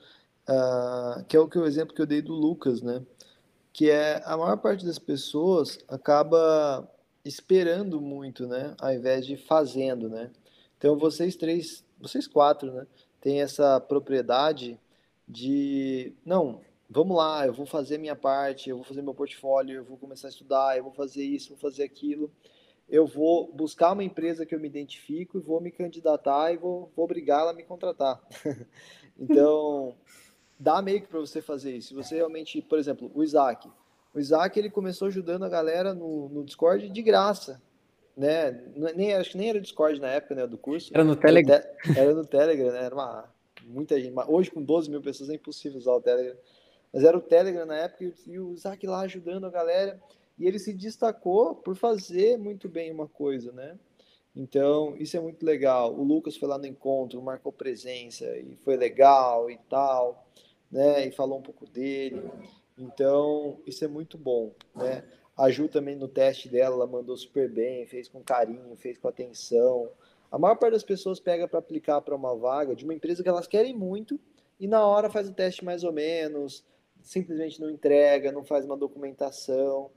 uh, 0.48 1.24
que 1.26 1.36
é 1.36 1.40
o 1.40 1.48
que 1.48 1.58
o 1.58 1.66
exemplo 1.66 1.96
que 1.96 2.02
eu 2.02 2.06
dei 2.06 2.22
do 2.22 2.34
Lucas, 2.34 2.82
né? 2.82 3.02
Que 3.74 3.90
é 3.90 4.22
a 4.26 4.36
maior 4.36 4.58
parte 4.58 4.86
das 4.86 5.00
pessoas 5.00 5.80
acaba 5.88 6.90
esperando 7.24 8.02
muito, 8.02 8.46
né? 8.46 8.76
Ao 8.80 8.94
invés 8.94 9.26
de 9.26 9.38
fazendo, 9.38 10.10
né? 10.10 10.32
Então 10.78 10.98
vocês 10.98 11.36
três, 11.36 11.84
vocês 12.00 12.28
quatro, 12.28 12.72
né? 12.72 12.88
Tem 13.22 13.42
essa 13.42 13.80
propriedade 13.80 14.80
de 15.28 16.14
não, 16.26 16.62
vamos 16.92 17.16
lá, 17.16 17.48
eu 17.48 17.54
vou 17.54 17.66
fazer 17.66 17.98
minha 17.98 18.16
parte, 18.16 18.70
eu 18.70 18.76
vou 18.76 18.84
fazer 18.84 19.02
meu 19.02 19.14
portfólio, 19.14 19.78
eu 19.78 19.86
vou 19.86 19.98
começar 19.98 20.28
a 20.28 20.30
estudar, 20.30 20.78
eu 20.78 20.84
vou 20.84 20.92
fazer 20.92 21.24
isso, 21.24 21.50
vou 21.50 21.58
fazer 21.58 21.84
aquilo. 21.84 22.30
Eu 22.90 23.08
vou 23.08 23.50
buscar 23.54 23.94
uma 23.94 24.04
empresa 24.04 24.46
que 24.46 24.54
eu 24.54 24.60
me 24.60 24.68
identifico 24.68 25.38
e 25.38 25.42
vou 25.42 25.62
me 25.62 25.72
candidatar 25.72 26.54
e 26.54 26.58
vou, 26.58 26.92
vou 26.94 27.06
obrigar 27.06 27.40
ela 27.40 27.52
a 27.52 27.54
me 27.54 27.64
contratar. 27.64 28.22
então, 29.18 29.96
dá 30.60 30.82
meio 30.82 31.02
que 31.02 31.08
para 31.08 31.22
você 31.22 31.42
fazer 31.42 31.78
isso. 31.78 31.90
Se 31.90 31.94
você 31.94 32.16
realmente, 32.16 32.62
por 32.62 32.78
exemplo, 32.78 33.10
o 33.16 33.24
Isaac. 33.24 33.70
O 34.14 34.20
Isaac 34.20 34.60
ele 34.60 34.70
começou 34.70 35.08
ajudando 35.08 35.44
a 35.44 35.50
galera 35.50 35.94
no, 35.94 36.28
no 36.28 36.44
Discord 36.44 36.90
de 36.90 37.02
graça. 37.02 37.62
Né? 38.18 38.52
Nem, 38.94 39.14
acho 39.14 39.32
que 39.32 39.38
nem 39.38 39.50
era 39.50 39.62
Discord 39.62 40.02
na 40.02 40.10
época 40.10 40.36
né, 40.36 40.46
do 40.46 40.58
curso. 40.58 40.92
Era 40.94 41.06
no 41.06 41.16
Telegram. 41.16 41.56
Era, 41.56 42.00
era 42.00 42.14
no 42.14 42.26
Telegram, 42.26 42.72
né? 42.74 42.84
Era 42.84 42.94
uma, 42.94 43.34
muita 43.64 43.98
gente. 44.02 44.14
Hoje, 44.28 44.52
com 44.52 44.62
12 44.62 44.90
mil 44.90 45.02
pessoas, 45.02 45.30
é 45.30 45.36
impossível 45.36 45.78
usar 45.78 45.94
o 45.94 46.02
Telegram. 46.02 46.36
Mas 46.94 47.04
era 47.04 47.18
o 47.18 47.22
Telegram 47.22 47.66
na 47.66 47.78
época 47.78 48.14
e 48.28 48.40
o 48.40 48.54
Isaac 48.54 48.86
lá 48.86 49.02
ajudando 49.02 49.46
a 49.46 49.50
galera. 49.50 50.02
E 50.38 50.48
ele 50.48 50.60
se 50.60 50.74
destacou 50.74 51.56
por 51.56 51.76
fazer 51.76 52.38
muito 52.38 52.68
bem 52.68 52.92
uma 52.92 53.08
coisa, 53.08 53.52
né? 53.52 53.78
Então, 54.36 54.96
isso 54.98 55.16
é 55.18 55.20
muito 55.20 55.46
legal. 55.46 55.94
O 55.94 56.04
Lucas 56.04 56.38
foi 56.38 56.48
lá 56.48 56.58
no 56.58 56.66
encontro, 56.66 57.22
marcou 57.22 57.52
presença 57.52 58.26
e 58.38 58.56
foi 58.58 58.78
legal 58.78 59.50
e 59.50 59.58
tal, 59.70 60.26
né? 60.72 61.06
E 61.06 61.12
falou 61.12 61.40
um 61.40 61.42
pouco 61.42 61.66
dele. 61.66 62.24
Então, 62.78 63.60
isso 63.66 63.84
é 63.84 63.88
muito 63.88 64.18
bom, 64.18 64.52
né? 64.76 65.04
A 65.38 65.50
Ju 65.50 65.68
também 65.68 65.96
no 65.96 66.08
teste 66.08 66.50
dela, 66.50 66.76
ela 66.76 66.88
mandou 66.88 67.16
super 67.18 67.50
bem, 67.50 67.86
fez 67.88 68.08
com 68.08 68.22
carinho, 68.22 68.76
fez 68.76 68.98
com 68.98 69.08
atenção. 69.08 69.90
A 70.32 70.38
maior 70.38 70.56
parte 70.56 70.74
das 70.74 70.84
pessoas 70.84 71.20
pega 71.20 71.48
para 71.48 71.60
aplicar 71.60 72.02
para 72.02 72.16
uma 72.16 72.36
vaga 72.36 72.76
de 72.76 72.84
uma 72.84 72.94
empresa 72.94 73.22
que 73.22 73.30
elas 73.30 73.48
querem 73.48 73.76
muito 73.76 74.20
e 74.60 74.68
na 74.68 74.86
hora 74.86 75.10
faz 75.10 75.28
o 75.28 75.34
teste 75.34 75.66
mais 75.66 75.84
ou 75.84 75.92
menos, 75.92 76.64
simplesmente 77.02 77.60
não 77.60 77.70
entrega, 77.70 78.32
não 78.32 78.44
faz 78.44 78.66
uma 78.66 78.78
documentação. 78.78 79.90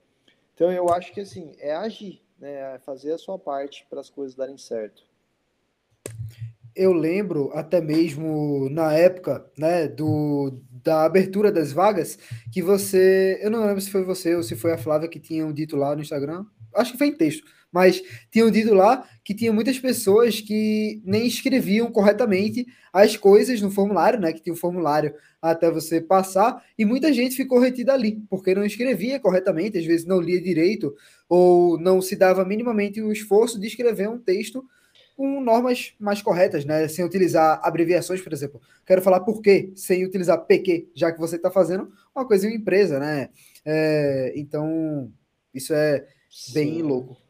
Então 0.54 0.70
eu 0.70 0.88
acho 0.88 1.12
que 1.12 1.20
assim, 1.20 1.52
é 1.58 1.74
agir, 1.74 2.22
né? 2.38 2.74
É 2.74 2.78
fazer 2.78 3.12
a 3.12 3.18
sua 3.18 3.38
parte 3.38 3.86
para 3.88 4.00
as 4.00 4.10
coisas 4.10 4.36
darem 4.36 4.58
certo. 4.58 5.02
Eu 6.74 6.92
lembro 6.92 7.50
até 7.54 7.80
mesmo 7.80 8.68
na 8.68 8.92
época, 8.92 9.48
né, 9.56 9.86
do 9.86 10.60
da 10.82 11.04
abertura 11.04 11.50
das 11.50 11.72
vagas, 11.72 12.18
que 12.52 12.60
você, 12.60 13.40
eu 13.40 13.50
não 13.50 13.64
lembro 13.64 13.80
se 13.80 13.90
foi 13.90 14.02
você 14.02 14.34
ou 14.34 14.42
se 14.42 14.54
foi 14.54 14.72
a 14.72 14.78
Flávia 14.78 15.08
que 15.08 15.18
tinham 15.18 15.50
dito 15.50 15.76
lá 15.76 15.94
no 15.94 16.02
Instagram, 16.02 16.44
acho 16.74 16.92
que 16.92 16.98
foi 16.98 17.06
em 17.06 17.16
texto, 17.16 17.42
mas 17.74 18.00
tinham 18.30 18.52
dito 18.52 18.72
lá 18.72 19.04
que 19.24 19.34
tinha 19.34 19.52
muitas 19.52 19.80
pessoas 19.80 20.40
que 20.40 21.02
nem 21.04 21.26
escreviam 21.26 21.90
corretamente 21.90 22.64
as 22.92 23.16
coisas 23.16 23.60
no 23.60 23.68
formulário, 23.68 24.20
né? 24.20 24.32
Que 24.32 24.40
tinha 24.40 24.52
um 24.52 24.56
formulário 24.56 25.12
até 25.42 25.68
você 25.68 26.00
passar, 26.00 26.64
e 26.78 26.84
muita 26.84 27.12
gente 27.12 27.34
ficou 27.34 27.58
retida 27.58 27.92
ali, 27.92 28.22
porque 28.30 28.54
não 28.54 28.64
escrevia 28.64 29.18
corretamente, 29.18 29.76
às 29.76 29.84
vezes 29.84 30.06
não 30.06 30.20
lia 30.20 30.40
direito, 30.40 30.94
ou 31.28 31.76
não 31.80 32.00
se 32.00 32.14
dava 32.14 32.44
minimamente 32.44 33.02
o 33.02 33.10
esforço 33.10 33.58
de 33.58 33.66
escrever 33.66 34.08
um 34.08 34.20
texto 34.20 34.64
com 35.16 35.40
normas 35.40 35.94
mais 35.98 36.22
corretas, 36.22 36.64
né? 36.64 36.86
Sem 36.86 37.04
utilizar 37.04 37.58
abreviações, 37.64 38.20
por 38.20 38.32
exemplo. 38.32 38.60
Quero 38.86 39.02
falar 39.02 39.20
por 39.20 39.42
quê, 39.42 39.72
sem 39.74 40.04
utilizar 40.04 40.46
PQ, 40.46 40.90
já 40.94 41.10
que 41.10 41.18
você 41.18 41.34
está 41.34 41.50
fazendo 41.50 41.90
uma 42.14 42.24
coisa 42.24 42.46
em 42.46 42.50
uma 42.50 42.56
empresa, 42.56 43.00
né? 43.00 43.30
É, 43.64 44.32
então, 44.36 45.10
isso 45.52 45.74
é 45.74 46.06
bem 46.52 46.74
Sim. 46.76 46.82
louco. 46.82 47.23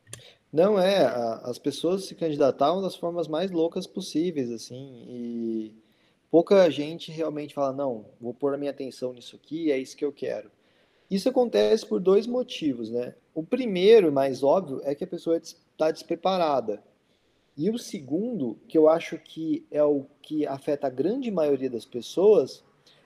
Não 0.54 0.78
é, 0.78 1.04
as 1.42 1.58
pessoas 1.58 2.04
se 2.04 2.14
candidatavam 2.14 2.80
das 2.80 2.94
formas 2.94 3.26
mais 3.26 3.50
loucas 3.50 3.88
possíveis, 3.88 4.52
assim, 4.52 5.04
e 5.08 5.74
pouca 6.30 6.70
gente 6.70 7.10
realmente 7.10 7.52
fala, 7.52 7.72
não, 7.72 8.04
vou 8.20 8.32
pôr 8.32 8.54
a 8.54 8.56
minha 8.56 8.70
atenção 8.70 9.12
nisso 9.12 9.34
aqui, 9.34 9.72
é 9.72 9.78
isso 9.78 9.96
que 9.96 10.04
eu 10.04 10.12
quero. 10.12 10.48
Isso 11.10 11.28
acontece 11.28 11.84
por 11.84 11.98
dois 11.98 12.28
motivos, 12.28 12.88
né? 12.88 13.16
O 13.34 13.42
primeiro, 13.42 14.12
mais 14.12 14.44
óbvio, 14.44 14.80
é 14.84 14.94
que 14.94 15.02
a 15.02 15.08
pessoa 15.08 15.36
está 15.38 15.90
despreparada. 15.90 16.80
E 17.56 17.68
o 17.68 17.76
segundo, 17.76 18.56
que 18.68 18.78
eu 18.78 18.88
acho 18.88 19.18
que 19.18 19.66
é 19.72 19.82
o 19.82 20.06
que 20.22 20.46
afeta 20.46 20.86
a 20.86 20.90
grande 20.90 21.32
maioria 21.32 21.68
das 21.68 21.84
pessoas, 21.84 22.62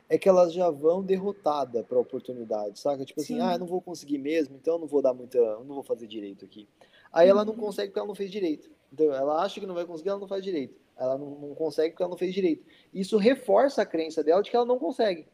é 0.07 0.19
que 0.19 0.29
elas 0.29 0.53
já 0.53 0.69
vão 0.69 1.03
derrotada 1.03 1.83
para 1.83 1.97
a 1.97 2.03
oportunidade, 2.03 2.79
saca? 2.79 3.07
Tipo 3.07 3.23
assim, 3.23 3.37
Sim. 3.37 3.41
assim, 3.41 3.51
ah, 3.53 3.55
eu 3.55 3.61
não 3.61 3.67
vou 3.67 3.81
conseguir 3.81 4.19
mesmo, 4.19 4.55
então 4.55 4.75
eu 4.75 4.81
não 4.81 4.87
vou 4.87 5.01
dar 5.01 5.15
muita, 5.15 5.39
eu 5.39 5.65
não 5.65 5.77
vou 5.77 5.83
fazer 5.83 6.07
direito 6.07 6.45
aqui. 6.45 6.69
Aí 7.13 7.29
ela 7.29 7.45
não 7.45 7.53
uhum. 7.53 7.61
consegue 7.61 7.89
porque 7.89 7.99
ela 7.99 8.09
não 8.09 8.15
fez 8.15 8.31
direito. 8.31 8.71
Então, 8.93 9.13
ela 9.15 9.43
acha 9.43 9.61
que 9.61 9.67
não 9.67 9.75
vai 9.75 9.85
conseguir, 9.85 10.11
ela 10.11 10.19
não 10.19 10.29
faz 10.29 10.43
direito. 10.43 10.75
Ela 10.99 11.17
não, 11.17 11.31
não 11.31 11.55
consegue 11.55 11.91
porque 11.91 12.03
ela 12.03 12.11
não 12.11 12.19
fez 12.19 12.35
direito. 12.35 12.65
Isso 12.93 13.17
reforça 13.17 13.83
a 13.83 13.87
crença 13.87 14.23
dela 14.25 14.43
de 14.43 14.51
que 14.51 14.57
ela 14.57 14.65
não 14.65 14.79
consegue. 14.79 15.27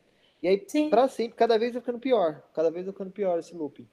E 0.43 0.49
aí, 0.49 0.63
para 0.91 1.09
sempre, 1.09 1.37
cada 1.37 1.59
vez 1.59 1.73
vai 1.73 1.81
ficando 1.81 1.99
pior. 1.99 2.43
Cada 2.53 2.71
vez 2.71 2.85
vai 2.85 2.93
ficando 2.93 3.11
pior 3.11 3.39
esse 3.39 3.55
loop. 3.55 3.87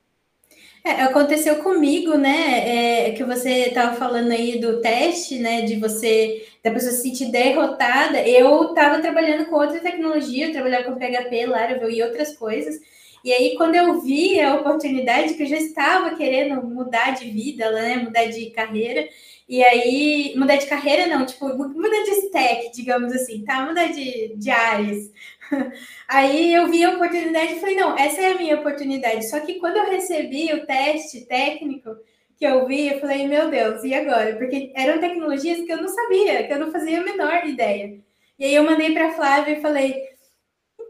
É, 0.84 1.04
aconteceu 1.04 1.64
comigo, 1.64 2.18
né? 2.18 3.08
É, 3.08 3.12
que 3.12 3.24
você 3.24 3.68
estava 3.68 3.96
falando 3.96 4.32
aí 4.32 4.60
do 4.60 4.82
teste, 4.82 5.40
né? 5.40 5.62
De 5.62 5.78
você, 5.78 6.46
da 6.64 6.72
pessoa 6.72 6.92
se 6.92 7.04
sentir 7.04 7.32
derrotada. 7.32 8.22
Eu 8.28 8.70
estava 8.70 9.00
trabalhando 9.00 9.46
com 9.46 9.56
outra 9.56 9.80
tecnologia, 9.80 10.48
eu 10.48 10.52
trabalhava 10.52 10.86
com 10.86 10.98
PHP, 10.98 11.46
Laravel 11.46 11.90
e 11.90 12.04
outras 12.04 12.36
coisas. 12.36 12.82
E 13.24 13.32
aí, 13.32 13.56
quando 13.56 13.76
eu 13.76 14.02
vi 14.02 14.40
a 14.40 14.56
oportunidade, 14.56 15.36
que 15.36 15.44
eu 15.44 15.48
já 15.48 15.58
estava 15.58 16.16
querendo 16.16 16.64
mudar 16.64 17.12
de 17.12 17.30
vida, 17.30 17.72
né? 17.72 17.98
Mudar 17.98 18.26
de 18.26 18.50
carreira. 18.52 19.08
E 19.48 19.64
aí, 19.64 20.34
mudar 20.38 20.56
de 20.56 20.66
carreira 20.66 21.08
não, 21.08 21.26
tipo, 21.26 21.48
mudar 21.48 22.04
de 22.04 22.12
stack, 22.28 22.72
digamos 22.74 23.12
assim, 23.14 23.44
tá? 23.44 23.66
Mudar 23.66 23.88
de, 23.88 24.36
de 24.38 24.50
áreas. 24.50 25.12
Aí 26.08 26.54
eu 26.54 26.68
vi 26.70 26.84
a 26.84 26.92
oportunidade 26.92 27.54
e 27.54 27.60
falei, 27.60 27.76
não, 27.76 27.98
essa 27.98 28.22
é 28.22 28.32
a 28.32 28.38
minha 28.38 28.56
oportunidade. 28.56 29.30
Só 29.30 29.40
que 29.42 29.56
quando 29.60 29.78
eu 29.78 29.90
recebi 29.90 30.54
o 30.54 30.66
teste 30.66 31.26
técnico 31.26 31.98
que 32.38 32.46
eu 32.46 32.66
vi, 32.66 32.88
eu 32.88 33.00
falei, 33.00 33.28
meu 33.28 33.50
Deus, 33.50 33.84
e 33.84 33.94
agora? 33.94 34.36
Porque 34.36 34.72
eram 34.76 35.00
tecnologias 35.00 35.62
que 35.62 35.72
eu 35.72 35.78
não 35.82 35.88
sabia, 35.88 36.48
que 36.48 36.54
eu 36.54 36.60
não 36.60 36.72
fazia 36.72 37.02
a 37.02 37.04
menor 37.04 37.46
ideia. 37.46 38.00
E 38.40 38.46
aí 38.46 38.56
eu 38.56 38.64
mandei 38.64 38.94
para 38.94 39.10
a 39.10 39.12
Flávia 39.14 39.58
e 39.58 39.62
falei, 39.62 40.11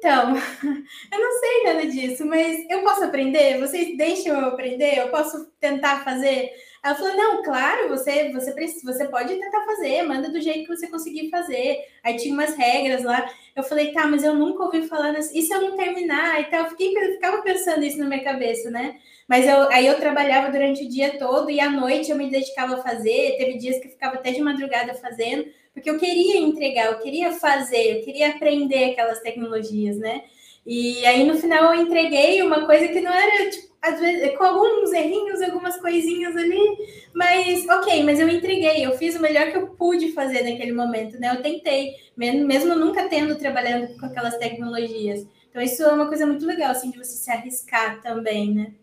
então, 0.01 0.33
eu 1.13 1.19
não 1.19 1.39
sei 1.39 1.63
nada 1.63 1.85
disso, 1.85 2.25
mas 2.25 2.65
eu 2.71 2.81
posso 2.81 3.03
aprender? 3.03 3.59
Vocês 3.59 3.95
deixam 3.95 4.35
eu 4.35 4.47
aprender? 4.47 4.97
Eu 4.97 5.09
posso 5.11 5.45
tentar 5.59 6.03
fazer? 6.03 6.49
Ela 6.83 6.95
falou: 6.95 7.15
não, 7.15 7.43
claro, 7.43 7.89
você, 7.89 8.31
você, 8.31 8.53
você 8.83 9.07
pode 9.07 9.35
tentar 9.35 9.63
fazer, 9.65 10.01
manda 10.03 10.29
do 10.29 10.41
jeito 10.41 10.67
que 10.67 10.75
você 10.75 10.87
conseguir 10.87 11.29
fazer. 11.29 11.79
Aí 12.03 12.17
tinha 12.17 12.33
umas 12.33 12.55
regras 12.55 13.03
lá. 13.03 13.29
Eu 13.55 13.63
falei, 13.63 13.91
tá, 13.91 14.07
mas 14.07 14.23
eu 14.23 14.33
nunca 14.33 14.63
ouvi 14.63 14.87
falar 14.87 15.11
nisso. 15.11 15.31
E 15.33 15.41
se 15.41 15.53
eu 15.53 15.61
não 15.61 15.75
terminar? 15.77 16.41
E 16.41 16.45
tal, 16.45 16.63
eu 16.63 16.69
fiquei, 16.69 16.93
ficava 17.13 17.41
pensando 17.43 17.83
isso 17.83 17.99
na 17.99 18.05
minha 18.05 18.23
cabeça, 18.23 18.71
né? 18.71 18.97
Mas 19.27 19.47
eu, 19.47 19.69
aí 19.69 19.85
eu 19.85 19.95
trabalhava 19.99 20.51
durante 20.51 20.83
o 20.83 20.89
dia 20.89 21.17
todo 21.19 21.49
e 21.51 21.59
à 21.59 21.69
noite 21.69 22.09
eu 22.09 22.17
me 22.17 22.29
dedicava 22.29 22.75
a 22.75 22.81
fazer. 22.81 23.35
Teve 23.37 23.57
dias 23.57 23.79
que 23.79 23.87
eu 23.87 23.91
ficava 23.91 24.15
até 24.15 24.31
de 24.31 24.41
madrugada 24.41 24.93
fazendo, 24.95 25.45
porque 25.73 25.89
eu 25.89 25.99
queria 25.99 26.37
entregar, 26.39 26.87
eu 26.87 26.99
queria 26.99 27.31
fazer, 27.31 27.97
eu 27.97 28.03
queria 28.03 28.29
aprender 28.29 28.91
aquelas 28.91 29.19
tecnologias, 29.21 29.97
né? 29.97 30.23
E 30.65 31.05
aí 31.05 31.23
no 31.23 31.37
final 31.37 31.73
eu 31.73 31.81
entreguei 31.81 32.41
uma 32.41 32.65
coisa 32.65 32.87
que 32.87 33.01
não 33.01 33.11
era, 33.11 33.49
tipo, 33.49 33.70
às 33.81 33.99
vezes, 33.99 34.37
com 34.37 34.43
alguns 34.43 34.93
errinhos, 34.93 35.41
algumas 35.41 35.77
coisinhas 35.77 36.35
ali, 36.35 37.09
mas 37.15 37.67
ok, 37.67 38.03
mas 38.03 38.19
eu 38.19 38.29
entreguei, 38.29 38.85
eu 38.85 38.95
fiz 38.95 39.15
o 39.15 39.21
melhor 39.21 39.49
que 39.51 39.57
eu 39.57 39.69
pude 39.69 40.11
fazer 40.11 40.43
naquele 40.43 40.71
momento, 40.71 41.19
né? 41.19 41.35
Eu 41.35 41.41
tentei, 41.41 41.95
mesmo, 42.15 42.45
mesmo 42.45 42.75
nunca 42.75 43.09
tendo 43.09 43.35
trabalhando 43.35 43.97
com 43.99 44.05
aquelas 44.05 44.37
tecnologias. 44.37 45.25
Então, 45.49 45.61
isso 45.61 45.81
é 45.81 45.91
uma 45.91 46.07
coisa 46.07 46.27
muito 46.27 46.45
legal, 46.45 46.71
assim, 46.71 46.91
de 46.91 46.97
você 46.97 47.15
se 47.15 47.31
arriscar 47.31 48.01
também, 48.01 48.53
né? 48.53 48.73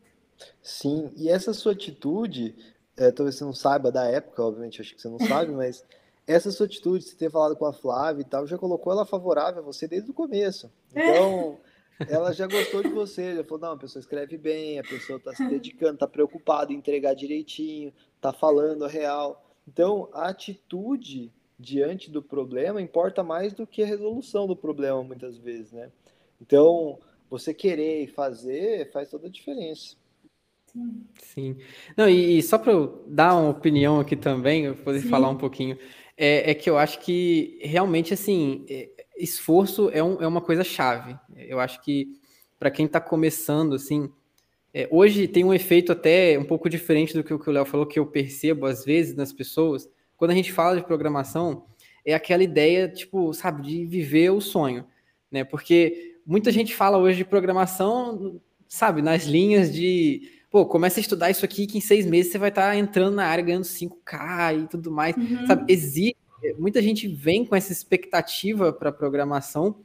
Sim, 0.61 1.11
e 1.16 1.29
essa 1.29 1.55
sua 1.55 1.73
atitude, 1.73 2.55
é, 2.97 3.12
talvez 3.12 3.37
você 3.37 3.45
não 3.45 3.55
saiba 3.55 3.93
da 3.93 4.05
época, 4.05 4.43
obviamente, 4.43 4.81
acho 4.81 4.95
que 4.95 5.01
você 5.01 5.09
não 5.09 5.19
sabe, 5.27 5.53
mas 5.53 5.85
essa 6.27 6.51
sua 6.51 6.66
atitude, 6.66 7.05
você 7.05 7.16
ter 7.16 7.31
falado 7.31 7.57
com 7.57 7.65
a 7.65 7.73
Flávia 7.73 8.23
e 8.23 8.25
tal, 8.25 8.47
já 8.49 8.59
colocou 8.59 8.93
ela 8.93 9.07
favorável 9.07 9.62
a 9.62 9.65
você 9.65 9.87
desde 9.87 10.11
o 10.11 10.15
começo. 10.15 10.70
Então, 10.91 11.57
ela 12.07 12.33
já 12.33 12.47
gostou 12.47 12.83
de 12.83 12.89
você, 12.89 13.35
já 13.37 13.45
falou, 13.45 13.61
não, 13.61 13.73
a 13.73 13.77
pessoa 13.79 14.01
escreve 14.01 14.37
bem, 14.37 14.79
a 14.79 14.85
pessoa 14.85 15.19
está 15.19 15.35
se 15.35 15.49
dedicando, 15.49 15.95
está 15.95 16.07
preocupada 16.07 16.73
em 16.73 16.77
entregar 16.77 17.15
direitinho, 17.15 17.93
está 18.16 18.33
falando 18.33 18.85
a 18.85 18.89
real. 18.89 19.45
Então, 19.66 20.09
a 20.12 20.29
atitude 20.29 21.33
diante 21.59 22.11
do 22.11 22.23
problema 22.23 22.81
importa 22.81 23.23
mais 23.23 23.53
do 23.53 23.66
que 23.66 23.83
a 23.83 23.87
resolução 23.87 24.47
do 24.47 24.55
problema, 24.55 25.03
muitas 25.03 25.37
vezes, 25.37 25.73
né? 25.73 25.91
Então, 26.41 26.99
você 27.29 27.53
querer 27.53 28.07
fazer 28.09 28.91
faz 28.93 29.11
toda 29.11 29.27
a 29.27 29.31
diferença. 29.31 29.97
Sim. 31.20 31.57
Não, 31.97 32.09
e, 32.09 32.39
e 32.39 32.43
só 32.43 32.59
para 32.59 32.73
eu 32.73 33.05
dar 33.07 33.35
uma 33.35 33.51
opinião 33.51 33.99
aqui 33.99 34.15
também, 34.15 34.66
eu 34.66 34.77
poder 34.77 35.01
Sim. 35.01 35.09
falar 35.09 35.29
um 35.29 35.37
pouquinho, 35.37 35.79
é, 36.16 36.51
é, 36.51 36.55
que 36.55 36.69
eu 36.69 36.79
acho 36.79 37.01
que 37.01 37.59
realmente, 37.62 38.15
assim, 38.15 38.65
é, 38.69 38.89
esforço 39.19 39.90
é, 39.93 40.03
um, 40.03 40.23
é 40.23 40.27
uma 40.27 40.40
coisa 40.40 40.65
chave. 40.65 41.19
Eu 41.36 41.61
acho 41.61 41.82
que 41.82 42.09
para 42.59 42.70
quem 42.70 42.86
está 42.86 43.01
começando, 43.01 43.74
assim, 43.74 44.11
é, 44.73 44.89
hoje 44.90 45.27
tem 45.27 45.45
um 45.45 45.55
efeito 45.55 45.93
até 45.93 46.39
um 46.39 46.45
pouco 46.45 46.69
diferente 46.69 47.15
do 47.15 47.24
que 47.24 47.32
o 47.32 47.53
Léo 47.53 47.65
falou, 47.65 47.86
que 47.86 47.99
eu 47.99 48.07
percebo 48.07 48.66
às 48.66 48.85
vezes 48.85 49.15
nas 49.15 49.32
pessoas. 49.32 49.89
Quando 50.16 50.32
a 50.32 50.35
gente 50.35 50.53
fala 50.53 50.77
de 50.77 50.85
programação, 50.85 51.65
é 52.05 52.15
aquela 52.15 52.43
ideia, 52.43 52.89
tipo, 52.89 53.32
sabe, 53.32 53.62
de 53.62 53.85
viver 53.85 54.31
o 54.31 54.40
sonho, 54.40 54.85
né? 55.31 55.45
Porque 55.45 56.16
muita 56.27 56.51
gente 56.51 56.74
fala 56.74 56.99
hoje 56.99 57.19
de 57.19 57.24
programação, 57.24 58.40
sabe, 58.69 59.01
nas 59.01 59.24
linhas 59.24 59.73
de, 59.73 60.31
pô, 60.51 60.66
começa 60.66 61.01
a 61.01 61.03
estudar 61.03 61.31
isso 61.31 61.45
aqui 61.45 61.66
que 61.66 61.78
em 61.78 61.81
seis 61.81 62.07
meses 62.07 62.32
você 62.32 62.39
vai 62.39 62.49
estar 62.49 62.70
tá 62.70 62.77
entrando 62.77 63.15
na 63.15 63.27
área 63.27 63.45
ganhando 63.45 63.65
5K 63.65 64.65
e 64.65 64.69
tudo 64.69 64.90
mais, 64.90 65.16
uhum. 65.16 65.47
sabe? 65.47 65.73
Existe 65.73 66.16
muita 66.59 66.81
gente 66.82 67.09
vem 67.09 67.44
com 67.44 67.55
essa 67.55 67.73
expectativa 67.73 68.73
para 68.73 68.93
programação, 68.93 69.77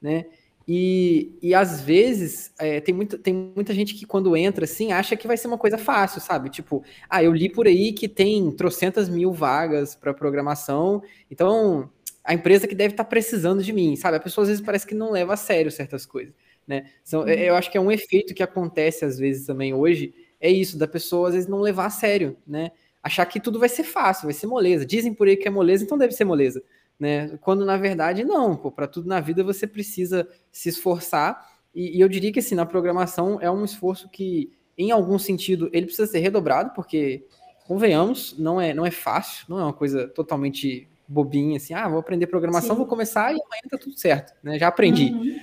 né? 0.00 0.26
E, 0.70 1.32
e 1.40 1.54
às 1.54 1.80
vezes 1.80 2.52
é, 2.58 2.78
tem, 2.78 2.94
muita, 2.94 3.16
tem 3.16 3.32
muita 3.32 3.72
gente 3.72 3.94
que 3.94 4.04
quando 4.04 4.36
entra 4.36 4.66
assim 4.66 4.92
acha 4.92 5.16
que 5.16 5.26
vai 5.26 5.38
ser 5.38 5.48
uma 5.48 5.56
coisa 5.56 5.78
fácil, 5.78 6.20
sabe? 6.20 6.50
Tipo, 6.50 6.84
ah, 7.08 7.22
eu 7.22 7.32
li 7.32 7.48
por 7.48 7.66
aí 7.66 7.90
que 7.90 8.06
tem 8.06 8.50
trocentas 8.50 9.08
mil 9.08 9.32
vagas 9.32 9.94
para 9.94 10.12
programação, 10.12 11.02
então 11.30 11.88
a 12.22 12.34
empresa 12.34 12.68
que 12.68 12.74
deve 12.74 12.92
estar 12.92 13.04
tá 13.04 13.08
precisando 13.08 13.62
de 13.62 13.72
mim, 13.72 13.96
sabe? 13.96 14.18
A 14.18 14.20
pessoa 14.20 14.42
às 14.42 14.48
vezes 14.48 14.62
parece 14.62 14.86
que 14.86 14.94
não 14.94 15.10
leva 15.10 15.32
a 15.32 15.36
sério 15.38 15.70
certas 15.70 16.04
coisas, 16.04 16.34
né? 16.66 16.90
Então, 17.02 17.26
eu 17.26 17.54
acho 17.54 17.70
que 17.70 17.78
é 17.78 17.80
um 17.80 17.90
efeito 17.90 18.34
que 18.34 18.42
acontece 18.42 19.06
às 19.06 19.18
vezes 19.18 19.46
também 19.46 19.72
hoje, 19.72 20.12
é 20.38 20.50
isso, 20.50 20.76
da 20.76 20.86
pessoa 20.86 21.28
às 21.28 21.34
vezes 21.34 21.48
não 21.48 21.60
levar 21.60 21.86
a 21.86 21.90
sério, 21.90 22.36
né? 22.46 22.72
Achar 23.08 23.26
que 23.26 23.40
tudo 23.40 23.58
vai 23.58 23.68
ser 23.68 23.84
fácil, 23.84 24.26
vai 24.26 24.34
ser 24.34 24.46
moleza. 24.46 24.86
Dizem 24.86 25.12
por 25.12 25.26
aí 25.26 25.36
que 25.36 25.48
é 25.48 25.50
moleza, 25.50 25.82
então 25.82 25.98
deve 25.98 26.12
ser 26.12 26.24
moleza, 26.24 26.62
né? 26.98 27.36
Quando 27.40 27.64
na 27.64 27.76
verdade 27.76 28.24
não, 28.24 28.56
para 28.56 28.86
tudo 28.86 29.08
na 29.08 29.20
vida 29.20 29.42
você 29.42 29.66
precisa 29.66 30.28
se 30.52 30.68
esforçar. 30.68 31.44
E, 31.74 31.96
e, 31.96 32.00
eu 32.00 32.08
diria 32.08 32.32
que 32.32 32.38
assim, 32.38 32.54
na 32.54 32.66
programação 32.66 33.38
é 33.40 33.50
um 33.50 33.64
esforço 33.64 34.08
que, 34.08 34.52
em 34.76 34.90
algum 34.90 35.18
sentido, 35.18 35.68
ele 35.72 35.86
precisa 35.86 36.06
ser 36.06 36.20
redobrado, 36.20 36.70
porque 36.74 37.24
convenhamos, 37.66 38.38
não 38.38 38.60
é, 38.60 38.72
não 38.72 38.86
é 38.86 38.90
fácil, 38.90 39.44
não 39.48 39.58
é 39.58 39.62
uma 39.62 39.72
coisa 39.72 40.08
totalmente 40.08 40.88
bobinha, 41.06 41.56
assim, 41.56 41.74
ah, 41.74 41.88
vou 41.88 41.98
aprender 41.98 42.26
programação, 42.26 42.70
Sim. 42.70 42.76
vou 42.76 42.86
começar 42.86 43.32
e 43.32 43.40
amanhã 43.40 43.62
tá 43.70 43.78
tudo 43.78 43.98
certo, 43.98 44.34
né? 44.42 44.58
Já 44.58 44.68
aprendi. 44.68 45.12
Uhum. 45.12 45.36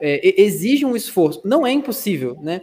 É, 0.00 0.42
exige 0.42 0.84
um 0.84 0.96
esforço, 0.96 1.40
não 1.44 1.66
é 1.66 1.72
impossível, 1.72 2.36
né? 2.40 2.62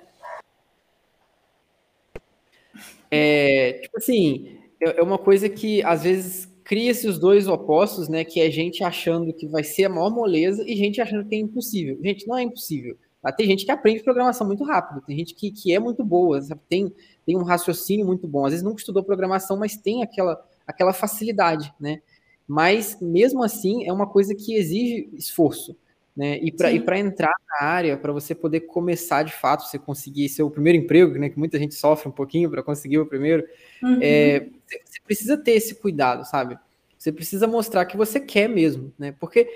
É, 3.11 3.73
tipo 3.73 3.97
assim, 3.97 4.57
é, 4.81 4.99
é 4.99 5.03
uma 5.03 5.17
coisa 5.17 5.49
que 5.49 5.83
às 5.83 6.03
vezes 6.03 6.49
cria-se 6.63 7.07
os 7.07 7.19
dois 7.19 7.47
opostos, 7.47 8.07
né? 8.07 8.23
Que 8.23 8.39
é 8.39 8.49
gente 8.49 8.83
achando 8.83 9.33
que 9.33 9.45
vai 9.47 9.63
ser 9.63 9.85
a 9.85 9.89
maior 9.89 10.09
moleza 10.09 10.63
e 10.65 10.75
gente 10.75 11.01
achando 11.01 11.27
que 11.27 11.35
é 11.35 11.39
impossível. 11.39 11.99
Gente, 12.01 12.25
não 12.27 12.38
é 12.38 12.43
impossível. 12.43 12.97
Tem 13.38 13.45
gente 13.45 13.65
que 13.65 13.71
aprende 13.71 14.01
programação 14.01 14.47
muito 14.47 14.63
rápido, 14.63 15.03
tem 15.05 15.15
gente 15.15 15.35
que, 15.35 15.51
que 15.51 15.71
é 15.71 15.79
muito 15.79 16.03
boa, 16.03 16.41
sabe? 16.41 16.59
Tem, 16.67 16.91
tem 17.23 17.38
um 17.38 17.43
raciocínio 17.43 18.03
muito 18.03 18.27
bom. 18.27 18.45
Às 18.45 18.51
vezes 18.51 18.63
nunca 18.63 18.79
estudou 18.79 19.03
programação, 19.03 19.57
mas 19.57 19.77
tem 19.77 20.01
aquela, 20.01 20.43
aquela 20.65 20.91
facilidade, 20.91 21.71
né? 21.79 22.01
Mas 22.47 22.97
mesmo 22.99 23.43
assim 23.43 23.85
é 23.88 23.93
uma 23.93 24.07
coisa 24.07 24.33
que 24.33 24.55
exige 24.55 25.07
esforço. 25.13 25.75
Né? 26.15 26.39
E 26.41 26.51
para 26.51 26.99
entrar 26.99 27.33
na 27.49 27.67
área, 27.67 27.97
para 27.97 28.11
você 28.11 28.35
poder 28.35 28.61
começar 28.61 29.23
de 29.23 29.31
fato, 29.31 29.63
você 29.63 29.79
conseguir 29.79 30.27
ser 30.27 30.43
o 30.43 30.51
primeiro 30.51 30.77
emprego, 30.77 31.17
né? 31.17 31.29
Que 31.29 31.39
muita 31.39 31.57
gente 31.57 31.73
sofre 31.73 32.09
um 32.09 32.11
pouquinho 32.11 32.49
para 32.49 32.61
conseguir 32.61 32.99
o 32.99 33.05
primeiro, 33.05 33.45
uhum. 33.81 33.99
é, 34.01 34.47
você 34.85 34.99
precisa 35.05 35.38
ter 35.38 35.51
esse 35.51 35.75
cuidado, 35.75 36.25
sabe? 36.25 36.57
Você 36.97 37.11
precisa 37.11 37.47
mostrar 37.47 37.85
que 37.85 37.95
você 37.95 38.19
quer 38.19 38.49
mesmo, 38.49 38.93
né? 38.99 39.15
Porque 39.19 39.47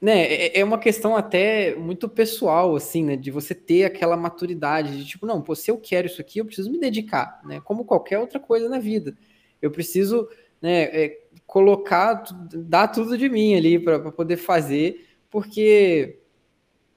né, 0.00 0.24
é, 0.24 0.60
é 0.60 0.64
uma 0.64 0.78
questão 0.78 1.16
até 1.16 1.74
muito 1.76 2.08
pessoal, 2.08 2.74
assim, 2.74 3.04
né? 3.04 3.16
De 3.16 3.30
você 3.30 3.54
ter 3.54 3.84
aquela 3.84 4.16
maturidade 4.16 4.98
de 4.98 5.06
tipo, 5.06 5.24
não, 5.26 5.40
pô, 5.40 5.54
se 5.54 5.70
eu 5.70 5.78
quero 5.78 6.08
isso 6.08 6.20
aqui, 6.20 6.40
eu 6.40 6.44
preciso 6.44 6.70
me 6.70 6.78
dedicar, 6.78 7.40
né? 7.44 7.60
Como 7.64 7.84
qualquer 7.84 8.18
outra 8.18 8.40
coisa 8.40 8.68
na 8.68 8.80
vida. 8.80 9.16
Eu 9.62 9.70
preciso 9.70 10.28
né, 10.60 10.82
é, 10.84 11.20
colocar, 11.46 12.24
dar 12.52 12.88
tudo 12.88 13.16
de 13.16 13.28
mim 13.28 13.54
ali 13.54 13.78
para 13.78 14.10
poder 14.10 14.36
fazer 14.36 15.13
porque 15.34 16.20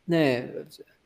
né, 0.07 0.47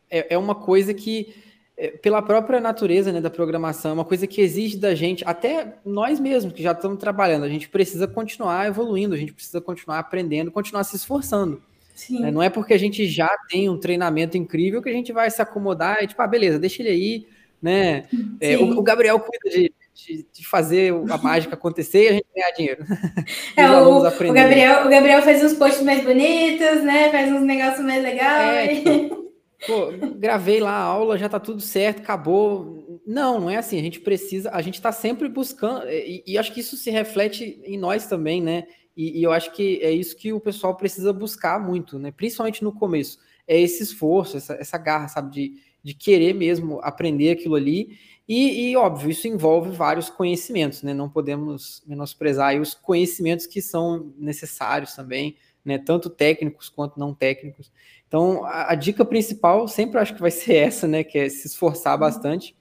é, 0.10 0.34
é 0.34 0.38
uma 0.38 0.54
coisa 0.54 0.94
que, 0.94 1.34
é, 1.78 1.88
pela 1.88 2.22
própria 2.22 2.60
natureza 2.60 3.10
né, 3.10 3.22
da 3.22 3.30
programação, 3.30 3.92
é 3.92 3.94
uma 3.94 4.04
coisa 4.04 4.28
que 4.28 4.42
exige 4.42 4.76
da 4.76 4.94
gente, 4.94 5.24
até 5.26 5.76
nós 5.86 6.20
mesmos 6.20 6.54
que 6.54 6.62
já 6.62 6.74
estamos 6.74 7.00
trabalhando, 7.00 7.46
a 7.46 7.50
gente 7.50 7.70
precisa 7.70 8.06
continuar 8.06 8.68
evoluindo, 8.68 9.16
a 9.16 9.18
gente 9.18 9.32
precisa 9.32 9.62
continuar 9.62 10.00
aprendendo, 10.00 10.52
continuar 10.52 10.84
se 10.84 10.98
esforçando. 10.98 11.62
Né? 12.10 12.32
Não 12.32 12.44
é 12.44 12.50
porque 12.50 12.74
a 12.74 12.78
gente 12.78 13.08
já 13.08 13.34
tem 13.50 13.70
um 13.70 13.78
treinamento 13.78 14.38
incrível 14.38 14.82
que 14.82 14.90
a 14.90 14.94
gente 14.94 15.14
vai 15.14 15.32
se 15.32 15.42
acomodar 15.42 16.04
e 16.04 16.08
tipo, 16.08 16.22
ah, 16.22 16.28
beleza, 16.28 16.60
deixa 16.60 16.82
ele 16.82 16.90
aí, 16.90 17.28
né? 17.62 18.10
É, 18.42 18.58
o, 18.58 18.78
o, 18.78 18.82
Gabriel 18.82 19.18
cuida 19.18 19.50
de, 19.50 19.72
de, 20.06 20.26
de, 20.32 20.48
fazer 20.48 20.94
a 21.10 21.18
mágica 21.18 21.54
acontecer 21.54 22.04
e 22.04 22.08
a 22.08 22.14
gente 22.14 22.26
ganhar 22.36 22.52
dinheiro. 22.52 22.86
É, 23.56 23.70
o, 23.70 23.98
o, 23.98 24.34
Gabriel, 24.34 24.86
o 24.86 24.90
Gabriel 24.90 25.22
faz 25.22 25.44
uns 25.44 25.54
posts 25.54 25.84
mais 25.84 26.04
bonitos, 26.04 26.84
né? 26.84 27.12
Faz 27.12 27.32
uns 27.32 27.42
negócios 27.42 27.86
mais 27.86 28.02
legais. 28.02 28.70
É, 28.70 28.76
tipo, 29.10 29.34
pô, 29.68 29.92
gravei 30.18 30.60
lá 30.60 30.72
a 30.72 30.84
aula, 30.84 31.18
já 31.18 31.28
tá 31.28 31.40
tudo 31.40 31.62
certo, 31.62 32.00
acabou. 32.00 33.02
Não, 33.06 33.40
não 33.40 33.50
é 33.50 33.58
assim. 33.58 33.78
A 33.78 33.82
gente 33.82 34.00
precisa, 34.00 34.50
a 34.52 34.62
gente 34.62 34.76
está 34.76 34.92
sempre 34.92 35.28
buscando, 35.28 35.88
e, 35.90 36.24
e, 36.26 36.38
acho 36.38 36.54
que 36.54 36.62
isso 36.62 36.78
se 36.78 36.90
reflete 36.90 37.62
em 37.64 37.78
nós 37.78 38.08
também, 38.08 38.42
né? 38.42 38.66
E, 38.96 39.20
e 39.20 39.24
eu 39.24 39.32
acho 39.32 39.52
que 39.52 39.80
é 39.82 39.92
isso 39.92 40.16
que 40.16 40.34
o 40.34 40.40
pessoal 40.40 40.76
precisa 40.76 41.14
buscar 41.14 41.60
muito, 41.60 42.00
né? 42.00 42.12
Principalmente 42.12 42.64
no 42.64 42.72
começo. 42.72 43.20
É 43.48 43.60
esse 43.60 43.84
esforço, 43.84 44.38
essa, 44.38 44.54
essa 44.54 44.78
garra, 44.78 45.08
sabe, 45.08 45.32
de, 45.32 45.54
de 45.84 45.94
querer 45.94 46.34
mesmo 46.34 46.80
aprender 46.82 47.32
aquilo 47.32 47.56
ali 47.56 47.98
e, 48.28 48.72
e, 48.72 48.78
óbvio, 48.78 49.10
isso 49.10 49.28
envolve 49.28 49.72
vários 49.72 50.10
conhecimentos, 50.10 50.84
né? 50.84 50.94
Não 50.94 51.10
podemos 51.10 51.84
menosprezar 51.86 52.60
os 52.60 52.74
conhecimentos 52.74 53.46
que 53.46 53.62
são 53.62 54.14
necessários 54.18 54.94
também, 54.94 55.36
né? 55.66 55.78
Tanto 55.78 56.10
técnicos 56.10 56.70
quanto 56.70 57.00
não 57.00 57.14
técnicos. 57.14 57.72
Então, 58.08 58.46
a, 58.46 58.72
a 58.72 58.76
dica 58.76 59.04
principal 59.04 59.68
sempre 59.68 60.00
acho 60.00 60.14
que 60.14 60.22
vai 60.22 60.32
ser 60.32 60.56
essa, 60.56 60.88
né? 60.88 61.04
Que 61.04 61.20
é 61.20 61.30
se 61.30 61.48
esforçar 61.48 61.98
bastante. 61.98 62.56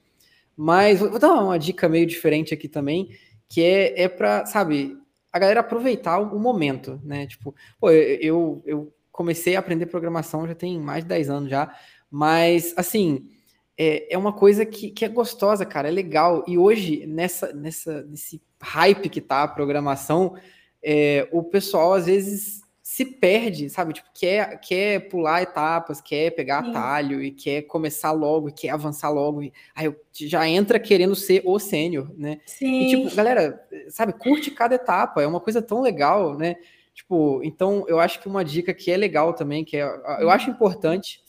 Mas 0.55 0.99
vou 0.99 1.17
dar 1.17 1.33
uma 1.33 1.57
dica 1.57 1.87
meio 1.87 2.05
diferente 2.05 2.53
aqui 2.53 2.67
também, 2.67 3.09
que 3.47 3.63
é, 3.63 4.03
é 4.03 4.09
para, 4.09 4.45
sabe, 4.45 4.97
a 5.31 5.39
galera 5.39 5.61
aproveitar 5.61 6.19
o 6.19 6.39
momento, 6.39 6.99
né? 7.03 7.25
Tipo, 7.27 7.55
pô, 7.79 7.89
eu, 7.89 8.61
eu 8.65 8.93
comecei 9.11 9.55
a 9.55 9.59
aprender 9.59 9.85
programação 9.85 10.47
já 10.47 10.55
tem 10.55 10.79
mais 10.79 11.03
de 11.03 11.09
10 11.09 11.29
anos 11.29 11.49
já, 11.49 11.73
mas, 12.09 12.73
assim, 12.75 13.29
é, 13.77 14.13
é 14.13 14.17
uma 14.17 14.33
coisa 14.33 14.65
que, 14.65 14.89
que 14.91 15.05
é 15.05 15.07
gostosa, 15.07 15.65
cara, 15.65 15.87
é 15.87 15.91
legal. 15.91 16.43
E 16.47 16.57
hoje, 16.57 17.05
nessa, 17.07 17.53
nessa, 17.53 18.03
nesse 18.03 18.41
hype 18.61 19.09
que 19.09 19.21
tá 19.21 19.43
a 19.43 19.47
programação, 19.47 20.35
é, 20.83 21.27
o 21.31 21.43
pessoal 21.43 21.93
às 21.93 22.05
vezes 22.05 22.61
se 22.91 23.05
perde, 23.05 23.69
sabe? 23.69 23.93
Tipo, 23.93 24.09
quer, 24.13 24.59
quer 24.59 25.07
pular 25.07 25.41
etapas, 25.41 26.01
quer 26.01 26.31
pegar 26.31 26.61
Sim. 26.61 26.71
atalho 26.71 27.23
e 27.23 27.31
quer 27.31 27.61
começar 27.61 28.11
logo, 28.11 28.49
e 28.49 28.51
quer 28.51 28.69
avançar 28.69 29.09
logo. 29.09 29.41
E, 29.41 29.53
aí 29.73 29.93
já 30.13 30.45
entra 30.45 30.77
querendo 30.77 31.15
ser 31.15 31.41
o 31.45 31.57
sênior, 31.57 32.13
né? 32.17 32.39
Sim. 32.45 32.81
E 32.81 32.89
tipo, 32.89 33.15
galera, 33.15 33.65
sabe, 33.87 34.11
curte 34.11 34.51
cada 34.51 34.75
etapa, 34.75 35.21
é 35.21 35.27
uma 35.27 35.39
coisa 35.39 35.61
tão 35.61 35.81
legal, 35.81 36.37
né? 36.37 36.57
Tipo, 36.93 37.39
então 37.45 37.85
eu 37.87 37.97
acho 37.97 38.19
que 38.19 38.27
uma 38.27 38.43
dica 38.43 38.73
que 38.73 38.91
é 38.91 38.97
legal 38.97 39.33
também, 39.33 39.63
que 39.63 39.77
é, 39.77 39.83
eu 40.19 40.29
acho 40.29 40.49
importante, 40.49 41.21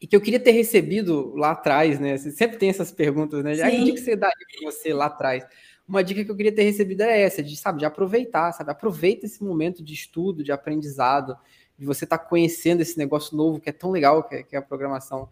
e 0.00 0.06
que 0.06 0.14
eu 0.14 0.20
queria 0.20 0.40
ter 0.40 0.52
recebido 0.52 1.34
lá 1.34 1.52
atrás, 1.52 1.98
né? 1.98 2.16
Você 2.16 2.30
sempre 2.30 2.58
tem 2.58 2.68
essas 2.68 2.92
perguntas, 2.92 3.42
né? 3.42 3.54
Já 3.54 3.70
que 3.70 3.96
você 3.96 4.16
daria 4.16 4.46
para 4.58 4.70
você 4.70 4.92
lá 4.92 5.06
atrás? 5.06 5.46
uma 5.88 6.02
dica 6.02 6.24
que 6.24 6.30
eu 6.30 6.36
queria 6.36 6.52
ter 6.52 6.64
recebido 6.64 7.02
é 7.02 7.20
essa, 7.20 7.42
de, 7.42 7.56
sabe, 7.56 7.78
de 7.78 7.84
aproveitar, 7.84 8.52
sabe? 8.52 8.70
Aproveita 8.70 9.26
esse 9.26 9.42
momento 9.42 9.82
de 9.82 9.94
estudo, 9.94 10.42
de 10.42 10.50
aprendizado, 10.50 11.36
de 11.78 11.86
você 11.86 12.04
estar 12.04 12.18
tá 12.18 12.24
conhecendo 12.24 12.80
esse 12.80 12.98
negócio 12.98 13.36
novo 13.36 13.60
que 13.60 13.68
é 13.68 13.72
tão 13.72 13.90
legal, 13.90 14.24
que 14.24 14.34
é, 14.34 14.42
que 14.42 14.56
é 14.56 14.58
a 14.58 14.62
programação. 14.62 15.28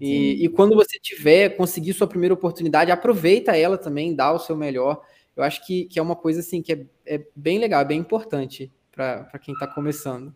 E, 0.00 0.44
e, 0.44 0.48
quando 0.50 0.76
você 0.76 0.98
tiver, 1.00 1.56
conseguir 1.56 1.94
sua 1.94 2.06
primeira 2.06 2.34
oportunidade, 2.34 2.90
aproveita 2.90 3.56
ela 3.56 3.78
também, 3.78 4.14
dá 4.14 4.30
o 4.30 4.38
seu 4.38 4.54
melhor. 4.54 5.02
Eu 5.34 5.42
acho 5.42 5.66
que, 5.66 5.86
que 5.86 5.98
é 5.98 6.02
uma 6.02 6.14
coisa 6.14 6.40
assim 6.40 6.60
que 6.60 6.72
é, 6.72 6.86
é 7.06 7.26
bem 7.34 7.58
legal, 7.58 7.80
é 7.80 7.84
bem 7.84 7.98
importante 7.98 8.70
para 8.92 9.38
quem 9.42 9.54
está 9.54 9.66
começando. 9.66 10.34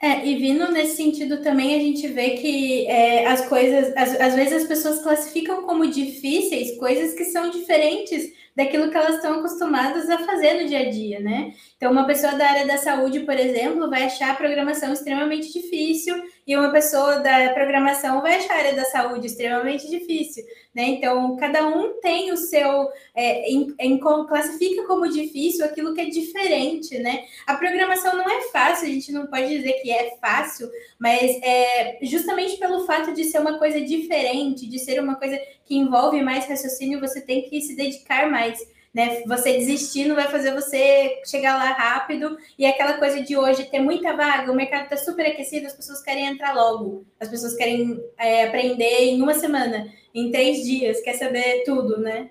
É, 0.00 0.24
e 0.24 0.36
vindo 0.36 0.70
nesse 0.70 0.96
sentido 0.96 1.42
também, 1.42 1.74
a 1.74 1.78
gente 1.80 2.06
vê 2.06 2.30
que 2.30 2.86
é, 2.86 3.26
as 3.26 3.48
coisas, 3.48 3.92
às, 3.96 4.20
às 4.20 4.34
vezes 4.34 4.62
as 4.62 4.68
pessoas 4.68 5.02
classificam 5.02 5.62
como 5.66 5.90
difíceis 5.90 6.78
coisas 6.78 7.14
que 7.14 7.24
são 7.24 7.50
diferentes 7.50 8.32
daquilo 8.58 8.90
que 8.90 8.96
elas 8.96 9.14
estão 9.14 9.38
acostumadas 9.38 10.10
a 10.10 10.18
fazer 10.18 10.60
no 10.60 10.66
dia 10.66 10.80
a 10.80 10.90
dia, 10.90 11.20
né? 11.20 11.54
Então, 11.76 11.92
uma 11.92 12.04
pessoa 12.04 12.32
da 12.32 12.44
área 12.44 12.66
da 12.66 12.76
saúde, 12.76 13.20
por 13.20 13.36
exemplo, 13.36 13.88
vai 13.88 14.02
achar 14.02 14.32
a 14.32 14.34
programação 14.34 14.92
extremamente 14.92 15.52
difícil 15.52 16.20
e 16.44 16.56
uma 16.56 16.72
pessoa 16.72 17.20
da 17.20 17.50
programação 17.54 18.20
vai 18.20 18.34
achar 18.34 18.54
a 18.54 18.58
área 18.58 18.74
da 18.74 18.84
saúde 18.86 19.28
extremamente 19.28 19.88
difícil, 19.88 20.42
né? 20.74 20.82
Então, 20.88 21.36
cada 21.36 21.68
um 21.68 22.00
tem 22.00 22.32
o 22.32 22.36
seu, 22.36 22.88
é, 23.14 23.48
em, 23.48 23.72
em, 23.78 23.96
classifica 24.00 24.84
como 24.88 25.08
difícil 25.08 25.64
aquilo 25.64 25.94
que 25.94 26.00
é 26.00 26.06
diferente, 26.06 26.98
né? 26.98 27.26
A 27.46 27.54
programação 27.54 28.16
não 28.16 28.28
é 28.28 28.40
fácil, 28.50 28.88
a 28.88 28.90
gente 28.90 29.12
não 29.12 29.28
pode 29.28 29.48
dizer 29.50 29.74
que 29.74 29.92
é 29.92 30.16
fácil, 30.20 30.68
mas 30.98 31.40
é 31.44 31.98
justamente 32.02 32.56
pelo 32.56 32.84
fato 32.84 33.14
de 33.14 33.22
ser 33.22 33.38
uma 33.38 33.56
coisa 33.56 33.80
diferente, 33.80 34.68
de 34.68 34.80
ser 34.80 34.98
uma 34.98 35.14
coisa 35.14 35.38
que 35.68 35.76
envolve 35.76 36.22
mais 36.22 36.48
raciocínio, 36.48 36.98
você 36.98 37.20
tem 37.20 37.42
que 37.42 37.60
se 37.60 37.76
dedicar 37.76 38.30
mais. 38.30 38.58
Né? 38.92 39.22
Você 39.26 39.52
desistir 39.52 40.06
não 40.06 40.16
vai 40.16 40.28
fazer 40.28 40.54
você 40.54 41.20
chegar 41.26 41.56
lá 41.56 41.72
rápido. 41.72 42.38
E 42.58 42.64
aquela 42.64 42.94
coisa 42.94 43.20
de 43.20 43.36
hoje 43.36 43.66
ter 43.66 43.80
muita 43.80 44.16
vaga, 44.16 44.50
o 44.50 44.56
mercado 44.56 44.84
está 44.84 44.96
super 44.96 45.26
aquecido, 45.26 45.66
as 45.66 45.74
pessoas 45.74 46.02
querem 46.02 46.26
entrar 46.26 46.54
logo, 46.54 47.04
as 47.20 47.28
pessoas 47.28 47.54
querem 47.54 48.02
é, 48.16 48.44
aprender 48.44 49.02
em 49.02 49.20
uma 49.20 49.34
semana, 49.34 49.92
em 50.14 50.32
três 50.32 50.64
dias, 50.64 51.02
quer 51.02 51.14
saber 51.14 51.64
tudo, 51.64 52.00
né? 52.00 52.30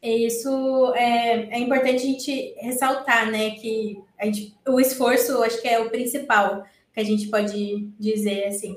E 0.00 0.26
isso 0.26 0.94
é, 0.94 1.56
é 1.56 1.58
importante 1.58 1.96
a 1.96 2.06
gente 2.06 2.54
ressaltar, 2.58 3.30
né? 3.30 3.50
Que 3.50 4.00
gente, 4.22 4.54
o 4.66 4.80
esforço, 4.80 5.42
acho 5.42 5.60
que 5.60 5.68
é 5.68 5.80
o 5.80 5.90
principal 5.90 6.64
que 6.94 7.00
a 7.00 7.04
gente 7.04 7.28
pode 7.28 7.88
dizer 7.98 8.46
assim. 8.46 8.76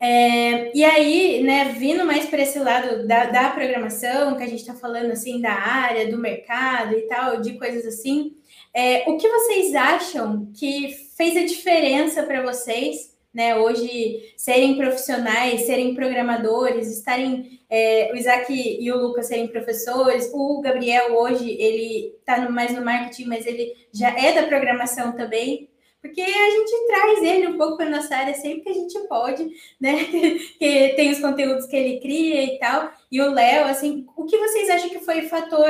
É, 0.00 0.76
e 0.76 0.84
aí, 0.84 1.42
né, 1.42 1.74
vindo 1.76 2.04
mais 2.04 2.26
para 2.26 2.42
esse 2.42 2.58
lado 2.58 3.06
da, 3.06 3.26
da 3.26 3.50
programação, 3.50 4.36
que 4.36 4.44
a 4.44 4.46
gente 4.46 4.60
está 4.60 4.74
falando 4.74 5.10
assim 5.10 5.40
da 5.40 5.52
área, 5.52 6.08
do 6.08 6.16
mercado 6.16 6.94
e 6.96 7.02
tal, 7.02 7.40
de 7.40 7.58
coisas 7.58 7.84
assim, 7.84 8.36
é, 8.72 9.04
o 9.08 9.16
que 9.16 9.28
vocês 9.28 9.74
acham 9.74 10.52
que 10.54 10.94
fez 11.16 11.36
a 11.36 11.44
diferença 11.44 12.22
para 12.22 12.42
vocês, 12.42 13.16
né, 13.34 13.56
hoje 13.56 14.32
serem 14.36 14.76
profissionais, 14.76 15.62
serem 15.62 15.94
programadores, 15.94 16.90
estarem 16.96 17.60
é, 17.68 18.10
o 18.12 18.16
Isaac 18.16 18.52
e 18.52 18.90
o 18.92 18.96
Lucas 18.96 19.26
serem 19.26 19.48
professores, 19.48 20.30
o 20.32 20.60
Gabriel 20.60 21.14
hoje 21.18 21.50
ele 21.58 22.14
está 22.20 22.48
mais 22.48 22.72
no 22.72 22.84
marketing, 22.84 23.24
mas 23.24 23.46
ele 23.46 23.74
já 23.92 24.16
é 24.16 24.32
da 24.32 24.46
programação 24.46 25.12
também 25.12 25.67
porque 26.00 26.20
a 26.20 26.50
gente 26.50 26.86
traz 26.86 27.22
ele 27.22 27.48
um 27.48 27.58
pouco 27.58 27.76
para 27.76 27.90
nossa 27.90 28.14
área 28.14 28.34
sempre 28.34 28.60
que 28.60 28.68
a 28.68 28.74
gente 28.74 28.98
pode, 29.08 29.50
né? 29.80 30.04
que 30.58 30.94
tem 30.94 31.10
os 31.10 31.18
conteúdos 31.18 31.66
que 31.66 31.76
ele 31.76 32.00
cria 32.00 32.44
e 32.44 32.58
tal. 32.58 32.92
E 33.10 33.20
o 33.20 33.32
Léo, 33.32 33.66
assim, 33.66 34.06
o 34.16 34.24
que 34.24 34.36
vocês 34.38 34.70
acham 34.70 34.88
que 34.90 35.00
foi 35.00 35.22
fator 35.22 35.68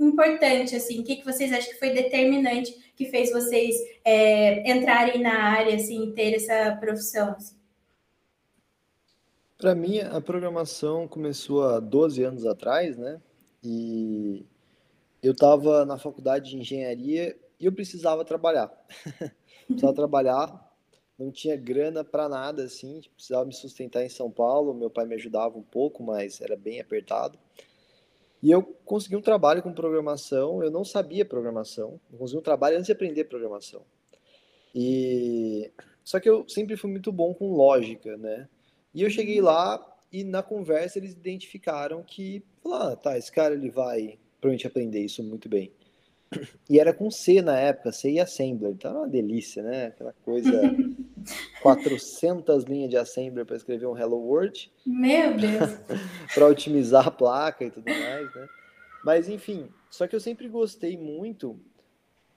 importante, 0.00 0.74
assim? 0.74 1.00
O 1.00 1.04
que, 1.04 1.16
que 1.16 1.24
vocês 1.24 1.52
acham 1.52 1.70
que 1.72 1.78
foi 1.78 1.90
determinante 1.90 2.74
que 2.96 3.06
fez 3.06 3.30
vocês 3.30 3.76
é, 4.02 4.70
entrarem 4.70 5.20
na 5.20 5.34
área, 5.34 5.76
assim, 5.76 6.12
ter 6.12 6.34
essa 6.34 6.74
profissão? 6.76 7.32
Assim? 7.32 7.56
Para 9.58 9.74
mim, 9.74 10.00
a 10.00 10.20
programação 10.22 11.06
começou 11.06 11.64
há 11.64 11.80
12 11.80 12.22
anos 12.22 12.46
atrás, 12.46 12.96
né? 12.96 13.20
E 13.62 14.46
eu 15.22 15.32
estava 15.32 15.84
na 15.84 15.98
faculdade 15.98 16.50
de 16.50 16.56
engenharia 16.56 17.36
e 17.60 17.66
eu 17.66 17.72
precisava 17.72 18.24
trabalhar. 18.24 18.70
precisava 19.66 19.94
trabalhar, 19.94 20.66
não 21.18 21.30
tinha 21.30 21.56
grana 21.56 22.04
para 22.04 22.28
nada, 22.28 22.64
assim, 22.64 23.00
tipo, 23.00 23.14
precisava 23.14 23.44
me 23.44 23.54
sustentar 23.54 24.04
em 24.04 24.08
São 24.08 24.30
Paulo, 24.30 24.74
meu 24.74 24.90
pai 24.90 25.06
me 25.06 25.14
ajudava 25.14 25.56
um 25.58 25.62
pouco, 25.62 26.02
mas 26.02 26.40
era 26.40 26.56
bem 26.56 26.80
apertado. 26.80 27.38
E 28.42 28.50
eu 28.50 28.62
consegui 28.84 29.16
um 29.16 29.22
trabalho 29.22 29.62
com 29.62 29.72
programação, 29.72 30.62
eu 30.62 30.70
não 30.70 30.84
sabia 30.84 31.24
programação, 31.24 31.98
eu 32.12 32.18
consegui 32.18 32.38
um 32.38 32.42
trabalho 32.42 32.76
antes 32.76 32.86
de 32.86 32.92
aprender 32.92 33.24
programação. 33.24 33.82
E 34.74 35.72
só 36.04 36.20
que 36.20 36.28
eu 36.28 36.46
sempre 36.48 36.76
fui 36.76 36.90
muito 36.90 37.10
bom 37.10 37.34
com 37.34 37.54
lógica, 37.54 38.16
né? 38.16 38.48
E 38.94 39.02
eu 39.02 39.10
cheguei 39.10 39.40
lá 39.40 39.84
e 40.12 40.22
na 40.22 40.42
conversa 40.42 40.98
eles 40.98 41.12
identificaram 41.12 42.02
que, 42.02 42.44
ah, 42.64 42.94
tá, 42.94 43.16
esse 43.16 43.32
cara 43.32 43.54
ele 43.54 43.70
vai 43.70 44.18
provavelmente 44.40 44.66
aprender 44.66 45.00
isso 45.00 45.22
muito 45.22 45.48
bem. 45.48 45.72
E 46.68 46.80
era 46.80 46.92
com 46.92 47.10
C 47.10 47.40
na 47.40 47.58
época, 47.58 47.92
C 47.92 48.10
e 48.10 48.20
Assembler. 48.20 48.72
Então 48.72 48.90
era 48.90 49.00
uma 49.00 49.08
delícia, 49.08 49.62
né? 49.62 49.86
Aquela 49.86 50.12
coisa. 50.24 50.50
400 51.62 52.64
linhas 52.64 52.90
de 52.90 52.96
Assembler 52.96 53.44
para 53.44 53.56
escrever 53.56 53.86
um 53.86 53.96
Hello 53.96 54.16
World. 54.16 54.70
Meu 54.84 55.36
Deus! 55.36 55.76
para 56.34 56.46
otimizar 56.46 57.08
a 57.08 57.10
placa 57.10 57.64
e 57.64 57.70
tudo 57.70 57.86
mais, 57.86 58.34
né? 58.34 58.48
Mas 59.04 59.28
enfim, 59.28 59.68
só 59.90 60.06
que 60.06 60.14
eu 60.14 60.20
sempre 60.20 60.48
gostei 60.48 60.96
muito 60.96 61.58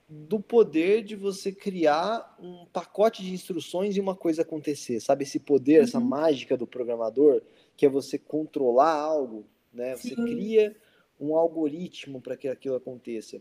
do 0.08 0.40
poder 0.40 1.04
de 1.04 1.14
você 1.14 1.52
criar 1.52 2.36
um 2.40 2.66
pacote 2.72 3.22
de 3.22 3.32
instruções 3.32 3.96
e 3.96 4.00
uma 4.00 4.16
coisa 4.16 4.42
acontecer, 4.42 4.98
sabe? 5.00 5.22
Esse 5.22 5.38
poder, 5.38 5.78
uhum. 5.78 5.84
essa 5.84 6.00
mágica 6.00 6.56
do 6.56 6.66
programador, 6.66 7.42
que 7.76 7.86
é 7.86 7.88
você 7.88 8.18
controlar 8.18 8.92
algo, 8.92 9.44
né? 9.72 9.96
Você 9.96 10.14
Sim. 10.16 10.24
cria 10.24 10.76
um 11.20 11.36
algoritmo 11.36 12.20
para 12.20 12.36
que 12.36 12.48
aquilo 12.48 12.74
aconteça. 12.74 13.40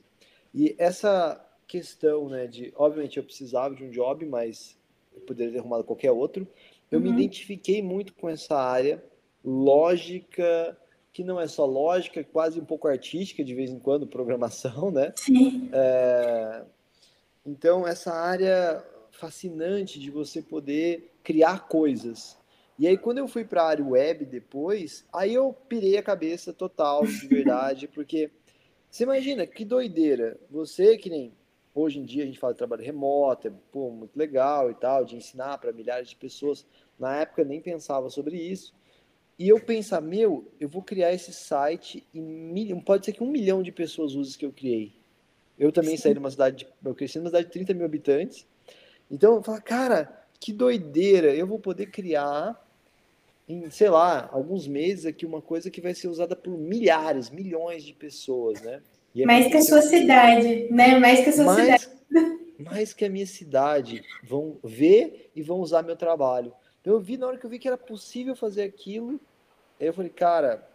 E 0.53 0.76
essa 0.77 1.45
questão, 1.67 2.27
né, 2.30 2.47
de, 2.47 2.73
obviamente 2.76 3.17
eu 3.17 3.23
precisava 3.23 3.76
de 3.76 3.84
um 3.84 3.89
job, 3.89 4.26
mas 4.26 4.77
eu 5.13 5.21
poderia 5.21 5.53
ter 5.53 5.59
arrumado 5.59 5.84
qualquer 5.84 6.11
outro. 6.11 6.47
Eu 6.91 6.99
uhum. 6.99 7.05
me 7.05 7.11
identifiquei 7.11 7.81
muito 7.81 8.13
com 8.13 8.27
essa 8.27 8.57
área 8.57 9.03
lógica, 9.43 10.77
que 11.13 11.23
não 11.23 11.39
é 11.39 11.47
só 11.47 11.65
lógica, 11.65 12.19
é 12.19 12.23
quase 12.23 12.59
um 12.59 12.65
pouco 12.65 12.88
artística 12.88 13.43
de 13.43 13.53
vez 13.53 13.69
em 13.69 13.80
quando, 13.80 14.07
programação, 14.07 14.91
né? 14.91 15.13
Sim. 15.15 15.69
É... 15.71 16.63
Então, 17.45 17.88
essa 17.88 18.13
área 18.13 18.84
fascinante 19.11 19.99
de 19.99 20.09
você 20.09 20.41
poder 20.41 21.11
criar 21.23 21.67
coisas. 21.67 22.38
E 22.77 22.88
aí, 22.88 22.97
quando 22.97 23.17
eu 23.17 23.27
fui 23.27 23.43
para 23.43 23.63
a 23.63 23.67
área 23.67 23.85
web 23.85 24.26
depois, 24.26 25.05
aí 25.11 25.34
eu 25.34 25.53
pirei 25.67 25.97
a 25.97 26.03
cabeça 26.03 26.53
total, 26.53 27.05
de 27.05 27.27
verdade, 27.27 27.88
porque 27.88 28.31
você 28.90 29.03
imagina 29.03 29.45
que 29.45 29.64
doideira. 29.64 30.40
Você 30.49 30.98
que 30.98 31.10
nem 31.10 31.34
hoje 31.74 31.99
em 31.99 32.06
dia 32.06 32.24
a 32.24 32.26
gente 32.26 32.40
fala 32.40 32.53
de 32.53 32.57
trabalho 32.57 32.84
remoto, 32.84 33.48
é 33.48 33.52
pô, 33.72 33.90
muito 33.91 34.18
legal 34.18 34.72
e 34.72 34.74
tal, 34.74 35.06
de 35.06 35.16
ensinar 35.16 35.57
para 35.57 35.72
milhares 35.72 36.10
de 36.10 36.16
pessoas. 36.16 36.66
Na 36.98 37.22
época 37.22 37.44
nem 37.44 37.61
pensava 37.61 38.10
sobre 38.10 38.38
isso. 38.38 38.74
E 39.38 39.48
eu 39.48 39.60
pensar, 39.60 40.02
meu, 40.02 40.52
eu 40.60 40.68
vou 40.68 40.82
criar 40.82 41.14
esse 41.14 41.32
site 41.32 42.06
e 42.14 42.20
mil... 42.20 42.82
pode 42.82 43.06
ser 43.06 43.14
que 43.14 43.24
um 43.24 43.32
milhão 43.32 43.64
de 43.64 43.72
pessoas 43.72 44.14
usem 44.14 44.38
que 44.38 44.45
eu 44.45 44.52
criei. 44.52 44.94
Eu 45.57 45.72
também 45.72 45.95
Sim. 45.95 46.03
saí 46.03 46.14
de 46.14 46.20
uma 46.20 46.32
cidade, 46.32 46.66
de... 46.66 46.68
eu 46.84 46.94
cresci 46.94 47.20
numa 47.20 47.30
cidade 47.30 47.48
de 47.48 47.53
30 47.53 47.74
mil 47.74 47.86
habitantes. 47.86 48.45
Então 49.10 49.36
eu 49.36 49.44
falo, 49.44 49.61
cara, 49.61 50.26
que 50.40 50.52
doideira, 50.52 51.34
eu 51.34 51.48
vou 51.48 51.60
poder 51.60 51.86
criar 51.88 52.60
em, 53.49 53.67
sei 53.71 53.89
lá, 53.89 54.30
alguns 54.31 54.67
meses 54.67 55.07
aqui 55.07 55.26
uma 55.26 55.41
coisa 55.41 55.71
que 55.71 55.81
vai 55.81 55.95
ser 55.95 56.07
usada 56.07 56.35
por 56.35 56.55
milhares, 56.55 57.31
milhões 57.31 57.84
de 57.84 57.93
pessoas, 57.93 58.61
né? 58.61 58.84
É 59.17 59.26
mais 59.26 59.47
que 59.47 59.57
a 59.57 59.61
sua 59.63 59.81
cidade, 59.81 60.71
né? 60.71 60.99
Mais 60.99 61.23
que 61.23 61.30
a 61.30 61.34
sua 61.34 61.45
mais, 61.45 61.81
cidade. 61.81 61.99
Mais 62.59 62.93
que 62.93 63.05
a 63.05 63.09
minha 63.09 63.26
cidade 63.26 64.03
vão 64.21 64.59
ver 64.61 65.31
e 65.34 65.41
vão 65.41 65.61
usar 65.61 65.81
meu 65.81 65.95
trabalho. 65.95 66.53
Então 66.81 66.93
eu 66.93 66.99
vi 66.99 67.17
na 67.17 67.26
hora 67.26 67.38
que 67.38 67.45
eu 67.45 67.49
vi 67.49 67.57
que 67.57 67.67
era 67.69 67.77
possível 67.77 68.35
fazer 68.35 68.63
aquilo, 68.63 69.19
aí 69.80 69.88
eu 69.88 69.93
falei, 69.93 70.11
cara, 70.11 70.67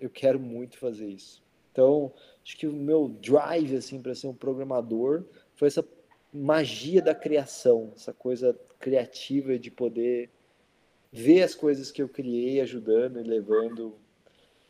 eu 0.00 0.08
quero 0.08 0.38
muito 0.38 0.78
fazer 0.78 1.08
isso. 1.08 1.42
Então, 1.72 2.12
acho 2.42 2.56
que 2.56 2.68
o 2.68 2.72
meu 2.72 3.08
drive 3.08 3.76
assim 3.76 4.00
para 4.00 4.14
ser 4.14 4.28
um 4.28 4.34
programador 4.34 5.24
foi 5.56 5.68
essa 5.68 5.84
magia 6.32 7.02
da 7.02 7.14
criação, 7.14 7.92
essa 7.96 8.12
coisa 8.12 8.56
criativa 8.78 9.58
de 9.58 9.72
poder 9.72 10.30
ver 11.12 11.42
as 11.42 11.54
coisas 11.54 11.90
que 11.90 12.02
eu 12.02 12.08
criei 12.08 12.60
ajudando 12.60 13.20
e 13.20 13.22
levando. 13.22 13.94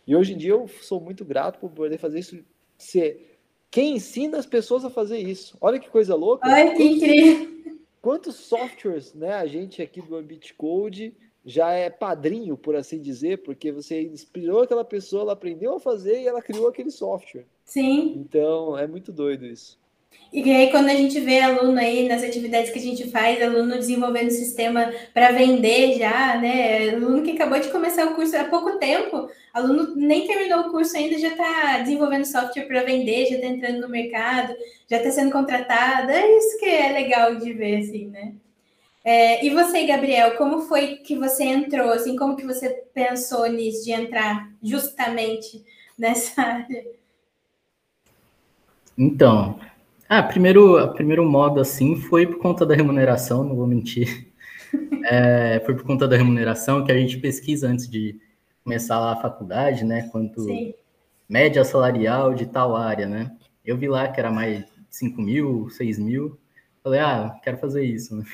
E 0.06 0.16
hoje 0.16 0.34
em 0.34 0.36
dia 0.36 0.52
eu 0.52 0.68
sou 0.82 1.00
muito 1.00 1.24
grato 1.24 1.58
por 1.58 1.70
poder 1.70 1.98
fazer 1.98 2.20
isso 2.20 2.38
ser 2.76 3.38
quem 3.70 3.96
ensina 3.96 4.38
as 4.38 4.46
pessoas 4.46 4.84
a 4.84 4.90
fazer 4.90 5.18
isso. 5.18 5.56
Olha 5.60 5.78
que 5.78 5.90
coisa 5.90 6.14
louca. 6.14 6.48
Ai, 6.48 6.74
que 6.74 6.82
incrível. 6.82 7.76
Quantos 8.00 8.36
softwares, 8.36 9.12
né, 9.12 9.34
a 9.34 9.46
gente 9.46 9.82
aqui 9.82 10.00
do 10.00 10.16
Ambit 10.16 10.54
Code 10.54 11.14
já 11.44 11.70
é 11.72 11.90
padrinho, 11.90 12.56
por 12.56 12.76
assim 12.76 13.00
dizer, 13.00 13.42
porque 13.42 13.72
você 13.72 14.02
inspirou 14.02 14.62
aquela 14.62 14.84
pessoa, 14.84 15.22
ela 15.22 15.32
aprendeu 15.32 15.74
a 15.74 15.80
fazer 15.80 16.20
e 16.22 16.26
ela 16.26 16.42
criou 16.42 16.68
aquele 16.68 16.90
software. 16.90 17.46
Sim. 17.64 18.14
Então, 18.16 18.76
é 18.78 18.86
muito 18.86 19.12
doido 19.12 19.46
isso. 19.46 19.78
E 20.30 20.50
aí, 20.50 20.70
quando 20.70 20.88
a 20.88 20.94
gente 20.94 21.18
vê 21.20 21.40
aluno 21.40 21.78
aí 21.78 22.06
nas 22.06 22.22
atividades 22.22 22.70
que 22.70 22.78
a 22.78 22.82
gente 22.82 23.10
faz, 23.10 23.42
aluno 23.42 23.76
desenvolvendo 23.76 24.30
sistema 24.30 24.92
para 25.14 25.32
vender 25.32 25.98
já, 25.98 26.36
né? 26.36 26.90
Aluno 26.90 27.22
que 27.22 27.30
acabou 27.30 27.58
de 27.58 27.70
começar 27.70 28.06
o 28.06 28.14
curso 28.14 28.36
há 28.36 28.44
pouco 28.44 28.78
tempo, 28.78 29.30
aluno 29.54 29.94
nem 29.96 30.26
terminou 30.26 30.60
o 30.60 30.70
curso 30.70 30.96
ainda, 30.96 31.18
já 31.18 31.28
está 31.28 31.78
desenvolvendo 31.78 32.26
software 32.26 32.66
para 32.66 32.84
vender, 32.84 33.26
já 33.26 33.36
está 33.36 33.46
entrando 33.46 33.80
no 33.80 33.88
mercado, 33.88 34.54
já 34.86 34.98
está 34.98 35.10
sendo 35.10 35.32
contratado. 35.32 36.10
É 36.10 36.36
isso 36.36 36.58
que 36.58 36.66
é 36.66 36.92
legal 36.92 37.36
de 37.36 37.52
ver, 37.54 37.78
assim, 37.78 38.08
né? 38.08 38.34
É, 39.02 39.42
e 39.42 39.48
você, 39.48 39.86
Gabriel, 39.86 40.36
como 40.36 40.60
foi 40.60 40.96
que 40.96 41.16
você 41.16 41.44
entrou? 41.44 41.90
Assim, 41.90 42.16
como 42.16 42.36
que 42.36 42.44
você 42.44 42.68
pensou 42.92 43.46
nisso 43.46 43.82
de 43.82 43.92
entrar 43.92 44.50
justamente 44.62 45.64
nessa 45.98 46.42
área? 46.42 46.84
Então, 48.98 49.58
ah, 50.08 50.22
primeiro, 50.22 50.92
primeiro 50.94 51.24
modo 51.24 51.60
assim 51.60 51.96
foi 51.96 52.26
por 52.26 52.38
conta 52.38 52.64
da 52.64 52.74
remuneração, 52.74 53.44
não 53.44 53.56
vou 53.56 53.66
mentir. 53.66 54.26
É, 55.10 55.62
foi 55.64 55.74
por 55.74 55.84
conta 55.84 56.06
da 56.06 56.18
remuneração 56.18 56.84
que 56.84 56.92
a 56.92 56.98
gente 56.98 57.16
pesquisa 57.16 57.66
antes 57.66 57.88
de 57.88 58.20
começar 58.62 59.00
lá 59.00 59.14
a 59.14 59.16
faculdade, 59.16 59.82
né? 59.82 60.06
Quanto 60.12 60.42
Sim. 60.42 60.74
média 61.26 61.64
salarial 61.64 62.34
de 62.34 62.44
tal 62.44 62.76
área, 62.76 63.06
né? 63.06 63.34
Eu 63.64 63.78
vi 63.78 63.88
lá 63.88 64.06
que 64.08 64.20
era 64.20 64.30
mais 64.30 64.66
5 64.90 65.22
mil, 65.22 65.70
6 65.70 65.98
mil. 65.98 66.38
Falei, 66.82 67.00
ah, 67.00 67.34
quero 67.42 67.56
fazer 67.56 67.82
isso, 67.82 68.14
né? 68.14 68.24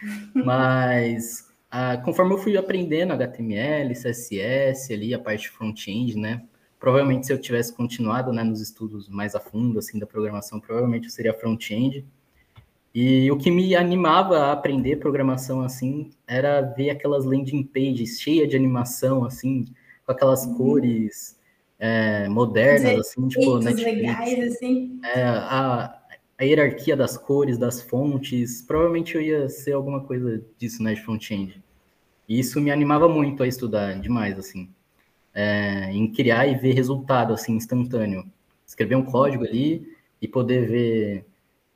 Mas 0.34 1.52
ah, 1.70 1.98
conforme 1.98 2.34
eu 2.34 2.38
fui 2.38 2.56
aprendendo 2.56 3.12
HTML, 3.12 3.94
CSS, 3.94 4.92
ali 4.92 5.12
a 5.12 5.18
parte 5.18 5.50
front-end, 5.50 6.16
né? 6.16 6.42
Provavelmente 6.82 7.28
se 7.28 7.32
eu 7.32 7.40
tivesse 7.40 7.72
continuado 7.72 8.32
né, 8.32 8.42
nos 8.42 8.60
estudos 8.60 9.08
mais 9.08 9.36
a 9.36 9.40
fundo 9.40 9.78
assim 9.78 10.00
da 10.00 10.06
programação, 10.06 10.58
provavelmente 10.58 11.04
eu 11.04 11.10
seria 11.12 11.32
front-end. 11.32 12.04
E 12.92 13.30
o 13.30 13.38
que 13.38 13.52
me 13.52 13.76
animava 13.76 14.38
a 14.38 14.52
aprender 14.52 14.96
programação 14.96 15.62
assim 15.62 16.10
era 16.26 16.60
ver 16.60 16.90
aquelas 16.90 17.24
landing 17.24 17.62
pages 17.62 18.20
cheias 18.20 18.48
de 18.48 18.56
animação 18.56 19.24
assim, 19.24 19.66
com 20.04 20.10
aquelas 20.10 20.44
uhum. 20.44 20.54
cores 20.56 21.38
é, 21.78 22.28
modernas 22.28 22.98
assim, 22.98 23.28
tipo 23.28 23.58
Netflix, 23.60 23.98
legais 24.00 24.52
assim. 24.52 24.98
É, 25.04 25.22
a, 25.22 25.96
a 26.36 26.42
hierarquia 26.44 26.96
das 26.96 27.16
cores, 27.16 27.56
das 27.56 27.80
fontes, 27.80 28.60
provavelmente 28.60 29.14
eu 29.14 29.22
ia 29.22 29.48
ser 29.48 29.74
alguma 29.74 30.00
coisa 30.00 30.44
disso, 30.58 30.82
né, 30.82 30.94
de 30.94 31.00
front-end. 31.00 31.62
E 32.28 32.40
isso 32.40 32.60
me 32.60 32.72
animava 32.72 33.08
muito 33.08 33.40
a 33.44 33.46
estudar, 33.46 34.00
demais, 34.00 34.36
assim, 34.36 34.68
é, 35.34 35.90
em 35.92 36.10
criar 36.12 36.46
e 36.46 36.54
ver 36.54 36.72
resultado, 36.74 37.32
assim, 37.32 37.54
instantâneo. 37.54 38.24
Escrever 38.66 38.96
um 38.96 39.04
código 39.04 39.44
ali 39.44 39.86
e 40.20 40.28
poder 40.28 40.66
ver 40.66 41.26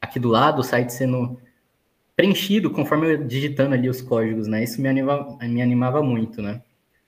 aqui 0.00 0.20
do 0.20 0.28
lado 0.28 0.60
o 0.60 0.64
site 0.64 0.92
sendo 0.92 1.38
preenchido 2.16 2.70
conforme 2.70 3.12
eu 3.12 3.24
digitando 3.24 3.74
ali 3.74 3.88
os 3.88 4.00
códigos, 4.00 4.46
né, 4.46 4.64
isso 4.64 4.80
me 4.80 4.88
animava, 4.88 5.36
me 5.42 5.60
animava 5.60 6.02
muito, 6.02 6.40
né. 6.40 6.62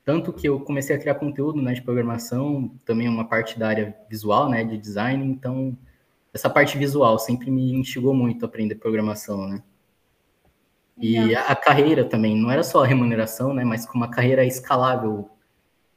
Tanto 0.04 0.32
que 0.32 0.48
eu 0.48 0.60
comecei 0.60 0.94
a 0.94 0.98
criar 0.98 1.14
conteúdo, 1.16 1.60
né, 1.62 1.72
de 1.72 1.82
programação, 1.82 2.70
também 2.84 3.08
uma 3.08 3.26
parte 3.26 3.58
da 3.58 3.68
área 3.68 3.96
visual, 4.08 4.50
né, 4.50 4.64
de 4.64 4.76
design, 4.76 5.24
então 5.24 5.76
essa 6.32 6.50
parte 6.50 6.76
visual 6.76 7.18
sempre 7.18 7.50
me 7.50 7.72
instigou 7.72 8.14
muito 8.14 8.44
a 8.44 8.48
aprender 8.48 8.74
programação, 8.74 9.46
né? 9.48 9.62
E 11.00 11.34
a, 11.34 11.46
a, 11.46 11.56
carreira 11.56 12.04
também, 12.04 12.36
não 12.36 12.50
era 12.50 12.62
só 12.64 12.82
a 12.82 12.86
remuneração, 12.86 13.54
né? 13.54 13.64
Mas 13.64 13.86
com 13.86 13.96
uma 13.96 14.10
carreira 14.10 14.44
escalável 14.44 15.30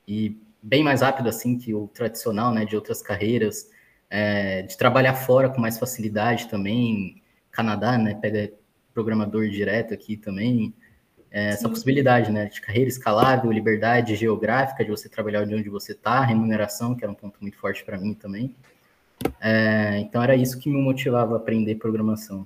e 0.07 0.37
bem 0.61 0.83
mais 0.83 1.01
rápida, 1.01 1.29
assim, 1.29 1.57
que 1.57 1.73
o 1.73 1.88
tradicional, 1.88 2.53
né? 2.53 2.65
De 2.65 2.75
outras 2.75 3.01
carreiras, 3.01 3.69
é, 4.09 4.61
de 4.63 4.77
trabalhar 4.77 5.15
fora 5.15 5.49
com 5.49 5.59
mais 5.59 5.79
facilidade 5.79 6.47
também. 6.47 7.21
Canadá, 7.51 7.97
né? 7.97 8.15
Pega 8.15 8.51
programador 8.93 9.47
direto 9.49 9.93
aqui 9.93 10.17
também. 10.17 10.73
É, 11.31 11.49
essa 11.49 11.69
possibilidade, 11.69 12.31
né? 12.31 12.45
De 12.45 12.59
carreira 12.59 12.89
escalável, 12.89 13.51
liberdade 13.51 14.15
geográfica, 14.15 14.83
de 14.83 14.91
você 14.91 15.07
trabalhar 15.07 15.45
de 15.45 15.55
onde 15.55 15.69
você 15.69 15.93
está, 15.93 16.21
remuneração, 16.21 16.93
que 16.93 17.03
era 17.03 17.11
um 17.11 17.15
ponto 17.15 17.39
muito 17.41 17.57
forte 17.57 17.83
para 17.83 17.97
mim 17.97 18.13
também. 18.13 18.55
É, 19.39 19.99
então 19.99 20.21
era 20.21 20.35
isso 20.35 20.59
que 20.59 20.69
me 20.69 20.81
motivava 20.81 21.35
a 21.35 21.38
aprender 21.38 21.75
programação. 21.75 22.45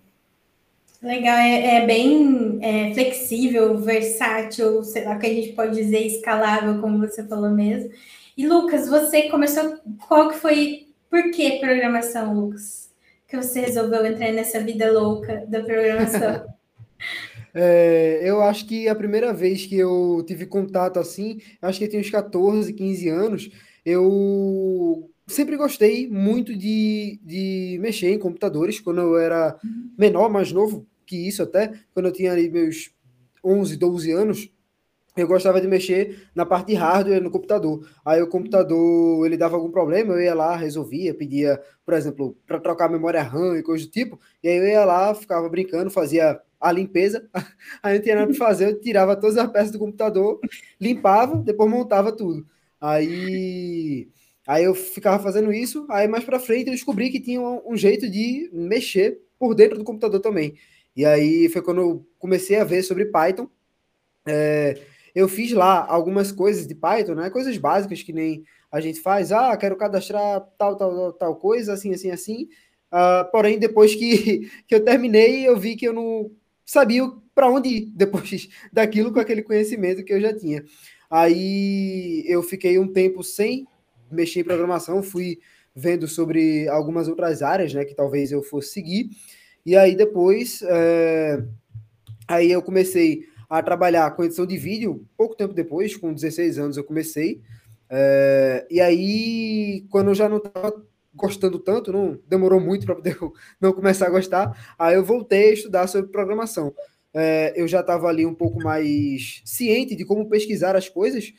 Legal, 1.06 1.38
é, 1.38 1.76
é 1.76 1.86
bem 1.86 2.58
é, 2.64 2.92
flexível, 2.92 3.78
versátil, 3.78 4.84
sei 4.84 5.06
lá 5.06 5.16
o 5.16 5.20
que 5.20 5.28
a 5.28 5.34
gente 5.34 5.54
pode 5.54 5.76
dizer, 5.76 6.00
escalável, 6.00 6.82
como 6.82 6.98
você 6.98 7.24
falou 7.24 7.52
mesmo. 7.52 7.92
E 8.36 8.48
Lucas, 8.48 8.90
você 8.90 9.30
começou, 9.30 9.78
qual 10.08 10.30
que 10.30 10.40
foi, 10.40 10.88
por 11.08 11.30
que 11.30 11.60
programação, 11.60 12.34
Lucas? 12.34 12.92
Que 13.28 13.38
você 13.38 13.62
resolveu 13.62 14.04
entrar 14.04 14.32
nessa 14.32 14.60
vida 14.60 14.92
louca 14.92 15.46
da 15.48 15.62
programação? 15.64 16.48
É, 17.58 18.20
eu 18.22 18.42
acho 18.42 18.66
que 18.66 18.90
a 18.90 18.94
primeira 18.94 19.32
vez 19.32 19.66
que 19.66 19.78
eu 19.78 20.22
tive 20.28 20.46
contato 20.46 21.00
assim, 21.00 21.40
acho 21.62 21.80
que 21.80 21.86
eu 21.86 21.90
tinha 21.90 22.02
uns 22.02 22.10
14, 22.10 22.74
15 22.74 23.08
anos, 23.08 23.50
eu 23.86 25.10
sempre 25.26 25.56
gostei 25.56 26.06
muito 26.06 26.54
de, 26.54 27.18
de 27.24 27.78
mexer 27.80 28.12
em 28.12 28.20
computadores 28.20 28.82
quando 28.82 29.00
eu 29.00 29.18
era 29.18 29.58
menor, 29.98 30.30
mais 30.30 30.52
novo 30.52 30.86
que 31.06 31.28
isso 31.28 31.44
até, 31.44 31.74
quando 31.94 32.08
eu 32.08 32.12
tinha 32.12 32.32
ali 32.32 32.50
meus 32.50 32.92
11, 33.44 33.78
12 33.78 34.12
anos, 34.12 34.52
eu 35.16 35.28
gostava 35.28 35.62
de 35.62 35.68
mexer 35.68 36.28
na 36.36 36.46
parte 36.46 36.68
de 36.68 36.74
hardware 36.74 37.22
no 37.22 37.32
computador. 37.32 37.88
Aí 38.06 38.22
o 38.22 38.28
computador, 38.28 39.26
ele 39.26 39.38
dava 39.38 39.56
algum 39.56 39.72
problema, 39.72 40.14
eu 40.14 40.22
ia 40.22 40.34
lá, 40.34 40.56
resolvia, 40.56 41.14
pedia, 41.14 41.62
por 41.86 41.94
exemplo, 41.94 42.38
para 42.46 42.60
trocar 42.60 42.90
memória 42.90 43.22
RAM 43.22 43.58
e 43.58 43.64
coisa 43.64 43.86
do 43.86 43.92
tipo, 43.92 44.20
e 44.44 44.50
aí 44.50 44.58
eu 44.58 44.66
ia 44.66 44.84
lá, 44.84 45.16
ficava 45.16 45.48
brincando, 45.48 45.90
fazia 45.90 46.40
a 46.60 46.72
limpeza, 46.72 47.28
aí 47.82 47.96
não 47.96 48.04
tinha 48.04 48.16
nada 48.16 48.28
para 48.28 48.36
fazer, 48.36 48.70
eu 48.70 48.82
tirava 48.82 49.16
todas 49.16 49.38
as 49.38 49.50
peças 49.52 49.72
do 49.72 49.80
computador, 49.80 50.40
limpava, 50.80 51.38
depois 51.38 51.70
montava 51.70 52.12
tudo. 52.12 52.46
Aí 52.82 54.10
Aí 54.48 54.64
eu 54.64 54.76
ficava 54.76 55.22
fazendo 55.22 55.52
isso, 55.52 55.88
aí 55.90 56.08
mais 56.08 56.24
para 56.24 56.40
frente 56.40 56.68
eu 56.68 56.74
descobri 56.74 57.10
que 57.10 57.20
tinha 57.20 57.42
um, 57.42 57.62
um, 57.72 57.76
jeito 57.76 58.08
de 58.10 58.50
mexer 58.54 59.20
por 59.40 59.56
dentro 59.56 59.78
do 59.78 59.84
computador 59.84 60.20
também. 60.20 60.54
E 60.96 61.06
aí 61.06 61.50
foi 61.50 61.62
quando 61.62 61.82
eu 61.82 62.08
comecei 62.18 62.58
a 62.58 62.64
ver 62.64 62.84
sobre 62.84 63.06
Python. 63.06 63.50
É, 64.26 64.80
eu 65.14 65.28
fiz 65.28 65.52
lá 65.52 65.86
algumas 65.88 66.32
coisas 66.32 66.68
de 66.68 66.76
Python, 66.76 67.16
né? 67.16 67.30
Coisas 67.30 67.58
básicas 67.58 68.02
que 68.02 68.14
nem 68.14 68.44
a 68.72 68.82
gente 68.82 69.00
faz. 69.00 69.32
Ah, 69.32 69.56
quero 69.56 69.78
cadastrar 69.78 70.42
tal, 70.58 70.76
tal, 70.76 70.94
tal, 70.94 71.14
tal 71.14 71.36
coisa, 71.36 71.74
assim, 71.74 71.94
assim, 71.94 72.12
assim. 72.12 72.50
Uh, 72.92 73.30
porém, 73.32 73.58
depois 73.58 73.96
que, 73.96 74.50
que 74.68 74.76
eu 74.76 74.84
terminei, 74.84 75.48
eu 75.48 75.58
vi 75.58 75.76
que 75.76 75.88
eu 75.88 75.94
não 75.94 76.32
sabia 76.66 77.04
para 77.34 77.50
onde 77.50 77.70
ir 77.70 77.92
depois 77.96 78.50
daquilo 78.72 79.14
com 79.14 79.20
aquele 79.20 79.44
conhecimento 79.44 80.04
que 80.04 80.14
eu 80.14 80.22
já 80.22 80.34
tinha. 80.34 80.64
Aí 81.10 82.24
eu 82.28 82.42
fiquei 82.42 82.80
um 82.80 82.92
tempo 82.92 83.24
sem 83.24 83.68
mexi 84.12 84.40
em 84.40 84.44
programação, 84.44 85.04
fui 85.04 85.40
vendo 85.76 86.08
sobre 86.08 86.68
algumas 86.70 87.08
outras 87.08 87.42
áreas, 87.42 87.74
né, 87.74 87.84
que 87.84 87.94
talvez 87.94 88.32
eu 88.32 88.42
fosse 88.42 88.70
seguir. 88.70 89.10
E 89.66 89.76
aí 89.76 89.96
depois, 89.96 90.62
é... 90.62 91.44
aí 92.28 92.52
eu 92.52 92.62
comecei 92.62 93.26
a 93.50 93.64
trabalhar 93.64 94.12
com 94.12 94.24
edição 94.24 94.46
de 94.46 94.58
vídeo, 94.58 95.06
pouco 95.18 95.36
tempo 95.36 95.54
depois, 95.54 95.96
com 95.98 96.14
16 96.14 96.60
anos 96.60 96.78
eu 96.78 96.84
comecei. 96.84 97.42
É... 97.90 98.68
E 98.70 98.80
aí, 98.80 99.86
quando 99.90 100.10
eu 100.10 100.16
já 100.16 100.30
não 100.30 100.38
estava 100.38 100.86
gostando 101.16 101.58
tanto, 101.58 101.92
não 101.92 102.20
demorou 102.28 102.60
muito 102.60 102.86
para 102.86 102.96
poder 102.96 103.18
não 103.60 103.74
começar 103.74 104.08
a 104.08 104.12
gostar, 104.12 104.76
aí 104.78 104.96
eu 104.96 105.04
voltei 105.04 105.50
a 105.50 105.54
estudar 105.54 105.88
sobre 105.88 106.12
programação. 106.12 106.72
É... 107.12 107.54
eu 107.56 107.68
já 107.68 107.80
estava 107.80 108.08
ali 108.08 108.24
um 108.24 108.36
pouco 108.36 108.62
mais 108.62 109.42
ciente 109.46 109.96
de 109.96 110.06
como 110.06 110.30
pesquisar 110.30 110.76
as 110.76 110.88
coisas, 110.88 111.34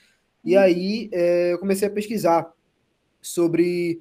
e 0.45 0.57
aí 0.57 1.09
é, 1.13 1.53
eu 1.53 1.59
comecei 1.59 1.89
a 1.89 1.91
pesquisar 1.91 2.53
sobre 3.21 4.01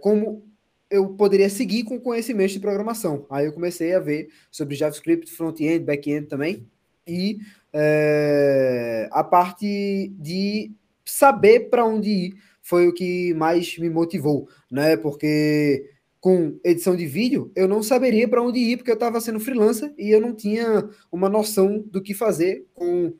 como 0.00 0.42
eu 0.90 1.08
poderia 1.10 1.48
seguir 1.50 1.84
com 1.84 2.00
conhecimento 2.00 2.52
de 2.52 2.60
programação. 2.60 3.26
Aí 3.30 3.46
eu 3.46 3.52
comecei 3.52 3.94
a 3.94 4.00
ver 4.00 4.28
sobre 4.50 4.76
JavaScript, 4.76 5.30
front-end, 5.30 5.84
back-end 5.84 6.26
também. 6.26 6.66
e 7.06 7.38
é, 7.72 9.08
a 9.10 9.24
parte 9.24 10.12
de 10.16 10.70
saber 11.04 11.68
para 11.68 11.84
onde 11.84 12.08
ir 12.08 12.34
foi 12.62 12.88
o 12.88 12.94
que 12.94 13.34
mais 13.34 13.76
me 13.78 13.90
motivou, 13.90 14.48
né? 14.70 14.96
Porque 14.96 15.90
com 16.20 16.58
edição 16.64 16.96
de 16.96 17.04
vídeo, 17.06 17.52
eu 17.54 17.68
não 17.68 17.82
saberia 17.82 18.26
para 18.26 18.42
onde 18.42 18.58
ir, 18.58 18.78
porque 18.78 18.90
eu 18.90 18.94
estava 18.94 19.20
sendo 19.20 19.38
freelancer 19.38 19.92
e 19.98 20.10
eu 20.10 20.20
não 20.20 20.34
tinha 20.34 20.88
uma 21.12 21.28
noção 21.28 21.84
do 21.86 22.00
que 22.00 22.14
fazer 22.14 22.66
com, 22.72 23.12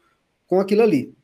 com 0.47 0.59
aquilo 0.59 0.81
ali. 0.81 1.15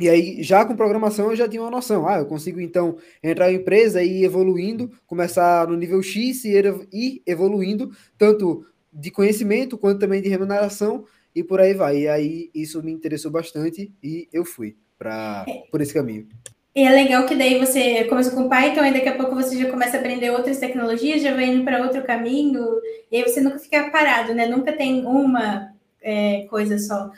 E 0.00 0.08
aí, 0.08 0.42
já 0.42 0.64
com 0.64 0.76
programação, 0.76 1.30
eu 1.30 1.36
já 1.36 1.48
tinha 1.48 1.62
uma 1.62 1.70
noção. 1.70 2.06
Ah, 2.06 2.18
eu 2.18 2.26
consigo 2.26 2.60
então 2.60 2.96
entrar 3.22 3.50
em 3.50 3.56
empresa 3.56 4.02
e 4.02 4.20
ir 4.20 4.24
evoluindo, 4.24 4.90
começar 5.06 5.66
no 5.66 5.76
nível 5.76 6.00
X 6.02 6.44
e 6.44 6.54
ir 6.92 7.22
evoluindo, 7.26 7.90
tanto 8.16 8.64
de 8.92 9.10
conhecimento 9.10 9.76
quanto 9.76 9.98
também 9.98 10.22
de 10.22 10.28
remuneração, 10.28 11.04
e 11.34 11.42
por 11.42 11.60
aí 11.60 11.74
vai. 11.74 11.98
E 12.02 12.08
aí, 12.08 12.50
isso 12.54 12.82
me 12.82 12.92
interessou 12.92 13.30
bastante 13.30 13.92
e 14.02 14.28
eu 14.32 14.44
fui 14.44 14.76
para 14.98 15.44
por 15.70 15.80
esse 15.80 15.94
caminho. 15.94 16.28
E 16.74 16.82
é 16.82 16.90
legal 16.90 17.26
que 17.26 17.34
daí 17.34 17.58
você 17.58 18.04
começa 18.04 18.30
com 18.30 18.48
Python 18.48 18.84
e 18.84 18.92
daqui 18.92 19.08
a 19.08 19.16
pouco 19.16 19.34
você 19.34 19.58
já 19.58 19.68
começa 19.68 19.96
a 19.96 20.00
aprender 20.00 20.30
outras 20.30 20.58
tecnologias, 20.58 21.20
já 21.20 21.34
vai 21.34 21.46
indo 21.46 21.64
para 21.64 21.82
outro 21.82 22.04
caminho, 22.04 22.64
e 23.10 23.16
aí 23.16 23.22
você 23.24 23.40
nunca 23.40 23.58
fica 23.58 23.90
parado, 23.90 24.32
né? 24.32 24.46
Nunca 24.46 24.72
tem 24.72 25.04
uma 25.04 25.72
é, 26.02 26.46
coisa 26.48 26.78
só, 26.78 27.10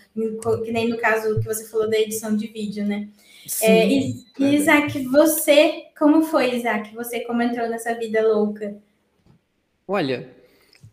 que 0.64 0.72
nem 0.72 0.88
no 0.88 0.98
caso 0.98 1.38
que 1.40 1.46
você 1.46 1.68
falou 1.68 1.88
da 1.88 1.98
edição 1.98 2.36
de 2.36 2.46
vídeo, 2.46 2.84
né? 2.84 3.08
Sim, 3.46 3.66
é, 3.66 3.88
e, 3.88 4.24
é 4.40 4.44
Isaac, 4.54 5.04
você, 5.06 5.84
como 5.98 6.22
foi, 6.22 6.54
Isaac? 6.54 6.94
Você 6.94 7.20
como 7.20 7.42
entrou 7.42 7.68
nessa 7.68 7.94
vida 7.94 8.26
louca? 8.26 8.76
Olha, 9.86 10.28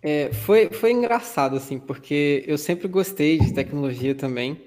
é, 0.02 0.32
foi, 0.32 0.70
foi 0.70 0.92
engraçado, 0.92 1.56
assim, 1.56 1.80
porque 1.80 2.44
eu 2.48 2.58
sempre 2.58 2.88
gostei 2.88 3.38
de 3.38 3.54
tecnologia 3.54 4.16
também. 4.16 4.62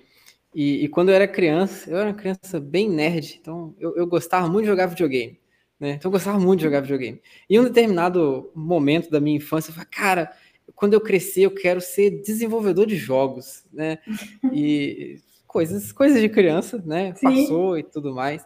E, 0.54 0.84
e, 0.84 0.88
quando 0.88 1.10
eu 1.10 1.14
era 1.14 1.28
criança, 1.28 1.88
eu 1.90 1.96
era 1.96 2.08
uma 2.08 2.14
criança 2.14 2.58
bem 2.58 2.88
nerd, 2.88 3.38
então 3.40 3.74
eu, 3.78 3.96
eu 3.96 4.06
gostava 4.06 4.48
muito 4.48 4.64
de 4.64 4.70
jogar 4.70 4.86
videogame. 4.86 5.38
Né? 5.78 5.92
Então 5.92 6.08
eu 6.10 6.12
gostava 6.12 6.38
muito 6.38 6.58
de 6.58 6.64
jogar 6.64 6.80
videogame. 6.80 7.22
E 7.48 7.56
em 7.56 7.60
um 7.60 7.64
determinado 7.64 8.50
momento 8.54 9.10
da 9.10 9.20
minha 9.20 9.36
infância, 9.36 9.70
eu 9.70 9.74
falei, 9.74 9.88
cara, 9.90 10.32
quando 10.74 10.94
eu 10.94 11.00
crescer, 11.00 11.42
eu 11.42 11.50
quero 11.50 11.80
ser 11.80 12.22
desenvolvedor 12.22 12.86
de 12.86 12.96
jogos, 12.96 13.64
né? 13.72 13.98
E 14.52 15.18
coisas, 15.46 15.90
coisas 15.92 16.20
de 16.20 16.28
criança, 16.28 16.82
né? 16.84 17.14
Sim. 17.16 17.26
Passou 17.26 17.78
e 17.78 17.82
tudo 17.82 18.14
mais. 18.14 18.44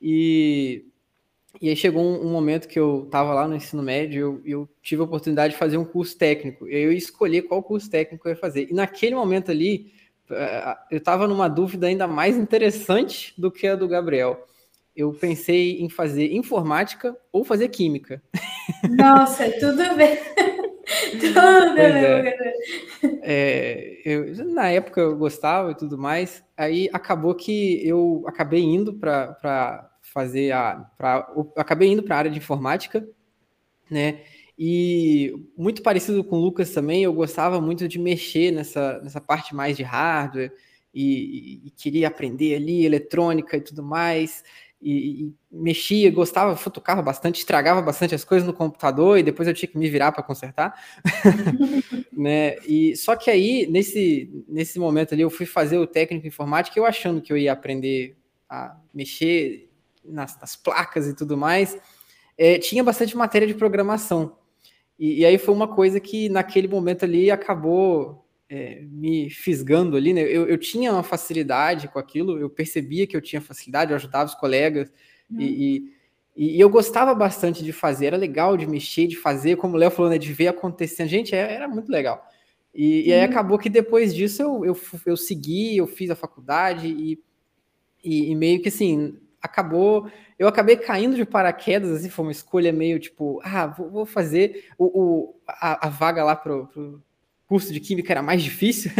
E, 0.00 0.84
e 1.60 1.68
aí 1.68 1.76
chegou 1.76 2.02
um, 2.02 2.26
um 2.26 2.30
momento 2.30 2.68
que 2.68 2.78
eu 2.78 3.04
estava 3.06 3.32
lá 3.32 3.48
no 3.48 3.56
ensino 3.56 3.82
médio, 3.82 4.20
eu, 4.20 4.42
eu 4.44 4.68
tive 4.82 5.00
a 5.00 5.04
oportunidade 5.04 5.54
de 5.54 5.58
fazer 5.58 5.76
um 5.76 5.84
curso 5.84 6.16
técnico. 6.18 6.68
E 6.68 6.74
aí 6.74 6.82
eu 6.82 6.92
escolhi 6.92 7.40
qual 7.40 7.62
curso 7.62 7.90
técnico 7.90 8.28
eu 8.28 8.32
ia 8.32 8.36
fazer. 8.36 8.68
E 8.70 8.74
naquele 8.74 9.14
momento 9.14 9.50
ali, 9.50 9.92
eh, 10.30 10.76
eu 10.90 10.98
estava 10.98 11.26
numa 11.26 11.48
dúvida 11.48 11.86
ainda 11.86 12.06
mais 12.06 12.36
interessante 12.36 13.32
do 13.38 13.50
que 13.50 13.66
a 13.66 13.76
do 13.76 13.88
Gabriel. 13.88 14.46
Eu 14.94 15.12
pensei 15.12 15.80
em 15.80 15.88
fazer 15.88 16.32
informática 16.32 17.16
ou 17.32 17.44
fazer 17.44 17.68
química. 17.68 18.22
Nossa, 18.90 19.50
tudo 19.52 19.94
bem. 19.96 20.18
tudo 21.18 21.74
bem. 21.74 21.84
É. 21.84 22.52
É, 23.22 24.00
eu, 24.04 24.44
na 24.52 24.68
época 24.68 25.00
eu 25.00 25.16
gostava 25.16 25.70
e 25.70 25.76
tudo 25.76 25.96
mais. 25.96 26.44
Aí 26.56 26.88
acabou 26.92 27.34
que 27.34 27.86
eu 27.86 28.22
acabei 28.26 28.60
indo 28.62 28.94
para 28.94 29.90
fazer 30.02 30.52
a. 30.52 30.76
Pra, 30.98 31.32
acabei 31.56 31.90
indo 31.90 32.02
para 32.02 32.16
a 32.16 32.18
área 32.18 32.30
de 32.30 32.38
informática, 32.38 33.06
né? 33.90 34.20
E 34.58 35.32
muito 35.56 35.82
parecido 35.82 36.22
com 36.22 36.36
o 36.36 36.40
Lucas 36.40 36.70
também, 36.70 37.02
eu 37.02 37.12
gostava 37.12 37.60
muito 37.60 37.88
de 37.88 37.98
mexer 37.98 38.52
nessa, 38.52 39.00
nessa 39.00 39.20
parte 39.20 39.54
mais 39.54 39.76
de 39.76 39.82
hardware 39.82 40.52
e, 40.94 41.62
e 41.66 41.70
queria 41.70 42.08
aprender 42.08 42.56
ali 42.56 42.84
eletrônica 42.84 43.56
e 43.56 43.60
tudo 43.60 43.82
mais. 43.82 44.44
E, 44.82 45.26
e, 45.26 45.34
mexia, 45.50 46.10
gostava, 46.10 46.56
futucava 46.56 47.00
bastante, 47.00 47.38
estragava 47.38 47.80
bastante 47.80 48.16
as 48.16 48.24
coisas 48.24 48.46
no 48.46 48.52
computador 48.52 49.16
e 49.16 49.22
depois 49.22 49.46
eu 49.46 49.54
tinha 49.54 49.68
que 49.68 49.78
me 49.78 49.88
virar 49.88 50.10
para 50.10 50.24
consertar, 50.24 50.74
né? 52.12 52.56
E 52.66 52.96
só 52.96 53.14
que 53.14 53.30
aí 53.30 53.66
nesse 53.70 54.44
nesse 54.48 54.80
momento 54.80 55.14
ali 55.14 55.22
eu 55.22 55.30
fui 55.30 55.46
fazer 55.46 55.78
o 55.78 55.86
técnico 55.86 56.26
informática, 56.26 56.76
eu 56.76 56.84
achando 56.84 57.22
que 57.22 57.32
eu 57.32 57.36
ia 57.36 57.52
aprender 57.52 58.16
a 58.50 58.76
mexer 58.92 59.70
nas, 60.04 60.38
nas 60.40 60.56
placas 60.56 61.06
e 61.06 61.14
tudo 61.14 61.36
mais, 61.36 61.78
é, 62.36 62.58
tinha 62.58 62.82
bastante 62.82 63.16
matéria 63.16 63.46
de 63.46 63.54
programação. 63.54 64.36
E, 64.98 65.20
e, 65.20 65.24
aí 65.24 65.38
foi 65.38 65.54
uma 65.54 65.68
coisa 65.68 65.98
que 66.00 66.28
naquele 66.28 66.68
momento 66.68 67.04
ali 67.04 67.30
acabou 67.30 68.21
é, 68.52 68.82
me 68.82 69.30
fisgando 69.30 69.96
ali, 69.96 70.12
né? 70.12 70.20
Eu, 70.20 70.46
eu 70.46 70.58
tinha 70.58 70.92
uma 70.92 71.02
facilidade 71.02 71.88
com 71.88 71.98
aquilo, 71.98 72.38
eu 72.38 72.50
percebia 72.50 73.06
que 73.06 73.16
eu 73.16 73.20
tinha 73.22 73.40
facilidade, 73.40 73.92
eu 73.92 73.96
ajudava 73.96 74.26
os 74.26 74.34
colegas 74.34 74.92
uhum. 75.30 75.40
e, 75.40 75.90
e, 76.36 76.56
e, 76.56 76.60
eu 76.60 76.68
gostava 76.68 77.14
bastante 77.14 77.64
de 77.64 77.72
fazer, 77.72 78.08
era 78.08 78.16
legal 78.18 78.54
de 78.54 78.66
mexer, 78.66 79.06
de 79.06 79.16
fazer, 79.16 79.56
como 79.56 79.74
o 79.74 79.78
Léo 79.78 79.90
falou, 79.90 80.10
né? 80.10 80.18
De 80.18 80.30
ver 80.34 80.48
acontecendo. 80.48 81.08
Gente, 81.08 81.34
era, 81.34 81.50
é, 81.50 81.54
era 81.54 81.66
muito 81.66 81.90
legal. 81.90 82.22
E, 82.74 83.08
e, 83.08 83.12
aí 83.14 83.20
uhum. 83.20 83.30
acabou 83.30 83.58
que 83.58 83.70
depois 83.70 84.14
disso 84.14 84.42
eu, 84.42 84.66
eu, 84.66 84.80
eu 85.06 85.16
segui, 85.16 85.78
eu 85.78 85.86
fiz 85.86 86.10
a 86.10 86.14
faculdade 86.14 86.88
e, 86.88 87.18
e, 88.04 88.32
e 88.32 88.34
meio 88.34 88.60
que 88.60 88.68
assim, 88.68 89.18
acabou. 89.40 90.10
Eu 90.38 90.46
acabei 90.46 90.76
caindo 90.76 91.16
de 91.16 91.24
paraquedas, 91.24 91.90
assim, 91.90 92.10
foi 92.10 92.26
uma 92.26 92.32
escolha 92.32 92.70
meio 92.70 93.00
tipo, 93.00 93.40
ah, 93.42 93.66
vou, 93.66 93.90
vou 93.90 94.04
fazer. 94.04 94.68
O, 94.76 94.84
o 94.84 95.40
a, 95.48 95.86
a, 95.86 95.88
vaga 95.88 96.22
lá 96.22 96.36
pro, 96.36 96.66
pro 96.66 97.02
curso 97.52 97.70
de 97.70 97.80
química 97.80 98.10
era 98.10 98.22
mais 98.22 98.42
difícil, 98.42 98.90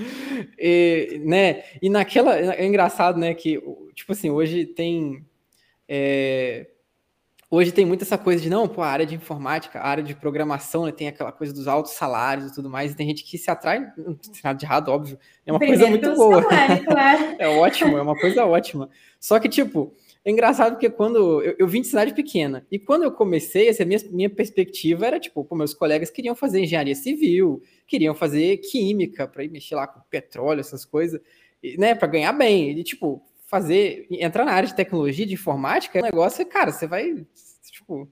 e, 0.58 1.20
né? 1.22 1.64
E 1.82 1.90
naquela. 1.90 2.34
É 2.34 2.64
engraçado, 2.64 3.18
né? 3.18 3.34
Que, 3.34 3.62
tipo 3.94 4.12
assim, 4.12 4.30
hoje 4.30 4.64
tem. 4.64 5.22
É, 5.86 6.66
hoje 7.50 7.72
tem 7.72 7.84
muito 7.84 8.02
essa 8.02 8.16
coisa 8.16 8.42
de 8.42 8.48
não, 8.48 8.66
pô, 8.66 8.80
a 8.80 8.86
área 8.86 9.04
de 9.04 9.14
informática, 9.14 9.80
a 9.80 9.86
área 9.86 10.02
de 10.02 10.14
programação, 10.14 10.86
né, 10.86 10.92
tem 10.92 11.08
aquela 11.08 11.30
coisa 11.30 11.52
dos 11.52 11.68
altos 11.68 11.92
salários 11.92 12.50
e 12.50 12.54
tudo 12.54 12.70
mais, 12.70 12.92
e 12.92 12.96
tem 12.96 13.06
gente 13.06 13.22
que 13.22 13.36
se 13.36 13.50
atrai, 13.50 13.80
não 13.98 14.14
tem 14.14 14.40
nada 14.42 14.58
de 14.58 14.64
errado, 14.64 14.88
óbvio, 14.88 15.18
é 15.44 15.52
uma 15.52 15.58
Primeiro 15.58 15.82
coisa 15.82 15.90
muito 15.90 16.16
boa. 16.16 16.42
Salário, 16.42 16.84
claro. 16.86 17.36
é 17.38 17.48
ótimo, 17.48 17.98
é 17.98 18.02
uma 18.02 18.16
coisa 18.16 18.46
ótima. 18.46 18.88
Só 19.18 19.38
que, 19.38 19.48
tipo, 19.48 19.92
é 20.24 20.30
engraçado 20.30 20.72
porque 20.72 20.90
quando 20.90 21.42
eu, 21.42 21.56
eu, 21.58 21.66
vim 21.66 21.80
de 21.80 21.86
cidade 21.86 22.12
pequena, 22.12 22.66
e 22.70 22.78
quando 22.78 23.04
eu 23.04 23.12
comecei, 23.12 23.68
essa 23.68 23.84
minha, 23.84 23.98
minha 24.10 24.28
perspectiva 24.28 25.06
era 25.06 25.18
tipo, 25.18 25.42
pô, 25.44 25.56
meus 25.56 25.72
colegas 25.72 26.10
queriam 26.10 26.34
fazer 26.34 26.60
engenharia 26.60 26.94
civil, 26.94 27.62
queriam 27.86 28.14
fazer 28.14 28.58
química, 28.58 29.26
para 29.26 29.44
ir 29.44 29.50
mexer 29.50 29.76
lá 29.76 29.86
com 29.86 30.00
petróleo, 30.10 30.60
essas 30.60 30.84
coisas, 30.84 31.20
né, 31.78 31.94
para 31.94 32.08
ganhar 32.08 32.32
bem. 32.34 32.70
E, 32.70 32.84
tipo, 32.84 33.22
fazer, 33.46 34.06
entrar 34.10 34.44
na 34.44 34.52
área 34.52 34.68
de 34.68 34.76
tecnologia, 34.76 35.24
de 35.26 35.34
informática, 35.34 35.98
é 35.98 36.02
um 36.02 36.04
negócio, 36.04 36.44
cara, 36.46 36.70
você 36.70 36.86
vai, 36.86 37.26
tipo... 37.70 38.06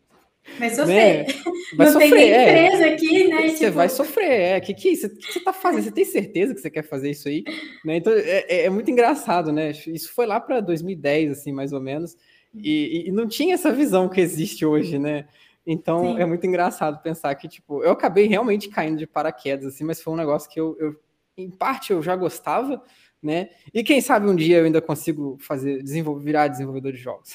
Vai 0.58 0.70
sofrer. 0.70 1.26
Né? 1.26 1.34
Vai 1.76 1.86
Não 1.86 1.92
sofrer, 1.92 2.10
tem 2.10 2.18
nem 2.18 2.32
é. 2.32 2.66
empresa 2.66 2.86
é. 2.86 2.94
aqui, 2.94 3.28
né? 3.28 3.48
Você 3.48 3.64
tipo... 3.64 3.72
vai 3.72 3.88
sofrer, 3.88 4.40
é. 4.40 4.58
O 4.58 4.60
que, 4.60 4.74
que, 4.74 4.96
você, 4.96 5.08
que 5.08 5.32
você 5.32 5.40
tá 5.40 5.52
fazendo? 5.52 5.84
Você 5.84 5.90
tem 5.90 6.04
certeza 6.04 6.54
que 6.54 6.60
você 6.60 6.70
quer 6.70 6.82
fazer 6.82 7.10
isso 7.10 7.28
aí? 7.28 7.44
Né? 7.84 7.96
Então, 7.96 8.12
é, 8.12 8.44
é, 8.48 8.64
é 8.64 8.70
muito 8.70 8.90
engraçado, 8.90 9.52
né? 9.52 9.70
Isso 9.86 10.12
foi 10.12 10.26
lá 10.26 10.40
para 10.40 10.60
2010, 10.60 11.32
assim, 11.32 11.52
mais 11.52 11.72
ou 11.72 11.80
menos, 11.80 12.16
e, 12.54 13.04
e, 13.06 13.12
não 13.12 13.28
tinha 13.28 13.54
essa 13.54 13.72
visão 13.72 14.08
que 14.08 14.20
existe 14.20 14.64
hoje, 14.64 14.98
né? 14.98 15.26
Então, 15.66 16.16
Sim. 16.16 16.22
é 16.22 16.24
muito 16.24 16.46
engraçado 16.46 17.02
pensar 17.02 17.34
que, 17.34 17.46
tipo, 17.46 17.82
eu 17.84 17.90
acabei 17.90 18.26
realmente 18.26 18.68
caindo 18.68 18.98
de 18.98 19.06
paraquedas, 19.06 19.74
assim, 19.74 19.84
mas 19.84 20.00
foi 20.00 20.14
um 20.14 20.16
negócio 20.16 20.50
que 20.50 20.58
eu, 20.58 20.76
eu 20.80 20.96
em 21.36 21.50
parte, 21.50 21.92
eu 21.92 22.02
já 22.02 22.16
gostava, 22.16 22.82
né? 23.22 23.50
E 23.72 23.84
quem 23.84 24.00
sabe 24.00 24.28
um 24.28 24.34
dia 24.34 24.58
eu 24.58 24.64
ainda 24.64 24.80
consigo 24.80 25.36
fazer, 25.40 25.82
desenvolver, 25.82 26.24
virar 26.24 26.48
desenvolvedor 26.48 26.92
de 26.92 26.98
jogos. 26.98 27.34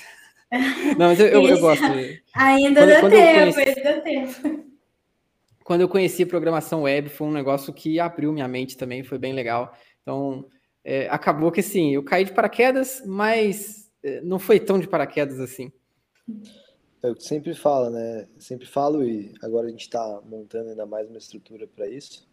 Não, 0.98 1.08
mas 1.08 1.20
eu, 1.20 1.28
eu, 1.28 1.48
eu 1.48 1.60
gosto. 1.60 1.84
Ainda 2.34 2.82
quando, 2.82 2.90
dá 2.90 3.00
quando 3.00 3.12
tempo, 3.12 3.54
conheci, 3.54 3.70
ainda 3.70 3.84
dá 3.84 4.02
tempo. 4.02 4.64
Quando 5.64 5.82
eu 5.82 5.90
conheci 5.90 6.26
programação 6.26 6.84
web, 6.84 7.10
foi 7.10 7.28
um 7.28 7.32
negócio 7.32 7.74
que 7.74 8.00
abriu 8.00 8.32
minha 8.34 8.48
mente 8.48 8.78
também, 8.78 9.04
foi 9.04 9.18
bem 9.18 9.34
legal. 9.34 9.76
Então, 10.02 10.46
é, 10.84 11.08
acabou 11.10 11.52
que 11.52 11.62
assim, 11.62 11.94
eu 11.94 12.04
caí 12.04 12.26
de 12.26 12.34
paraquedas, 12.34 13.02
mas 13.06 13.90
é, 14.04 14.22
não 14.22 14.38
foi 14.38 14.60
tão 14.60 14.80
de 14.80 14.88
paraquedas 14.88 15.40
assim. 15.40 15.72
É 17.02 17.10
o 17.10 17.16
que 17.16 17.24
sempre 17.24 17.54
fala, 17.54 17.90
né? 17.90 18.28
Sempre 18.38 18.66
falo 18.66 19.04
e 19.04 19.34
agora 19.42 19.68
a 19.68 19.70
gente 19.70 19.82
está 19.82 20.22
montando 20.26 20.70
ainda 20.70 20.86
mais 20.86 21.10
uma 21.10 21.18
estrutura 21.18 21.68
para 21.68 21.88
isso 21.88 22.28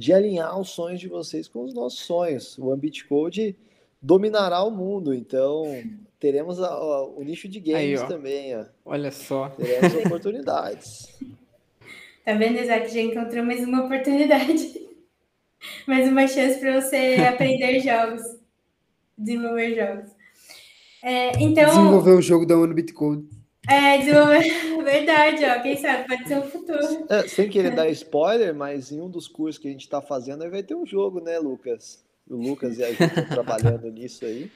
de 0.00 0.14
alinhar 0.14 0.58
os 0.58 0.70
sonhos 0.70 0.98
de 0.98 1.08
vocês 1.08 1.46
com 1.46 1.62
os 1.62 1.74
nossos 1.74 2.00
sonhos. 2.00 2.56
O 2.58 2.72
Ambit 2.72 3.06
Code 3.06 3.54
dominará 4.00 4.62
o 4.62 4.70
mundo, 4.70 5.14
então 5.14 5.64
teremos 6.18 6.62
a, 6.62 6.68
a, 6.68 7.04
o 7.06 7.22
nicho 7.22 7.48
de 7.48 7.60
games 7.60 8.00
Aí, 8.02 8.08
também. 8.08 8.56
Ó. 8.56 8.64
Olha 8.84 9.10
só. 9.10 9.48
Teremos 9.50 10.06
oportunidades. 10.06 11.08
Tá 12.22 12.34
vendo, 12.34 12.60
Isaac? 12.60 12.92
Já 12.92 13.00
encontrou 13.00 13.42
mais 13.42 13.66
uma 13.66 13.86
oportunidade. 13.86 14.74
mais 15.88 16.06
uma 16.06 16.28
chance 16.28 16.60
para 16.60 16.80
você 16.80 17.16
aprender 17.26 17.80
jogos. 17.82 18.22
Desenvolver 19.16 19.74
jogos. 19.74 20.10
É, 21.02 21.30
então... 21.42 21.64
Desenvolver 21.64 22.10
o 22.12 22.22
jogo 22.22 22.46
da 22.46 22.56
Unibit 22.56 22.92
Code. 22.92 23.26
É, 23.68 23.98
desenvolver. 23.98 24.84
Verdade, 24.84 25.44
ó. 25.44 25.62
Quem 25.62 25.76
sabe 25.78 26.06
pode 26.06 26.28
ser 26.28 26.38
o 26.38 26.42
futuro. 26.42 27.06
É, 27.08 27.26
sem 27.26 27.48
querer 27.48 27.74
dar 27.74 27.88
spoiler, 27.88 28.54
mas 28.54 28.92
em 28.92 29.00
um 29.00 29.08
dos 29.08 29.26
cursos 29.26 29.60
que 29.60 29.66
a 29.66 29.70
gente 29.72 29.82
está 29.82 30.02
fazendo 30.02 30.44
aí 30.44 30.50
vai 30.50 30.62
ter 30.62 30.74
um 30.74 30.86
jogo, 30.86 31.20
né, 31.20 31.38
Lucas? 31.38 32.04
O 32.30 32.36
Lucas 32.36 32.78
e 32.78 32.84
a 32.84 32.88
gente 32.88 33.02
estão 33.02 33.26
trabalhando 33.28 33.90
nisso 33.90 34.24
aí. 34.24 34.50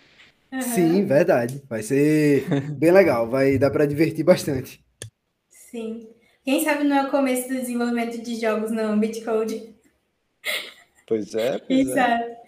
Uhum. 0.53 0.63
Sim, 0.63 1.05
verdade. 1.05 1.63
Vai 1.69 1.83
ser 1.83 2.45
bem 2.73 2.93
legal, 2.93 3.29
vai 3.29 3.59
dar 3.59 3.71
para 3.71 3.87
divertir 3.87 4.25
bastante. 4.25 4.83
Sim. 5.51 6.09
Quem 6.45 6.63
sabe 6.63 6.85
não 6.85 6.97
é 6.97 7.07
o 7.07 7.11
começo 7.11 7.49
do 7.49 7.55
desenvolvimento 7.55 8.23
de 8.23 8.37
jogos 8.41 8.71
no 8.71 8.97
Bitcode. 8.97 9.75
Pois 11.07 11.35
é, 11.35 11.59
pois 11.67 11.89
é. 11.97 12.39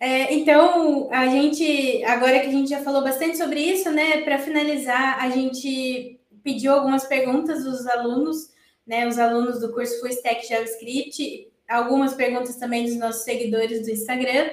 é. 0.00 0.34
Então, 0.34 1.08
a 1.10 1.26
gente, 1.28 2.04
agora 2.04 2.40
que 2.40 2.48
a 2.48 2.52
gente 2.52 2.68
já 2.68 2.82
falou 2.82 3.02
bastante 3.02 3.38
sobre 3.38 3.60
isso, 3.60 3.90
né, 3.90 4.22
para 4.22 4.38
finalizar, 4.38 5.22
a 5.22 5.30
gente 5.30 6.20
pediu 6.42 6.72
algumas 6.72 7.06
perguntas 7.06 7.64
dos 7.64 7.86
alunos, 7.86 8.50
né, 8.86 9.06
os 9.06 9.18
alunos 9.18 9.60
do 9.60 9.72
curso 9.72 10.00
Full 10.00 10.10
Stack 10.10 10.46
JavaScript, 10.46 11.48
algumas 11.68 12.14
perguntas 12.14 12.56
também 12.56 12.86
dos 12.86 12.96
nossos 12.96 13.22
seguidores 13.22 13.82
do 13.82 13.90
Instagram. 13.90 14.50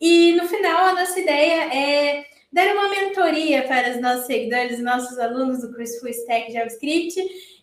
E 0.00 0.32
no 0.32 0.46
final, 0.46 0.86
a 0.86 0.94
nossa 0.94 1.18
ideia 1.18 1.74
é 1.74 2.24
dar 2.52 2.72
uma 2.74 2.88
mentoria 2.88 3.62
para 3.62 3.90
os 3.92 4.00
nossos 4.00 4.26
seguidores, 4.26 4.80
nossos 4.80 5.18
alunos 5.18 5.60
do 5.60 5.72
curso 5.72 6.00
Full 6.00 6.10
Stack 6.10 6.52
JavaScript. 6.52 7.20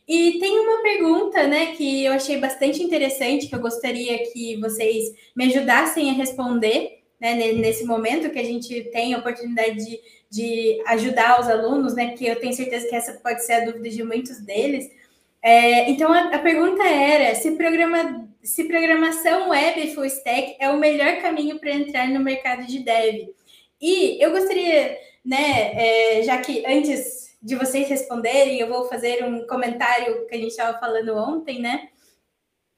E 0.07 0.39
tem 0.39 0.59
uma 0.59 0.83
pergunta, 0.83 1.47
né, 1.47 1.75
que 1.75 2.05
eu 2.05 2.13
achei 2.13 2.37
bastante 2.37 2.81
interessante, 2.83 3.47
que 3.47 3.55
eu 3.55 3.59
gostaria 3.59 4.31
que 4.31 4.55
vocês 4.57 5.11
me 5.35 5.45
ajudassem 5.45 6.11
a 6.11 6.13
responder, 6.13 6.99
né, 7.19 7.33
nesse 7.53 7.85
momento 7.85 8.29
que 8.29 8.37
a 8.37 8.43
gente 8.43 8.83
tem 8.91 9.13
a 9.13 9.17
oportunidade 9.17 9.77
de, 9.77 9.99
de 10.29 10.83
ajudar 10.85 11.39
os 11.41 11.49
alunos, 11.49 11.95
né, 11.95 12.11
que 12.11 12.27
eu 12.27 12.35
tenho 12.35 12.53
certeza 12.53 12.87
que 12.87 12.95
essa 12.95 13.13
pode 13.13 13.43
ser 13.43 13.53
a 13.53 13.65
dúvida 13.65 13.89
de 13.89 14.03
muitos 14.03 14.39
deles. 14.41 14.87
É, 15.41 15.89
então, 15.89 16.11
a, 16.11 16.35
a, 16.35 16.39
pergunta 16.39 16.83
era 16.83 17.33
se, 17.35 17.51
programa, 17.51 18.27
se 18.45 18.65
programação 18.65 19.49
web 19.49 19.93
full 19.93 20.05
stack 20.05 20.55
é 20.59 20.69
o 20.69 20.77
melhor 20.77 21.19
caminho 21.21 21.59
para 21.59 21.71
entrar 21.71 22.07
no 22.07 22.19
mercado 22.19 22.65
de 22.65 22.79
dev. 22.79 23.29
E 23.81 24.23
eu 24.23 24.31
gostaria, 24.31 24.97
né, 25.25 26.19
é, 26.19 26.23
já 26.23 26.37
que 26.37 26.63
antes 26.65 27.35
de 27.41 27.55
vocês 27.55 27.87
responderem, 27.89 28.59
eu 28.59 28.69
vou 28.69 28.87
fazer 28.87 29.23
um 29.25 29.45
comentário 29.47 30.27
que 30.27 30.35
a 30.35 30.37
gente 30.37 30.51
estava 30.51 30.79
falando 30.79 31.15
ontem, 31.15 31.59
né? 31.59 31.89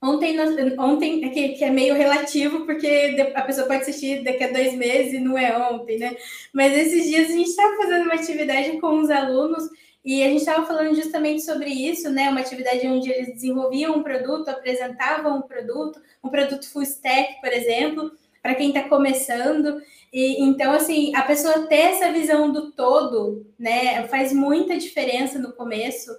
Ontem, 0.01 0.39
ontem 0.79 1.25
é 1.25 1.29
que, 1.29 1.49
que, 1.49 1.63
é 1.63 1.71
meio 1.71 1.95
relativo, 1.95 2.65
porque 2.65 3.15
a 3.35 3.41
pessoa 3.41 3.65
pode 3.65 3.81
assistir 3.81 4.23
daqui 4.23 4.43
a 4.43 4.51
dois 4.51 4.73
meses 4.73 5.13
e 5.13 5.19
não 5.19 5.37
é 5.37 5.57
ontem, 5.69 5.97
né? 5.97 6.15
Mas 6.53 6.77
esses 6.77 7.05
dias 7.05 7.29
a 7.29 7.33
gente 7.33 7.49
estava 7.49 7.75
fazendo 7.77 8.03
uma 8.03 8.13
atividade 8.13 8.79
com 8.79 8.99
os 8.99 9.09
alunos 9.09 9.67
e 10.07 10.23
a 10.23 10.27
gente 10.27 10.39
estava 10.39 10.65
falando 10.65 10.95
justamente 10.95 11.41
sobre 11.41 11.69
isso, 11.69 12.09
né? 12.09 12.29
Uma 12.29 12.39
atividade 12.39 12.87
onde 12.87 13.11
eles 13.11 13.27
desenvolviam 13.33 13.93
um 13.93 14.03
produto, 14.03 14.47
apresentavam 14.47 15.39
um 15.39 15.41
produto, 15.41 15.99
um 16.23 16.29
produto 16.29 16.65
full 16.71 16.83
stack, 16.83 17.41
por 17.41 17.51
exemplo, 17.51 18.13
para 18.41 18.55
quem 18.55 18.69
está 18.69 18.83
começando. 18.83 19.81
E, 20.13 20.41
então, 20.41 20.71
assim, 20.71 21.13
a 21.13 21.23
pessoa 21.23 21.67
ter 21.67 21.75
essa 21.75 22.09
visão 22.13 22.53
do 22.53 22.71
todo, 22.71 23.45
né, 23.59 24.07
faz 24.07 24.31
muita 24.31 24.77
diferença 24.77 25.39
no 25.39 25.51
começo, 25.51 26.09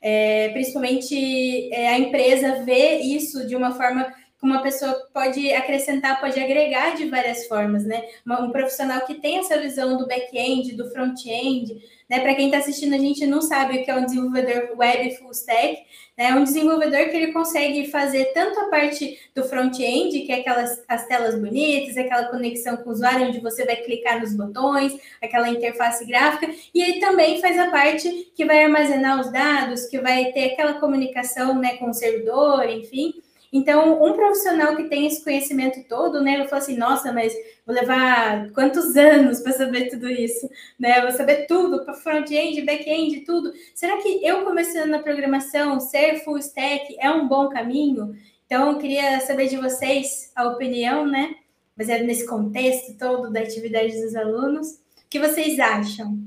é, 0.00 0.48
principalmente 0.48 1.70
é, 1.70 1.88
a 1.88 1.98
empresa 1.98 2.62
vê 2.64 2.96
isso 3.00 3.46
de 3.46 3.54
uma 3.54 3.72
forma 3.72 4.10
uma 4.44 4.62
pessoa 4.62 4.92
pode 5.12 5.52
acrescentar, 5.52 6.20
pode 6.20 6.38
agregar 6.38 6.94
de 6.94 7.06
várias 7.06 7.46
formas, 7.46 7.84
né? 7.84 8.04
Um 8.26 8.50
profissional 8.50 9.00
que 9.06 9.14
tem 9.14 9.38
essa 9.38 9.58
visão 9.58 9.96
do 9.96 10.06
back-end, 10.06 10.74
do 10.74 10.90
front-end, 10.90 11.82
né? 12.08 12.20
Para 12.20 12.34
quem 12.34 12.46
está 12.46 12.58
assistindo, 12.58 12.94
a 12.94 12.98
gente 12.98 13.26
não 13.26 13.40
sabe 13.40 13.78
o 13.78 13.84
que 13.84 13.90
é 13.90 13.94
um 13.94 14.04
desenvolvedor 14.04 14.76
web 14.76 15.16
full 15.16 15.30
stack, 15.30 15.78
né? 16.16 16.26
É 16.26 16.34
um 16.34 16.44
desenvolvedor 16.44 17.08
que 17.08 17.16
ele 17.16 17.32
consegue 17.32 17.90
fazer 17.90 18.26
tanto 18.34 18.60
a 18.60 18.68
parte 18.68 19.18
do 19.34 19.44
front-end, 19.44 20.20
que 20.20 20.32
é 20.32 20.40
aquelas 20.40 20.84
as 20.86 21.06
telas 21.06 21.34
bonitas, 21.34 21.96
aquela 21.96 22.24
conexão 22.26 22.76
com 22.76 22.90
o 22.90 22.92
usuário, 22.92 23.28
onde 23.28 23.40
você 23.40 23.64
vai 23.64 23.76
clicar 23.76 24.20
nos 24.20 24.34
botões, 24.36 24.94
aquela 25.22 25.48
interface 25.48 26.04
gráfica, 26.04 26.52
e 26.74 26.82
ele 26.82 27.00
também 27.00 27.40
faz 27.40 27.58
a 27.58 27.70
parte 27.70 28.30
que 28.34 28.44
vai 28.44 28.62
armazenar 28.62 29.20
os 29.20 29.32
dados, 29.32 29.86
que 29.86 29.98
vai 29.98 30.32
ter 30.32 30.52
aquela 30.52 30.74
comunicação 30.74 31.58
né, 31.58 31.76
com 31.78 31.88
o 31.88 31.94
servidor, 31.94 32.68
enfim. 32.68 33.23
Então, 33.56 34.04
um 34.04 34.14
profissional 34.14 34.74
que 34.74 34.88
tem 34.88 35.06
esse 35.06 35.22
conhecimento 35.22 35.88
todo, 35.88 36.20
né, 36.20 36.38
vai 36.38 36.48
falar 36.48 36.60
assim, 36.60 36.76
nossa, 36.76 37.12
mas 37.12 37.32
vou 37.64 37.72
levar 37.72 38.50
quantos 38.50 38.96
anos 38.96 39.38
para 39.38 39.52
saber 39.52 39.88
tudo 39.90 40.10
isso, 40.10 40.50
né? 40.76 41.00
Vou 41.00 41.12
saber 41.12 41.46
tudo, 41.46 41.84
para 41.84 41.94
front-end, 41.94 42.60
back-end, 42.62 43.20
tudo. 43.20 43.52
Será 43.72 44.02
que 44.02 44.26
eu 44.26 44.42
começando 44.42 44.90
na 44.90 44.98
programação, 44.98 45.78
ser 45.78 46.24
full 46.24 46.38
stack 46.38 46.96
é 46.98 47.08
um 47.08 47.28
bom 47.28 47.48
caminho? 47.48 48.16
Então, 48.44 48.72
eu 48.72 48.78
queria 48.78 49.20
saber 49.20 49.46
de 49.46 49.56
vocês 49.56 50.32
a 50.34 50.48
opinião, 50.48 51.06
né? 51.06 51.36
Baseado 51.76 52.02
nesse 52.02 52.26
contexto 52.26 52.98
todo 52.98 53.30
da 53.30 53.38
atividade 53.38 54.02
dos 54.02 54.16
alunos. 54.16 54.72
O 54.72 55.08
que 55.08 55.20
vocês 55.20 55.60
acham? 55.60 56.18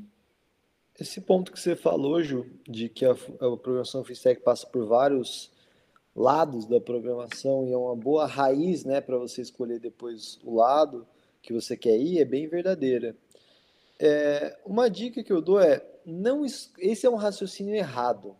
Esse 0.98 1.20
ponto 1.20 1.52
que 1.52 1.60
você 1.60 1.76
falou, 1.76 2.24
Ju, 2.24 2.46
de 2.66 2.88
que 2.88 3.04
a, 3.04 3.12
a 3.12 3.58
programação 3.58 4.02
full 4.02 4.14
stack 4.14 4.42
passa 4.42 4.66
por 4.66 4.86
vários 4.86 5.52
lados 6.18 6.66
da 6.66 6.82
programação 6.82 7.68
e 7.68 7.72
é 7.72 7.78
uma 7.78 7.96
boa 7.96 8.26
raiz, 8.26 8.84
né, 8.84 9.00
para 9.00 9.20
você 9.20 9.40
escolher 9.40 9.80
depois 9.80 10.40
o 10.44 10.56
lado 10.56 11.08
que 11.44 11.54
você 11.54 11.78
quer 11.78 11.96
ir, 11.96 12.20
é 12.20 12.26
bem 12.26 12.48
verdadeira. 12.48 13.16
É, 14.00 14.58
uma 14.66 14.90
dica 14.90 15.24
que 15.24 15.32
eu 15.32 15.42
dou 15.42 15.60
é 15.60 15.86
não 16.04 16.44
esse 16.46 17.06
é 17.06 17.10
um 17.10 17.16
raciocínio 17.16 17.76
errado. 17.76 18.36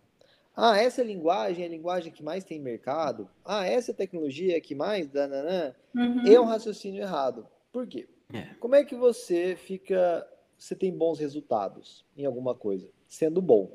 Ah, 0.56 0.82
essa 0.82 1.04
linguagem 1.04 1.64
é 1.64 1.68
a 1.68 1.72
linguagem 1.72 2.12
que 2.12 2.24
mais 2.24 2.44
tem 2.44 2.60
mercado. 2.60 3.30
Ah, 3.46 3.66
essa 3.66 3.94
tecnologia 3.94 4.58
é 4.58 4.60
que 4.60 4.74
mais 4.74 5.08
dananã. 5.08 5.76
Uhum. 5.96 6.28
É 6.28 6.40
um 6.40 6.46
raciocínio 6.46 7.02
errado. 7.02 7.46
Por 7.72 7.86
quê? 7.86 8.08
É. 8.34 8.56
Como 8.60 8.74
é 8.74 8.84
que 8.84 8.96
você 8.96 9.56
fica, 9.56 10.28
você 10.58 10.76
tem 10.76 10.92
bons 10.92 11.20
resultados 11.20 12.04
em 12.18 12.26
alguma 12.26 12.56
coisa, 12.56 12.90
sendo 13.08 13.40
bom? 13.40 13.72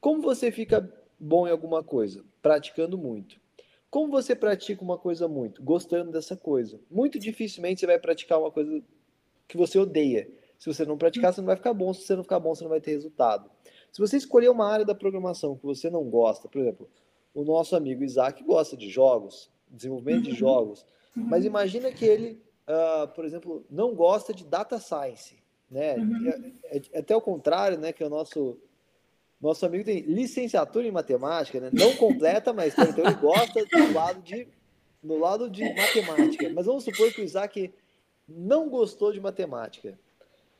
Como 0.00 0.22
você 0.22 0.50
fica 0.50 0.90
bom 1.20 1.46
em 1.46 1.50
alguma 1.50 1.84
coisa? 1.84 2.24
Praticando 2.42 2.96
muito. 2.96 3.40
Como 3.90 4.10
você 4.10 4.34
pratica 4.34 4.82
uma 4.82 4.98
coisa 4.98 5.26
muito? 5.26 5.62
Gostando 5.62 6.12
dessa 6.12 6.36
coisa. 6.36 6.78
Muito 6.90 7.18
dificilmente 7.18 7.80
você 7.80 7.86
vai 7.86 7.98
praticar 7.98 8.38
uma 8.38 8.50
coisa 8.50 8.82
que 9.46 9.56
você 9.56 9.78
odeia. 9.78 10.28
Se 10.58 10.72
você 10.72 10.84
não 10.84 10.98
praticar, 10.98 11.32
você 11.32 11.40
não 11.40 11.46
vai 11.46 11.56
ficar 11.56 11.72
bom. 11.72 11.92
Se 11.94 12.02
você 12.02 12.16
não 12.16 12.22
ficar 12.22 12.38
bom, 12.38 12.54
você 12.54 12.64
não 12.64 12.70
vai 12.70 12.80
ter 12.80 12.90
resultado. 12.90 13.50
Se 13.90 14.00
você 14.00 14.16
escolher 14.16 14.50
uma 14.50 14.66
área 14.66 14.84
da 14.84 14.94
programação 14.94 15.56
que 15.56 15.64
você 15.64 15.88
não 15.88 16.04
gosta, 16.04 16.48
por 16.48 16.60
exemplo, 16.60 16.88
o 17.34 17.44
nosso 17.44 17.74
amigo 17.74 18.04
Isaac 18.04 18.42
gosta 18.42 18.76
de 18.76 18.90
jogos, 18.90 19.50
desenvolvimento 19.70 20.24
de 20.24 20.30
uhum. 20.30 20.36
jogos, 20.36 20.86
mas 21.14 21.44
imagina 21.44 21.90
que 21.90 22.04
ele, 22.04 22.42
uh, 22.68 23.08
por 23.08 23.24
exemplo, 23.24 23.64
não 23.70 23.94
gosta 23.94 24.34
de 24.34 24.44
data 24.44 24.78
science, 24.78 25.36
né? 25.70 25.96
Uhum. 25.96 26.28
É, 26.28 26.76
é, 26.76 26.82
é 26.92 26.98
até 27.00 27.16
o 27.16 27.20
contrário, 27.20 27.78
né? 27.78 27.92
Que 27.92 28.02
é 28.02 28.06
o 28.06 28.10
nosso 28.10 28.58
nosso 29.40 29.64
amigo 29.64 29.84
tem 29.84 30.00
licenciatura 30.00 30.86
em 30.86 30.90
matemática, 30.90 31.60
né? 31.60 31.70
Não 31.72 31.94
completa, 31.96 32.52
mas 32.52 32.76
então 32.76 33.04
ele 33.04 33.14
gosta 33.14 33.64
do 33.64 33.92
lado 33.92 34.20
de 34.22 34.48
no 35.02 35.16
lado 35.16 35.48
de 35.48 35.62
matemática. 35.62 36.50
Mas 36.50 36.66
vamos 36.66 36.84
supor 36.84 37.12
que 37.12 37.20
o 37.20 37.24
Isaac 37.24 37.72
não 38.28 38.68
gostou 38.68 39.12
de 39.12 39.20
matemática. 39.20 39.98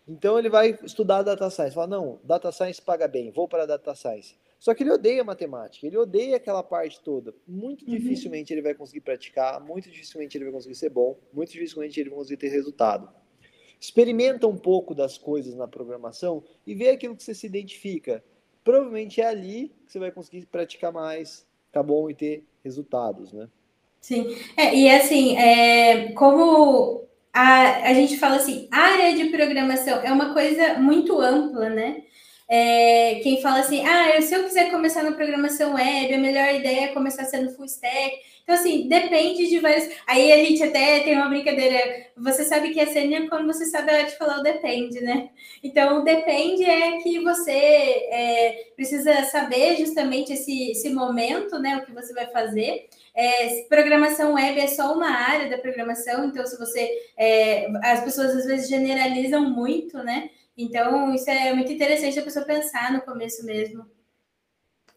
Então 0.06 0.38
ele 0.38 0.48
vai 0.48 0.78
estudar 0.82 1.22
data 1.22 1.50
science. 1.50 1.74
Fala, 1.74 1.86
não, 1.86 2.20
data 2.24 2.50
science 2.52 2.80
paga 2.80 3.06
bem, 3.06 3.30
vou 3.30 3.48
para 3.48 3.66
data 3.66 3.94
science. 3.94 4.36
Só 4.58 4.74
que 4.74 4.82
ele 4.82 4.90
odeia 4.90 5.22
matemática, 5.22 5.86
ele 5.86 5.96
odeia 5.96 6.36
aquela 6.36 6.62
parte 6.62 7.00
toda. 7.00 7.34
Muito 7.46 7.84
uhum. 7.84 7.90
dificilmente 7.94 8.52
ele 8.52 8.62
vai 8.62 8.74
conseguir 8.74 9.02
praticar, 9.02 9.60
muito 9.60 9.88
dificilmente 9.90 10.36
ele 10.36 10.44
vai 10.44 10.52
conseguir 10.52 10.74
ser 10.74 10.90
bom, 10.90 11.16
muito 11.32 11.52
dificilmente 11.52 12.00
ele 12.00 12.10
vai 12.10 12.18
conseguir 12.18 12.38
ter 12.38 12.48
resultado. 12.48 13.08
Experimenta 13.80 14.48
um 14.48 14.56
pouco 14.56 14.94
das 14.94 15.16
coisas 15.16 15.54
na 15.54 15.68
programação 15.68 16.42
e 16.66 16.74
vê 16.74 16.90
aquilo 16.90 17.14
que 17.14 17.22
você 17.22 17.34
se 17.34 17.46
identifica 17.46 18.24
provavelmente 18.64 19.20
é 19.20 19.26
ali 19.26 19.72
que 19.86 19.92
você 19.92 19.98
vai 19.98 20.10
conseguir 20.10 20.46
praticar 20.46 20.92
mais, 20.92 21.46
ficar 21.66 21.82
bom 21.82 22.08
e 22.10 22.14
ter 22.14 22.44
resultados, 22.64 23.32
né? 23.32 23.48
Sim, 24.00 24.36
é, 24.56 24.74
e 24.74 24.90
assim, 24.90 25.36
é, 25.36 26.12
como 26.12 27.04
a, 27.32 27.88
a 27.88 27.94
gente 27.94 28.16
fala 28.16 28.36
assim, 28.36 28.68
área 28.70 29.14
de 29.16 29.26
programação 29.30 30.00
é 30.00 30.12
uma 30.12 30.32
coisa 30.32 30.74
muito 30.78 31.20
ampla, 31.20 31.68
né? 31.68 32.04
É, 32.48 33.16
quem 33.22 33.42
fala 33.42 33.60
assim, 33.60 33.84
ah, 33.86 34.20
se 34.22 34.34
eu 34.34 34.44
quiser 34.44 34.70
começar 34.70 35.02
na 35.02 35.12
programação 35.12 35.74
web, 35.74 36.14
a 36.14 36.18
melhor 36.18 36.54
ideia 36.54 36.86
é 36.86 36.88
começar 36.88 37.24
sendo 37.24 37.50
full 37.54 37.66
stack. 37.66 38.16
Então, 38.48 38.56
assim, 38.56 38.88
depende 38.88 39.46
de 39.46 39.58
vários. 39.58 39.86
Aí 40.06 40.32
a 40.32 40.42
gente 40.42 40.62
até 40.62 41.00
tem 41.00 41.14
uma 41.14 41.28
brincadeira. 41.28 42.06
Você 42.16 42.44
sabe 42.44 42.70
que 42.70 42.80
é 42.80 42.86
sênior 42.86 43.28
quando 43.28 43.46
você 43.46 43.66
sabe 43.66 43.90
a 43.90 44.04
de 44.04 44.16
falar 44.16 44.38
o 44.38 44.42
depende, 44.42 44.98
né? 45.02 45.28
Então, 45.62 46.02
depende 46.02 46.64
é 46.64 46.96
que 47.02 47.22
você 47.22 47.50
é, 47.52 48.70
precisa 48.74 49.24
saber 49.24 49.76
justamente 49.76 50.32
esse, 50.32 50.70
esse 50.70 50.88
momento, 50.88 51.58
né? 51.58 51.76
O 51.76 51.84
que 51.84 51.92
você 51.92 52.14
vai 52.14 52.26
fazer. 52.28 52.88
É, 53.14 53.64
programação 53.68 54.32
web 54.32 54.58
é 54.58 54.66
só 54.68 54.94
uma 54.94 55.10
área 55.10 55.50
da 55.50 55.58
programação, 55.58 56.24
então 56.24 56.46
se 56.46 56.56
você. 56.56 56.90
É, 57.18 57.68
as 57.82 58.02
pessoas 58.02 58.34
às 58.34 58.46
vezes 58.46 58.70
generalizam 58.70 59.50
muito, 59.50 59.98
né? 59.98 60.30
Então, 60.58 61.14
isso 61.14 61.30
é 61.30 61.52
muito 61.52 61.70
interessante 61.70 62.18
a 62.18 62.22
pessoa 62.22 62.44
pensar 62.44 62.92
no 62.92 63.00
começo 63.02 63.46
mesmo. 63.46 63.86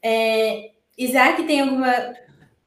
É, 0.02 0.72
Isaac, 0.98 1.44
tem 1.44 1.62
alguma 1.62 1.94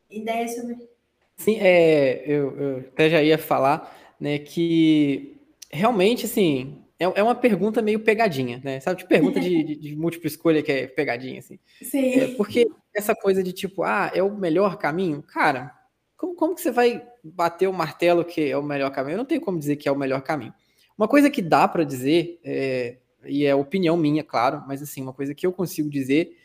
ideia 0.09 0.47
sobre. 0.47 0.89
Sim, 1.37 1.59
é, 1.61 2.23
eu, 2.25 2.57
eu 2.57 2.79
até 2.79 3.11
já 3.11 3.21
ia 3.21 3.37
falar. 3.37 3.93
né, 4.21 4.39
que 4.39 5.37
realmente, 5.73 6.27
assim, 6.27 6.79
é, 7.01 7.05
é 7.05 7.23
uma 7.23 7.35
pergunta 7.35 7.83
meio 7.83 7.99
pegadinha, 7.99 8.61
né? 8.65 8.79
Sabe, 8.79 9.03
de 9.03 9.09
pergunta 9.09 9.41
de, 9.41 9.65
de, 9.65 9.75
de, 9.75 9.97
múltipla 9.97 10.29
escolha 10.29 10.62
que 10.62 10.71
é 10.71 10.87
pegadinha, 10.87 11.41
assim. 11.41 11.59
Sim. 11.83 12.21
É, 12.21 12.29
porque 12.37 12.71
essa 12.95 13.15
coisa 13.15 13.43
de 13.43 13.53
tipo, 13.53 13.83
ah, 13.83 14.12
é 14.15 14.23
o 14.23 14.37
melhor 14.37 14.79
caminho? 14.79 15.21
Cara, 15.21 15.75
como, 16.16 16.37
como 16.37 16.55
que 16.55 16.61
você 16.61 16.71
vai 16.71 17.05
bater 17.25 17.69
o 17.69 17.73
martelo 17.73 18.25
que 18.25 18.49
é 18.49 18.57
o 18.57 18.62
melhor 18.62 18.91
caminho? 18.91 19.15
Eu 19.15 19.19
não 19.19 19.25
tenho 19.25 19.41
como 19.41 19.59
dizer 19.59 19.75
que 19.75 19.89
é 19.89 19.93
o 19.93 19.99
melhor 19.99 20.23
caminho. 20.23 20.55
Uma 20.97 21.09
coisa 21.09 21.31
que 21.31 21.43
dá 21.43 21.66
para 21.66 21.85
dizer, 21.85 22.41
é, 22.45 22.99
e 23.27 23.45
é 23.45 23.55
opinião 23.55 23.97
minha, 23.97 24.23
claro, 24.23 24.62
mas 24.66 24.83
assim, 24.83 25.03
uma 25.03 25.12
coisa 25.12 25.35
que 25.35 25.47
eu 25.47 25.53
consigo 25.53 25.89
dizer 25.89 26.37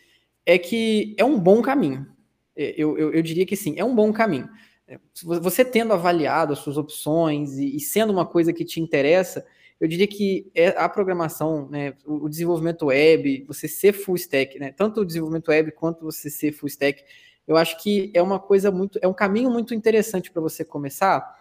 é 0.46 0.58
que 0.58 1.16
é 1.18 1.24
um 1.24 1.40
bom 1.40 1.62
caminho. 1.62 2.08
É, 2.56 2.74
eu, 2.78 2.98
eu, 2.98 3.14
eu 3.14 3.22
diria 3.22 3.46
que 3.46 3.56
sim, 3.56 3.76
é 3.78 3.86
um 3.86 3.96
bom 3.96 4.12
caminho. 4.12 4.50
É, 4.88 5.00
você 5.24 5.64
tendo 5.64 5.94
avaliado 5.94 6.54
as 6.54 6.60
suas 6.60 6.78
opções 6.78 7.58
e, 7.58 7.76
e 7.76 7.80
sendo 7.80 8.12
uma 8.12 8.26
coisa 8.26 8.52
que 8.52 8.66
te 8.66 8.82
interessa, 8.82 9.46
eu 9.80 9.88
diria 9.88 10.08
que 10.08 10.52
é 10.54 10.70
a 10.70 10.90
programação, 10.90 11.70
né, 11.70 11.94
o 12.06 12.28
desenvolvimento 12.28 12.88
web, 12.88 13.46
você 13.48 13.68
ser 13.68 13.94
full 13.94 14.16
stack, 14.16 14.60
né, 14.60 14.74
tanto 14.74 15.02
o 15.02 15.06
desenvolvimento 15.06 15.50
web 15.50 15.72
quanto 15.72 16.04
você 16.04 16.30
ser 16.30 16.52
full 16.52 16.68
stack, 16.68 17.04
eu 17.48 17.56
acho 17.56 17.82
que 17.82 18.12
é 18.14 18.22
uma 18.22 18.40
coisa 18.40 18.72
muito, 18.72 19.00
é 19.02 19.08
um 19.08 19.14
caminho 19.14 19.50
muito 19.50 19.74
interessante 19.74 20.30
para 20.32 20.42
você 20.42 20.66
começar, 20.66 21.34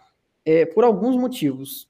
é, 0.45 0.65
por 0.65 0.83
alguns 0.83 1.15
motivos. 1.17 1.89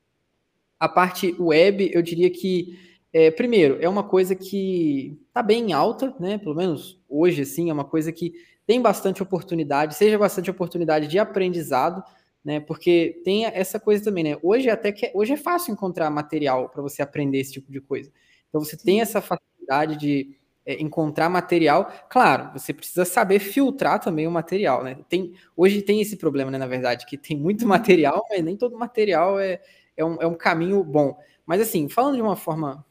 A 0.79 0.87
parte 0.87 1.35
web, 1.39 1.91
eu 1.93 2.01
diria 2.01 2.29
que, 2.29 2.79
é, 3.11 3.29
primeiro, 3.31 3.77
é 3.81 3.89
uma 3.89 4.03
coisa 4.03 4.35
que 4.35 5.19
está 5.27 5.43
bem 5.43 5.73
alta, 5.73 6.15
né, 6.19 6.37
pelo 6.37 6.55
menos 6.55 6.99
hoje, 7.09 7.41
assim, 7.41 7.69
é 7.69 7.73
uma 7.73 7.85
coisa 7.85 8.11
que 8.11 8.33
tem 8.65 8.81
bastante 8.81 9.23
oportunidade, 9.23 9.95
seja 9.95 10.17
bastante 10.17 10.51
oportunidade 10.51 11.07
de 11.07 11.17
aprendizado, 11.17 12.03
né? 12.45 12.59
Porque 12.59 13.19
tem 13.25 13.45
essa 13.45 13.79
coisa 13.79 14.03
também, 14.03 14.23
né? 14.23 14.37
Hoje 14.43 14.69
até 14.69 14.91
que 14.91 15.07
é, 15.07 15.11
hoje 15.15 15.33
é 15.33 15.37
fácil 15.37 15.71
encontrar 15.73 16.09
material 16.09 16.69
para 16.69 16.81
você 16.81 17.01
aprender 17.01 17.39
esse 17.39 17.53
tipo 17.53 17.71
de 17.71 17.81
coisa. 17.81 18.11
Então 18.47 18.61
você 18.63 18.77
tem 18.77 19.01
essa 19.01 19.21
facilidade 19.21 19.97
de 19.97 20.37
é, 20.65 20.81
encontrar 20.81 21.29
material. 21.29 21.91
Claro, 22.09 22.51
você 22.53 22.71
precisa 22.73 23.05
saber 23.05 23.39
filtrar 23.39 23.99
também 23.99 24.27
o 24.27 24.31
material, 24.31 24.83
né? 24.83 24.97
Tem, 25.09 25.33
hoje 25.57 25.81
tem 25.81 25.99
esse 25.99 26.15
problema, 26.15 26.51
né, 26.51 26.57
na 26.59 26.67
verdade, 26.67 27.05
que 27.07 27.17
tem 27.17 27.35
muito 27.35 27.65
material, 27.67 28.23
mas 28.29 28.43
nem 28.43 28.55
todo 28.55 28.77
material 28.77 29.39
é, 29.39 29.59
é, 29.99 30.05
um, 30.05 30.15
é 30.21 30.27
um 30.27 30.33
caminho 30.33 30.83
bom. 30.83 31.17
Mas 31.45 31.61
assim, 31.61 31.89
falando 31.89 32.15
de 32.15 32.21
uma 32.21 32.35
forma 32.35 32.85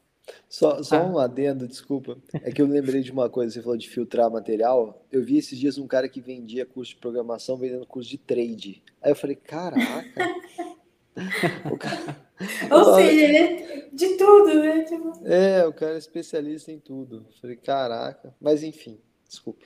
só, 0.48 0.82
só 0.82 0.97
ah. 0.97 1.06
um 1.06 1.18
adendo, 1.18 1.66
desculpa. 1.66 2.18
É 2.43 2.51
que 2.52 2.60
eu 2.60 2.66
lembrei 2.66 3.02
de 3.02 3.10
uma 3.10 3.28
coisa, 3.30 3.52
você 3.52 3.62
falou 3.62 3.76
de 3.76 3.89
filtrar 3.89 4.30
material. 4.30 5.06
Eu 5.10 5.22
vi 5.22 5.39
esses 5.39 5.59
dias 5.59 5.78
um 5.78 5.86
cara 5.86 6.09
que 6.09 6.20
vendia 6.20 6.66
curso 6.66 6.94
de 6.94 7.01
programação 7.01 7.56
vendendo 7.56 7.86
curso 7.86 8.10
de 8.10 8.18
trade. 8.18 8.82
Aí 9.02 9.10
eu 9.10 9.16
falei, 9.16 9.36
caraca. 9.36 10.05
cara... 11.78 12.28
Ou 12.70 12.94
seja, 12.94 13.22
ele 13.22 13.36
é 13.36 13.89
de 13.93 14.16
tudo, 14.16 14.55
né? 14.55 14.85
Tipo... 14.85 15.12
É, 15.24 15.66
o 15.66 15.72
cara 15.72 15.94
é 15.94 15.98
especialista 15.98 16.70
em 16.70 16.78
tudo. 16.78 17.26
Eu 17.26 17.40
falei, 17.40 17.56
caraca. 17.56 18.35
Mas 18.40 18.62
enfim, 18.62 18.98
desculpa. 19.26 19.64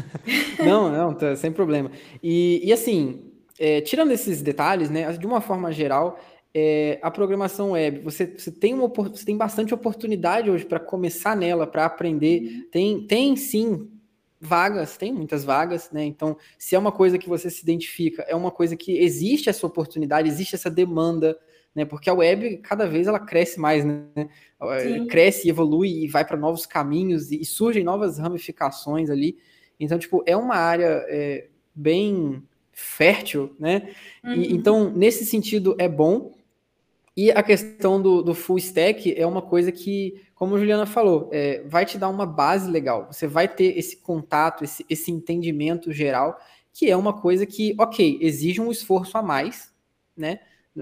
não, 0.64 0.90
não, 0.90 1.14
tá, 1.14 1.34
sem 1.34 1.52
problema. 1.52 1.90
E, 2.22 2.60
e 2.62 2.72
assim, 2.72 3.32
é, 3.58 3.80
tirando 3.80 4.10
esses 4.10 4.42
detalhes, 4.42 4.90
né, 4.90 5.12
de 5.12 5.26
uma 5.26 5.40
forma 5.40 5.70
geral, 5.72 6.18
é, 6.54 7.00
a 7.02 7.10
programação 7.10 7.72
web, 7.72 7.98
você, 8.00 8.26
você, 8.26 8.52
tem 8.52 8.72
uma, 8.72 8.86
você 8.86 9.24
tem 9.24 9.36
bastante 9.36 9.74
oportunidade 9.74 10.48
hoje 10.48 10.64
para 10.64 10.78
começar 10.78 11.36
nela, 11.36 11.66
para 11.66 11.84
aprender. 11.84 12.42
Uhum. 12.42 12.68
Tem, 12.70 13.06
tem 13.06 13.36
sim 13.36 13.90
vagas, 14.40 14.96
tem 14.96 15.12
muitas 15.12 15.44
vagas, 15.44 15.90
né? 15.90 16.04
Então, 16.04 16.36
se 16.56 16.76
é 16.76 16.78
uma 16.78 16.92
coisa 16.92 17.18
que 17.18 17.28
você 17.28 17.50
se 17.50 17.62
identifica, 17.62 18.22
é 18.28 18.36
uma 18.36 18.52
coisa 18.52 18.76
que 18.76 18.98
existe 18.98 19.48
essa 19.48 19.66
oportunidade, 19.66 20.28
existe 20.28 20.54
essa 20.54 20.70
demanda, 20.70 21.36
né? 21.74 21.84
Porque 21.84 22.08
a 22.08 22.14
web 22.14 22.58
cada 22.58 22.86
vez 22.86 23.08
ela 23.08 23.18
cresce 23.18 23.58
mais, 23.58 23.84
né? 23.84 24.04
Sim. 24.82 25.06
Cresce, 25.08 25.48
evolui 25.48 26.04
e 26.04 26.08
vai 26.08 26.24
para 26.24 26.36
novos 26.36 26.66
caminhos 26.66 27.32
e, 27.32 27.40
e, 27.40 27.44
surgem 27.44 27.82
novas 27.82 28.18
ramificações 28.18 29.10
ali. 29.10 29.36
Então, 29.80 29.98
tipo, 29.98 30.22
é 30.24 30.36
uma 30.36 30.54
área 30.54 31.04
é, 31.08 31.48
bem 31.74 32.44
fértil, 32.72 33.56
né? 33.58 33.92
Uhum. 34.22 34.34
E, 34.34 34.52
então, 34.54 34.90
nesse 34.90 35.26
sentido, 35.26 35.74
é 35.78 35.88
bom. 35.88 36.32
E 37.16 37.30
a 37.30 37.42
questão 37.42 38.02
do, 38.02 38.22
do, 38.22 38.34
full 38.34 38.58
stack 38.58 39.14
é 39.16 39.24
uma 39.24 39.40
coisa 39.40 39.70
que, 39.70 40.20
como 40.34 40.56
a 40.56 40.58
Juliana 40.58 40.84
falou, 40.84 41.28
é, 41.32 41.62
vai 41.64 41.86
te 41.86 41.96
dar 41.96 42.08
uma 42.08 42.26
base 42.26 42.68
legal. 42.68 43.06
Você 43.10 43.26
vai 43.26 43.46
ter 43.46 43.78
esse 43.78 43.96
contato, 43.98 44.64
esse, 44.64 44.84
esse 44.90 45.12
entendimento 45.12 45.92
geral, 45.92 46.36
que 46.72 46.90
é 46.90 46.96
uma 46.96 47.12
coisa 47.12 47.46
que, 47.46 47.72
ok, 47.78 48.18
exige 48.20 48.60
um 48.60 48.70
esforço 48.70 49.16
a 49.16 49.22
mais, 49.22 49.72
né? 50.16 50.40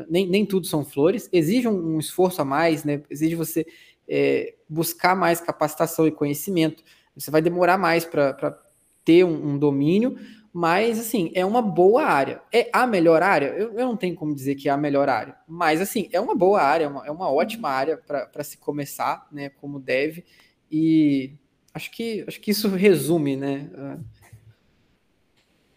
Nem, 0.08 0.26
nem 0.26 0.46
tudo 0.46 0.66
são 0.66 0.82
flores, 0.82 1.28
exige 1.30 1.68
um, 1.68 1.96
um 1.96 1.98
esforço 1.98 2.40
a 2.40 2.46
mais, 2.46 2.82
né? 2.82 3.02
Exige 3.10 3.34
você 3.34 3.66
é, 4.08 4.54
buscar 4.66 5.14
mais 5.14 5.38
capacitação 5.38 6.06
e 6.06 6.10
conhecimento. 6.10 6.82
Você 7.14 7.30
vai 7.30 7.42
demorar 7.42 7.76
mais 7.76 8.06
para 8.06 8.58
ter 9.04 9.22
um, 9.22 9.50
um 9.50 9.58
domínio, 9.58 10.16
mas, 10.52 11.00
assim, 11.00 11.32
é 11.34 11.46
uma 11.46 11.62
boa 11.62 12.04
área. 12.04 12.42
É 12.52 12.68
a 12.72 12.86
melhor 12.86 13.22
área? 13.22 13.46
Eu, 13.46 13.72
eu 13.72 13.86
não 13.86 13.96
tenho 13.96 14.14
como 14.14 14.34
dizer 14.34 14.54
que 14.54 14.68
é 14.68 14.72
a 14.72 14.76
melhor 14.76 15.08
área. 15.08 15.36
Mas, 15.48 15.80
assim, 15.80 16.10
é 16.12 16.20
uma 16.20 16.34
boa 16.34 16.60
área, 16.60 16.84
é 16.84 16.88
uma, 16.88 17.06
é 17.06 17.10
uma 17.10 17.32
ótima 17.32 17.70
área 17.70 17.96
para 17.96 18.44
se 18.44 18.58
começar, 18.58 19.26
né? 19.32 19.48
Como 19.48 19.80
deve. 19.80 20.24
E 20.70 21.32
acho 21.72 21.90
que, 21.90 22.22
acho 22.28 22.38
que 22.38 22.50
isso 22.50 22.68
resume, 22.68 23.34
né? 23.34 23.70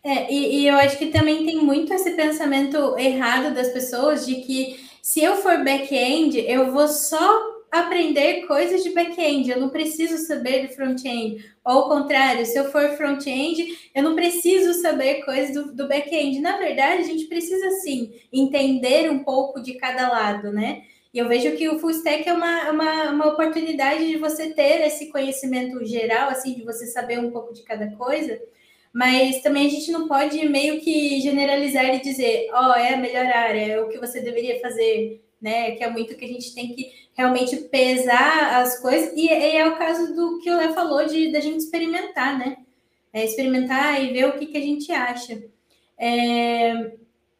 É, 0.03 0.31
e, 0.31 0.59
e 0.59 0.67
eu 0.67 0.75
acho 0.75 0.97
que 0.97 1.07
também 1.07 1.45
tem 1.45 1.63
muito 1.63 1.93
esse 1.93 2.11
pensamento 2.11 2.97
errado 2.97 3.55
das 3.55 3.69
pessoas 3.69 4.25
de 4.25 4.35
que 4.41 4.77
se 5.01 5.23
eu 5.23 5.37
for 5.37 5.63
back-end, 5.63 6.37
eu 6.39 6.71
vou 6.73 6.87
só 6.89 7.54
aprender 7.79 8.45
coisas 8.47 8.83
de 8.83 8.91
back-end, 8.91 9.49
eu 9.49 9.59
não 9.59 9.69
preciso 9.69 10.17
saber 10.25 10.67
de 10.67 10.75
front-end. 10.75 11.43
Ou 11.63 11.71
ao 11.71 11.89
contrário, 11.89 12.45
se 12.45 12.57
eu 12.57 12.71
for 12.71 12.89
front-end, 12.97 13.89
eu 13.93 14.03
não 14.03 14.15
preciso 14.15 14.73
saber 14.81 15.23
coisas 15.23 15.53
do, 15.53 15.75
do 15.75 15.87
back-end. 15.87 16.39
Na 16.39 16.57
verdade, 16.57 17.01
a 17.01 17.05
gente 17.05 17.25
precisa 17.25 17.69
sim 17.81 18.13
entender 18.31 19.09
um 19.09 19.23
pouco 19.23 19.61
de 19.61 19.73
cada 19.75 20.09
lado, 20.09 20.51
né? 20.51 20.83
E 21.15 21.17
eu 21.17 21.29
vejo 21.29 21.55
que 21.55 21.69
o 21.69 21.79
full 21.79 21.91
stack 21.91 22.27
é 22.27 22.33
uma, 22.33 22.71
uma, 22.71 23.11
uma 23.11 23.27
oportunidade 23.27 24.05
de 24.05 24.17
você 24.17 24.53
ter 24.53 24.81
esse 24.81 25.09
conhecimento 25.09 25.83
geral, 25.85 26.29
assim, 26.29 26.53
de 26.53 26.63
você 26.63 26.85
saber 26.87 27.19
um 27.19 27.31
pouco 27.31 27.53
de 27.53 27.63
cada 27.63 27.89
coisa, 27.95 28.37
mas 28.93 29.41
também 29.41 29.65
a 29.65 29.69
gente 29.69 29.91
não 29.91 30.09
pode 30.09 30.47
meio 30.49 30.81
que 30.81 31.21
generalizar 31.21 31.85
e 31.85 32.01
dizer, 32.01 32.49
ó, 32.51 32.71
oh, 32.71 32.73
é 32.73 32.93
a 32.93 32.97
melhor 32.97 33.25
área, 33.27 33.61
é 33.61 33.81
o 33.81 33.87
que 33.87 33.97
você 33.97 34.19
deveria 34.19 34.59
fazer, 34.59 35.21
né? 35.41 35.71
Que 35.71 35.85
é 35.85 35.89
muito 35.89 36.15
que 36.15 36.25
a 36.25 36.27
gente 36.27 36.53
tem 36.53 36.73
que 36.75 36.91
realmente 37.15 37.55
pesar 37.55 38.61
as 38.61 38.79
coisas. 38.79 39.11
E, 39.15 39.27
e 39.27 39.57
é 39.57 39.67
o 39.67 39.77
caso 39.77 40.13
do 40.13 40.39
que 40.39 40.49
o 40.49 40.57
Léo 40.57 40.73
falou 40.73 41.05
de 41.05 41.31
da 41.31 41.39
gente 41.39 41.59
experimentar, 41.59 42.37
né? 42.37 42.57
É, 43.11 43.25
experimentar 43.25 44.03
e 44.03 44.11
ver 44.11 44.25
o 44.27 44.33
que, 44.33 44.45
que 44.47 44.57
a 44.57 44.61
gente 44.61 44.91
acha. 44.91 45.41
É... 45.97 46.91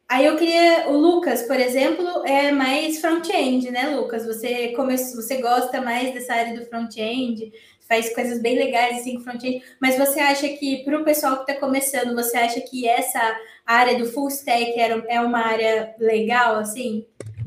Aí 0.08 0.24
eu 0.24 0.36
queria. 0.36 0.88
O 0.88 0.96
Lucas, 0.96 1.42
por 1.42 1.58
exemplo, 1.58 2.24
é 2.24 2.52
mais 2.52 3.00
front-end, 3.00 3.70
né, 3.70 3.88
Lucas? 3.88 4.24
Você 4.26 4.68
começou, 4.68 5.20
você 5.20 5.40
gosta 5.40 5.80
mais 5.80 6.14
dessa 6.14 6.32
área 6.32 6.58
do 6.58 6.64
front-end, 6.66 7.52
faz 7.88 8.14
coisas 8.14 8.40
bem 8.40 8.56
legais 8.56 9.00
assim 9.00 9.20
front-end, 9.20 9.62
mas 9.80 9.98
você 9.98 10.20
acha 10.20 10.48
que 10.48 10.84
para 10.84 11.00
o 11.00 11.04
pessoal 11.04 11.36
que 11.36 11.50
está 11.50 11.60
começando, 11.60 12.14
você 12.14 12.36
acha 12.38 12.60
que 12.60 12.88
essa 12.88 13.36
área 13.66 13.98
do 13.98 14.06
full 14.06 14.28
stack 14.28 14.74
é 14.78 15.20
uma 15.20 15.40
área 15.40 15.94
legal, 15.98 16.56
assim? 16.56 17.04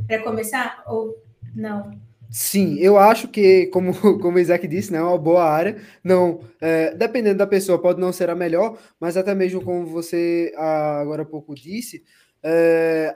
para 0.10 0.23
começar 0.23 0.84
ou 0.88 1.15
não? 1.56 1.91
Sim, 2.31 2.76
eu 2.80 2.97
acho 2.97 3.27
que, 3.27 3.68
como, 3.68 3.91
como 4.22 4.38
o 4.38 4.39
Isaac 4.39 4.68
disse, 4.68 4.91
né, 4.91 4.99
é 4.99 5.01
uma 5.01 5.18
boa 5.18 5.43
área. 5.43 5.77
Não, 6.03 6.41
é, 6.61 6.93
dependendo 6.95 7.39
da 7.39 7.47
pessoa, 7.47 7.81
pode 7.81 7.99
não 7.99 8.14
ser 8.14 8.30
a 8.30 8.35
melhor, 8.35 8.77
mas 8.99 9.18
até 9.18 9.34
mesmo 9.34 9.61
como 9.64 9.85
você 9.88 10.53
agora 10.56 11.23
há 11.23 11.26
pouco 11.26 11.56
disse, 11.56 12.03
é, 12.43 13.15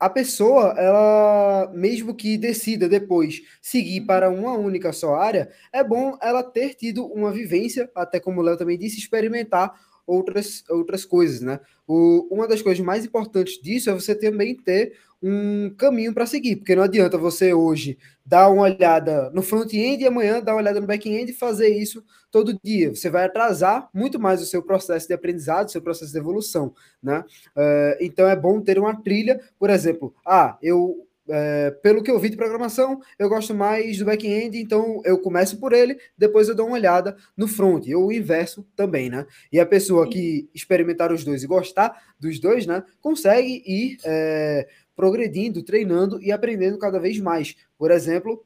a 0.00 0.10
pessoa, 0.10 0.74
ela, 0.78 1.70
mesmo 1.74 2.14
que 2.14 2.38
decida 2.38 2.88
depois 2.88 3.42
seguir 3.62 4.02
para 4.02 4.30
uma 4.30 4.54
única 4.54 4.92
só 4.92 5.16
área, 5.16 5.50
é 5.72 5.84
bom 5.84 6.18
ela 6.22 6.42
ter 6.42 6.74
tido 6.74 7.06
uma 7.06 7.32
vivência, 7.32 7.90
até 7.94 8.20
como 8.20 8.40
o 8.40 8.44
Léo 8.44 8.56
também 8.58 8.78
disse, 8.78 8.98
experimentar 8.98 9.72
outras, 10.10 10.64
outras 10.68 11.04
coisas, 11.04 11.40
né? 11.40 11.60
O, 11.86 12.26
uma 12.30 12.48
das 12.48 12.60
coisas 12.60 12.84
mais 12.84 13.04
importantes 13.04 13.60
disso 13.62 13.88
é 13.88 13.94
você 13.94 14.14
também 14.14 14.56
ter 14.56 14.92
um 15.22 15.70
caminho 15.76 16.14
para 16.14 16.26
seguir, 16.26 16.56
porque 16.56 16.74
não 16.74 16.82
adianta 16.82 17.18
você 17.18 17.52
hoje 17.52 17.98
dar 18.24 18.48
uma 18.48 18.62
olhada 18.62 19.30
no 19.30 19.42
front-end 19.42 20.02
e 20.02 20.06
amanhã 20.06 20.42
dar 20.42 20.52
uma 20.52 20.60
olhada 20.60 20.80
no 20.80 20.86
back-end 20.86 21.30
e 21.30 21.34
fazer 21.34 21.68
isso 21.68 22.02
todo 22.30 22.58
dia. 22.62 22.94
Você 22.94 23.10
vai 23.10 23.24
atrasar 23.24 23.88
muito 23.92 24.18
mais 24.18 24.42
o 24.42 24.46
seu 24.46 24.62
processo 24.62 25.06
de 25.06 25.14
aprendizado, 25.14 25.68
o 25.68 25.70
seu 25.70 25.82
processo 25.82 26.12
de 26.12 26.18
evolução, 26.18 26.74
né? 27.02 27.22
Uh, 27.56 27.96
então 28.00 28.26
é 28.28 28.34
bom 28.34 28.60
ter 28.60 28.78
uma 28.78 29.00
trilha, 29.00 29.40
por 29.58 29.68
exemplo, 29.70 30.14
ah, 30.26 30.56
eu 30.62 31.06
é, 31.30 31.70
pelo 31.82 32.02
que 32.02 32.10
eu 32.10 32.18
vi 32.18 32.28
de 32.28 32.36
programação, 32.36 33.00
eu 33.18 33.28
gosto 33.28 33.54
mais 33.54 33.98
do 33.98 34.04
back-end, 34.04 34.58
então 34.58 35.00
eu 35.04 35.18
começo 35.18 35.58
por 35.58 35.72
ele, 35.72 35.96
depois 36.16 36.48
eu 36.48 36.54
dou 36.54 36.66
uma 36.66 36.76
olhada 36.76 37.16
no 37.36 37.46
front, 37.46 37.86
ou 37.94 38.08
o 38.08 38.12
inverso 38.12 38.66
também, 38.74 39.08
né? 39.08 39.26
E 39.52 39.60
a 39.60 39.66
pessoa 39.66 40.08
que 40.08 40.48
experimentar 40.54 41.12
os 41.12 41.24
dois 41.24 41.42
e 41.42 41.46
gostar 41.46 41.96
dos 42.18 42.38
dois, 42.38 42.66
né, 42.66 42.82
consegue 43.00 43.62
ir 43.66 43.98
é, 44.04 44.68
progredindo, 44.94 45.62
treinando 45.62 46.22
e 46.22 46.32
aprendendo 46.32 46.78
cada 46.78 46.98
vez 46.98 47.18
mais. 47.18 47.56
Por 47.78 47.90
exemplo, 47.90 48.44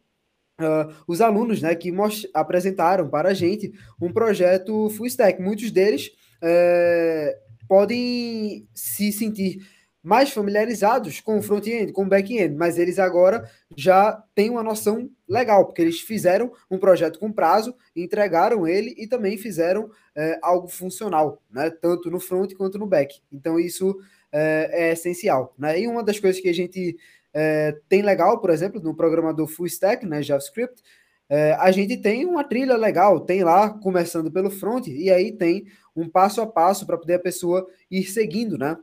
Uh, 0.57 0.87
os 1.09 1.21
alunos 1.21 1.61
né, 1.61 1.75
que 1.75 1.93
apresentaram 2.33 3.09
para 3.11 3.31
a 3.31 3.35
gente 3.35 3.73
um 4.01 4.13
projeto 4.13 4.89
full 4.91 5.07
stack. 5.07 5.43
Muitos 5.43 5.73
deles 5.73 6.13
é, 6.41 7.37
podem 7.67 8.69
se 8.73 9.11
sentir 9.11 9.67
mais 10.05 10.31
familiarizados 10.31 11.19
com 11.19 11.39
o 11.39 11.43
front-end, 11.43 11.91
com 11.91 12.03
o 12.03 12.09
back-end, 12.09 12.55
mas 12.55 12.79
eles 12.79 12.99
agora 12.99 13.51
já 13.75 14.23
têm 14.35 14.51
uma 14.51 14.63
noção 14.63 15.11
legal, 15.27 15.65
porque 15.65 15.81
eles 15.81 16.01
fizeram 16.01 16.53
um 16.71 16.79
projeto 16.79 17.19
com 17.19 17.33
prazo, 17.33 17.75
entregaram 17.97 18.69
ele 18.69 18.95
e 18.99 19.07
também 19.07 19.39
fizeram 19.39 19.91
é, 20.15 20.39
algo 20.43 20.69
funcional, 20.69 21.43
né, 21.51 21.71
tanto 21.71 22.11
no 22.11 22.21
front 22.21 22.53
quanto 22.53 22.79
no 22.79 22.87
back. 22.87 23.19
Então, 23.33 23.59
isso 23.59 23.97
é, 24.31 24.89
é 24.89 24.93
essencial. 24.93 25.55
Né? 25.59 25.81
E 25.81 25.89
uma 25.89 26.05
das 26.05 26.21
coisas 26.21 26.39
que 26.39 26.51
a 26.51 26.55
gente 26.55 26.99
é, 27.33 27.75
tem 27.89 28.03
legal, 28.03 28.39
por 28.43 28.51
exemplo, 28.51 28.83
no 28.83 28.95
programador 28.95 29.47
full 29.47 29.67
stack, 29.67 30.05
né, 30.05 30.23
JavaScript, 30.23 30.83
é, 31.31 31.55
a 31.55 31.71
gente 31.71 31.97
tem 31.97 32.27
uma 32.27 32.45
trilha 32.45 32.77
legal, 32.77 33.21
tem 33.21 33.43
lá, 33.43 33.71
começando 33.71 34.31
pelo 34.31 34.51
front, 34.51 34.87
e 34.87 35.11
aí 35.11 35.33
tem 35.33 35.65
um 35.97 36.07
passo 36.07 36.43
a 36.43 36.47
passo 36.47 36.85
para 36.85 36.99
poder 36.99 37.15
a 37.15 37.19
pessoa 37.19 37.67
ir 37.91 38.05
seguindo, 38.05 38.59
né? 38.59 38.77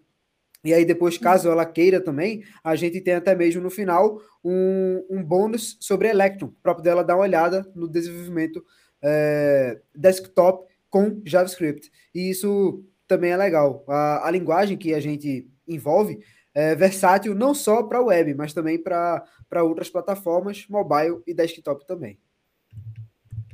E 0.63 0.73
aí, 0.73 0.85
depois, 0.85 1.17
caso 1.17 1.49
ela 1.49 1.65
queira 1.65 1.99
também, 1.99 2.43
a 2.63 2.75
gente 2.75 3.01
tem 3.01 3.15
até 3.15 3.35
mesmo 3.35 3.61
no 3.61 3.69
final 3.69 4.21
um, 4.43 5.03
um 5.09 5.23
bônus 5.23 5.77
sobre 5.79 6.07
Electron, 6.07 6.53
para 6.61 6.75
poder 6.75 6.91
ela 6.91 7.03
dar 7.03 7.15
uma 7.15 7.23
olhada 7.23 7.69
no 7.75 7.87
desenvolvimento 7.87 8.63
é, 9.01 9.79
desktop 9.95 10.67
com 10.89 11.21
JavaScript. 11.25 11.91
E 12.13 12.29
isso 12.29 12.83
também 13.07 13.31
é 13.31 13.37
legal. 13.37 13.83
A, 13.87 14.27
a 14.27 14.31
linguagem 14.31 14.77
que 14.77 14.93
a 14.93 14.99
gente 14.99 15.49
envolve 15.67 16.19
é 16.53 16.75
versátil 16.75 17.33
não 17.33 17.53
só 17.53 17.81
para 17.83 18.01
web, 18.01 18.33
mas 18.35 18.53
também 18.53 18.77
para 18.77 19.23
outras 19.63 19.89
plataformas, 19.89 20.65
mobile 20.69 21.21
e 21.25 21.33
desktop 21.33 21.87
também. 21.87 22.19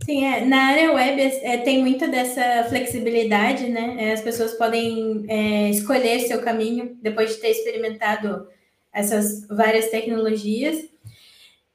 Sim, 0.07 0.23
é, 0.23 0.45
na 0.45 0.67
área 0.67 0.93
web 0.93 1.21
é, 1.21 1.57
tem 1.57 1.81
muita 1.81 2.07
dessa 2.07 2.63
flexibilidade, 2.69 3.67
né? 3.67 3.97
É, 3.99 4.13
as 4.13 4.21
pessoas 4.21 4.53
podem 4.53 5.25
é, 5.27 5.69
escolher 5.69 6.21
seu 6.21 6.41
caminho 6.41 6.97
depois 7.01 7.31
de 7.31 7.41
ter 7.41 7.49
experimentado 7.49 8.47
essas 8.93 9.45
várias 9.49 9.89
tecnologias. 9.89 10.77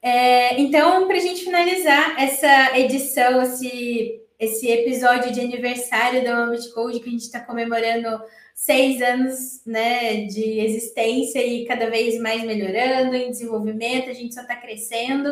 É, 0.00 0.59
então, 0.59 1.06
para 1.06 1.18
a 1.18 1.20
gente 1.20 1.44
finalizar 1.44 2.18
essa 2.18 2.78
edição, 2.78 3.42
esse, 3.42 4.22
esse 4.40 4.66
episódio 4.66 5.30
de 5.30 5.40
aniversário 5.40 6.24
da 6.24 6.34
Ambit 6.34 6.72
Code, 6.72 7.00
que 7.00 7.10
a 7.10 7.12
gente 7.12 7.24
está 7.24 7.38
comemorando 7.38 8.18
seis 8.54 9.02
anos 9.02 9.60
né, 9.66 10.24
de 10.24 10.59
existência 10.59 11.46
e 11.46 11.66
cada 11.66 11.90
vez 11.90 12.18
mais 12.18 12.42
melhorando 12.44 13.14
em 13.14 13.30
desenvolvimento, 13.30 14.09
a 14.09 14.14
gente 14.14 14.32
só 14.32 14.40
está 14.40 14.56
crescendo. 14.56 15.30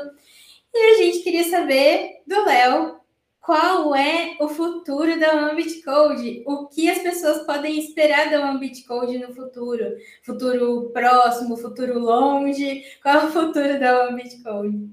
E 0.72 0.94
a 0.94 0.96
gente 0.98 1.20
queria 1.20 1.44
saber 1.44 2.22
do 2.26 2.44
Léo 2.44 3.00
qual 3.40 3.94
é 3.94 4.36
o 4.38 4.48
futuro 4.48 5.18
da 5.18 5.50
Ambit 5.50 5.82
Code, 5.82 6.44
o 6.46 6.68
que 6.68 6.88
as 6.88 6.98
pessoas 6.98 7.44
podem 7.44 7.78
esperar 7.78 8.30
da 8.30 8.48
Ambit 8.48 8.84
Code 8.84 9.18
no 9.18 9.34
futuro, 9.34 9.96
futuro 10.22 10.90
próximo, 10.90 11.56
futuro 11.56 11.98
longe, 11.98 12.84
qual 13.02 13.14
é 13.16 13.26
o 13.26 13.30
futuro 13.30 13.80
da 13.80 14.08
Ambit 14.08 14.42
Code? 14.42 14.88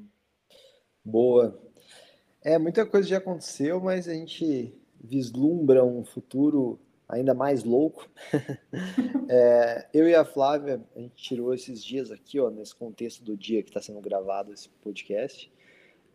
Boa. 1.04 1.62
É, 2.42 2.58
muita 2.58 2.86
coisa 2.86 3.08
já 3.08 3.18
aconteceu, 3.18 3.80
mas 3.82 4.08
a 4.08 4.14
gente 4.14 4.74
vislumbra 5.00 5.84
um 5.84 6.04
futuro 6.04 6.80
ainda 7.08 7.34
mais 7.34 7.64
louco. 7.64 8.10
é, 9.30 9.88
eu 9.94 10.08
e 10.08 10.16
a 10.16 10.26
Flávia, 10.26 10.82
a 10.96 11.00
gente 11.00 11.16
tirou 11.16 11.54
esses 11.54 11.84
dias 11.84 12.12
aqui, 12.12 12.40
ó, 12.40 12.50
nesse 12.50 12.74
contexto 12.74 13.24
do 13.24 13.38
dia 13.38 13.62
que 13.62 13.70
está 13.70 13.82
sendo 13.82 14.02
gravado 14.02 14.54
esse 14.54 14.70
podcast. 14.70 15.52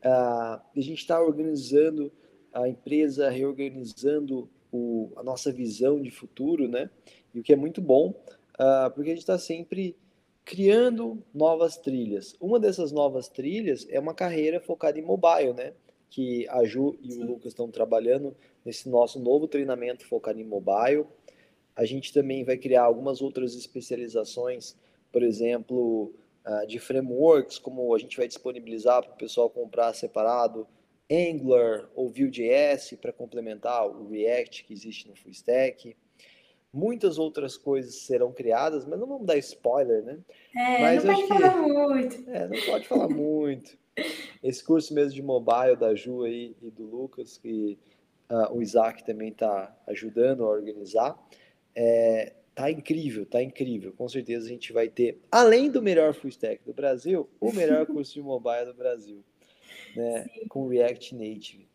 Uh, 0.05 0.59
a 0.59 0.81
gente 0.81 0.99
está 0.99 1.23
organizando 1.23 2.13
a 2.53 2.69
empresa, 2.69 3.31
reorganizando 3.31 4.49
o, 4.73 5.13
a 5.17 5.23
nossa 5.23 5.53
visão 5.53 6.01
de 6.01 6.11
futuro, 6.11 6.69
né? 6.69 6.91
E 7.35 7.41
o 7.41 7.43
que 7.43 7.53
é 7.53 7.57
muito 7.57 7.81
bom, 7.81 8.11
uh, 8.11 8.91
porque 8.95 9.11
a 9.11 9.15
gente 9.15 9.23
está 9.23 9.39
sempre 9.39 9.97
criando 10.45 11.23
novas 11.33 11.77
trilhas. 11.77 12.35
Uma 12.41 12.59
dessas 12.59 12.91
novas 12.91 13.29
trilhas 13.29 13.87
é 13.89 14.01
uma 14.01 14.15
carreira 14.15 14.61
focada 14.61 14.99
em 14.99 15.03
mobile, 15.03 15.53
né? 15.53 15.73
Que 16.11 16.49
a 16.49 16.65
Ju 16.65 16.99
e 17.01 17.15
o 17.15 17.25
Lucas 17.25 17.53
estão 17.53 17.71
trabalhando 17.71 18.37
nesse 18.65 18.89
nosso 18.89 19.21
novo 19.21 19.47
treinamento 19.47 20.05
focado 20.07 20.41
em 20.41 20.45
mobile. 20.45 21.07
A 21.75 21.85
gente 21.85 22.13
também 22.13 22.45
vai 22.45 22.57
criar 22.59 22.83
algumas 22.83 23.23
outras 23.23 23.55
especializações, 23.55 24.77
por 25.11 25.23
exemplo, 25.23 26.13
uh, 26.47 26.67
de 26.67 26.79
frameworks, 26.79 27.59
como 27.59 27.95
a 27.95 27.99
gente 27.99 28.17
vai 28.17 28.27
disponibilizar 28.27 29.03
para 29.03 29.13
o 29.13 29.17
pessoal 29.17 29.51
comprar 29.51 29.93
separado 29.95 30.67
Angular 31.11 31.89
ou 31.95 32.09
Vue.js 32.09 32.95
para 33.01 33.13
complementar 33.13 33.87
o 33.87 34.09
React 34.09 34.65
que 34.65 34.73
existe 34.73 35.09
no 35.09 35.17
Full 35.17 35.33
Stack. 35.33 35.97
Muitas 36.73 37.19
outras 37.19 37.57
coisas 37.57 37.97
serão 37.97 38.33
criadas, 38.33 38.87
mas 38.87 38.99
não 38.99 39.07
vamos 39.07 39.27
dar 39.27 39.37
spoiler, 39.37 40.03
né? 40.03 40.19
É, 40.57 40.81
mas 40.81 41.05
não 41.05 41.15
pode 41.15 41.23
que, 41.23 41.29
falar 41.29 41.57
muito. 41.57 42.31
É, 42.31 42.49
não 42.49 42.61
pode 42.65 42.89
falar 42.89 43.09
muito. 43.09 43.77
Esse 44.43 44.65
curso 44.65 44.95
mesmo 44.95 45.13
de 45.13 45.23
mobile 45.23 45.77
da 45.77 45.95
Ju 45.95 46.23
aí 46.23 46.57
e 46.63 46.71
do 46.71 46.85
Lucas, 46.85 47.37
que 47.37 47.79
uh, 48.31 48.57
o 48.57 48.63
Isaac 48.63 49.05
também 49.05 49.29
está 49.29 49.77
ajudando 49.87 50.45
a 50.45 50.49
organizar. 50.49 51.19
É, 51.75 52.33
tá 52.55 52.71
incrível, 52.71 53.27
tá 53.27 53.43
incrível. 53.43 53.93
Com 53.93 54.09
certeza 54.09 54.47
a 54.47 54.49
gente 54.49 54.73
vai 54.73 54.89
ter, 54.89 55.19
além 55.31 55.71
do 55.71 55.83
melhor 55.83 56.15
full 56.15 56.31
stack 56.31 56.63
do 56.65 56.73
Brasil, 56.73 57.29
o 57.41 57.53
melhor 57.53 57.87
curso 57.87 58.15
de 58.15 58.23
mobile 58.23 58.67
do 58.67 58.75
Brasil, 58.75 59.23
né? 59.97 60.27
Com 60.49 60.69
React 60.69 61.15
Native. 61.15 61.67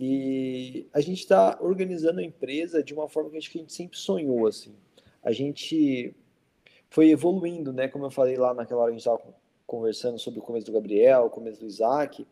E 0.00 0.86
a 0.92 1.00
gente 1.00 1.18
está 1.18 1.58
organizando 1.60 2.20
a 2.20 2.24
empresa 2.24 2.82
de 2.82 2.94
uma 2.94 3.08
forma 3.08 3.30
que 3.30 3.36
a 3.36 3.40
gente 3.40 3.72
sempre 3.72 3.98
sonhou, 3.98 4.46
assim. 4.46 4.74
A 5.22 5.32
gente 5.32 6.14
foi 6.88 7.10
evoluindo, 7.10 7.72
né? 7.72 7.88
Como 7.88 8.06
eu 8.06 8.10
falei 8.10 8.36
lá 8.36 8.54
naquela 8.54 8.82
hora 8.82 8.92
que 8.92 8.96
a 8.96 8.98
gente 8.98 9.08
estava 9.08 9.34
conversando 9.66 10.18
sobre 10.18 10.38
o 10.40 10.42
começo 10.42 10.66
do 10.66 10.72
Gabriel, 10.72 11.26
o 11.26 11.30
começo 11.30 11.60
do 11.60 11.66
Isaac. 11.66 12.26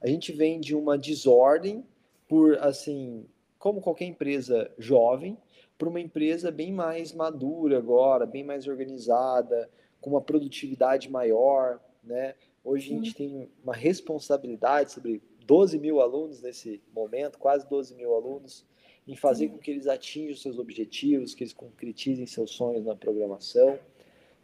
A 0.00 0.06
gente 0.06 0.32
vem 0.32 0.60
de 0.60 0.74
uma 0.74 0.96
desordem 0.96 1.84
por, 2.28 2.56
assim, 2.58 3.26
como 3.58 3.80
qualquer 3.80 4.04
empresa 4.04 4.70
jovem, 4.78 5.36
para 5.78 5.88
uma 5.88 6.00
empresa 6.00 6.50
bem 6.50 6.72
mais 6.72 7.12
madura 7.12 7.78
agora, 7.78 8.26
bem 8.26 8.42
mais 8.42 8.66
organizada, 8.66 9.70
com 10.00 10.10
uma 10.10 10.20
produtividade 10.20 11.08
maior, 11.08 11.80
né? 12.02 12.34
Hoje 12.64 12.92
a 12.92 12.96
gente 12.96 13.14
tem 13.14 13.48
uma 13.62 13.74
responsabilidade 13.74 14.92
sobre 14.92 15.22
12 15.46 15.78
mil 15.78 16.00
alunos 16.00 16.42
nesse 16.42 16.82
momento, 16.92 17.38
quase 17.38 17.66
12 17.68 17.94
mil 17.94 18.14
alunos, 18.14 18.66
em 19.06 19.16
fazer 19.16 19.48
com 19.48 19.58
que 19.58 19.70
eles 19.70 19.86
atinjam 19.86 20.36
seus 20.36 20.58
objetivos, 20.58 21.34
que 21.34 21.44
eles 21.44 21.54
concretizem 21.54 22.26
seus 22.26 22.50
sonhos 22.50 22.84
na 22.84 22.94
programação. 22.94 23.78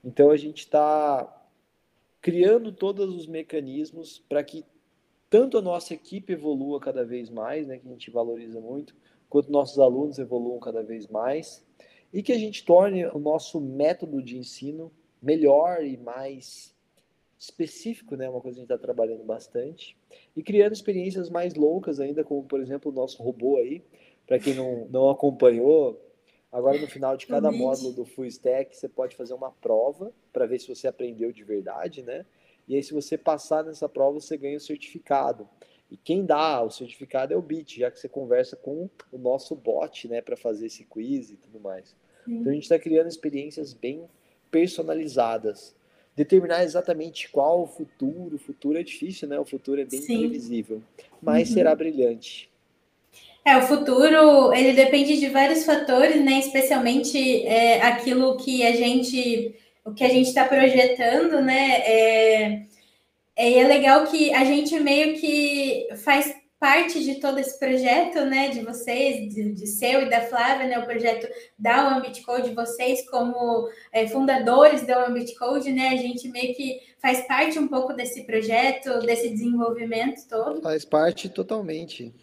Então 0.02 0.30
a 0.30 0.36
gente 0.36 0.60
está 0.60 1.42
criando 2.22 2.72
todos 2.72 3.14
os 3.14 3.26
mecanismos 3.26 4.22
para 4.26 4.42
que 4.42 4.64
tanto 5.28 5.58
a 5.58 5.62
nossa 5.62 5.92
equipe 5.92 6.32
evolua 6.32 6.80
cada 6.80 7.04
vez 7.04 7.28
mais, 7.28 7.66
né, 7.66 7.78
que 7.78 7.86
a 7.86 7.90
gente 7.90 8.10
valoriza 8.10 8.60
muito, 8.60 8.94
quanto 9.34 9.50
nossos 9.50 9.80
alunos 9.80 10.20
evoluam 10.20 10.60
cada 10.60 10.80
vez 10.80 11.08
mais, 11.08 11.66
e 12.12 12.22
que 12.22 12.32
a 12.32 12.38
gente 12.38 12.64
torne 12.64 13.04
o 13.06 13.18
nosso 13.18 13.60
método 13.60 14.22
de 14.22 14.38
ensino 14.38 14.92
melhor 15.20 15.84
e 15.84 15.96
mais 15.96 16.72
específico, 17.36 18.14
né, 18.14 18.28
uma 18.28 18.40
coisa 18.40 18.54
que 18.54 18.60
a 18.60 18.62
gente 18.62 18.72
está 18.72 18.78
trabalhando 18.78 19.24
bastante, 19.24 19.98
e 20.36 20.40
criando 20.40 20.72
experiências 20.72 21.28
mais 21.30 21.56
loucas 21.56 21.98
ainda, 21.98 22.22
como 22.22 22.44
por 22.44 22.60
exemplo 22.60 22.92
o 22.92 22.94
nosso 22.94 23.20
robô 23.20 23.56
aí, 23.56 23.82
para 24.24 24.38
quem 24.38 24.54
não, 24.54 24.86
não 24.88 25.10
acompanhou, 25.10 26.00
agora 26.52 26.80
no 26.80 26.86
final 26.86 27.16
de 27.16 27.26
cada 27.26 27.50
módulo 27.50 27.92
do 27.92 28.04
Full 28.04 28.26
Stack 28.26 28.76
você 28.76 28.88
pode 28.88 29.16
fazer 29.16 29.34
uma 29.34 29.50
prova 29.50 30.12
para 30.32 30.46
ver 30.46 30.60
se 30.60 30.72
você 30.72 30.86
aprendeu 30.86 31.32
de 31.32 31.42
verdade, 31.42 32.04
né? 32.04 32.24
E 32.68 32.76
aí, 32.76 32.82
se 32.82 32.94
você 32.94 33.18
passar 33.18 33.62
nessa 33.62 33.88
prova, 33.88 34.20
você 34.20 34.38
ganha 34.38 34.56
o 34.56 34.60
certificado. 34.60 35.46
E 35.94 35.96
quem 35.96 36.26
dá 36.26 36.60
o 36.60 36.70
certificado 36.70 37.32
é 37.32 37.36
o 37.36 37.40
Bit, 37.40 37.78
já 37.78 37.88
que 37.88 38.00
você 38.00 38.08
conversa 38.08 38.56
com 38.56 38.90
o 39.12 39.16
nosso 39.16 39.54
bot, 39.54 40.08
né, 40.08 40.20
para 40.20 40.36
fazer 40.36 40.66
esse 40.66 40.82
quiz 40.82 41.30
e 41.30 41.36
tudo 41.36 41.60
mais. 41.60 41.94
Sim. 42.24 42.38
Então 42.38 42.50
a 42.50 42.54
gente 42.54 42.64
está 42.64 42.76
criando 42.80 43.06
experiências 43.06 43.72
bem 43.72 44.02
personalizadas. 44.50 45.72
Determinar 46.16 46.64
exatamente 46.64 47.30
qual 47.30 47.62
o 47.62 47.66
futuro, 47.68 48.34
o 48.34 48.38
futuro 48.40 48.76
é 48.76 48.82
difícil, 48.82 49.28
né? 49.28 49.38
O 49.38 49.44
futuro 49.44 49.80
é 49.80 49.84
bem 49.84 50.00
Sim. 50.00 50.14
imprevisível, 50.14 50.82
mas 51.22 51.48
uhum. 51.48 51.54
será 51.54 51.76
brilhante. 51.76 52.50
É, 53.44 53.56
o 53.56 53.62
futuro, 53.62 54.52
ele 54.52 54.72
depende 54.72 55.20
de 55.20 55.28
vários 55.28 55.64
fatores, 55.64 56.24
né? 56.24 56.40
Especialmente 56.40 57.46
é, 57.46 57.82
aquilo 57.82 58.36
que 58.36 58.66
a 58.66 58.72
gente 58.72 59.54
o 59.84 59.92
que 59.92 60.02
a 60.02 60.08
gente 60.08 60.26
está 60.26 60.44
projetando, 60.44 61.40
né? 61.40 61.82
É, 61.86 62.62
é, 63.36 63.58
é 63.58 63.68
legal 63.68 64.06
que 64.06 64.32
a 64.32 64.44
gente 64.44 64.78
meio 64.80 65.18
que 65.18 65.88
faz 65.96 66.34
parte 66.58 67.04
de 67.04 67.16
todo 67.16 67.38
esse 67.38 67.58
projeto, 67.58 68.24
né, 68.24 68.48
de 68.48 68.60
vocês, 68.60 69.34
de, 69.34 69.52
de 69.52 69.66
seu 69.66 70.00
e 70.00 70.08
da 70.08 70.22
Flávia, 70.22 70.66
né, 70.66 70.78
o 70.78 70.86
projeto 70.86 71.28
da 71.58 71.94
Ambit 71.94 72.22
Code, 72.22 72.54
vocês 72.54 73.06
como 73.10 73.68
é, 73.92 74.06
fundadores 74.06 74.86
da 74.86 75.06
Ambit 75.06 75.34
Code, 75.34 75.70
né, 75.70 75.88
a 75.88 75.96
gente 75.96 76.26
meio 76.28 76.54
que 76.54 76.80
faz 77.02 77.26
parte 77.26 77.58
um 77.58 77.68
pouco 77.68 77.92
desse 77.92 78.22
projeto, 78.24 79.00
desse 79.00 79.28
desenvolvimento 79.28 80.26
todo. 80.26 80.62
Faz 80.62 80.86
parte 80.86 81.28
totalmente. 81.28 82.14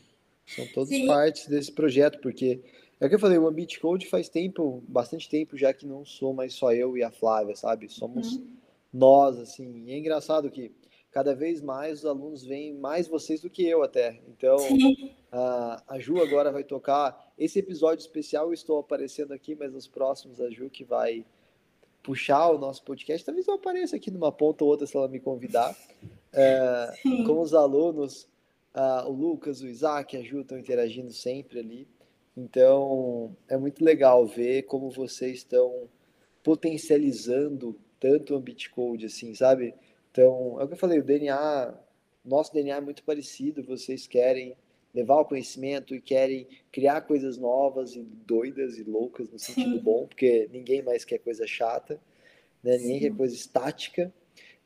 São 0.48 0.66
todas 0.74 0.90
Sim. 0.90 1.06
partes 1.06 1.46
desse 1.48 1.72
projeto, 1.72 2.20
porque 2.20 2.62
é 3.00 3.06
o 3.06 3.10
que 3.10 3.14
eu 3.14 3.20
falei, 3.20 3.38
o 3.38 3.48
Ambit 3.48 3.80
Code 3.80 4.08
faz 4.08 4.28
tempo, 4.28 4.84
bastante 4.88 5.30
tempo 5.30 5.56
já 5.56 5.72
que 5.72 5.86
não 5.86 6.04
sou 6.04 6.34
mais 6.34 6.54
só 6.54 6.74
eu 6.74 6.98
e 6.98 7.04
a 7.04 7.12
Flávia, 7.12 7.56
sabe? 7.56 7.88
Somos 7.90 8.38
uhum. 8.38 8.48
nós, 8.92 9.38
assim. 9.38 9.84
E 9.86 9.92
é 9.92 9.98
engraçado 10.00 10.50
que 10.50 10.72
cada 11.12 11.36
vez 11.36 11.62
mais 11.62 12.00
os 12.00 12.06
alunos 12.06 12.44
veem 12.44 12.74
mais 12.74 13.08
vocês 13.08 13.42
do 13.42 13.50
que 13.50 13.68
eu 13.68 13.84
até. 13.84 14.20
Então, 14.30 14.58
a, 15.32 15.84
a 15.88 16.00
Ju 16.00 16.22
agora 16.22 16.52
vai 16.52 16.64
tocar 16.64 17.34
esse 17.38 17.60
episódio 17.60 18.02
especial. 18.02 18.48
Eu 18.48 18.54
estou 18.54 18.80
aparecendo 18.80 19.34
aqui, 19.34 19.54
mas 19.54 19.74
nos 19.74 19.88
próximos 19.88 20.40
a 20.40 20.50
Ju 20.50 20.70
que 20.70 20.84
vai 20.84 21.26
puxar 22.02 22.50
o 22.50 22.58
nosso 22.58 22.84
podcast. 22.84 23.26
Talvez 23.26 23.48
eu 23.48 23.56
apareça 23.56 23.96
aqui 23.96 24.10
numa 24.10 24.32
ponta 24.32 24.64
ou 24.64 24.70
outra 24.70 24.88
se 24.88 24.96
ela 24.96 25.08
me 25.08 25.20
convidar. 25.20 25.76
É, 26.34 26.94
com 27.26 27.42
os 27.42 27.54
alunos, 27.54 28.28
o 29.06 29.12
Lucas, 29.12 29.62
o 29.62 29.68
Isaac, 29.68 30.16
a 30.16 30.22
Ju 30.22 30.42
estão 30.42 30.58
interagindo 30.58 31.12
sempre 31.12 31.60
ali. 31.60 31.88
Então, 32.36 33.36
é 33.50 33.58
muito 33.58 33.84
legal 33.84 34.26
ver 34.26 34.64
como 34.64 34.90
vocês 34.90 35.40
estão 35.40 35.90
potencializando 36.42 37.78
tanto 38.00 38.36
o 38.36 38.40
Bitcode, 38.40 39.06
assim, 39.06 39.36
sabe? 39.36 39.76
Então, 40.12 40.60
é 40.60 40.64
o 40.64 40.68
que 40.68 40.74
eu 40.74 40.78
falei, 40.78 41.00
o 41.00 41.04
DNA, 41.04 41.74
nosso 42.24 42.54
DNA 42.54 42.78
é 42.78 42.82
muito 42.82 43.04
parecido, 43.04 43.64
vocês 43.64 44.08
querem 44.08 44.56
levar 44.94 45.22
o 45.22 45.26
conhecimento 45.26 45.96
e 45.96 46.02
querem 46.02 46.48
criar 46.72 47.02
coisas 47.02 47.38
novas 47.38 47.96
e 47.96 48.02
doidas 48.02 48.78
e 48.78 48.84
loucas 48.84 49.30
no 49.30 49.40
sentido 49.40 49.78
Sim. 49.78 49.84
bom, 49.84 50.06
porque 50.06 50.50
ninguém 50.52 50.82
mais 50.82 51.06
quer 51.06 51.20
coisa 51.20 51.48
chata, 51.48 52.00
né? 52.62 52.78
ninguém 52.78 53.00
quer 53.00 53.16
coisa 53.16 53.34
estática. 53.34 54.14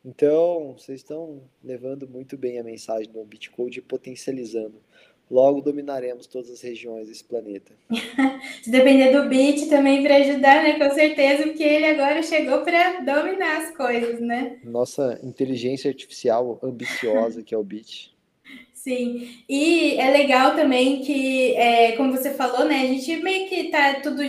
Então, 0.03 0.73
vocês 0.77 1.01
estão 1.01 1.43
levando 1.63 2.07
muito 2.07 2.37
bem 2.37 2.59
a 2.59 2.63
mensagem 2.63 3.11
do 3.11 3.23
Bitcode 3.23 3.79
e 3.79 3.81
potencializando 3.81 4.81
logo 5.29 5.61
dominaremos 5.61 6.27
todas 6.27 6.51
as 6.51 6.61
regiões 6.61 7.07
desse 7.07 7.23
planeta. 7.23 7.73
Se 8.63 8.69
depender 8.69 9.11
do 9.11 9.27
Bit 9.27 9.67
também 9.67 10.03
para 10.03 10.17
ajudar, 10.17 10.63
né? 10.63 10.77
Com 10.77 10.93
certeza, 10.93 11.43
porque 11.43 11.63
ele 11.63 11.85
agora 11.85 12.21
chegou 12.21 12.61
para 12.61 13.01
dominar 13.01 13.57
as 13.57 13.75
coisas, 13.75 14.19
né? 14.19 14.59
Nossa 14.63 15.19
inteligência 15.23 15.89
artificial 15.89 16.59
ambiciosa 16.61 17.41
que 17.41 17.53
é 17.53 17.57
o 17.57 17.63
Bit. 17.63 18.13
Sim, 18.73 19.39
e 19.49 19.99
é 19.99 20.11
legal 20.11 20.55
também 20.55 21.01
que, 21.01 21.55
é, 21.55 21.93
como 21.93 22.11
você 22.11 22.31
falou, 22.31 22.65
né? 22.65 22.81
A 22.81 22.87
gente 22.87 23.15
meio 23.17 23.49
que 23.49 23.71
tá 23.71 23.95
tudo, 23.95 24.21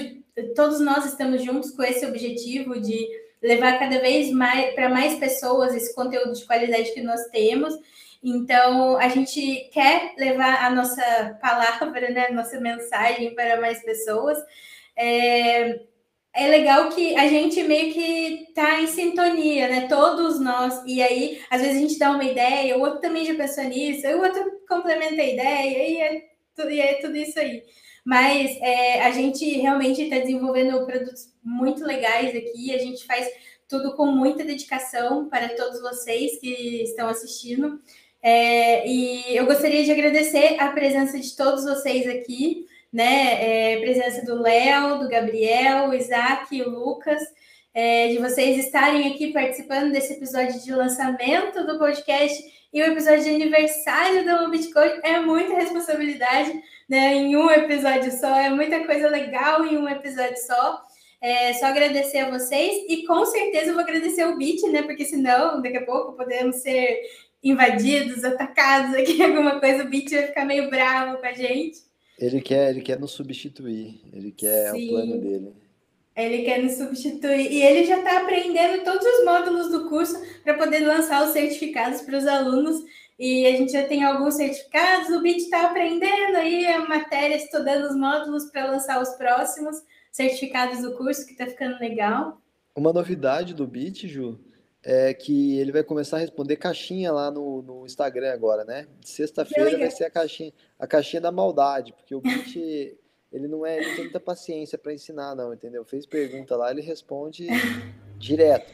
todos 0.55 0.81
nós 0.81 1.05
estamos 1.05 1.45
juntos 1.45 1.73
com 1.73 1.83
esse 1.83 2.07
objetivo 2.07 2.81
de 2.81 3.07
levar 3.43 3.79
cada 3.79 4.01
vez 4.01 4.31
mais 4.31 4.75
para 4.75 4.89
mais 4.89 5.19
pessoas 5.19 5.75
esse 5.75 5.95
conteúdo 5.95 6.33
de 6.33 6.47
qualidade 6.47 6.93
que 6.93 7.03
nós 7.03 7.23
temos. 7.27 7.75
Então, 8.29 8.97
a 8.97 9.09
gente 9.09 9.71
quer 9.73 10.13
levar 10.19 10.65
a 10.65 10.71
nossa 10.71 11.39
palavra, 11.41 12.11
né, 12.11 12.27
a 12.27 12.33
nossa 12.33 12.59
mensagem 12.59 13.33
para 13.37 13.61
mais 13.61 13.81
pessoas. 13.85 14.37
É, 14.97 15.81
é 16.35 16.49
legal 16.49 16.89
que 16.89 17.17
a 17.17 17.29
gente 17.29 17.63
meio 17.63 17.95
que 17.95 18.53
tá 18.53 18.81
em 18.81 18.89
sintonia, 18.89 19.69
né? 19.69 19.87
Todos 19.89 20.41
nós. 20.41 20.83
E 20.85 21.01
aí, 21.01 21.41
às 21.49 21.63
vezes 21.63 21.77
a 21.77 21.81
gente 21.81 21.99
dá 22.01 22.11
uma 22.11 22.25
ideia, 22.25 22.77
o 22.77 22.81
outro 22.81 23.01
também 23.01 23.25
já 23.25 23.35
pensou 23.37 23.63
nisso, 23.63 24.09
o 24.09 24.21
outro 24.21 24.61
complementa 24.69 25.23
a 25.23 25.25
ideia, 25.25 25.89
e 25.89 25.97
é, 26.01 26.73
e 26.73 26.81
é 26.81 26.95
tudo 26.95 27.17
isso 27.17 27.39
aí. 27.39 27.63
Mas 28.05 28.59
é, 28.61 29.03
a 29.03 29.13
gente 29.13 29.45
realmente 29.61 30.03
está 30.03 30.19
desenvolvendo 30.19 30.85
produtos 30.85 31.33
muito 31.45 31.85
legais 31.85 32.35
aqui, 32.35 32.75
a 32.75 32.79
gente 32.79 33.07
faz 33.07 33.29
tudo 33.69 33.95
com 33.95 34.07
muita 34.07 34.45
dedicação 34.45 35.29
para 35.29 35.51
todos 35.51 35.81
vocês 35.81 36.41
que 36.41 36.83
estão 36.83 37.09
assistindo. 37.09 37.81
É, 38.23 38.89
e 38.89 39.37
eu 39.37 39.47
gostaria 39.47 39.85
de 39.85 39.93
agradecer 39.93 40.57
a 40.59 40.69
presença 40.73 41.19
de 41.19 41.37
todos 41.37 41.65
vocês 41.65 42.07
aqui, 42.07 42.67
né? 42.93 43.75
É, 43.75 43.81
presença 43.81 44.25
do 44.25 44.41
Léo, 44.41 44.99
do 44.99 45.09
Gabriel, 45.09 45.89
o 45.89 45.95
Isaac 45.95 46.61
o 46.63 46.71
Lucas, 46.71 47.23
é, 47.75 48.09
de 48.09 48.19
vocês 48.19 48.57
estarem 48.59 49.13
aqui 49.13 49.33
participando 49.33 49.93
desse 49.93 50.15
episódio 50.15 50.61
de 50.61 50.73
lançamento 50.73 51.67
do 51.67 51.79
podcast 51.79 52.43
e 52.73 52.83
o 52.83 52.87
episódio 52.87 53.25
de 53.25 53.31
aniversário 53.31 54.25
do 54.25 54.51
Bitcoin 54.51 55.01
é 55.03 55.21
muita 55.21 55.55
responsabilidade, 55.55 56.53
né? 56.89 57.15
Em 57.15 57.37
um 57.37 57.51
episódio 57.51 58.13
só, 58.13 58.35
é 58.39 58.51
muita 58.51 58.85
coisa 58.85 59.09
legal 59.09 59.65
em 59.65 59.79
um 59.79 59.89
episódio 59.89 60.37
só. 60.39 60.83
É 61.21 61.55
só 61.55 61.67
agradecer 61.67 62.19
a 62.19 62.31
vocês 62.31 62.85
e 62.89 63.07
com 63.07 63.25
certeza 63.25 63.71
eu 63.71 63.75
vou 63.75 63.83
agradecer 63.83 64.27
o 64.27 64.37
Bit, 64.37 64.69
né? 64.69 64.83
Porque 64.83 65.05
senão, 65.05 65.63
daqui 65.63 65.79
a 65.79 65.87
pouco, 65.87 66.13
podemos 66.13 66.57
ser 66.57 67.01
invadidos, 67.51 68.25
atacados 68.25 68.95
aqui, 68.95 69.21
alguma 69.23 69.61
coisa, 69.61 69.85
o 69.85 69.89
Beat 69.89 70.11
vai 70.11 70.27
ficar 70.27 70.45
meio 70.45 70.71
bravo 70.71 71.19
com 71.19 71.27
a 71.27 71.33
gente. 71.33 71.79
Ele 72.19 72.41
quer, 72.41 72.71
ele 72.71 72.81
quer 72.81 72.99
nos 72.99 73.13
substituir, 73.13 74.01
ele 74.13 74.33
quer 74.33 74.73
Sim. 74.73 74.87
o 74.87 74.89
plano 74.91 75.21
dele. 75.21 75.53
Ele 76.17 76.45
quer 76.45 76.63
nos 76.63 76.73
substituir 76.73 77.53
e 77.53 77.63
ele 77.63 77.85
já 77.85 77.99
está 77.99 78.23
aprendendo 78.23 78.83
todos 78.85 79.05
os 79.05 79.25
módulos 79.25 79.71
do 79.71 79.87
curso 79.87 80.19
para 80.43 80.55
poder 80.55 80.81
lançar 80.81 81.27
os 81.27 81.33
certificados 81.33 82.01
para 82.01 82.17
os 82.17 82.27
alunos. 82.27 82.83
E 83.19 83.47
a 83.47 83.53
gente 83.53 83.73
já 83.73 83.87
tem 83.87 84.03
alguns 84.03 84.35
certificados, 84.35 85.11
o 85.11 85.21
BIT 85.21 85.43
está 85.43 85.67
aprendendo 85.67 86.37
aí 86.37 86.67
a 86.67 86.87
matéria, 86.87 87.37
estudando 87.37 87.85
os 87.85 87.97
módulos 87.97 88.47
para 88.47 88.71
lançar 88.71 89.01
os 89.01 89.11
próximos 89.11 89.77
certificados 90.11 90.81
do 90.81 90.97
curso, 90.97 91.27
que 91.27 91.33
está 91.33 91.47
ficando 91.47 91.79
legal. 91.79 92.41
Uma 92.75 92.93
novidade 92.93 93.55
do 93.55 93.67
BIT, 93.67 94.09
Ju, 94.09 94.39
é 94.89 95.13
que 95.13 95.59
ele 95.59 95.73
vai 95.73 95.83
começar 95.83 96.17
a 96.17 96.21
responder 96.21 96.55
caixinha 96.55 97.11
lá 97.11 97.29
no, 97.29 97.61
no 97.61 97.85
Instagram 97.85 98.33
agora, 98.33 98.65
né? 98.65 98.87
Sexta-feira 99.05 99.77
vai 99.77 99.91
ser 99.91 100.05
a 100.05 100.11
caixinha, 100.11 100.53
a 100.79 100.87
caixinha 100.87 101.21
da 101.21 101.33
maldade, 101.33 101.93
porque 101.93 102.15
o 102.15 102.21
Bit 102.21 102.97
ele 103.33 103.49
não 103.49 103.67
é, 103.67 103.79
ele 103.79 103.95
tem 103.97 104.05
muita 104.05 104.21
paciência 104.21 104.79
para 104.79 104.95
ensinar, 104.95 105.35
não, 105.35 105.53
entendeu? 105.53 105.85
Fez 105.85 106.07
pergunta 106.07 106.57
lá, 106.57 106.71
ele 106.71 106.83
responde 106.83 107.49
direto. 108.17 108.73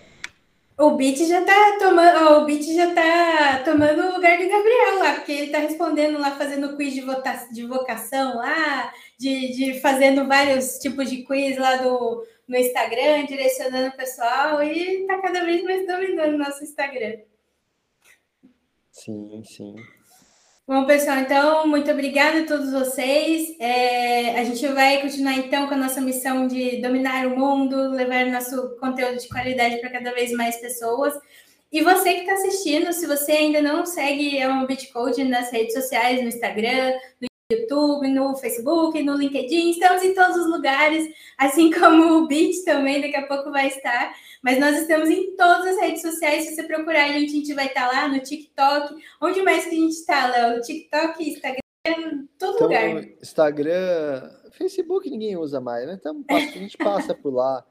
O 0.78 0.90
Bit 0.96 1.26
já 1.26 1.42
tá 1.44 1.78
tomando, 1.78 2.42
o 2.42 2.44
Bit 2.44 2.74
já 2.74 2.94
tá 2.94 3.62
tomando 3.64 4.02
o 4.02 4.14
lugar 4.14 4.36
do 4.36 4.48
Gabriel 4.48 4.98
lá, 4.98 5.14
porque 5.14 5.32
ele 5.32 5.50
tá 5.50 5.58
respondendo 5.60 6.18
lá, 6.18 6.32
fazendo 6.32 6.76
quiz 6.76 6.92
de, 6.92 7.00
vota, 7.00 7.48
de 7.50 7.64
vocação 7.64 8.36
lá, 8.36 8.92
de, 9.18 9.52
de 9.52 9.80
fazendo 9.80 10.28
vários 10.28 10.78
tipos 10.78 11.08
de 11.08 11.22
quiz 11.22 11.56
lá 11.56 11.76
do, 11.76 12.22
no 12.52 12.58
Instagram, 12.58 13.24
direcionando 13.24 13.88
o 13.88 13.96
pessoal 13.96 14.62
e 14.62 15.00
está 15.00 15.18
cada 15.22 15.42
vez 15.42 15.64
mais 15.64 15.86
dominando 15.86 16.34
o 16.34 16.38
nosso 16.38 16.62
Instagram. 16.62 17.16
Sim, 18.90 19.42
sim. 19.42 19.74
Bom, 20.68 20.84
pessoal, 20.84 21.16
então, 21.16 21.66
muito 21.66 21.90
obrigada 21.90 22.42
a 22.42 22.46
todos 22.46 22.70
vocês. 22.70 23.56
É, 23.58 24.38
a 24.38 24.44
gente 24.44 24.66
vai 24.68 25.00
continuar, 25.00 25.38
então, 25.38 25.66
com 25.66 25.74
a 25.74 25.78
nossa 25.78 26.00
missão 26.02 26.46
de 26.46 26.80
dominar 26.82 27.26
o 27.26 27.36
mundo, 27.36 27.90
levar 27.90 28.26
nosso 28.26 28.76
conteúdo 28.78 29.18
de 29.18 29.28
qualidade 29.28 29.78
para 29.78 29.90
cada 29.90 30.12
vez 30.12 30.30
mais 30.32 30.56
pessoas. 30.58 31.14
E 31.72 31.80
você 31.80 32.12
que 32.12 32.20
está 32.20 32.34
assistindo, 32.34 32.92
se 32.92 33.06
você 33.06 33.32
ainda 33.32 33.62
não 33.62 33.86
segue 33.86 34.42
a 34.42 34.64
Bitcode 34.66 35.24
nas 35.24 35.50
redes 35.50 35.72
sociais, 35.72 36.20
no 36.20 36.28
Instagram, 36.28 36.92
no 37.18 37.31
YouTube, 37.50 38.08
no 38.08 38.34
Facebook, 38.36 39.02
no 39.02 39.14
LinkedIn, 39.14 39.70
estamos 39.70 40.02
em 40.02 40.14
todos 40.14 40.36
os 40.36 40.46
lugares, 40.50 41.12
assim 41.38 41.70
como 41.78 42.18
o 42.18 42.26
Beat 42.26 42.64
também 42.64 43.00
daqui 43.00 43.16
a 43.16 43.26
pouco 43.26 43.50
vai 43.50 43.68
estar. 43.68 44.14
Mas 44.42 44.58
nós 44.58 44.76
estamos 44.76 45.08
em 45.08 45.36
todas 45.36 45.66
as 45.66 45.80
redes 45.80 46.02
sociais. 46.02 46.44
Se 46.44 46.54
você 46.54 46.64
procurar 46.64 47.04
a 47.04 47.12
gente, 47.12 47.30
a 47.30 47.34
gente 47.36 47.54
vai 47.54 47.66
estar 47.66 47.86
lá 47.86 48.08
no 48.08 48.18
TikTok. 48.20 48.94
Onde 49.20 49.42
mais 49.42 49.64
que 49.64 49.70
a 49.70 49.78
gente 49.78 49.92
está, 49.92 50.26
Léo? 50.26 50.56
No 50.56 50.62
TikTok, 50.62 51.22
Instagram, 51.22 52.26
todo 52.38 52.54
então, 52.56 52.66
lugar. 52.66 53.04
Instagram, 53.22 54.30
Facebook 54.50 55.08
ninguém 55.08 55.36
usa 55.36 55.60
mais, 55.60 55.86
né? 55.86 55.96
Então 55.98 56.24
a 56.28 56.40
gente 56.40 56.76
passa 56.76 57.14
por 57.14 57.32
lá. 57.32 57.64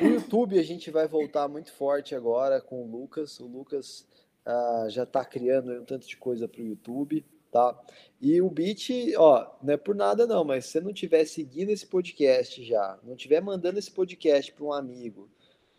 O 0.00 0.04
YouTube 0.06 0.58
a 0.58 0.62
gente 0.62 0.90
vai 0.90 1.06
voltar 1.06 1.46
muito 1.46 1.72
forte 1.72 2.16
agora 2.16 2.60
com 2.60 2.82
o 2.82 2.90
Lucas. 2.90 3.38
O 3.38 3.46
Lucas 3.46 4.04
uh, 4.44 4.90
já 4.90 5.04
está 5.04 5.24
criando 5.24 5.72
um 5.72 5.84
tanto 5.84 6.08
de 6.08 6.16
coisa 6.16 6.48
para 6.48 6.60
o 6.60 6.66
YouTube 6.66 7.24
tá? 7.50 7.78
E 8.20 8.40
o 8.40 8.50
Bit, 8.50 9.14
ó, 9.16 9.46
não 9.62 9.74
é 9.74 9.76
por 9.76 9.94
nada 9.94 10.26
não, 10.26 10.44
mas 10.44 10.66
se 10.66 10.72
você 10.72 10.80
não 10.80 10.92
tiver 10.92 11.24
seguindo 11.24 11.70
esse 11.70 11.86
podcast 11.86 12.62
já, 12.64 12.98
não 13.02 13.14
tiver 13.14 13.40
mandando 13.40 13.78
esse 13.78 13.90
podcast 13.90 14.52
para 14.52 14.64
um 14.64 14.72
amigo, 14.72 15.30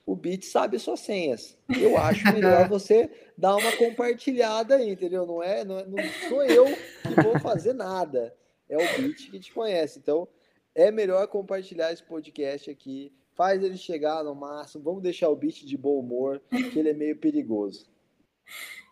o 0.05 0.15
Bit 0.15 0.45
sabe 0.45 0.79
suas 0.79 1.01
senhas. 1.01 1.55
Eu 1.79 1.97
acho 1.97 2.23
melhor 2.33 2.67
você 2.69 3.11
dar 3.37 3.55
uma 3.55 3.71
compartilhada 3.77 4.77
aí, 4.77 4.89
entendeu? 4.89 5.25
Não 5.25 5.43
é, 5.43 5.63
não, 5.63 5.77
é, 5.77 5.85
não 5.85 5.97
sou 6.27 6.43
eu 6.43 6.65
que 6.65 7.21
vou 7.21 7.39
fazer 7.39 7.73
nada. 7.73 8.35
É 8.67 8.75
o 8.75 9.01
Bit 9.01 9.29
que 9.29 9.39
te 9.39 9.53
conhece. 9.53 9.99
Então, 9.99 10.27
é 10.73 10.89
melhor 10.89 11.27
compartilhar 11.27 11.91
esse 11.91 12.01
podcast 12.01 12.71
aqui. 12.71 13.13
Faz 13.35 13.63
ele 13.63 13.77
chegar 13.77 14.23
no 14.23 14.33
máximo. 14.33 14.83
Vamos 14.83 15.03
deixar 15.03 15.29
o 15.29 15.35
Bit 15.35 15.65
de 15.65 15.77
bom 15.77 15.99
humor, 15.99 16.41
que 16.49 16.79
ele 16.79 16.89
é 16.89 16.93
meio 16.93 17.17
perigoso. 17.17 17.85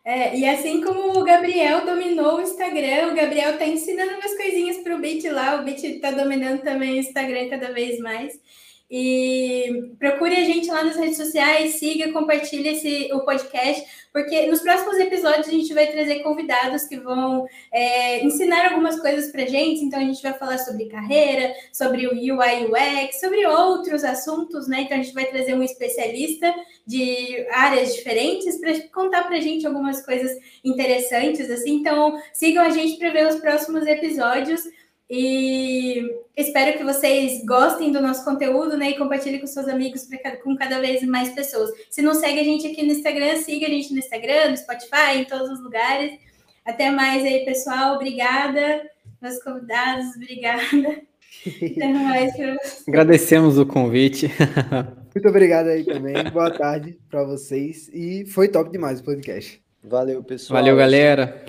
É, 0.07 0.37
e 0.37 0.45
assim 0.47 0.79
como 0.79 1.19
o 1.19 1.23
Gabriel 1.25 1.85
dominou 1.85 2.37
o 2.37 2.41
Instagram, 2.41 3.11
o 3.11 3.13
Gabriel 3.13 3.51
está 3.51 3.65
ensinando 3.67 4.13
umas 4.13 4.37
coisinhas 4.37 4.77
para 4.77 4.95
o 4.95 4.99
Bit 4.99 5.27
lá, 5.27 5.59
o 5.59 5.65
Bit 5.65 5.85
está 5.85 6.11
dominando 6.11 6.61
também 6.61 6.93
o 6.93 6.99
Instagram 6.99 7.49
cada 7.49 7.73
vez 7.73 7.99
mais. 7.99 8.39
E 8.89 9.91
procure 9.99 10.33
a 10.33 10.45
gente 10.45 10.69
lá 10.69 10.81
nas 10.81 10.95
redes 10.95 11.17
sociais, 11.17 11.73
siga, 11.73 12.13
compartilhe 12.13 12.69
esse, 12.69 13.09
o 13.11 13.19
podcast, 13.25 13.85
porque 14.17 14.47
nos 14.47 14.61
próximos 14.61 14.97
episódios 14.97 15.47
a 15.47 15.51
gente 15.51 15.71
vai 15.75 15.85
trazer 15.91 16.23
convidados 16.23 16.85
que 16.85 16.97
vão 16.99 17.45
é, 17.71 18.25
ensinar 18.25 18.71
algumas 18.71 18.99
coisas 18.99 19.31
para 19.31 19.45
gente. 19.45 19.85
Então 19.85 19.99
a 19.99 20.03
gente 20.03 20.23
vai 20.23 20.33
falar 20.33 20.57
sobre 20.57 20.87
carreira, 20.87 21.53
sobre 21.71 22.07
o 22.07 22.13
UI 22.13 22.65
UX, 22.65 23.19
sobre 23.19 23.45
outros 23.45 24.03
assuntos, 24.03 24.67
né? 24.67 24.81
Então 24.81 24.97
a 24.97 25.03
gente 25.03 25.13
vai 25.13 25.25
trazer 25.25 25.53
um 25.53 25.61
especialista 25.61 26.51
de 26.83 27.45
áreas 27.51 27.93
diferentes 27.93 28.59
para 28.59 28.73
contar 28.89 29.25
para 29.27 29.39
gente 29.39 29.67
algumas 29.67 30.03
coisas 30.03 30.31
interessantes, 30.65 31.47
assim. 31.51 31.75
Então 31.75 32.19
sigam 32.33 32.63
a 32.63 32.71
gente 32.71 32.97
para 32.97 33.11
ver 33.11 33.27
os 33.27 33.35
próximos 33.35 33.85
episódios. 33.85 34.63
E 35.09 36.01
espero 36.35 36.77
que 36.77 36.83
vocês 36.83 37.45
gostem 37.45 37.91
do 37.91 38.01
nosso 38.01 38.25
conteúdo, 38.25 38.75
né? 38.75 38.89
E 38.89 38.97
compartilhem 38.97 39.39
com 39.39 39.47
seus 39.47 39.67
amigos 39.67 40.03
pra, 40.03 40.35
com 40.37 40.55
cada 40.57 40.79
vez 40.79 41.01
mais 41.03 41.29
pessoas. 41.29 41.71
Se 41.89 42.01
não 42.01 42.13
segue 42.13 42.39
a 42.39 42.43
gente 42.43 42.67
aqui 42.67 42.83
no 42.83 42.91
Instagram, 42.91 43.37
siga 43.37 43.67
a 43.67 43.69
gente 43.69 43.93
no 43.93 43.99
Instagram, 43.99 44.49
no 44.49 44.57
Spotify, 44.57 45.17
em 45.17 45.25
todos 45.25 45.49
os 45.49 45.63
lugares. 45.63 46.19
Até 46.65 46.91
mais 46.91 47.23
aí, 47.23 47.45
pessoal. 47.45 47.95
Obrigada. 47.95 48.81
Meus 49.21 49.41
convidados, 49.41 50.15
obrigada. 50.15 50.61
Até 51.45 51.87
mais. 51.87 52.33
Agradecemos 52.87 53.57
o 53.57 53.65
convite. 53.65 54.29
Muito 55.15 55.29
obrigado 55.29 55.67
aí 55.67 55.85
também. 55.85 56.15
Boa 56.31 56.51
tarde 56.51 56.97
para 57.09 57.23
vocês. 57.23 57.89
E 57.93 58.25
foi 58.25 58.49
top 58.49 58.69
demais 58.69 58.99
o 58.99 59.03
podcast. 59.03 59.61
Valeu, 59.83 60.21
pessoal. 60.23 60.59
Valeu, 60.59 60.75
galera. 60.75 61.41